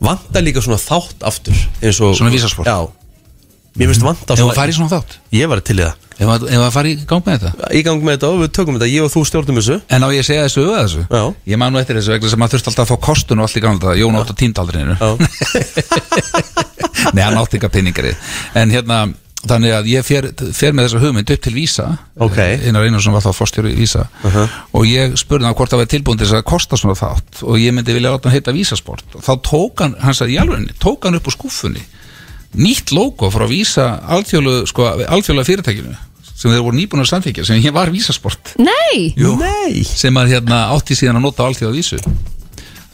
Vanda 0.00 0.40
líka 0.40 0.62
svona 0.64 0.80
þátt 0.80 1.26
aftur 1.28 1.58
eins 1.82 1.98
og, 2.00 2.14
Svona 2.16 2.32
vísasport. 2.32 2.70
Já 2.70 2.99
Mér 3.78 3.90
finnst 3.92 4.02
vanda 4.02 4.34
Ef 4.34 4.40
að 4.42 4.56
fara 4.58 4.72
í 4.72 4.74
svona 4.74 4.90
þátt? 4.90 5.12
Ég 5.36 5.50
var 5.50 5.60
til 5.62 5.76
í 5.78 5.84
það. 5.84 6.06
Ef 6.20 6.28
að, 6.28 6.42
ef 6.52 6.62
að 6.66 6.72
fara 6.74 6.90
í 6.90 6.96
gang 7.08 7.22
með 7.24 7.36
þetta? 7.38 7.68
Í 7.70 7.82
gang 7.86 8.02
með 8.04 8.16
þetta 8.16 8.30
og 8.34 8.40
við 8.42 8.50
tökum 8.58 8.76
þetta, 8.76 8.88
ég 8.90 9.04
og 9.06 9.12
þú 9.14 9.22
stjórnum 9.30 9.60
þessu. 9.60 9.76
En 9.94 10.04
á 10.04 10.08
ég 10.12 10.26
segja 10.26 10.42
þessu 10.48 10.64
öða 10.66 10.80
þessu? 10.82 11.04
Já. 11.06 11.22
Ég 11.52 11.60
man 11.62 11.72
nú 11.72 11.80
eftir 11.80 11.96
þessu 12.00 12.12
vegna 12.16 12.32
sem 12.32 12.42
maður 12.42 12.56
þurfti 12.58 12.70
alltaf 12.72 12.84
að 12.84 12.90
fá 12.90 13.06
kostun 13.06 13.40
og 13.40 13.46
allt 13.46 13.56
í 13.56 13.62
þetta 13.64 13.94
Jón 14.00 14.18
átt 14.20 14.34
á 14.34 14.40
tíndaldrinu 14.42 14.98
Já, 15.00 15.08
Nei, 17.16 17.22
hann 17.24 17.38
átti 17.40 17.56
ekki 17.56 17.68
að 17.70 17.74
peningari 17.78 18.12
En 18.58 18.74
hérna, 18.74 18.98
þannig 19.48 19.72
að 19.78 19.88
ég 19.94 20.04
fer, 20.04 20.28
fer 20.56 20.74
með 20.76 20.88
þessa 20.90 21.00
hugmynd 21.06 21.32
upp 21.32 21.44
til 21.46 21.54
Vísa 21.56 21.86
Ok. 22.20 22.36
Einar 22.66 22.84
Einarsson 22.84 23.16
var 23.16 23.24
þá 23.24 23.30
fórstjóri 23.38 23.72
Vísa 23.78 24.04
Og 24.76 24.84
ég 24.90 25.16
spurði 25.20 25.48
hann 25.48 25.56
hvort 25.56 25.72
það 25.72 25.84
væri 25.86 25.92
tilbúin 25.94 26.20
til 26.20 26.28
þess 26.28 26.42
að 26.42 26.48
kosta 26.50 26.76
svona 26.80 26.98
þátt. 26.98 27.40
Og 27.48 27.56
ég 27.62 27.72
myndi 27.76 27.96
vilja 27.96 28.12
láta 28.12 28.28
hann 28.28 28.36
heita 28.36 28.52
Vísasport 28.56 29.16
Og 29.16 29.24
þá 29.24 29.32
tók 29.48 29.84
hann, 29.86 29.96
hann 30.04 30.16
sagði 30.18 30.36
í 30.36 30.40
alvegni 30.42 30.76
Tók 30.82 31.08
hann 31.08 31.16
upp 31.16 31.30
úr 31.32 31.38
skúffunni 31.38 31.86
Nýtt 32.58 32.90
logo 32.96 33.30
frá 33.30 33.46
Vísa 33.50 33.84
alþjóðlega 34.10 34.66
sko, 34.70 34.88
alþjóðlega 35.06 35.48
fyrirtækinu 35.50 35.94
Sem 36.40 36.50
þeir 36.54 36.62
voru 36.64 36.78
nýbúin 36.80 37.04
að 37.04 37.10
samþykja 37.12 37.44
Sem 37.46 37.60
ég 37.62 37.74
var 37.76 37.92
Vísasport 37.94 38.54
Nei, 38.58 39.12
Jú. 39.18 39.36
Nei 39.38 39.84
sem 39.86 40.16
að 40.18 40.32
hérna 40.34 40.64
átti 40.74 40.96
síðan 40.98 41.20
að 41.20 41.26
nota 41.28 41.46
alþjóða 41.46 41.76
vísu 41.76 42.00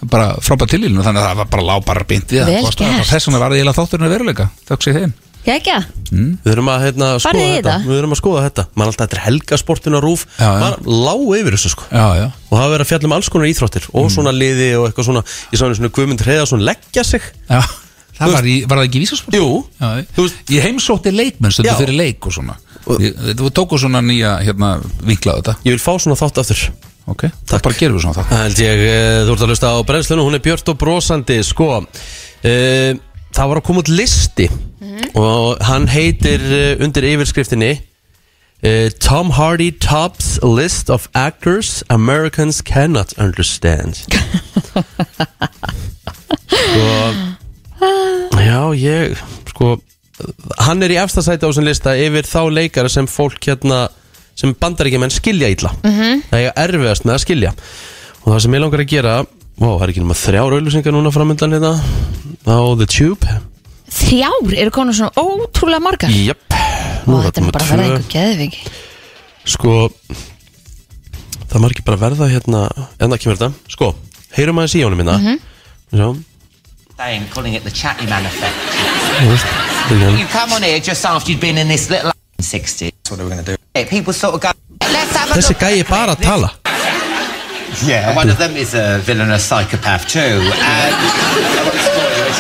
bara 0.07 0.35
frábært 0.45 0.75
tilvílinu 0.75 1.03
þannig 1.03 1.23
að 1.23 1.29
það 1.31 1.39
var 1.41 1.47
bara 1.55 1.63
lág 1.71 1.85
bara 1.87 2.05
beint 2.07 2.29
við 2.31 2.43
Vel 2.45 2.59
það 2.59 2.67
kostaði. 2.67 2.97
gert. 2.99 3.09
þess 3.09 3.27
vegna 3.27 3.39
var 3.41 3.49
það 3.55 3.57
eiginlega 3.57 3.79
þátturinn 3.79 4.07
að 4.07 4.13
veruleika 4.13 4.47
þökk 4.69 4.85
sér 4.85 4.99
þeim 5.01 5.15
ekki 5.47 5.77
Við 6.11 6.51
þurfum 6.51 6.69
að 6.75 6.85
hérna, 6.85 7.09
skoða 7.23 7.47
þetta? 7.55 7.75
Við 7.87 7.95
þurfum 7.97 8.15
að 8.17 8.21
skoða 8.21 8.43
þetta 8.45 8.65
Man 8.77 8.87
alltaf 8.91 9.07
þetta 9.07 9.17
er 9.17 9.23
helgasportin 9.25 9.97
á 9.97 10.01
rúf 10.05 10.27
Já, 10.37 10.45
já. 10.47 10.61
Man 10.61 10.77
lág 11.07 11.25
yfir 11.41 11.57
þessu 11.57 11.73
sko 11.73 11.89
já, 11.89 12.07
já. 12.21 12.27
Og 12.51 12.55
það 12.61 12.71
verið 12.75 12.85
að 12.87 12.91
fjalla 12.93 13.09
um 13.09 13.17
alls 13.17 13.31
konar 13.33 13.51
íþróttir 13.55 13.89
Og 13.97 14.09
svona 14.13 14.35
liði 14.37 14.69
og 14.77 14.87
eitthvað 14.91 15.09
svona 15.09 15.25
Ég 15.25 15.57
sá 15.61 15.65
henni 15.65 15.79
svona 15.81 15.93
Guðmund 15.97 16.25
Hreiðarsson 16.27 16.67
leggja 16.67 17.07
sig 17.07 17.29
Já. 17.49 17.63
Það 18.17 18.33
var, 18.33 18.49
í, 18.49 18.57
var 18.65 18.81
það 18.81 18.89
ekki 18.89 19.03
vísasport? 19.03 19.37
Jú, 19.37 19.49
Já, 19.81 19.89
ég 20.57 20.65
heimsótti 20.65 21.13
leikmenn 21.13 21.53
stundu 21.53 21.71
Já. 21.73 21.79
fyrir 21.81 21.97
leik 21.99 22.27
og 22.27 22.33
svona. 22.33 22.57
Ég- 23.03 23.17
Þú 23.37 23.51
tóku 23.53 23.79
svona 23.81 24.01
nýja 24.01 24.37
hérna, 24.47 24.77
vinkla 25.05 25.37
á 25.37 25.39
þetta. 25.41 25.57
Ég 25.67 25.77
vil 25.77 25.83
fá 25.83 25.93
svona 26.01 26.17
þátt 26.17 26.41
aftur. 26.41 26.63
Ok, 27.07 27.27
það 27.47 27.63
bara 27.63 27.75
gerum 27.79 27.97
við 27.99 28.03
svona 28.03 28.17
það 28.17 28.31
Það 28.33 28.41
held 28.43 28.63
ég, 28.65 28.81
eh, 28.91 29.19
þú 29.27 29.35
ert 29.37 29.43
að 29.45 29.51
hlusta 29.53 29.69
á 29.71 29.79
brennslunum, 29.87 30.27
hún 30.27 30.35
er 30.35 30.43
björt 30.43 30.69
og 30.73 30.79
brosandi, 30.81 31.37
sko. 31.47 31.69
Uh, 32.43 32.95
Það 33.37 33.51
var 33.51 33.59
að 33.61 33.65
koma 33.67 33.83
út 33.83 33.91
listi 33.93 34.47
og 35.19 35.59
hann 35.69 35.85
heitir 35.93 36.41
uh, 36.41 36.85
undir 36.85 37.05
yfirskriftinni 37.05 37.73
uh, 38.65 38.89
Tom 39.03 39.35
Hardy 39.37 39.71
tops 39.73 40.39
list 40.43 40.89
of 40.89 41.09
actors 41.13 41.83
Americans 41.93 42.63
cannot 42.63 43.13
understand. 43.19 44.01
Sko 46.47 47.36
Já, 47.81 48.61
ég, 48.79 49.19
sko 49.53 49.77
Hann 50.65 50.81
er 50.81 50.95
í 50.95 50.97
efsta 50.97 51.21
sæti 51.21 51.45
á 51.45 51.49
þessum 51.51 51.67
lista 51.67 51.93
yfir 52.01 52.25
þá 52.25 52.49
leikara 52.49 52.89
sem 52.89 53.05
fólk 53.05 53.37
hérna 53.51 53.83
sem 54.37 54.55
bandaríkjumenn 54.57 55.13
skilja 55.13 55.51
illa. 55.53 55.75
-hmm. 55.85 56.23
það 56.31 56.41
er 56.41 56.53
erfiðast 56.57 57.05
með 57.05 57.15
að 57.15 57.25
skilja. 57.25 57.53
Og 58.25 58.33
það 58.33 58.41
sem 58.43 58.55
ég 58.55 58.63
langar 58.65 58.81
að 58.81 58.93
gera 58.95 59.17
Vá, 59.57 59.69
það 59.73 59.83
er 59.83 59.91
ekki 59.93 60.03
nema 60.05 60.15
þrjár 60.21 60.55
auðlýsingar 60.57 60.93
núna 60.93 61.11
framöndan 61.13 61.55
hérna. 61.57 61.71
Á 62.45 62.61
The 62.77 62.87
Tube. 62.87 63.37
Þrjár? 63.89 64.53
Eru 64.53 64.73
konur 64.75 64.97
svona 64.97 65.13
ótrúlega 65.17 65.81
margar? 65.81 66.13
Jöp 66.13 66.57
Og 67.07 67.23
þetta 67.25 67.41
er 67.41 67.53
bara 67.55 67.65
að 67.65 67.71
verða 67.71 67.85
einhver 67.87 68.09
geðviki 68.13 68.59
Sko 69.47 69.89
Það 71.47 71.69
ekki 71.71 71.85
bara 71.87 72.01
verða 72.01 72.29
hérna. 72.29 72.63
En 73.01 73.13
það 73.13 73.21
kemur 73.23 73.39
þetta. 73.39 73.71
Sko, 73.73 73.93
heyrum 74.37 74.59
aðeins 74.61 74.75
í 74.77 74.83
honum 74.85 75.01
hérna. 75.01 75.17
Mm 75.17 75.27
-hmm. 75.27 76.25
Saying, 76.97 77.29
calling 77.29 77.55
it 77.55 77.63
the 77.63 77.71
Chatty 77.71 78.07
Man 78.07 78.25
effect. 78.25 78.57
You 80.19 80.27
come 80.27 80.53
on 80.53 80.63
here 80.63 80.81
just 80.81 81.05
after 81.05 81.31
you'd 81.31 81.41
been 81.41 81.59
in 81.59 81.69
this 81.69 81.91
little 81.91 82.13
60s. 82.41 82.91
That's 82.91 83.11
what 83.11 83.21
we're 83.21 83.29
going 83.29 83.45
to 83.45 83.57
do. 83.57 83.85
People 83.85 84.13
sort 84.13 84.35
of 84.35 84.41
go, 84.41 84.51
let's 84.81 85.15
have 85.15 85.31
a 85.31 85.35
Þessi 85.35 85.51
look. 85.51 85.59
gæi 85.59 85.81
er 85.81 85.85
bara 85.89 86.13
að 86.17 86.23
tala 86.23 86.51
Yeah. 87.85 88.09
And 88.09 88.17
one 88.17 88.31
of 88.31 88.39
them 88.39 88.57
is 88.57 88.73
a 88.75 88.99
villainous 89.05 89.45
psychopath 89.45 90.07
too. 90.09 90.21
And 90.21 90.95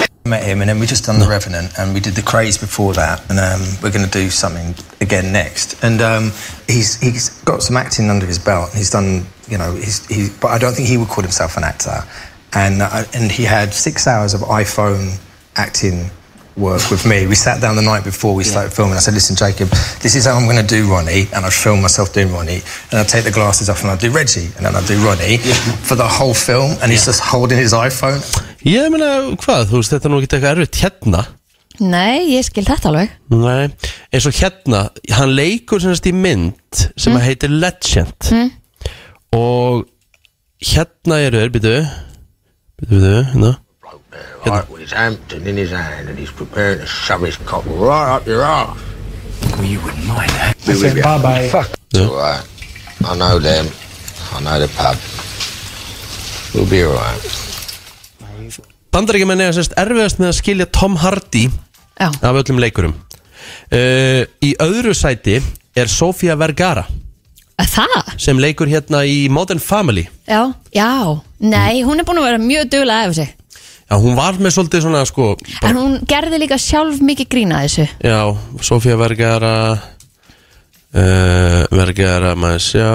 Met 0.26 0.42
him, 0.42 0.60
and 0.60 0.68
then 0.70 0.80
we 0.80 0.86
just 0.86 1.04
done 1.04 1.18
the 1.20 1.28
Revenant, 1.28 1.78
and 1.78 1.92
we 1.94 2.00
did 2.00 2.14
the 2.14 2.22
Craze 2.22 2.56
before 2.58 2.94
that, 2.94 3.20
and 3.30 3.38
um, 3.38 3.60
we're 3.82 3.92
going 3.92 4.04
to 4.04 4.10
do 4.10 4.28
something 4.30 4.74
again 5.00 5.30
next. 5.32 5.76
And 5.84 6.00
um, 6.00 6.32
he's 6.66 6.96
he's 7.00 7.28
got 7.44 7.62
some 7.62 7.76
acting 7.76 8.08
under 8.10 8.26
his 8.26 8.38
belt. 8.38 8.70
He's 8.74 8.90
done, 8.90 9.26
you 9.46 9.56
know, 9.58 9.74
he's 9.74 10.04
he, 10.06 10.28
but 10.40 10.48
I 10.48 10.58
don't 10.58 10.72
think 10.74 10.88
he 10.88 10.96
would 10.96 11.08
call 11.08 11.22
himself 11.22 11.56
an 11.56 11.62
actor. 11.64 12.02
And 12.52 12.82
uh, 12.82 13.04
and 13.14 13.30
he 13.30 13.44
had 13.44 13.74
six 13.74 14.06
hours 14.06 14.34
of 14.34 14.40
iPhone 14.40 15.18
acting 15.56 16.10
work 16.56 16.90
with 16.90 17.04
me. 17.04 17.26
We 17.26 17.34
sat 17.34 17.60
down 17.60 17.76
the 17.76 17.82
night 17.82 18.04
before 18.04 18.34
we 18.34 18.44
started 18.44 18.72
filming. 18.72 18.96
I 18.96 19.00
said, 19.00 19.14
"Listen, 19.14 19.36
Jacob, 19.36 19.68
this 20.00 20.14
is 20.14 20.24
how 20.24 20.36
I'm 20.36 20.44
going 20.44 20.56
to 20.56 20.66
do 20.66 20.90
Ronnie," 20.90 21.28
and 21.34 21.44
I 21.44 21.50
film 21.50 21.82
myself 21.82 22.12
doing 22.12 22.32
Ronnie, 22.32 22.62
and 22.90 23.00
I 23.00 23.04
take 23.04 23.24
the 23.24 23.32
glasses 23.32 23.68
off 23.68 23.82
and 23.82 23.90
I 23.90 23.96
do 23.96 24.10
Reggie, 24.10 24.48
and 24.56 24.64
then 24.64 24.74
I 24.74 24.84
do 24.86 24.96
Ronnie 25.04 25.38
for 25.88 25.96
the 25.96 26.08
whole 26.08 26.34
film, 26.34 26.76
and 26.80 26.90
he's 26.90 27.04
just 27.04 27.20
holding 27.20 27.58
his 27.58 27.72
iPhone. 27.72 28.20
Ég 28.64 28.88
meina, 28.90 29.36
hvað, 29.36 29.68
þú 29.70 29.82
veist, 29.82 29.92
þetta 29.92 30.08
er 30.08 30.12
nú 30.12 30.20
ekki 30.20 30.34
eitthvað 30.34 30.54
erfitt 30.56 30.78
hérna 30.82 31.26
Nei, 31.76 32.32
ég 32.32 32.44
skil 32.46 32.64
þetta 32.64 32.88
alveg 32.90 33.12
Nei, 33.36 33.68
eins 34.10 34.26
og 34.28 34.36
hérna 34.38 34.86
Hann 35.12 35.34
leikur 35.36 35.82
sem 35.82 35.92
sagt 35.92 36.08
í 36.08 36.14
mynd 36.16 36.80
sem 36.96 37.12
mm. 37.12 37.20
heitir 37.20 37.52
Legend 37.52 38.30
mm. 38.32 38.48
Og 39.36 39.84
hérna 40.64 41.20
eru 41.26 41.44
þeir, 41.52 41.84
býtu 42.76 42.96
Býtu, 42.96 43.00
býtu, 43.00 43.24
hérna 43.32 43.52
Right, 44.46 44.68
with 44.70 44.80
his 44.80 44.92
Hampton 44.92 45.46
in 45.46 45.56
his 45.56 45.70
hand 45.70 46.08
and 46.08 46.18
he's 46.18 46.30
preparing 46.30 46.78
to 46.78 46.86
shove 46.86 47.22
his 47.22 47.36
cock 47.36 47.64
right 47.66 48.14
up 48.14 48.26
your 48.26 48.44
arse. 48.44 48.78
Well, 49.56 49.64
you 49.64 49.80
wouldn't 49.80 50.06
mind 50.06 50.30
that. 50.30 50.54
Be 50.66 50.72
with 50.74 50.96
you. 50.96 51.02
bye 51.02 51.18
bye. 51.18 51.48
Fuck. 51.48 51.74
It's 51.90 52.00
alright. 52.00 52.46
I 53.04 53.16
know 53.16 53.38
them. 53.38 53.66
I 54.32 54.40
know 54.40 54.58
the 54.60 54.68
pub. 54.78 54.96
We'll 56.54 56.70
be 56.70 56.84
alright. 56.84 57.20
Bandaríkjumenn 58.94 59.42
er 59.44 59.52
sérst 59.52 59.74
erfiðast 59.76 60.20
með 60.22 60.30
að 60.30 60.36
skilja 60.38 60.66
Tom 60.72 60.94
Hardy 60.96 61.48
Já, 62.00 62.08
af 62.08 62.38
öllum 62.40 62.60
leikurum 62.62 62.94
uh, 62.96 64.22
Í 64.24 64.54
öðru 64.62 64.94
sæti 64.96 65.36
er 65.76 65.90
Sofía 65.92 66.36
Vergara 66.38 66.86
það? 67.64 68.12
sem 68.20 68.38
leikur 68.38 68.68
hérna 68.68 69.04
í 69.08 69.28
Modern 69.32 69.60
Family. 69.62 70.06
Já, 70.28 70.52
já. 70.74 71.22
Nei, 71.40 71.82
hún 71.84 72.00
er 72.00 72.04
búin 72.04 72.20
að 72.20 72.28
vera 72.30 72.38
mjög 72.42 72.70
duglega 72.72 73.08
eftir 73.08 73.24
sig. 73.24 73.34
Já, 73.86 73.94
hún 74.02 74.16
var 74.18 74.34
með 74.42 74.56
svolítið 74.56 74.82
svona 74.82 75.04
sko 75.06 75.36
bara, 75.38 75.68
En 75.70 75.76
hún 75.78 75.92
gerði 76.10 76.40
líka 76.42 76.58
sjálf 76.58 76.98
mikið 77.00 77.28
grína 77.30 77.62
þessu. 77.62 77.86
Já, 78.02 78.18
Sofía 78.66 78.96
Vergara 78.98 79.52
uh, 80.90 81.62
Vergara 81.70 82.34
maður 82.34 82.64
sjá. 82.66 82.90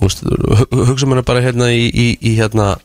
Úst, 0.00 0.24
hugsa 0.72 1.06
mér 1.06 1.20
bara 1.26 1.44
hérna 1.44 1.68
í, 1.70 1.84
í, 1.92 2.06
í 2.16 2.32
hérna 2.38 2.78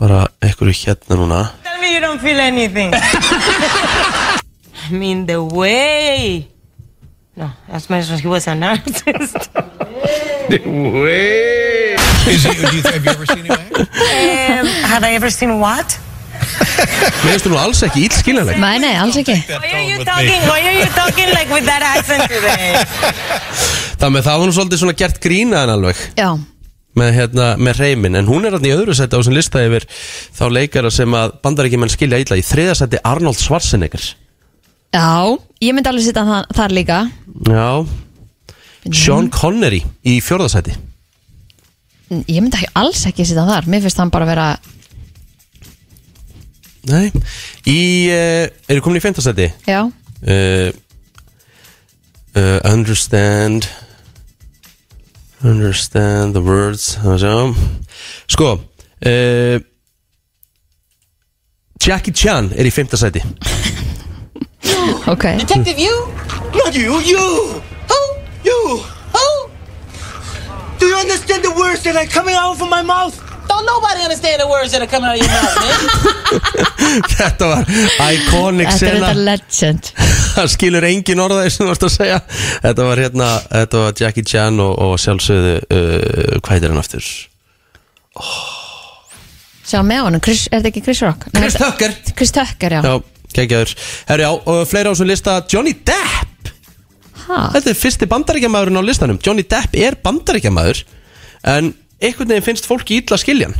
bara 0.00 0.26
ekkur 0.40 0.72
hérna 0.72 1.20
núna. 1.20 1.42
Tell 1.64 1.80
me 1.80 1.92
you 1.92 2.00
don't 2.00 2.20
feel 2.20 2.40
anything. 2.40 2.94
I 4.86 4.92
mean, 4.92 5.26
the 5.26 5.42
way. 5.42 6.48
No, 7.36 7.50
that's 7.68 7.90
my 7.90 8.00
she 8.00 8.26
was 8.26 8.46
an 8.48 8.62
artist. 8.62 9.06
Is 12.26 12.42
he, 12.42 12.50
do 12.50 12.76
you, 12.76 12.82
have 12.82 13.04
you 13.04 13.10
ever 13.10 13.26
seen 13.26 13.44
him 13.44 13.52
act? 13.52 13.76
um, 13.78 14.66
had 14.88 15.04
I 15.04 15.12
ever 15.14 15.30
seen 15.30 15.60
what? 15.60 15.98
Mér 17.22 17.36
finnst 17.36 17.46
þú 17.46 17.52
nú 17.52 17.58
alls 17.60 17.80
ekki 17.86 18.02
íllskiljanleg 18.06 18.58
Nei, 18.60 18.76
nei, 18.82 18.92
alls 19.00 19.16
ekki 19.20 19.36
Why 19.48 19.70
are 19.72 19.84
you 19.86 20.04
talking? 20.04 20.42
Why 20.48 20.60
are 20.68 20.74
you 20.76 20.88
talking 20.96 21.30
like 21.32 21.52
with 21.52 21.64
that 21.68 21.84
accent 21.84 22.26
today? 22.28 22.74
Það 24.00 24.12
með 24.16 24.26
það 24.26 24.40
var 24.42 24.50
nú 24.50 24.56
svolítið 24.56 24.82
svona 24.82 24.96
gert 25.00 25.20
grína 25.22 25.62
en 25.64 25.72
alveg 25.76 26.02
Já, 26.18 26.28
með, 26.96 27.14
hérna, 27.20 27.48
með 27.60 27.80
reymin 27.84 28.20
en 28.20 28.28
hún 28.28 28.48
er 28.48 28.56
hérna 28.56 28.70
í 28.70 28.76
öðru 28.76 28.96
seti 28.96 29.16
á 29.16 29.18
þessum 29.20 29.36
lista 29.36 29.64
yfir 29.64 29.88
þá 30.36 30.44
leikara 30.52 30.92
sem 30.92 31.16
að 31.20 31.36
bandaríkjumenn 31.44 31.92
skilja 31.92 32.20
illa 32.24 32.40
í 32.40 32.44
þriða 32.46 32.76
seti 32.80 33.00
Arnold 33.04 33.40
Schwarzenegger 33.40 34.04
já 34.96 35.36
Ég 35.60 35.72
myndi 35.72 35.88
alveg 35.88 36.04
sitja 36.04 36.24
þar, 36.26 36.48
þar 36.52 36.72
líka. 36.76 36.96
Já. 37.48 37.68
Sean 38.92 39.30
Connery 39.32 39.80
í 40.06 40.18
fjórða 40.22 40.50
seti 40.52 40.74
Ég 42.12 42.38
myndi 42.38 42.54
ekki, 42.60 42.68
alls 42.78 43.00
ekki 43.08 43.24
sitja 43.26 43.46
þar. 43.48 43.66
Mér 43.66 43.82
finnst 43.82 43.98
hann 43.98 44.12
bara 44.14 44.28
vera 44.28 44.48
Nei. 46.86 47.08
Í, 47.66 47.78
uh, 48.14 48.44
eru 48.70 48.84
komin 48.84 49.00
í 49.00 49.22
seti 49.24 49.48
Já, 49.66 49.80
uh, 49.82 50.68
uh, 52.36 52.60
Understand. 52.70 53.66
Understand 55.42 56.34
the 56.34 56.40
words. 56.40 56.96
Sko 58.28 58.60
Jackie 61.82 62.14
Chan 62.14 62.52
er 62.56 62.66
í 62.66 62.72
femta 62.72 62.96
seti 64.66 65.10
ok 65.14 65.24
Detective, 65.44 65.78
you? 65.78 65.94
Not 66.54 66.74
you, 66.74 67.00
you! 67.12 67.26
Who? 67.90 68.00
You! 68.44 68.60
Who? 69.16 69.28
Do 70.78 70.86
you 70.86 70.96
understand 70.96 71.42
the 71.44 71.54
words 71.56 71.82
that 71.84 71.96
are 71.96 72.06
coming 72.06 72.34
out 72.34 72.56
from 72.58 72.70
my 72.70 72.82
mouth? 72.82 73.26
don't 73.48 73.66
nobody 73.66 74.02
understand 74.02 74.40
the 74.40 74.48
words 74.48 74.72
that 74.72 74.82
are 74.82 74.90
coming 74.90 75.08
out 75.08 75.16
of 75.16 75.22
your 75.22 75.30
mouth, 75.30 75.56
man. 75.62 75.78
Þetta 77.16 77.48
var 77.50 77.62
iconic 78.10 78.68
Þetta 78.68 78.74
er 78.74 78.80
sena 78.80 79.06
þetta 79.06 79.24
legend 79.28 79.90
Það 80.36 80.50
skilur 80.52 80.86
engin 80.90 81.22
orðaði 81.24 81.52
sem 81.54 81.62
þú 81.64 81.68
varst 81.70 81.86
að 81.86 81.94
segja 81.94 82.18
Þetta 82.66 82.88
var 82.90 83.02
hérna 83.04 83.30
Þetta 83.46 83.82
var 83.84 83.96
Jackie 84.02 84.26
Chan 84.26 84.60
og, 84.62 84.74
og 84.86 84.94
sjálfsögðu 85.00 85.54
uh, 85.62 86.36
Hvað 86.40 86.52
heitir 86.56 86.74
hann 86.74 86.82
aftur? 86.82 87.10
Sjá 89.66 89.80
með 89.82 90.04
honum, 90.06 90.22
Chris, 90.22 90.44
er 90.50 90.60
þetta 90.60 90.70
ekki 90.70 90.84
Chris 90.86 91.00
Rock? 91.02 91.24
Nei, 91.32 91.40
Chris 91.42 91.56
þetta- 91.56 91.70
Tucker 91.72 92.16
Chris 92.20 92.34
Tucker, 92.36 92.76
já, 92.76 92.82
Já, 92.86 92.94
geggjaður 93.36 93.76
Herri 94.10 94.26
já, 94.26 94.30
og 94.34 94.62
fleira 94.70 94.90
á 94.90 94.92
þessum 94.92 95.10
lista. 95.12 95.38
Johnny 95.52 95.76
Depp. 95.86 96.52
Ha? 97.26 97.40
Þetta 97.56 97.72
er 97.72 97.78
fyrsti 97.78 98.08
bandaríkjamaðurinn 98.10 98.78
á 98.78 98.84
listanum. 98.86 99.18
Johnny 99.22 99.44
Depp 99.48 99.74
er 99.78 99.98
bandaríkjamaður 100.02 100.84
En 101.46 101.72
einhvern 102.02 102.32
veginn 102.32 102.44
finnst 102.44 102.66
fólki 102.66 103.00
illa 103.00 103.18
skiljan. 103.20 103.54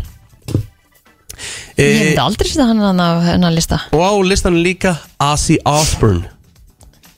Ég 1.76 1.84
e, 1.84 1.98
myndi 2.00 2.22
aldrei 2.22 2.48
sitja 2.48 2.66
hann 2.66 2.80
hann 2.80 3.02
á 3.02 3.20
hennar 3.22 3.54
lista. 3.54 3.82
Og 3.94 4.02
á 4.02 4.12
listanum 4.26 4.62
líka 4.64 4.96
Ozzy 5.22 5.58
Osbourne. 5.68 6.32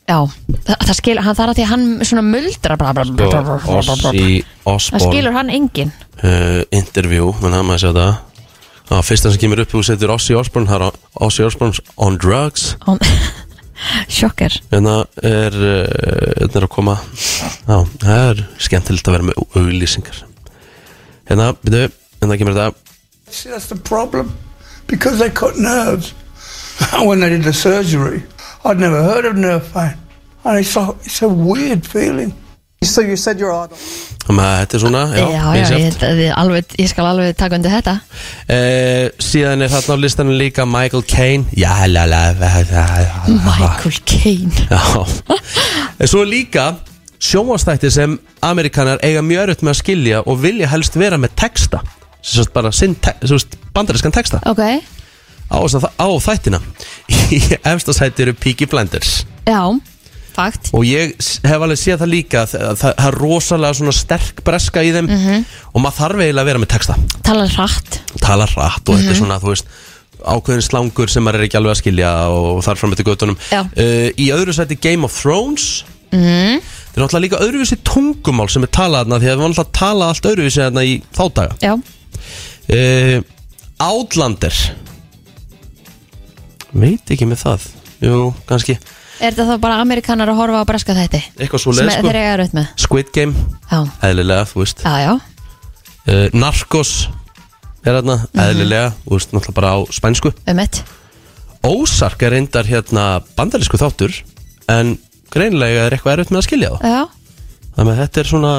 Já, 0.09 0.25
það, 0.65 0.77
það 0.89 0.95
skilur, 0.97 1.25
hann 1.25 1.37
þarf 1.37 1.53
að 1.53 1.59
því 1.59 1.65
að 1.65 1.71
hann 1.73 1.87
svona 2.09 2.25
muldra 2.25 2.77
bla, 2.81 2.93
bla, 2.97 3.05
bla, 3.05 3.29
bla, 3.29 3.29
bla, 3.29 3.57
bla, 3.59 3.83
bla, 3.83 3.97
bla. 4.01 4.13
Ozzy 4.13 4.39
Það 4.41 4.73
Osbourne. 4.75 5.05
skilur 5.05 5.37
hann 5.37 5.53
engin 5.53 5.93
uh, 6.25 6.63
Interview, 6.75 7.33
menn 7.43 7.57
að 7.59 7.67
maður 7.69 7.85
sjá 7.85 7.91
það 7.93 8.15
Já, 8.89 9.03
fyrsta 9.05 9.31
sem 9.33 9.41
kemur 9.43 9.61
upp 9.63 9.73
Þú 9.75 9.83
setur 9.85 10.15
Ozzy 10.15 10.37
Osbourne 10.39 10.69
Það 10.71 10.87
er 10.89 10.99
Ozzy 11.27 11.45
Osbourne 11.47 11.85
on 11.97 12.17
drugs 12.21 12.71
Hann- 12.87 13.03
Sjokker 14.11 14.57
Hérna 14.73 14.97
er, 15.23 15.55
uh, 15.55 15.85
hérna 16.41 16.63
er 16.63 16.67
að 16.67 16.73
koma 16.75 16.97
Já, 17.69 17.79
það 18.03 18.17
er 18.25 18.45
skemmtilegt 18.65 19.09
að 19.11 19.19
vera 19.19 19.29
með 19.29 19.43
auglýsingar 19.61 20.23
Hérna, 21.29 21.53
byrju, 21.63 21.91
hérna 22.23 22.39
kemur 22.41 22.57
þetta 22.57 22.89
See, 23.31 23.51
that's 23.51 23.67
the 23.69 23.77
problem. 23.77 24.33
Because 24.87 25.19
they 25.19 25.29
cut 25.29 25.59
nerves. 25.59 26.15
when 27.05 27.21
they 27.21 27.29
did 27.29 27.43
the 27.43 27.53
surgery. 27.53 28.23
I'd 28.65 28.79
never 28.79 29.03
heard 29.03 29.27
of 29.27 29.37
nerve 29.37 29.71
pain. 29.75 29.99
And 30.45 30.59
it's, 30.61 30.75
a, 30.77 30.97
it's 31.05 31.21
a 31.21 31.29
weird 31.29 31.87
feeling. 31.87 32.33
So 32.83 33.03
you 33.03 33.17
said 33.17 33.41
you're 33.43 33.51
odd. 33.51 33.73
Þannig 34.23 34.45
að 34.45 34.59
þetta 34.61 34.77
er 34.77 34.83
svona, 34.85 35.01
já, 35.11 35.23
Já, 35.33 35.45
já, 35.57 35.79
ég, 35.83 35.97
ég, 36.21 36.35
alveg, 36.39 36.75
ég 36.79 36.91
skal 36.91 37.09
alveg 37.11 37.33
taka 37.41 37.57
undir 37.59 37.73
þetta. 37.75 37.95
Eh, 38.55 39.09
Síðan 39.19 39.65
er 39.67 39.73
þarna 39.73 39.97
á 39.99 40.03
listanum 40.05 40.37
líka 40.39 40.67
Michael 40.69 41.03
Caine. 41.11 41.49
Já, 41.59 41.73
la, 41.91 42.05
la, 42.07 42.21
la, 42.39 42.53
la, 42.71 42.85
la. 43.01 43.25
Michael 43.27 43.99
Caine. 44.07 44.69
Já. 44.71 46.07
Svo 46.07 46.23
líka 46.23 46.69
sjónvastætti 47.19 47.91
sem 47.91 48.15
Amerikanar 48.47 49.03
eiga 49.03 49.25
mjög 49.27 49.49
örutt 49.49 49.67
með 49.67 49.75
að 49.75 49.81
skilja 49.81 50.23
og 50.23 50.39
vilja 50.45 50.71
helst 50.71 50.95
vera 51.01 51.19
með 51.19 51.35
texta. 51.43 51.83
Sagt 52.23 52.55
bara 52.55 52.71
sinn, 52.75 52.95
te 53.03 53.17
bandarískan 53.75 54.15
texta. 54.15 54.39
Ok, 54.47 54.63
á, 55.51 55.57
á 55.59 56.09
þættina. 56.23 56.63
Í 57.35 57.43
efsta 57.59 57.97
sæti 57.97 58.23
eru 58.29 58.39
Peaky 58.39 58.71
Blinders. 58.71 59.25
Já, 59.49 59.65
fakt 60.39 60.71
og 60.73 60.87
ég 60.89 61.13
hef 61.19 61.67
alveg 61.67 61.81
séð 61.83 62.01
það 62.05 62.13
líka 62.15 62.47
það, 62.49 62.65
það, 62.81 62.95
það 63.03 63.11
er 63.11 63.19
rosalega 63.25 63.79
svona 63.83 63.95
sterk 63.99 64.43
breska 64.47 64.87
í 64.87 64.95
þeim. 64.97 65.11
Mhm. 65.13 65.45
og 65.75 65.85
maður 65.85 65.99
þarf 66.01 66.25
eiginlega 66.25 66.45
að 66.47 66.51
vera 66.53 66.63
með 66.65 66.73
texta. 66.75 66.99
Talar 67.29 67.55
hratt. 67.59 68.01
Tala 68.23 68.47
hratt 68.55 68.83
og 68.89 68.97
þetta 68.97 69.11
er 69.13 69.15
Mhm. 69.15 69.21
svona, 69.23 69.39
þú 69.43 69.53
veist 69.55 69.67
ákveðin 70.19 70.65
slangur 70.67 71.09
sem 71.13 71.23
maður 71.23 71.39
er 71.39 71.45
ekki 71.47 71.59
alveg 71.61 71.75
að 71.77 71.81
skilja 71.83 72.09
og 72.35 72.65
þar 72.67 72.77
fram 72.81 72.93
eftir 72.97 73.07
göttunum 73.07 73.37
uh, 73.55 74.09
í 74.19 74.27
öðru 74.35 74.51
sæti 74.57 74.75
Game 74.83 75.05
of 75.07 75.15
Thrones. 75.15 75.85
Mm. 76.11 76.59
Það 76.59 76.97
er 76.97 77.03
náttúrulega 77.05 77.23
líka 77.27 77.39
öðruvísi 77.45 77.77
tungumál 77.87 78.49
sem 78.51 78.65
er 78.67 78.71
talað 78.75 79.05
þarna 79.05 79.19
því 79.21 79.29
að 79.29 79.33
við 79.35 79.39
varum 79.43 79.53
alltaf 79.53 79.67
að 79.69 79.79
tala 79.79 80.09
allt 80.09 80.29
öðruvísi 80.33 80.63
þarna 80.65 80.85
í 80.89 80.95
þá 81.15 81.23
daga. 81.37 81.55
Já, 81.63 81.73
uh, 82.75 83.23
Outlander. 83.79 84.57
Veit 86.75 87.13
ekki 87.15 87.29
með 87.29 87.43
það. 87.45 87.67
Jú, 88.05 88.17
kannski 88.49 88.75
er 89.21 89.33
þetta 89.35 89.47
þá 89.55 89.61
bara 89.61 89.81
amerikanar 89.83 90.29
að 90.33 90.37
horfa 90.41 90.61
á 90.63 90.69
breska 90.69 90.95
þætti? 90.97 91.21
Eitthvað 91.39 91.63
svo 91.65 91.73
leið 91.73 91.91
er- 91.93 92.03
þeir 92.07 92.19
eiga 92.21 92.37
raut 92.41 92.53
með. 92.55 92.67
Squid 92.77 93.13
Game, 93.13 93.35
Já, 93.71 93.81
eðlilega, 94.03 94.45
þú 94.53 94.63
veist. 94.63 94.83
Já, 94.85 94.95
já, 95.05 95.13
uh, 96.09 96.29
Narcos 96.33 97.09
er 97.85 98.03
Mhm. 98.03 98.27
eðlilega. 98.35 98.93
Þú 99.07 99.11
veist, 99.17 99.33
náttúrulega 99.33 99.55
bara 99.55 99.73
á 99.75 99.79
spænsku. 99.91 100.33
Um 100.47 100.59
eitt 100.59 100.83
Ósark 101.65 102.23
er 102.23 102.31
reyndar 102.31 102.65
hérna 102.65 103.21
bandarísku 103.37 103.77
þáttur 103.81 104.13
En 104.69 104.97
greinilega 105.35 105.87
er 105.89 105.97
eitthvað 105.97 106.19
erfitt 106.19 106.31
með 106.31 106.39
að 106.39 106.47
skilja 106.47 106.71
það 106.71 106.83
Já, 106.87 107.09
Þannig 107.79 107.93
að 107.95 107.99
þetta 108.03 108.19
er 108.21 108.25
svona 108.25 108.53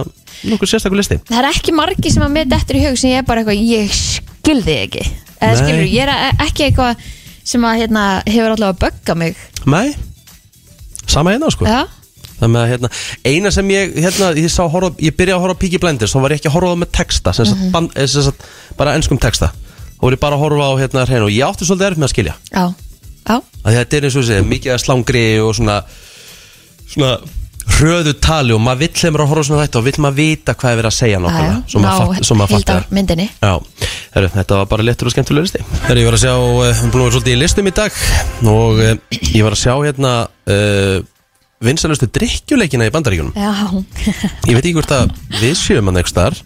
nokkuð 0.48 0.70
sérstakur 0.72 0.96
listi. 1.00 1.18
Það 1.28 1.38
er 1.44 1.48
ekki 1.50 1.74
margi 1.76 2.12
sem 2.12 2.24
að 2.24 2.32
með 2.32 2.50
dettur 2.54 2.76
í 2.80 2.84
hug 2.88 2.98
sem 2.98 3.10
ég 3.12 3.18
er 3.18 3.26
bara 3.28 3.42
eitthvað, 3.44 3.64
ég 3.68 3.90
skilði 3.92 4.76
ekki. 4.86 5.02
Eða 5.42 5.50
Nei. 5.50 5.60
skilur, 5.60 5.88
ég 5.92 6.02
er 6.06 6.10
a- 6.14 6.32
ekki 6.46 6.64
eitthvað 6.70 6.96
sem 7.44 7.62
að 7.68 7.80
hérna, 7.82 8.04
hefur 8.26 8.54
allavega 8.56 8.72
að 8.72 8.80
bögga 8.86 9.16
mig. 9.18 9.36
Nei, 9.66 9.96
sama 11.10 11.34
hérna 11.36 11.50
sko 11.54 11.66
Já, 11.70 11.86
Þannig 12.40 12.56
að 12.62 12.70
hérna, 12.72 12.90
eina 13.28 13.50
sem 13.52 13.68
ég, 13.74 13.96
hérna, 14.00 14.30
ég 14.40 14.48
sá 14.48 14.62
horfa, 14.72 14.94
ég 15.04 15.12
byrjaði 15.18 15.36
að 15.36 15.42
horfa 15.44 15.60
Peaky 15.60 15.80
Blinders, 15.84 16.14
þá 16.16 16.22
var 16.24 16.32
ég 16.32 16.40
ekki 16.40 16.48
að 16.48 16.54
horfa 16.56 16.76
með 16.80 16.92
texta, 16.96 17.34
sem 17.36 17.46
sagt, 17.50 17.60
Mhm. 17.60 17.72
band, 17.74 17.90
eh, 18.00 18.06
sem 18.08 18.24
sagt, 18.24 18.46
bara 18.80 18.94
ennskum 18.96 19.20
texta. 19.20 19.50
Þá 20.00 20.02
var 20.06 20.12
ég 20.16 20.20
bara 20.22 20.36
að 20.38 20.44
horfa 20.46 20.70
á 20.72 20.74
hérna 20.80 21.04
hreinu 21.06 21.26
og 21.28 21.34
ég 21.36 21.44
átti 21.44 21.68
svolítið 21.68 21.88
erfitt 21.90 22.00
með 22.00 22.08
að 22.08 22.14
skilja. 22.14 22.36
já, 22.54 22.64
já 23.28 23.42
Að 23.66 23.76
þetta 23.76 23.98
er 23.98 24.08
eins 24.08 24.16
og 24.16 24.24
þessi, 24.24 24.48
mikið 24.48 24.80
slangri 24.80 25.26
og 25.44 25.52
svona, 25.60 25.84
svona 26.88 27.18
hröðu 27.78 28.14
tali 28.24 28.56
og 28.56 28.62
maður 28.64 28.82
vill 28.84 29.02
þeim 29.02 29.18
að 29.20 29.30
horfa 29.32 29.44
svona 29.48 29.66
þetta 29.66 29.80
og 29.80 29.86
vill 29.88 30.02
maður 30.04 30.18
vita 30.20 30.56
hvað 30.60 30.72
er 30.72 30.80
verið 30.80 30.90
að 30.90 30.98
segja 30.98 31.22
nákvæmlega, 31.24 31.60
svo 31.70 31.82
maður, 31.84 32.14
fatt, 32.16 32.30
maður 32.40 33.24
Já, 33.30 33.54
herru, 34.16 34.32
þetta 34.36 34.60
var 34.60 34.70
bara 34.74 34.88
lettur 34.88 35.10
og 35.10 35.16
skemmtulega 35.16 35.48
listi. 35.48 35.64
Herru, 35.86 36.04
ég 36.04 36.10
var 36.10 36.18
að 36.18 36.24
sjá, 36.26 36.34
uh, 36.36 36.60
við 36.60 36.90
að 36.90 37.00
vera 37.00 37.16
svolítið 37.16 37.36
í 37.36 37.40
listum 37.44 37.70
í 37.70 37.76
dag 37.80 38.02
og 38.56 38.84
uh, 38.84 38.94
ég 39.30 39.48
var 39.48 39.56
að 39.56 39.64
sjá 39.64 39.74
hérna 39.78 40.14
uh, 40.28 41.00
vinsalustu 41.70 42.10
drikkjuleikina 42.16 42.88
í 42.88 42.94
bandaríkunum 42.96 43.36
Já, 43.36 43.52
Ég 44.48 44.56
veit 44.56 44.64
ekki 44.64 44.78
hvort 44.78 44.96
að 44.96 45.12
við 45.42 45.58
sjöum 45.60 45.92
hann 45.92 46.00
þar. 46.16 46.40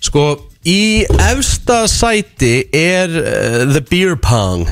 Sko, 0.00 0.24
í 0.68 1.04
efsta 1.30 1.82
sæti 1.90 2.54
er 2.76 3.12
uh, 3.20 3.64
The 3.74 3.82
Beer 3.90 4.16
Pong 4.20 4.68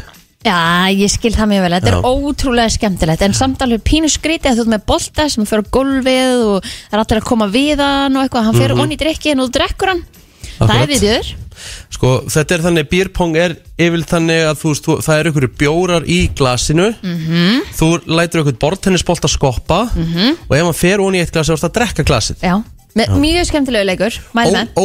Já, 0.48 0.88
ég 0.96 1.10
skil 1.12 1.34
það 1.34 1.50
mjög 1.50 1.64
vel, 1.64 1.72
þetta 1.76 1.90
er 1.92 2.06
ótrúlega 2.08 2.72
skemmtilegt. 2.72 3.24
En 3.26 3.34
samt 3.36 3.64
alveg 3.64 3.82
pínu 3.84 4.08
skrítið 4.08 4.52
að 4.52 4.60
þú 4.60 4.64
ert 4.64 4.72
með 4.72 4.86
bolta 4.88 5.26
sem 5.28 5.48
fyrir 5.48 5.66
á 5.66 5.72
gólfið 5.76 6.44
og 6.46 6.70
það 6.70 6.94
er 6.96 7.02
allir 7.02 7.20
að 7.20 7.26
koma 7.28 7.48
við 7.52 7.82
hann 7.84 8.16
og 8.16 8.24
eitthvað, 8.24 8.46
hann 8.48 8.56
fyrir 8.56 8.74
mm 8.76 8.84
onni 8.86 8.96
í 8.96 9.02
drikkin 9.02 9.42
og 9.42 9.50
þú 9.50 9.56
drekkur 9.58 9.92
hann. 9.92 10.02
Það 10.58 10.64
Akkurat. 10.64 10.80
er 10.80 10.90
viður 10.94 11.34
Sko, 11.90 12.10
þetta 12.30 12.54
er 12.54 12.62
þannig, 12.62 12.88
Beer 12.90 13.08
Pong 13.14 13.36
er 13.38 13.56
yfir 13.82 14.04
þannig 14.06 14.44
að 14.46 14.60
þú 14.60 14.72
þú, 14.78 14.96
það 15.02 15.20
eru 15.20 15.32
ykkur 15.32 15.46
bjórar 15.58 16.06
í 16.06 16.18
glasinu. 16.38 16.88
Mm 17.02 17.66
Þú 17.78 17.88
lætur 18.06 18.44
ykkur 18.44 18.58
bortennisbolt 18.62 19.26
að 19.26 19.34
skoppa 19.34 19.80
og 19.90 20.54
ef 20.54 20.64
hann 20.64 20.78
fer 20.78 21.02
onni 21.02 21.20
í 21.20 21.24
eitt 21.26 21.34
glas 21.34 21.50
þá 21.50 21.56
er 21.56 21.62
það 21.64 21.70
að 21.70 21.76
drekka 21.80 22.06
glasið. 22.08 22.42
Já, 22.46 22.54
Já. 22.98 23.14
mjög 23.18 23.50
skemmtilegu 23.50 23.90
leikur. 23.90 24.20
Mæl 24.38 24.48
með. 24.54 24.72
Ó, 24.78 24.84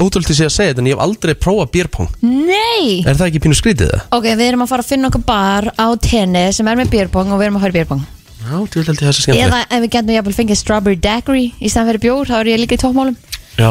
Að 0.00 0.20
að 0.20 0.30
sé 0.32 0.46
að 0.46 0.54
segja 0.54 0.72
þetta 0.72 0.82
en 0.82 0.88
ég 0.88 0.96
hef 0.96 1.04
aldrei 1.04 1.34
prófað 1.36 1.72
Beer 1.74 1.90
Pong 1.92 2.08
Nei! 2.24 3.02
Er 3.04 3.18
það 3.18 3.26
ekki 3.26 3.42
pínu 3.44 3.58
skrítið 3.58 3.92
það? 3.92 4.06
Ok, 4.16 4.28
við 4.30 4.46
erum 4.46 4.64
að 4.64 4.72
fara 4.72 4.86
að 4.86 4.92
finna 4.94 5.10
okkur 5.10 5.26
bar 5.28 5.68
á 5.76 5.86
tenni 6.00 6.46
sem 6.56 6.70
er 6.70 6.80
með 6.80 6.94
björpong 6.94 7.34
og 7.34 7.40
við 7.40 7.50
erum 7.50 7.60
að 7.60 7.66
fara 7.66 7.74
í 7.74 7.78
björpong 7.78 8.06
Já, 8.40 8.54
þú 8.56 8.80
held 8.80 8.88
ég 8.88 9.04
þessi 9.04 9.22
skemmtilegt. 9.26 9.50
Eða 9.50 9.58
ef 9.68 9.82
við 9.84 9.90
getum 9.92 10.14
jafnvel 10.14 10.32
fengið 10.32 10.58
strawberry 10.58 10.96
daiquiri 10.96 11.42
í 11.60 11.68
stæðan 11.68 11.90
fyrir 11.90 12.02
bjór, 12.06 12.30
þá 12.30 12.36
er 12.38 12.48
ég 12.48 12.60
líka 12.62 12.78
í 12.78 12.80
toppmálum. 12.80 13.18
Já. 13.60 13.68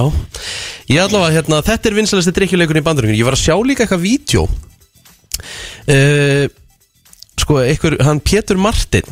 Ég 0.94 1.02
allavega, 1.02 1.34
hérna, 1.34 1.62
þetta 1.66 1.90
er 1.90 1.98
vinsalasti 1.98 2.34
drikkjuleikur 2.38 2.78
í 2.78 2.84
bandaríkjum 2.86 3.18
Ég 3.18 3.26
var 3.26 3.34
að 3.34 3.42
sjá 3.48 3.56
líka 3.66 3.88
eitthvað 3.88 4.04
vídeo. 4.06 4.46
Uh, 5.90 6.46
Sko, 7.40 7.62
einhver, 7.64 7.96
hann 8.04 8.20
Pétur 8.22 8.60
Martin 8.62 9.08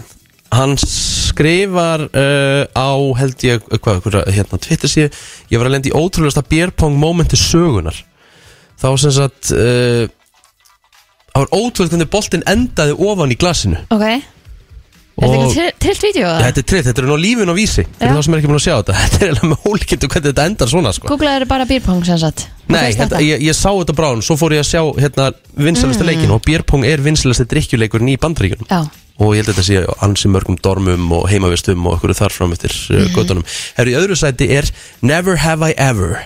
Hann 0.56 0.78
skrifar 0.80 2.06
uh, 2.08 2.64
á, 2.72 2.90
held 3.20 3.44
ég, 3.44 3.66
hvað, 3.84 4.00
hvað, 4.06 4.22
hérna, 4.32 4.60
Twitter 4.64 4.92
síðu 4.92 5.10
Ég 5.52 5.60
var 5.60 5.68
að 5.68 5.76
lenda 5.76 5.90
í 5.92 5.96
ótrúlegasta 5.98 6.46
beer 6.48 6.72
pong 6.72 6.96
momenti 7.02 7.36
sögunar 7.40 7.98
Þá 8.80 8.88
sem 9.02 9.12
sagt 9.18 9.52
uh, 9.58 10.08
Það 11.34 11.44
var 11.44 11.54
ótrúlega 11.54 11.94
hvernig 11.94 12.10
boltinn 12.16 12.46
endaði 12.50 12.96
ofan 12.98 13.34
í 13.34 13.38
glasinu. 13.38 13.78
Ok, 13.94 14.02
er 14.08 14.24
þetta 15.22 15.28
Og- 15.38 15.44
ekki 15.52 15.66
trillt 15.84 16.02
vídeo? 16.08 16.24
Ja, 16.26 16.40
Þetta 16.48 16.62
er 16.64 16.66
tritt, 16.72 16.88
þetta 16.88 17.04
er 17.04 17.08
nú 17.12 17.18
lífin 17.22 17.52
á 17.54 17.56
vísi. 17.58 17.84
Fyrir 18.00 18.10
Já. 18.10 18.16
þá 18.18 18.24
sem 18.26 18.34
er 18.34 18.40
ekki 18.42 18.50
búin 18.50 18.58
að 18.58 18.64
sjá 18.66 18.74
þetta. 18.80 18.96
Þetta 19.04 19.20
er 19.28 19.34
alveg 19.36 19.52
með 19.52 19.68
ólíkindu 19.70 20.10
hvernig 20.10 20.28
þetta 20.32 20.46
endar 20.50 20.72
svona 20.72 20.94
sko. 20.98 21.12
Googlaður 21.12 21.46
bara 21.52 21.68
björpong 21.70 22.02
sem 22.10 22.18
sagt. 22.24 22.48
Og 22.66 22.74
Nei, 22.74 22.88
þetta, 22.98 23.22
ég, 23.22 23.44
ég 23.46 23.58
sá 23.58 23.70
þetta 23.70 23.96
bráðum 24.00 24.24
Svo 24.26 24.36
fór 24.42 24.56
ég 24.58 24.64
að 24.66 24.70
sjá 24.72 24.82
hérna, 24.98 25.28
vinsalasti 25.56 26.04
Mm. 26.04 26.10
leikin 26.10 26.34
Og 26.36 26.42
Björpong 26.50 26.84
er 26.90 27.06
vinsalasti 27.06 27.46
drikkjuleikurinn 27.54 28.10
í 28.14 28.18
bandaríkjunum. 28.26 28.68
Já, 28.74 28.82
Og 29.20 29.34
ég 29.34 29.42
held 29.42 29.50
að 29.50 29.56
þetta 29.58 29.66
sé 29.66 29.96
ansi 30.06 30.30
mörgum 30.30 30.58
dormum 30.62 31.12
Og 31.18 31.24
heimavistum 31.32 31.86
og 31.88 31.96
okkur 31.98 32.14
þar 32.14 32.30
fram 32.36 32.52
eftir 32.54 32.70
mm 32.70 32.96
Mhm. 32.96 33.06
-hmm. 33.08 33.16
göttunum 33.16 33.46
Herru, 33.78 33.90
í 33.92 33.98
öðru 33.98 34.16
sæti 34.16 34.50
er 34.58 34.66
Never 35.02 35.36
Have 35.38 35.70
I 35.72 35.74
Ever. 35.78 36.20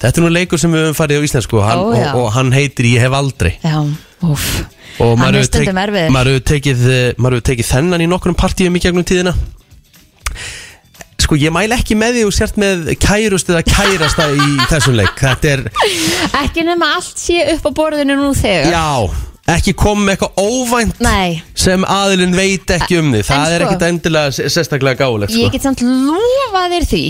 Þetta 0.00 0.18
er 0.20 0.24
nú 0.24 0.28
leikur 0.32 0.58
sem 0.58 0.72
við 0.72 0.84
höfum 0.86 0.94
farið 0.94 1.18
á 1.18 1.26
íslensku 1.26 1.56
og 1.58 1.64
hann, 1.64 1.78
Ó, 1.78 2.14
og, 2.14 2.14
og 2.24 2.32
hann 2.32 2.52
heitir 2.52 2.84
Ég 2.86 3.00
hef 3.00 3.12
aldrei. 3.12 3.58
Já, 3.64 3.82
úff. 4.22 4.64
Og 5.00 5.18
maður 5.18 5.34
hefur 5.34 5.50
tek- 5.50 5.68
erfiður. 5.68 6.10
maður 6.10 6.40
tekið, 6.40 6.88
eh, 6.90 7.12
maður 7.18 7.40
tekið 7.40 7.66
þennan 7.66 8.00
í 8.02 8.06
nokkrum 8.08 8.34
partíum 8.34 8.76
í 8.76 8.80
gegnum 8.80 9.04
tíðina. 9.04 9.34
Sko 11.18 11.34
ég 11.36 11.50
mæl 11.50 11.72
ekki 11.74 11.96
með 11.98 12.12
því 12.14 12.26
og 12.26 12.32
sért 12.32 12.56
með 12.56 12.94
kærust 13.02 13.48
eða 13.50 13.62
kærasta 13.66 14.28
í 14.32 14.66
þessum 14.70 14.94
leik. 14.96 15.18
Þetta 15.18 15.50
er, 15.50 15.64
Ekki 16.44 16.62
nema 16.64 16.94
allt 16.94 17.18
sé 17.18 17.42
upp 17.54 17.66
á 17.66 17.70
borðinu 17.74 18.14
nú 18.16 18.30
þegar. 18.38 18.70
Já, 18.70 19.10
ekki 19.48 19.72
kom 19.78 20.04
með 20.04 20.16
eitthvað 20.16 20.42
óvænt 20.44 21.00
Nei, 21.00 21.40
sem 21.54 21.84
aðilinn 21.88 22.34
veit 22.36 22.70
ekki 22.76 22.98
um 23.00 23.10
því 23.14 23.22
Það 23.28 23.54
er 23.54 23.62
sko- 23.64 23.68
ekkit 23.72 23.86
endilega 23.88 24.32
s- 24.34 24.52
sérstaklega 24.54 25.00
gáulegt 25.00 25.32
ég 25.32 25.48
sko. 25.48 25.52
get 25.56 25.62
samt 25.62 25.80
lofað 25.82 26.74
þér 26.74 26.86
því 26.92 27.02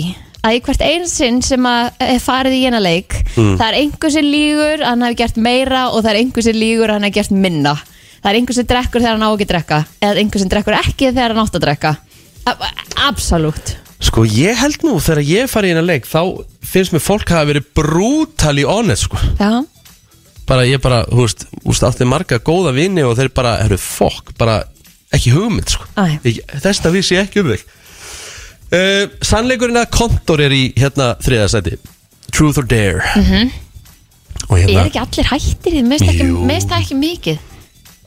að 0.47 0.55
í 0.55 0.59
hvert 0.63 0.83
einsinn 0.87 1.41
sem 1.43 1.65
að 1.67 1.89
er 1.99 2.19
farið 2.23 2.53
í 2.55 2.61
ena 2.69 2.79
leik 2.79 3.17
Mm. 3.35 3.57
það 3.59 3.65
er 3.67 3.77
einhver 3.81 4.11
sem 4.11 4.23
lígur 4.25 4.79
að 4.79 4.85
hann 4.89 5.01
hafi 5.01 5.15
gert 5.19 5.37
meira 5.37 5.81
og 5.91 6.03
það 6.03 6.09
er 6.13 6.19
einhver 6.23 6.43
sem 6.43 6.55
lígur 6.55 6.87
að 6.89 6.95
hann 6.95 7.03
hafi 7.09 7.17
gert 7.19 7.31
minna 7.31 7.73
það 8.23 8.29
er 8.31 8.39
einhver 8.39 8.55
sem 8.55 8.65
drekkur 8.71 9.01
þegar 9.03 9.17
hann 9.19 9.27
á 9.27 9.31
ekki 9.35 9.45
að 9.47 9.51
drekka 9.53 9.79
eða 10.01 10.17
einhver 10.23 10.39
sem 10.39 10.49
drekkur 10.49 10.77
ekki 10.79 11.11
þegar 11.11 11.33
hann 11.35 11.43
átt 11.45 11.55
að 11.59 11.65
drekka 11.67 11.97
A- 12.47 13.07
Absolutt 13.09 13.75
Sko 13.99 14.23
ég 14.23 14.55
held 14.55 14.79
nú 14.87 14.95
þegar 15.03 15.23
ég 15.27 15.49
farið 15.51 15.73
í 15.73 15.75
eina 15.75 15.83
leik 15.83 16.05
Þá 16.07 16.21
finnst 16.63 16.93
mér 16.95 17.03
fólk 17.03 17.27
hafa 17.35 17.49
verið 17.51 17.65
brutally 17.75 18.63
honest 18.63 19.03
sko. 19.09 19.17
Já, 19.39 19.65
Bara 20.49 20.65
ég 20.65 20.81
bara, 20.81 21.03
þú 21.05 21.23
veist, 21.27 21.45
úst, 21.69 21.83
átti 21.85 22.07
marga 22.09 22.39
góða 22.41 22.71
vini 22.73 23.03
Og 23.05 23.15
þeir 23.19 23.29
bara, 23.37 23.55
herru, 23.61 23.77
fokk, 23.77 24.33
bara 24.39 24.63
ekki 25.13 25.31
hugmynd 25.33 25.69
sko. 25.69 25.85
Ég- 26.25 26.41
Þetta 26.61 26.91
vissi 26.93 27.15
ég 27.17 27.27
ekki 27.27 27.41
um 27.43 27.51
þig. 27.53 27.63
Uh, 28.69 29.05
Sannleikurinn 29.25 29.79
að 29.81 29.89
kontor 29.95 30.41
er 30.45 30.53
í 30.53 30.73
hérna 30.77 31.15
þriðasæti 31.25 31.77
Truth 32.29 32.59
or 32.61 32.67
Dare. 32.69 33.01
Mhm. 33.17 33.49
Og 34.49 34.57
hérna 34.57 34.83
er 34.83 34.89
ekki 34.91 35.01
allir 35.01 35.29
hættir 35.31 35.73
því, 35.73 35.81
finnst 35.89 36.09
ekki- 36.09 36.27
það 36.69 36.83
ekki 36.83 36.97
mikið. 36.99 37.39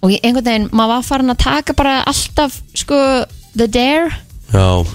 Og 0.02 0.10
ég, 0.10 0.20
einhvern 0.22 0.44
veginn, 0.44 0.68
maður 0.70 0.88
var 0.94 1.02
farin 1.02 1.30
að 1.34 1.38
taka 1.38 1.72
bara 1.78 2.04
alltaf, 2.06 2.60
sko, 2.74 3.26
the 3.56 3.66
dare. 3.66 4.10
Já, 4.52 4.86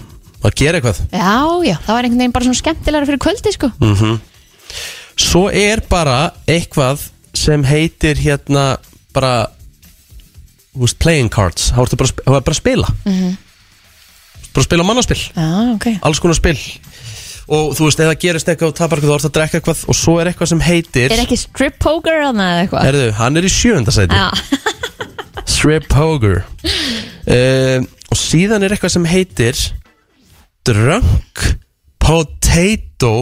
að 0.44 0.56
gera 0.56 0.80
eitthvað. 0.80 1.00
Já, 1.12 1.64
já, 1.68 1.76
það 1.84 1.94
var 1.96 2.04
einhvern 2.04 2.18
veginn 2.24 2.32
bara 2.36 2.46
svona 2.46 2.62
skemmtilega 2.62 3.06
fyrir 3.08 3.24
kvöldi, 3.24 3.54
sko. 3.54 3.72
Mm 3.80 4.20
Svo 5.18 5.50
er 5.50 5.82
bara 5.90 6.32
eitthvað 6.48 7.00
sem 7.38 7.64
heitir 7.68 8.20
hérna 8.22 8.66
bara 9.16 9.48
veist, 10.78 10.98
playing 11.02 11.30
cards. 11.34 11.72
Þá 11.74 11.84
ertu 11.86 12.00
bara, 12.00 12.40
bara 12.40 12.54
að 12.56 12.60
spila. 12.62 12.90
Mhm. 13.06 13.38
bara 14.54 14.64
að 14.64 14.70
spila 14.70 14.86
mannaspil. 14.88 15.20
Já, 15.36 15.48
ok. 15.76 15.88
Alls 16.02 16.20
konar 16.24 16.38
spil. 16.38 16.58
Og 17.48 17.72
þú 17.78 17.86
veist, 17.88 18.00
það 18.02 18.18
gerist 18.20 18.50
eitthvað 18.52 18.72
og 18.74 18.76
tapar 18.76 18.98
eitthvað, 19.00 19.12
þú 19.12 19.18
ert 19.18 19.28
að 19.30 19.36
drekka 19.38 19.60
eitthvað 19.62 19.84
og 19.88 19.96
svo 19.96 20.16
er 20.20 20.28
eitthvað 20.32 20.50
sem 20.52 20.64
heitir 20.66 21.14
Er 21.16 21.22
ekki 21.24 21.38
strip 21.40 21.78
poker 21.80 22.18
hana 22.26 22.48
eða 22.52 22.64
eitthvað? 22.66 22.88
Herðu, 22.90 23.12
hann 23.22 23.38
er 23.40 23.48
í 23.48 23.52
sjönda 23.54 23.94
sæti. 23.96 24.18
Já, 24.18 24.32
Strip 25.58 25.88
Poker. 25.90 26.44
Uh, 27.28 27.86
Og 28.12 28.20
síðan 28.20 28.64
er 28.64 28.76
eitthvað 28.76 28.94
sem 28.98 29.06
heitir 29.10 29.58
Drunk 30.68 31.42
Potato 32.00 33.14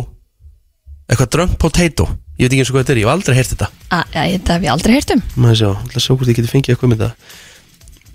Eitthvað 1.09 1.31
Drunk 1.35 1.55
Potato 1.61 2.07
Ég 2.35 2.43
veit 2.45 2.51
ekki 2.51 2.61
eins 2.65 2.69
og 2.71 2.75
hvað 2.75 2.83
þetta 2.83 2.93
er, 2.95 2.99
ég 2.99 3.05
hef 3.07 3.13
aldrei 3.15 3.35
heyrt 3.37 3.51
þetta. 3.53 3.67
Þetta 4.11 4.55
hef 4.57 4.65
ég 4.65 4.71
aldrei 4.73 4.93
heyrt 4.97 5.11
um. 5.15 5.21
Maður 5.39 5.59
sjá, 5.61 5.69
að 5.95 6.03
sjá 6.03 6.11
hvort 6.15 6.31
ég 6.31 6.39
geti 6.41 6.51
fengið 6.51 6.73
eitthvað 6.75 6.91
með 6.91 7.03
þetta 7.05 7.15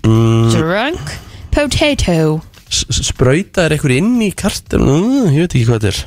mm, 0.05 0.51
Drunk 0.53 1.13
potato. 1.55 2.19
S- 2.71 2.85
s- 2.93 3.01
Sprauta 3.09 3.65
er 3.65 3.75
eitthvað 3.75 3.95
inn 3.97 4.13
í 4.21 4.29
kartin 4.37 4.85
mm, 4.85 5.31
Ég 5.33 5.41
veit 5.47 5.55
ekki 5.57 5.65
hvað 5.67 5.81
þetta 5.81 5.91
er. 5.91 5.99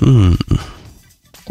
Hmm, 0.00 0.34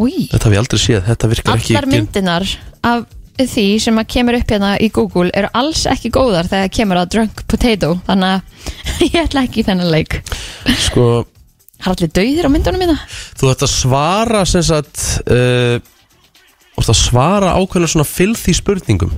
Þetta 0.00 0.46
hef 0.48 0.54
ég 0.54 0.60
aldrei 0.64 0.80
séð, 0.80 1.00
þetta 1.06 1.28
virkar 1.30 1.58
ekki 1.60 1.74
allar 1.76 1.86
myndinar 1.90 2.46
af 2.88 3.02
því 3.40 3.64
sem 3.80 3.98
að 4.00 4.08
kemur 4.14 4.36
upp 4.40 4.50
hérna 4.52 4.70
í 4.80 4.88
Google 4.92 5.30
eru 5.36 5.48
alls 5.56 5.82
ekki 5.88 6.10
góðar 6.12 6.48
þegar 6.50 6.70
kemur 6.76 6.98
að 7.02 7.10
drunk 7.14 7.42
potato 7.48 7.92
þannig 8.08 8.32
að 8.34 8.40
ég 9.06 9.18
ætla 9.22 9.44
ekki 9.46 9.64
þennan 9.68 9.92
leik. 9.92 10.18
Sko, 10.88 11.04
Það 11.80 11.88
er 11.88 11.94
allir 11.96 12.12
dauðir 12.18 12.46
á 12.46 12.50
myndunum 12.52 12.82
mína 12.84 12.96
þú 13.40 13.50
ætti 13.54 13.66
að 13.66 13.72
svara 13.72 14.44
sem 14.48 14.62
sagt 14.66 15.04
uh, 15.26 15.80
Þú 16.76 16.82
ætti 16.84 16.92
að 16.94 16.98
svara 17.00 17.54
ákveðna 17.60 17.88
svona 17.92 18.06
filthy 18.08 18.52
spurningum. 18.56 19.10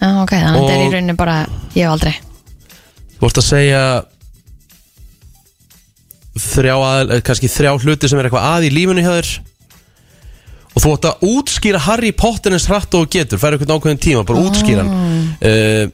Já, 0.00 0.08
ok, 0.22 0.32
þannig 0.34 0.48
að 0.50 0.56
þetta 0.56 0.72
er 0.72 0.80
í 0.80 0.86
Og- 0.86 0.94
rauninni 0.96 1.14
bara 1.18 1.34
ég 1.76 1.84
hef 1.84 1.92
aldrei. 1.92 2.14
Þú 3.20 3.28
ert 3.28 3.38
að 3.40 3.46
segja 3.46 3.82
þrjá 6.36 6.74
að, 6.76 7.12
eh, 7.16 7.20
kannski 7.24 7.48
þrjá 7.48 7.70
hluti 7.80 8.08
sem 8.10 8.18
er 8.20 8.28
eitthvað 8.28 8.48
að 8.50 8.66
í 8.66 8.72
lífinu 8.74 9.04
hjá 9.04 9.12
þér. 9.14 9.30
Og 10.76 10.82
þú 10.84 10.90
ert 10.96 11.06
að 11.08 11.22
útskýra 11.30 11.78
Harry 11.86 12.10
Potter 12.12 12.52
eins 12.52 12.66
hratt 12.68 12.92
og 12.94 13.06
þú 13.06 13.12
getur, 13.14 13.40
færa 13.40 13.56
eitthvað 13.56 13.78
ákveðin 13.78 14.02
tíma 14.04 14.26
bara 14.28 14.42
útskýra 14.44 14.82
hann. 14.84 15.36
Uh, 15.40 15.86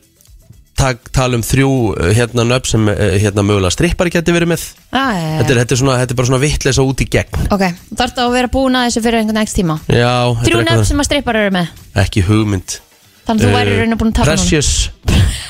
tala 0.76 1.36
um 1.38 1.42
þrjú 1.46 1.68
uh, 1.92 2.08
hérna 2.16 2.44
nöfn 2.48 2.70
sem 2.72 2.88
uh, 2.90 2.94
hérna 3.22 3.44
mögulega 3.46 3.70
strippari 3.74 4.10
geti 4.14 4.34
verið 4.34 4.50
með. 4.54 4.64
Ah, 4.90 5.12
ja, 5.14 5.28
þetta 5.40 5.54
er, 5.54 5.60
þetta, 5.62 5.74
er 5.76 5.80
svona, 5.82 5.96
þetta 6.02 6.14
er 6.14 6.18
bara 6.20 6.30
svona 6.30 6.42
vittleisa 6.42 6.86
út 6.86 7.02
í 7.04 7.08
gegn. 7.12 7.44
Ok, 7.54 7.64
þarf 7.92 8.14
þetta 8.14 8.24
að 8.26 8.36
vera 8.38 8.50
búin 8.56 8.78
að 8.80 8.88
þessu 8.88 9.02
fyrir 9.04 9.20
einhvern 9.22 9.42
ekst 9.42 9.58
tíma? 9.60 9.76
Já, 9.88 10.12
Þrjú 10.42 10.62
eitthvað 10.62 10.86
sem 10.90 11.02
að 11.04 11.08
strippar 11.10 11.38
eru 11.42 11.54
með? 11.58 11.74
Ekki 12.02 12.24
hugmynd. 12.26 12.78
Þannig 13.22 13.44
að 13.44 13.46
þú 13.46 13.52
væri 13.54 13.70
Eh, 13.72 13.78
rauninni 13.78 13.98
búin 14.00 14.10
að 14.10 14.16
tapa 14.18 14.32
núna. 14.32 14.36
Precious, 14.42 14.90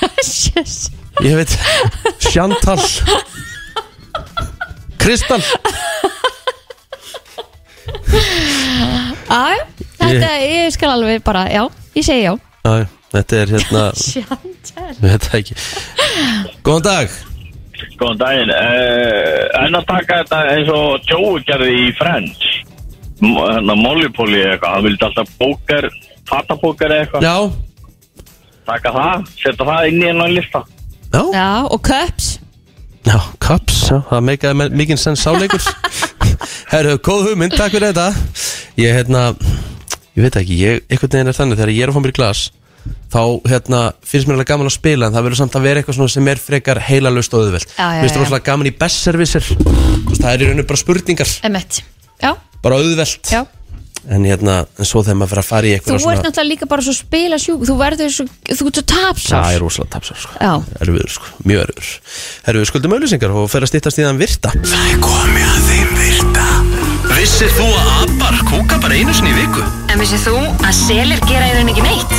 Precious. 0.03 0.75
Ég 1.25 1.37
veit 1.39 1.53
Chantal. 2.33 2.81
Kristal. 5.03 5.41
Já, 9.33 9.65
þetta, 9.99 10.33
ég 10.45 10.73
skal 10.75 10.93
alveg 10.93 11.23
bara, 11.25 11.47
já, 11.51 11.63
ég 11.97 12.05
segi 12.07 12.27
já. 12.27 12.35
Já, 12.67 12.85
þetta 13.13 13.39
er 13.43 13.53
hérna 13.57 13.85
veit 15.05 15.27
það 15.29 15.39
ekki. 15.41 15.57
Góðan 16.67 16.87
dag. 16.87 17.17
Góðan 18.01 18.21
daginn. 18.23 18.53
Uh, 18.57 19.65
En 19.65 19.79
að 19.79 19.87
taka 19.91 20.21
þetta 20.23 20.41
eins 20.55 20.71
og 20.75 21.09
Joey 21.11 21.43
gerði 21.49 21.73
í 21.83 21.89
Friends. 21.99 22.45
Hérna 23.23 23.77
Mollypolly 23.79 24.41
eitthvað. 24.49 24.77
Hann 24.77 24.87
vildi 24.89 25.07
alltaf 25.09 25.35
bóker 25.41 25.89
Fatapóker 26.31 26.95
eitthvað. 27.01 27.27
Já, 27.27 27.37
Taka 28.63 28.93
það, 28.95 29.23
setja 29.41 29.65
það 29.67 29.89
inn 29.91 30.03
í 30.05 30.07
hennan 30.07 30.31
lista. 30.37 30.61
Já, 31.13 31.23
Já, 31.35 31.49
og 31.67 31.81
cups. 31.83 32.29
Já, 33.03 33.17
cups 33.43 33.81
já, 33.91 33.97
Það 34.07 34.21
meikaði 34.29 34.55
me- 34.61 34.69
mikinn 34.79 35.01
sens 35.03 35.25
sáleikur 35.27 35.65
Herru, 36.73 36.93
góð 37.03 37.25
hugmynd, 37.33 37.57
takk 37.59 37.75
fyrir 37.75 37.91
þetta. 37.91 38.07
Ég, 38.79 38.95
hérna 39.01 39.25
Ég 40.15 40.23
veit 40.29 40.39
ekki, 40.39 40.59
ég, 40.63 40.85
einhvern 40.87 41.11
veginn 41.17 41.33
er 41.33 41.37
þannig 41.37 41.59
Þegar 41.59 41.73
ég 41.75 41.83
er 41.83 41.91
að 41.91 41.97
fá 41.99 42.03
mér 42.07 42.15
glas 42.21 42.43
Þá, 43.13 43.23
hérna, 43.45 43.81
finnst 44.09 44.29
mér 44.29 44.39
alveg 44.39 44.49
gaman 44.49 44.71
að 44.71 44.77
spila 44.79 45.09
En 45.09 45.15
það 45.15 45.27
verður 45.27 45.41
samt 45.43 45.57
að 45.59 45.67
vera 45.67 45.83
eitthvað 45.83 45.99
svona 45.99 46.13
sem 46.15 46.29
er 46.33 46.41
frekar 46.41 46.81
heilalust 46.87 47.35
og 47.37 47.43
já, 47.45 47.51
Mér 47.53 48.07
finnst 48.07 48.17
já. 48.17 48.21
rosalega 48.23 48.47
gaman 48.49 48.71
í 48.71 48.75
besservisir 48.81 49.49
Það 50.17 50.31
er 50.33 50.45
í 50.45 50.49
rauninu 50.49 50.69
bara 50.69 50.81
spurningar. 50.81 51.35
Bara 52.63 52.79
auðvelt. 52.79 53.27
Já. 53.33 53.43
En 54.11 54.25
hérna, 54.27 54.65
en 54.83 54.87
svo 54.87 55.03
þegar 55.07 55.19
maður 55.21 55.31
fyrir 55.31 55.43
að 55.43 55.47
fara 55.47 55.69
í 55.69 55.73
Þú 55.77 55.77
eitthvað 55.95 56.13
ert 56.17 56.25
náttúrulega 56.27 56.49
líka 56.49 56.67
bara 56.71 56.83
svo 56.83 56.95
spila 56.97 57.39
sjúk 57.39 57.61
Þú 57.69 57.77
verður 57.79 58.11
svo, 58.11 58.27
þú 58.49 58.67
ert 58.67 58.81
svo 58.81 58.85
tapsár. 58.93 59.37
Það 59.37 59.55
er 59.55 59.63
rosalega 59.63 59.93
tapsar 59.95 60.19
sko. 60.25 60.35
Já, 60.43 60.53
Erfiður 60.83 61.15
sko, 61.15 61.27
mjög 61.47 61.65
erfiður. 61.69 61.93
Við 62.59 62.69
skuldum 62.73 62.97
auðlýsingar 62.99 63.37
og 63.39 63.51
fer 63.53 63.63
að 63.63 63.71
stýttast 63.71 64.03
í 64.03 64.09
þann 64.09 64.23
virta. 64.23 64.55
Það 64.59 64.91
er 64.91 65.03
komið 65.07 65.47
að 65.53 65.71
þeim 65.71 65.91
virta 66.03 66.32
Vissir 67.13 67.51
þú 67.53 67.67
að 67.77 67.89
abar 68.03 68.37
kúka 68.49 68.79
bara 68.83 68.97
einu 68.97 69.13
sinni 69.15 69.31
í 69.31 69.37
viku? 69.37 69.63
En 69.93 70.01
vissið 70.01 70.23
þú 70.25 70.39
að 70.65 70.73
selir 70.79 71.21
gera 71.29 71.49
í 71.51 71.53
rauninni 71.55 71.75
ekki 71.75 71.85
neitt? 71.85 72.15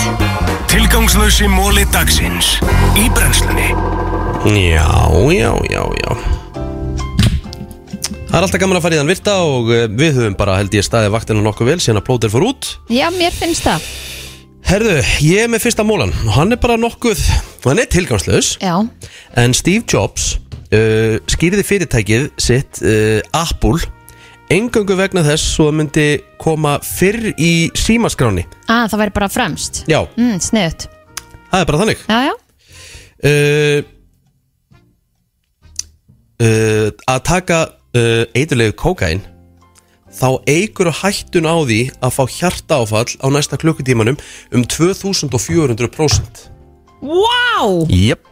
Tilgangslösi 0.72 1.48
móli 1.49 1.84
dagsins. 1.94 2.53
Í 2.99 3.07
brennslunni. 3.15 3.72
Já, 4.53 4.86
já, 5.34 5.49
já, 5.72 5.82
já. 6.03 6.11
Það 8.30 8.38
er 8.38 8.45
alltaf 8.45 8.61
gaman 8.61 8.80
að 8.80 8.86
fara 8.86 8.95
í 8.95 8.99
þann 9.02 9.11
virta 9.11 9.34
og 9.48 9.72
eh, 9.74 9.88
við 9.90 10.20
höfum 10.20 10.38
bara 10.38 10.60
held 10.60 10.78
ég 10.78 10.86
staðið 10.86 11.15
vaktina 11.15 11.44
nokkuð 11.45 11.72
vel 11.72 11.80
síðan 11.84 12.02
að 12.03 12.07
plóter 12.11 12.34
fór 12.34 12.45
út. 12.52 12.70
Já 12.94 13.07
mér 13.14 13.34
finnst 13.36 13.65
það. 13.65 13.90
Herðu, 14.70 14.95
ég 15.26 15.44
er 15.44 15.52
með 15.52 15.65
fyrsta 15.65 15.88
mólan 15.88 16.14
og 16.24 16.32
hann 16.38 16.56
er 16.56 16.61
bara 16.61 16.78
nokkuð, 16.80 17.26
hann 17.65 17.82
er 17.82 17.90
tilgangslaus. 17.91 18.56
Já, 18.64 18.78
en 19.41 19.57
Steve 19.57 19.84
Jobs 19.90 20.36
uh, 20.70 21.20
skýriði 21.30 21.68
fyrirtækið 21.68 22.32
sitt 22.41 22.80
uh, 22.86 23.20
Apple 23.36 23.84
engöngu 24.52 24.98
vegna 24.99 25.24
þess 25.26 25.53
svo 25.56 25.70
það 25.70 25.78
myndi 25.80 26.07
koma 26.41 26.78
fyrr 26.84 27.32
í 27.38 27.70
símaskráni 27.78 28.45
að 28.68 28.90
það 28.94 29.02
væri 29.03 29.15
bara 29.15 29.30
fremst. 29.32 29.84
Já, 29.90 30.02
mm, 30.18 30.40
Sniðut 30.44 30.88
það 31.53 31.60
er 31.60 31.70
bara 31.70 31.82
þannig. 31.84 32.07
Já, 32.10 32.20
já, 32.28 32.34
uh, 33.30 33.91
uh, 36.44 36.88
að 37.14 37.22
taka 37.30 37.60
uh, 37.70 38.24
eiturlegu 38.34 38.76
kókain 38.80 39.24
þá 40.14 40.28
eigur 40.49 40.91
hættun 40.94 41.49
á 41.49 41.57
því 41.65 41.82
að 42.03 42.15
fá 42.18 42.24
hjarta 42.30 42.82
áfall 42.84 43.15
á 43.18 43.28
næsta 43.34 43.57
klukkutímanum 43.61 44.20
um 44.53 44.65
2400% 44.65 46.49
Vá, 47.03 47.68
Jep, 47.91 48.30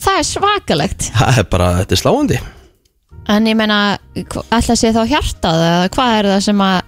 það 0.00 0.16
er 0.16 0.24
svakalegt. 0.24 1.10
Það 1.12 1.40
er 1.42 1.48
bara, 1.52 1.66
þetta 1.82 1.92
er 1.96 2.00
sláandi 2.00 2.38
En 3.32 3.46
ég 3.48 3.56
meina, 3.56 3.78
að 4.52 4.74
sé 4.76 4.90
þá 4.92 5.04
hjartað 5.08 5.62
eða 5.64 5.86
hvað 5.94 6.18
er 6.18 6.28
það 6.34 6.42
sem 6.48 6.60
að 6.64 6.82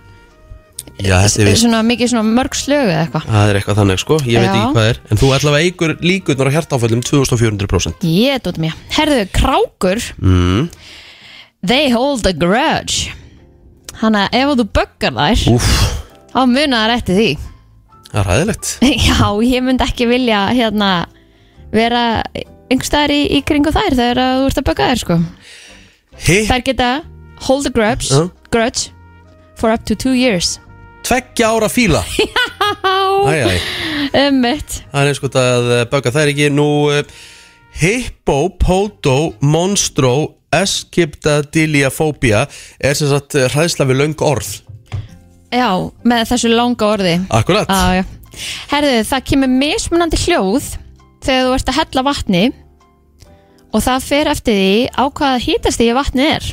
Já, 0.96 1.18
þetta 1.20 1.42
er 1.42 1.48
vist 1.50 1.60
svona 1.60 1.82
mikið 1.84 2.08
svona 2.08 2.34
mörg 2.38 2.54
slögu 2.56 2.88
eða 2.88 3.00
eitthvað? 3.02 3.24
Það 3.28 3.50
er 3.50 3.58
eitthvað 3.58 3.78
þannig 3.82 4.00
sko, 4.00 4.16
ég 4.24 4.40
veit 4.40 4.46
Já. 4.48 4.52
ekki 4.54 4.76
hvað 4.76 4.86
er. 4.88 5.00
En 5.12 5.20
þú 5.20 5.28
allavega 5.36 5.66
eigur 5.66 5.92
líkurnar 6.00 6.48
á 6.48 6.54
hjartáföllum 6.54 7.02
2400% 7.04 8.06
Ég 8.08 8.44
dótt 8.46 8.60
mér. 8.62 8.78
Herðu, 8.96 9.26
krákur, 9.36 10.00
mm. 10.16 10.62
they 11.68 11.90
hold 11.92 12.24
a 12.24 12.32
grudge. 12.32 13.12
Hanna, 14.00 14.24
ef 14.32 14.54
þú 14.56 14.66
böggar 14.76 15.12
þær 15.16 15.44
Úff, 15.52 15.68
þá 16.32 16.40
muna 16.48 16.82
þær 16.84 16.96
eftir 16.96 17.20
því. 17.20 17.28
Það 18.10 18.18
er 18.20 18.28
ræðilegt 18.30 18.72
Já, 19.08 19.20
ég 19.44 19.64
myndi 19.64 19.86
ekki 19.86 20.08
vilja 20.08 20.42
hérna 20.56 20.90
vera 21.74 22.04
einhverstaðar 22.70 23.12
í, 23.14 23.22
í 23.36 23.42
kringu 23.46 23.72
þær 23.74 23.96
þegar 23.98 24.22
að 24.22 24.38
þú 24.40 24.48
ert 24.50 24.60
að 24.60 24.68
bögga 24.70 24.88
þær 24.90 25.02
sko 25.02 25.18
Þær 26.22 26.62
geta 26.64 26.90
hold 27.46 27.68
a 27.68 27.72
grudge, 27.72 28.10
Já. 28.10 28.30
grudge 28.50 28.90
for 29.56 29.70
up 29.70 29.84
to 29.84 29.94
two 29.94 30.14
years. 30.16 30.58
Tveggja 31.06 31.52
ára 31.54 31.68
fíla. 31.70 32.02
Æj, 33.26 33.42
æj 33.46 33.60
Ummitt 34.26 34.80
Það 34.90 35.00
er 35.00 35.10
eins 35.10 35.20
og 35.22 35.36
að 35.38 35.68
eh, 35.76 35.84
bögga 35.90 36.12
er 36.18 36.30
ekki. 36.32 36.48
Nú 36.54 36.66
uh, 36.90 37.02
Hippo, 37.78 38.38
Poto, 38.58 39.34
Monstro 39.44 40.14
Eskiptadiliafóbia 40.54 42.46
Er 42.80 42.98
sem 42.98 43.10
sagt 43.12 43.36
eh, 43.38 43.46
hræðsla 43.52 43.86
við 43.86 44.00
löng 44.02 44.24
orð. 44.26 44.50
Já, 45.54 45.70
með 46.02 46.26
þessu 46.32 46.50
langa 46.50 46.88
orði. 46.90 47.14
Akkurat. 47.30 47.70
Já, 47.70 48.00
já. 48.02 48.04
Herðu, 48.72 48.96
það 49.08 49.26
kemur 49.30 49.52
mismunandi 49.62 50.18
hljóð 50.26 50.72
þegar 51.24 51.46
þú 51.46 51.54
ert 51.56 51.70
að 51.70 51.78
hella 51.78 52.04
vatni 52.06 52.42
og 53.76 53.84
það 53.84 54.06
fer 54.06 54.30
eftir 54.32 54.56
því 54.56 54.76
á 54.96 55.04
hvaða 55.04 55.42
hítast 55.44 55.80
því 55.82 55.90
vatni 55.98 56.28
er. 56.30 56.46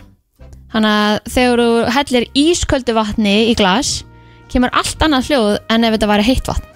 Þannig 0.73 0.97
að 0.99 1.31
þegar 1.35 1.61
þú 1.61 1.93
hellir 1.95 2.27
ísköldu 2.43 2.95
vatni 2.97 3.35
í 3.51 3.55
glas 3.57 3.93
kemur 4.51 4.73
allt 4.75 5.01
annað 5.05 5.29
hljóð 5.29 5.55
en 5.71 5.87
ef 5.87 5.95
þetta 5.95 6.11
væri 6.11 6.27
heitt 6.27 6.51
vatn. 6.51 6.69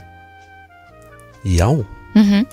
Já. 1.48 1.70
Mm 2.18 2.48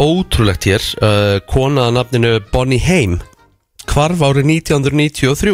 Ótrúlegt 0.00 0.64
hér 0.64 0.80
uh, 1.04 1.36
Kona 1.44 1.90
að 1.90 1.96
nafninu 1.98 2.30
Bonnie 2.54 2.80
Haim 2.80 3.18
Hvarf 3.90 4.22
árið 4.24 4.46
1993 4.54 5.52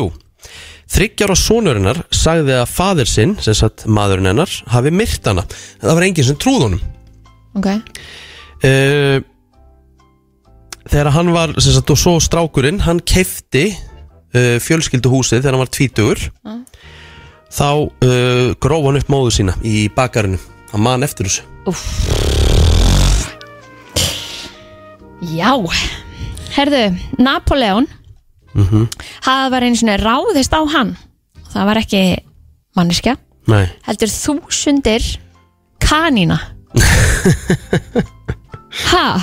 Þryggjára 0.86 1.35
sonurinnar 1.35 1.98
sagði 2.14 2.55
að 2.60 2.70
fadir 2.70 3.10
sinn, 3.10 3.32
sem 3.43 3.56
sagt 3.59 3.89
maðurinn 3.90 4.31
hennar, 4.31 4.52
hafi 4.70 4.93
myrt 4.94 5.27
hana. 5.27 5.43
Það 5.82 5.97
var 5.98 6.05
enginn 6.06 6.27
sem 6.28 6.39
trúð 6.39 6.62
honum. 6.62 6.85
Ok. 7.59 7.66
Uh, 8.62 9.18
Þegar 10.86 11.10
hann 11.16 11.32
var 11.34 11.52
sem 11.58 11.74
sagt, 11.74 11.90
og 11.90 11.98
svo 11.98 12.16
strákurinn, 12.22 12.78
hann 12.86 13.00
keifti 13.02 13.68
uh, 13.74 14.56
fjölskylduhúsið 14.62 15.42
þegar 15.42 15.56
hann 15.56 15.64
var 15.64 15.72
tvítugur. 15.74 16.26
Mm. 16.46 16.62
þá 17.56 17.68
uh, 18.04 18.54
gróf 18.60 18.86
hann 18.86 19.00
upp 19.00 19.10
móðu 19.10 19.34
sína 19.38 19.56
í 19.66 19.86
bakarinu. 19.96 20.38
Hann 20.72 20.82
man 20.84 21.06
eftir 21.06 21.28
þessu. 21.30 21.42
Já. 25.26 25.52
Herðu, 26.56 26.82
Napoleon 27.20 27.86
mm 28.56 28.86
Það 29.24 29.50
var 29.52 29.64
einu 29.66 29.76
svona 29.76 29.96
ráðist 30.00 30.54
á 30.56 30.60
hann. 30.72 30.94
Það 31.52 31.66
var 31.68 31.80
ekki 31.82 32.02
manneskja. 32.76 33.16
Nei, 33.50 33.66
Heldur 33.86 34.10
þúsundir 34.12 35.10
kanína. 35.82 36.40
Ha? 38.76 39.16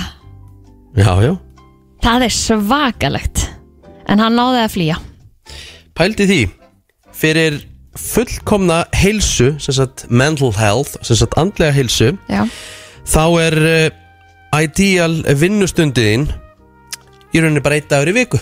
já, 0.98 1.12
já 1.22 1.36
Það 2.04 2.26
er 2.26 2.32
svakalegt. 2.36 3.42
En 4.12 4.20
hann 4.20 4.34
náði 4.36 4.58
að 4.60 4.72
flýja. 4.74 4.96
Pældi 5.96 6.26
því. 6.28 6.40
Fyrir 7.16 7.56
fullkomna 7.96 8.82
heilsu 8.92 9.54
sem 9.62 9.76
sagt 9.78 10.04
mental 10.10 10.50
health 10.58 10.98
sem 11.06 11.16
sagt 11.16 11.36
andlega 11.38 11.70
heilsu 11.76 12.08
Já. 12.26 12.42
þá 13.06 13.22
er 13.44 13.56
uh, 13.62 13.84
ideal 14.58 15.20
vinnustundiðin 15.38 16.26
í 16.26 17.38
rauninni 17.38 17.62
bara 17.64 17.78
einn 17.78 17.86
dagur 17.88 18.10
í 18.10 18.16
viku. 18.18 18.40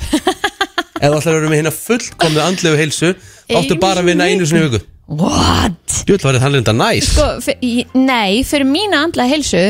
Ætlar 1.00 1.22
að 1.22 1.36
vera 1.38 1.48
með 1.48 1.60
hérna 1.62 1.72
fullkomna 1.74 2.48
andlegu 2.50 2.80
heilsu 2.82 3.14
áttu 3.14 3.78
bara 3.80 4.02
að 4.02 4.10
vinna 4.10 4.26
einu 4.28 4.44
sinni 4.44 4.66
í 4.66 4.68
viku. 4.68 4.82
What? 5.10 6.02
Jú, 6.04 6.18
það 6.18 6.26
var 6.28 6.42
það 6.42 6.58
reynda 6.58 6.74
næs. 6.76 7.14
Sko, 7.14 7.30
fyr, 7.46 7.96
nei, 7.96 8.42
fyrir 8.46 8.68
mína 8.68 9.06
andlega 9.06 9.32
heilsu 9.32 9.64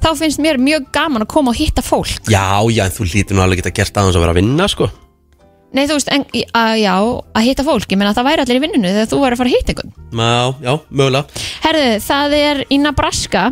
Þá 0.00 0.10
finnst 0.16 0.40
mér 0.40 0.58
mjög 0.60 0.88
gaman 0.94 1.24
að 1.26 1.30
koma 1.34 1.52
og 1.52 1.58
hitta 1.60 1.84
fólk. 1.84 2.28
Já, 2.32 2.64
já, 2.72 2.84
en 2.86 2.94
þú 2.94 3.06
lítur 3.12 3.36
nú 3.36 3.44
alveg 3.44 3.60
geta 3.60 3.74
gert 3.76 4.00
aðeins 4.00 4.16
að 4.16 4.24
vera 4.24 4.34
að 4.34 4.40
vinna 4.40 4.68
sko. 4.70 4.88
Nei, 5.70 5.84
þú 5.86 5.96
veist, 5.98 6.08
en, 6.10 6.24
að, 6.56 6.72
já, 6.80 6.94
að 7.38 7.44
hitta 7.46 7.62
fólk 7.62 7.92
Ég 7.92 7.98
meina 8.00 8.10
það 8.16 8.26
væri 8.26 8.42
allir 8.42 8.58
í 8.58 8.62
vinnunu 8.64 8.90
þegar 8.90 9.10
þú 9.12 9.18
væri 9.22 9.36
að 9.36 9.40
fara 9.40 9.50
að 9.50 9.54
hitta 9.54 9.74
einhvern. 9.74 9.92
Já, 10.18 10.54
já, 10.66 10.72
mögulega. 10.90 11.42
Herðu, 11.62 11.84
það 12.08 12.34
er 12.40 12.62
í 12.66 12.78
Nebraska 12.82 13.44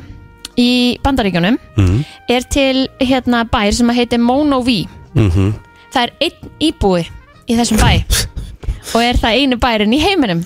Í 0.59 0.71
Bandaríkjunum 1.05 1.59
mm. 1.79 2.01
Er 2.35 2.47
til 2.51 2.89
hérna 2.99 3.45
bær 3.47 3.71
sem 3.77 3.93
að 3.93 4.01
heitir 4.01 4.23
Mono 4.25 4.59
V 4.67 4.81
Mm. 5.19 5.55
Það 5.91 6.03
er 6.03 6.11
einn 6.27 6.51
íbúi 6.63 7.05
í 7.49 7.55
þessum 7.57 7.79
bæ 7.81 7.93
Og 8.95 9.01
er 9.03 9.19
það 9.19 9.39
einu 9.41 9.57
bærin 9.61 9.95
í 9.97 10.01
heiminum. 10.03 10.43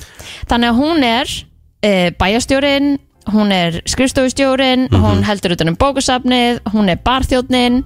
Þannig 0.51 0.71
að 0.71 0.79
hún 0.79 1.05
er 1.07 1.33
uh, 1.33 2.09
bæjastjórin 2.19 2.95
Hún 3.33 3.53
er 3.53 3.81
skrifstofustjórin 3.89 4.89
Mhm. 4.91 5.03
Hún 5.05 5.23
heldur 5.25 5.55
utan 5.57 5.69
um 5.73 5.77
bókasafnið 5.77 6.61
Hún 6.73 6.91
er 6.93 6.99
barþjóðnin 7.05 7.83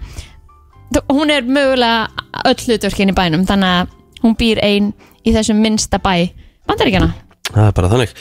Hún 1.11 1.31
er 1.31 1.43
mögulega 1.43 2.09
öll 2.47 2.55
hlutverkin 2.67 3.11
í 3.11 3.15
bænum 3.17 3.47
Þannig 3.47 3.73
að 3.81 3.89
hún 4.23 4.37
býr 4.39 4.61
ein 4.63 4.93
Í 5.27 5.33
þessum 5.35 5.61
minnsta 5.63 5.99
bæ 5.99 6.31
Bandaríkjana 6.67 7.13
Það 7.53 7.67
er 7.67 7.73
bara 7.73 7.89
þannig 7.93 8.15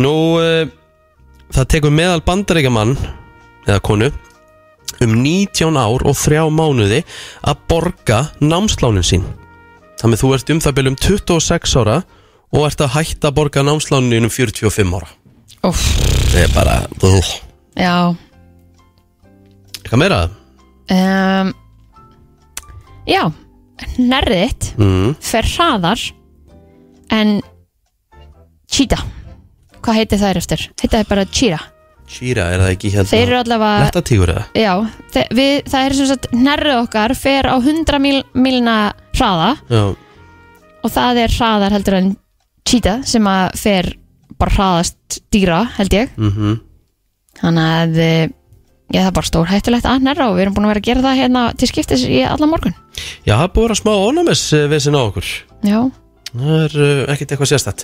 Nú, 0.00 0.12
uh, 0.40 0.66
það 1.52 1.68
tekur 1.74 1.90
meðal 1.92 2.22
bandaríkjamann 2.24 2.96
eða 3.66 3.80
konu 3.84 4.10
um 5.00 5.12
19 5.22 5.76
ár 5.80 6.02
og 6.08 6.16
3 6.16 6.48
mánuði 6.52 7.02
að 7.46 7.60
borga 7.68 8.22
námslánin 8.40 9.04
sín 9.06 9.24
Þannig 10.00 10.20
þú 10.22 10.32
ert 10.34 10.50
um 10.50 10.60
það 10.64 10.76
byrjum 10.78 10.96
26 10.96 11.76
ára 11.80 11.98
og 12.50 12.64
ert 12.66 12.80
að 12.80 12.94
hætta 12.96 13.28
að 13.28 13.36
borga 13.36 13.62
námslánin 13.62 14.24
um 14.26 14.32
45 14.32 14.94
ára. 14.96 15.08
Það 15.60 16.38
er 16.40 16.52
bara 16.54 16.76
uh, 17.04 17.30
Já 17.76 17.94
Eitthvað 19.80 20.00
meira? 20.00 20.20
um, 20.94 21.52
Já 23.08 23.22
Nærðitt 24.00 24.70
Mm. 24.80 25.14
fer 25.24 25.46
hraðar 25.56 26.00
en 27.12 27.40
Cheetah 28.70 29.02
hvað 29.80 29.96
heitir 29.98 30.20
þær 30.20 30.36
eftir? 30.40 30.64
heita 30.80 30.98
þær 31.00 31.08
bara 31.08 31.24
Cheetah 31.26 31.64
Shira, 32.10 32.48
er 32.52 32.58
það 32.60 32.72
ekki 32.74 32.90
hérna 32.90 33.06
Þeir 33.10 33.22
eru 33.28 33.38
allavega- 33.38 33.84
Lettatígur 33.86 34.32
eða? 34.34 34.44
já, 34.54 34.72
þe 35.14 35.22
við, 35.30 35.52
það 35.70 35.84
er 35.86 35.94
sem 35.94 36.06
sagt 36.10 36.26
nærrið 36.34 36.78
okkar 36.82 37.14
fer 37.16 37.44
á 37.48 37.56
100 37.60 37.98
mil, 38.02 38.22
milna 38.34 38.76
hraða 39.16 39.50
Já, 39.70 39.84
og 40.84 40.90
það 40.90 41.20
er 41.24 41.36
hraðar 41.38 41.72
heldur 41.76 41.94
en 42.00 42.10
Cheetah 42.68 43.02
sem 43.04 43.24
að 43.30 43.56
fer 43.56 43.92
bara 44.40 44.56
hraðast 44.56 45.20
dýra 45.32 45.62
held 45.78 45.96
ég. 45.96 46.12
Mhm. 46.18 46.58
Þannig 47.40 47.70
að 47.76 48.02
eh, 48.04 48.26
já, 48.90 49.00
það 49.00 49.10
er 49.10 49.16
bara 49.20 49.30
stór 49.30 49.50
hættulegt 49.52 49.88
að 49.88 50.04
nærra 50.04 50.28
og 50.28 50.36
við 50.36 50.46
erum 50.46 50.58
búin 50.58 50.68
að 50.68 50.74
vera 50.74 50.82
að 50.82 50.90
gera 50.90 51.06
það 51.06 51.22
hérna 51.22 51.46
til 51.56 51.70
skiptis 51.70 52.04
í 52.04 52.20
allan 52.26 52.52
morgun. 52.52 52.76
Já, 53.24 53.36
það 53.36 53.46
er 53.46 53.54
búið 53.54 53.64
að 53.64 53.68
vera 53.68 53.80
smá 53.84 53.92
ónæmis 54.10 54.44
við 54.52 54.88
á 54.90 55.00
okkur. 55.00 55.32
Já, 55.60 55.80
Það 56.30 56.50
er 56.62 56.74
uh, 56.78 56.98
ekkert 57.10 57.32
eitthvað 57.34 57.48
sérstætt 57.50 57.80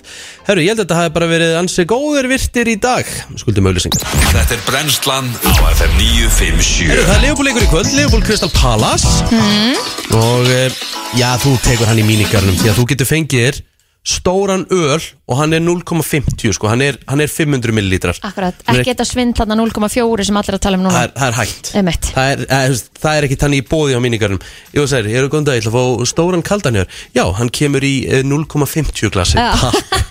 Herru, 0.47 0.61
ég 0.63 0.71
held 0.71 0.79
að 0.79 0.85
þetta 0.85 0.97
hafi 1.01 1.11
bara 1.17 1.27
verið 1.27 1.55
ansi 1.59 1.83
góðir 1.89 2.29
virtir 2.31 2.69
í 2.71 2.77
dag 2.79 3.09
Skuldum 3.41 3.67
auðlýsingar 3.67 4.05
Þetta 4.07 4.55
er 4.55 4.61
brennslan 4.63 5.27
á 5.43 5.51
FM 5.73 5.97
957 5.99 6.87
Herru, 6.87 7.03
það 7.09 7.17
er 7.17 7.25
Leopold 7.25 7.49
leikur 7.49 7.65
í 7.65 7.71
kvöld, 7.73 7.91
Leopold 7.97 8.27
Crystal 8.29 8.51
Palace. 8.55 9.11
Mm. 9.35 9.81
Og 10.15 10.47
uh, 10.47 10.79
já, 11.19 11.27
þú 11.43 11.57
tekur 11.65 11.91
hann 11.91 11.99
í 11.99 12.07
mínigarnum 12.07 12.55
Því 12.61 12.71
að 12.71 12.79
þú 12.79 12.87
getur 12.93 13.11
fengið 13.11 13.43
þér 13.43 13.59
stóran 14.07 14.63
öl 14.71 15.03
Og 15.27 15.35
hann 15.35 15.51
er 15.51 15.59
0,50 15.59 16.53
sko. 16.55 16.69
Hann 16.71 16.81
er, 16.85 16.95
hann 17.09 17.19
er 17.19 17.27
500 17.27 17.73
millilítrar. 17.75 18.15
Akkurat, 18.23 18.61
ekki 18.71 18.93
þetta 18.93 19.07
svindl 19.09 19.35
þarna 19.41 19.57
0,4 19.59 20.27
sem 20.29 20.39
allir 20.39 20.55
að 20.55 20.61
tala 20.63 20.79
um 20.79 20.85
núna. 20.85 20.93
Það 20.95 21.03
er, 21.03 21.11
það 21.17 21.27
er 21.27 21.37
hægt. 21.41 21.71
Það 21.73 22.31
er, 22.31 22.45
það, 22.47 22.63
er, 22.69 22.77
það 23.03 23.17
er 23.17 23.27
ekki 23.27 23.39
tannig 23.43 23.63
í 23.63 23.67
bóði 23.67 23.99
á 23.99 24.01
mínigarnum. 24.05 24.47
Jú, 24.71 24.87
særi, 24.87 25.11
ég 25.11 25.19
er 25.19 25.27
góðan 25.27 25.49
dag, 25.49 25.59
ég 25.59 25.67
ætla 25.67 25.73
að 25.75 25.99
fá 25.99 26.11
stóran 26.13 26.45
kaldanjör 26.47 26.87
Já, 27.17 27.25
hann 27.41 27.51
kemur 27.51 27.83
í 27.83 27.95
eh, 28.07 28.23
0,50 28.23 29.11
glasi 29.11 29.35
Já. 29.35 29.51
Takk 29.59 30.07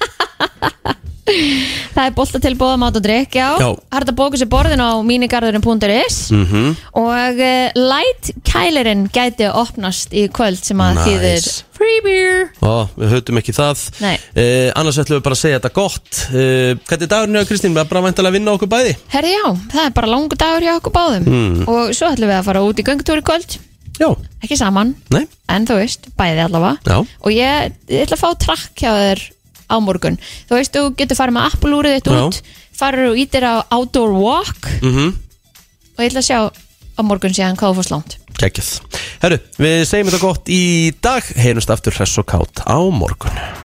það 1.26 2.02
er 2.06 2.14
bolta 2.16 2.40
til 2.42 2.54
bóða 2.58 2.76
mat 2.78 2.96
og 2.98 3.02
drikk, 3.04 3.34
já, 3.34 3.48
Já. 3.58 3.68
það 3.74 3.96
er 3.98 4.04
þetta 4.06 4.14
bóka 4.20 4.38
sér 4.40 4.50
borðin 4.52 4.82
á 4.82 4.90
mínigarðurinn.is 5.02 6.18
Mhm. 6.30 6.76
og 6.94 7.40
uh, 7.42 7.70
light 7.74 8.30
kælirinn 8.46 9.06
gæti 9.12 9.48
opnast 9.50 10.12
í 10.14 10.28
kvöld 10.30 10.62
sem 10.64 10.78
að 10.78 10.94
Nice. 10.94 11.06
þýðir 11.10 11.62
free 11.76 12.00
beer 12.04 12.50
Ó, 12.62 12.86
við 12.96 13.10
höfum 13.16 13.40
ekki 13.42 13.52
það 13.56 13.82
Nei. 14.00 14.14
uh, 14.36 14.72
Annars 14.78 14.98
ætlum 15.02 15.18
við 15.18 15.24
bara 15.26 15.36
að 15.36 15.42
segja 15.42 15.58
þetta 15.60 15.74
gott 15.76 16.22
uh, 16.30 16.72
Hvernig 16.86 17.02
er 17.02 17.12
dagurinn 17.12 17.36
hjá 17.40 17.48
Kristín? 17.50 17.74
Bara 17.76 18.02
væntalega 18.06 18.30
að 18.32 18.38
vinna 18.38 18.54
okkur 18.56 18.70
bæði 18.72 18.96
Herri 19.12 19.34
já, 19.34 19.44
það 19.74 19.84
er 19.84 19.94
bara 19.98 20.12
langur 20.14 20.38
dagur 20.40 20.62
hjá 20.66 20.74
okkur 20.78 20.94
báðum 20.94 21.24
Mm. 21.26 21.64
og 21.68 21.90
svo 21.96 22.08
ætlum 22.12 22.30
við 22.30 22.38
að 22.40 22.44
fara 22.46 22.62
út 22.64 22.78
í 22.80 22.84
göngutúr 22.86 23.18
í 23.20 23.26
kvöld 23.26 23.58
Já. 23.96 24.10
ekki 24.44 24.56
saman, 24.60 24.94
Nei. 25.10 25.22
en 25.48 25.64
þú 25.66 25.78
veist, 25.80 26.06
bæði 26.18 26.42
allavega 26.44 26.76
Já. 26.84 26.98
og 27.00 27.30
ég, 27.32 27.72
ég 27.88 28.02
ætla 28.04 28.16
að 28.18 28.20
fá 28.20 28.30
trakk 28.38 28.74
hjá 28.76 28.90
þér 28.92 29.22
á 29.66 29.76
morgun. 29.82 30.18
Þú 30.48 30.58
veist, 30.58 30.74
þú 30.74 30.94
getur 30.98 31.18
farið 31.18 31.36
með 31.36 31.48
Apple-úrið 31.50 31.96
þitt 31.98 32.10
Já. 32.12 32.18
út 32.22 32.42
farið 32.76 33.10
og 33.10 33.20
ítir 33.22 33.46
á 33.48 33.54
outdoor 33.72 34.12
walk. 34.16 34.68
Mm 34.82 35.14
og 35.96 36.04
ég 36.04 36.12
ætla 36.12 36.20
að 36.22 36.28
sjá 36.28 36.40
á 36.96 37.00
morgun 37.04 37.36
síðan 37.36 37.56
hvað 37.56 37.72
þú 37.72 37.78
fórst 37.80 37.94
langt. 37.94 38.16
Kekjað 38.36 38.72
Herru, 39.22 39.38
við 39.56 39.78
segjum 39.88 40.10
þetta 40.10 40.24
gott 40.26 40.50
í 40.52 40.62
dag. 41.00 41.30
Heyrumst 41.40 41.72
aftur 41.72 41.96
hress 41.96 42.20
og 42.20 42.28
kátt 42.28 42.66
á 42.68 42.76
morgun 42.92 43.64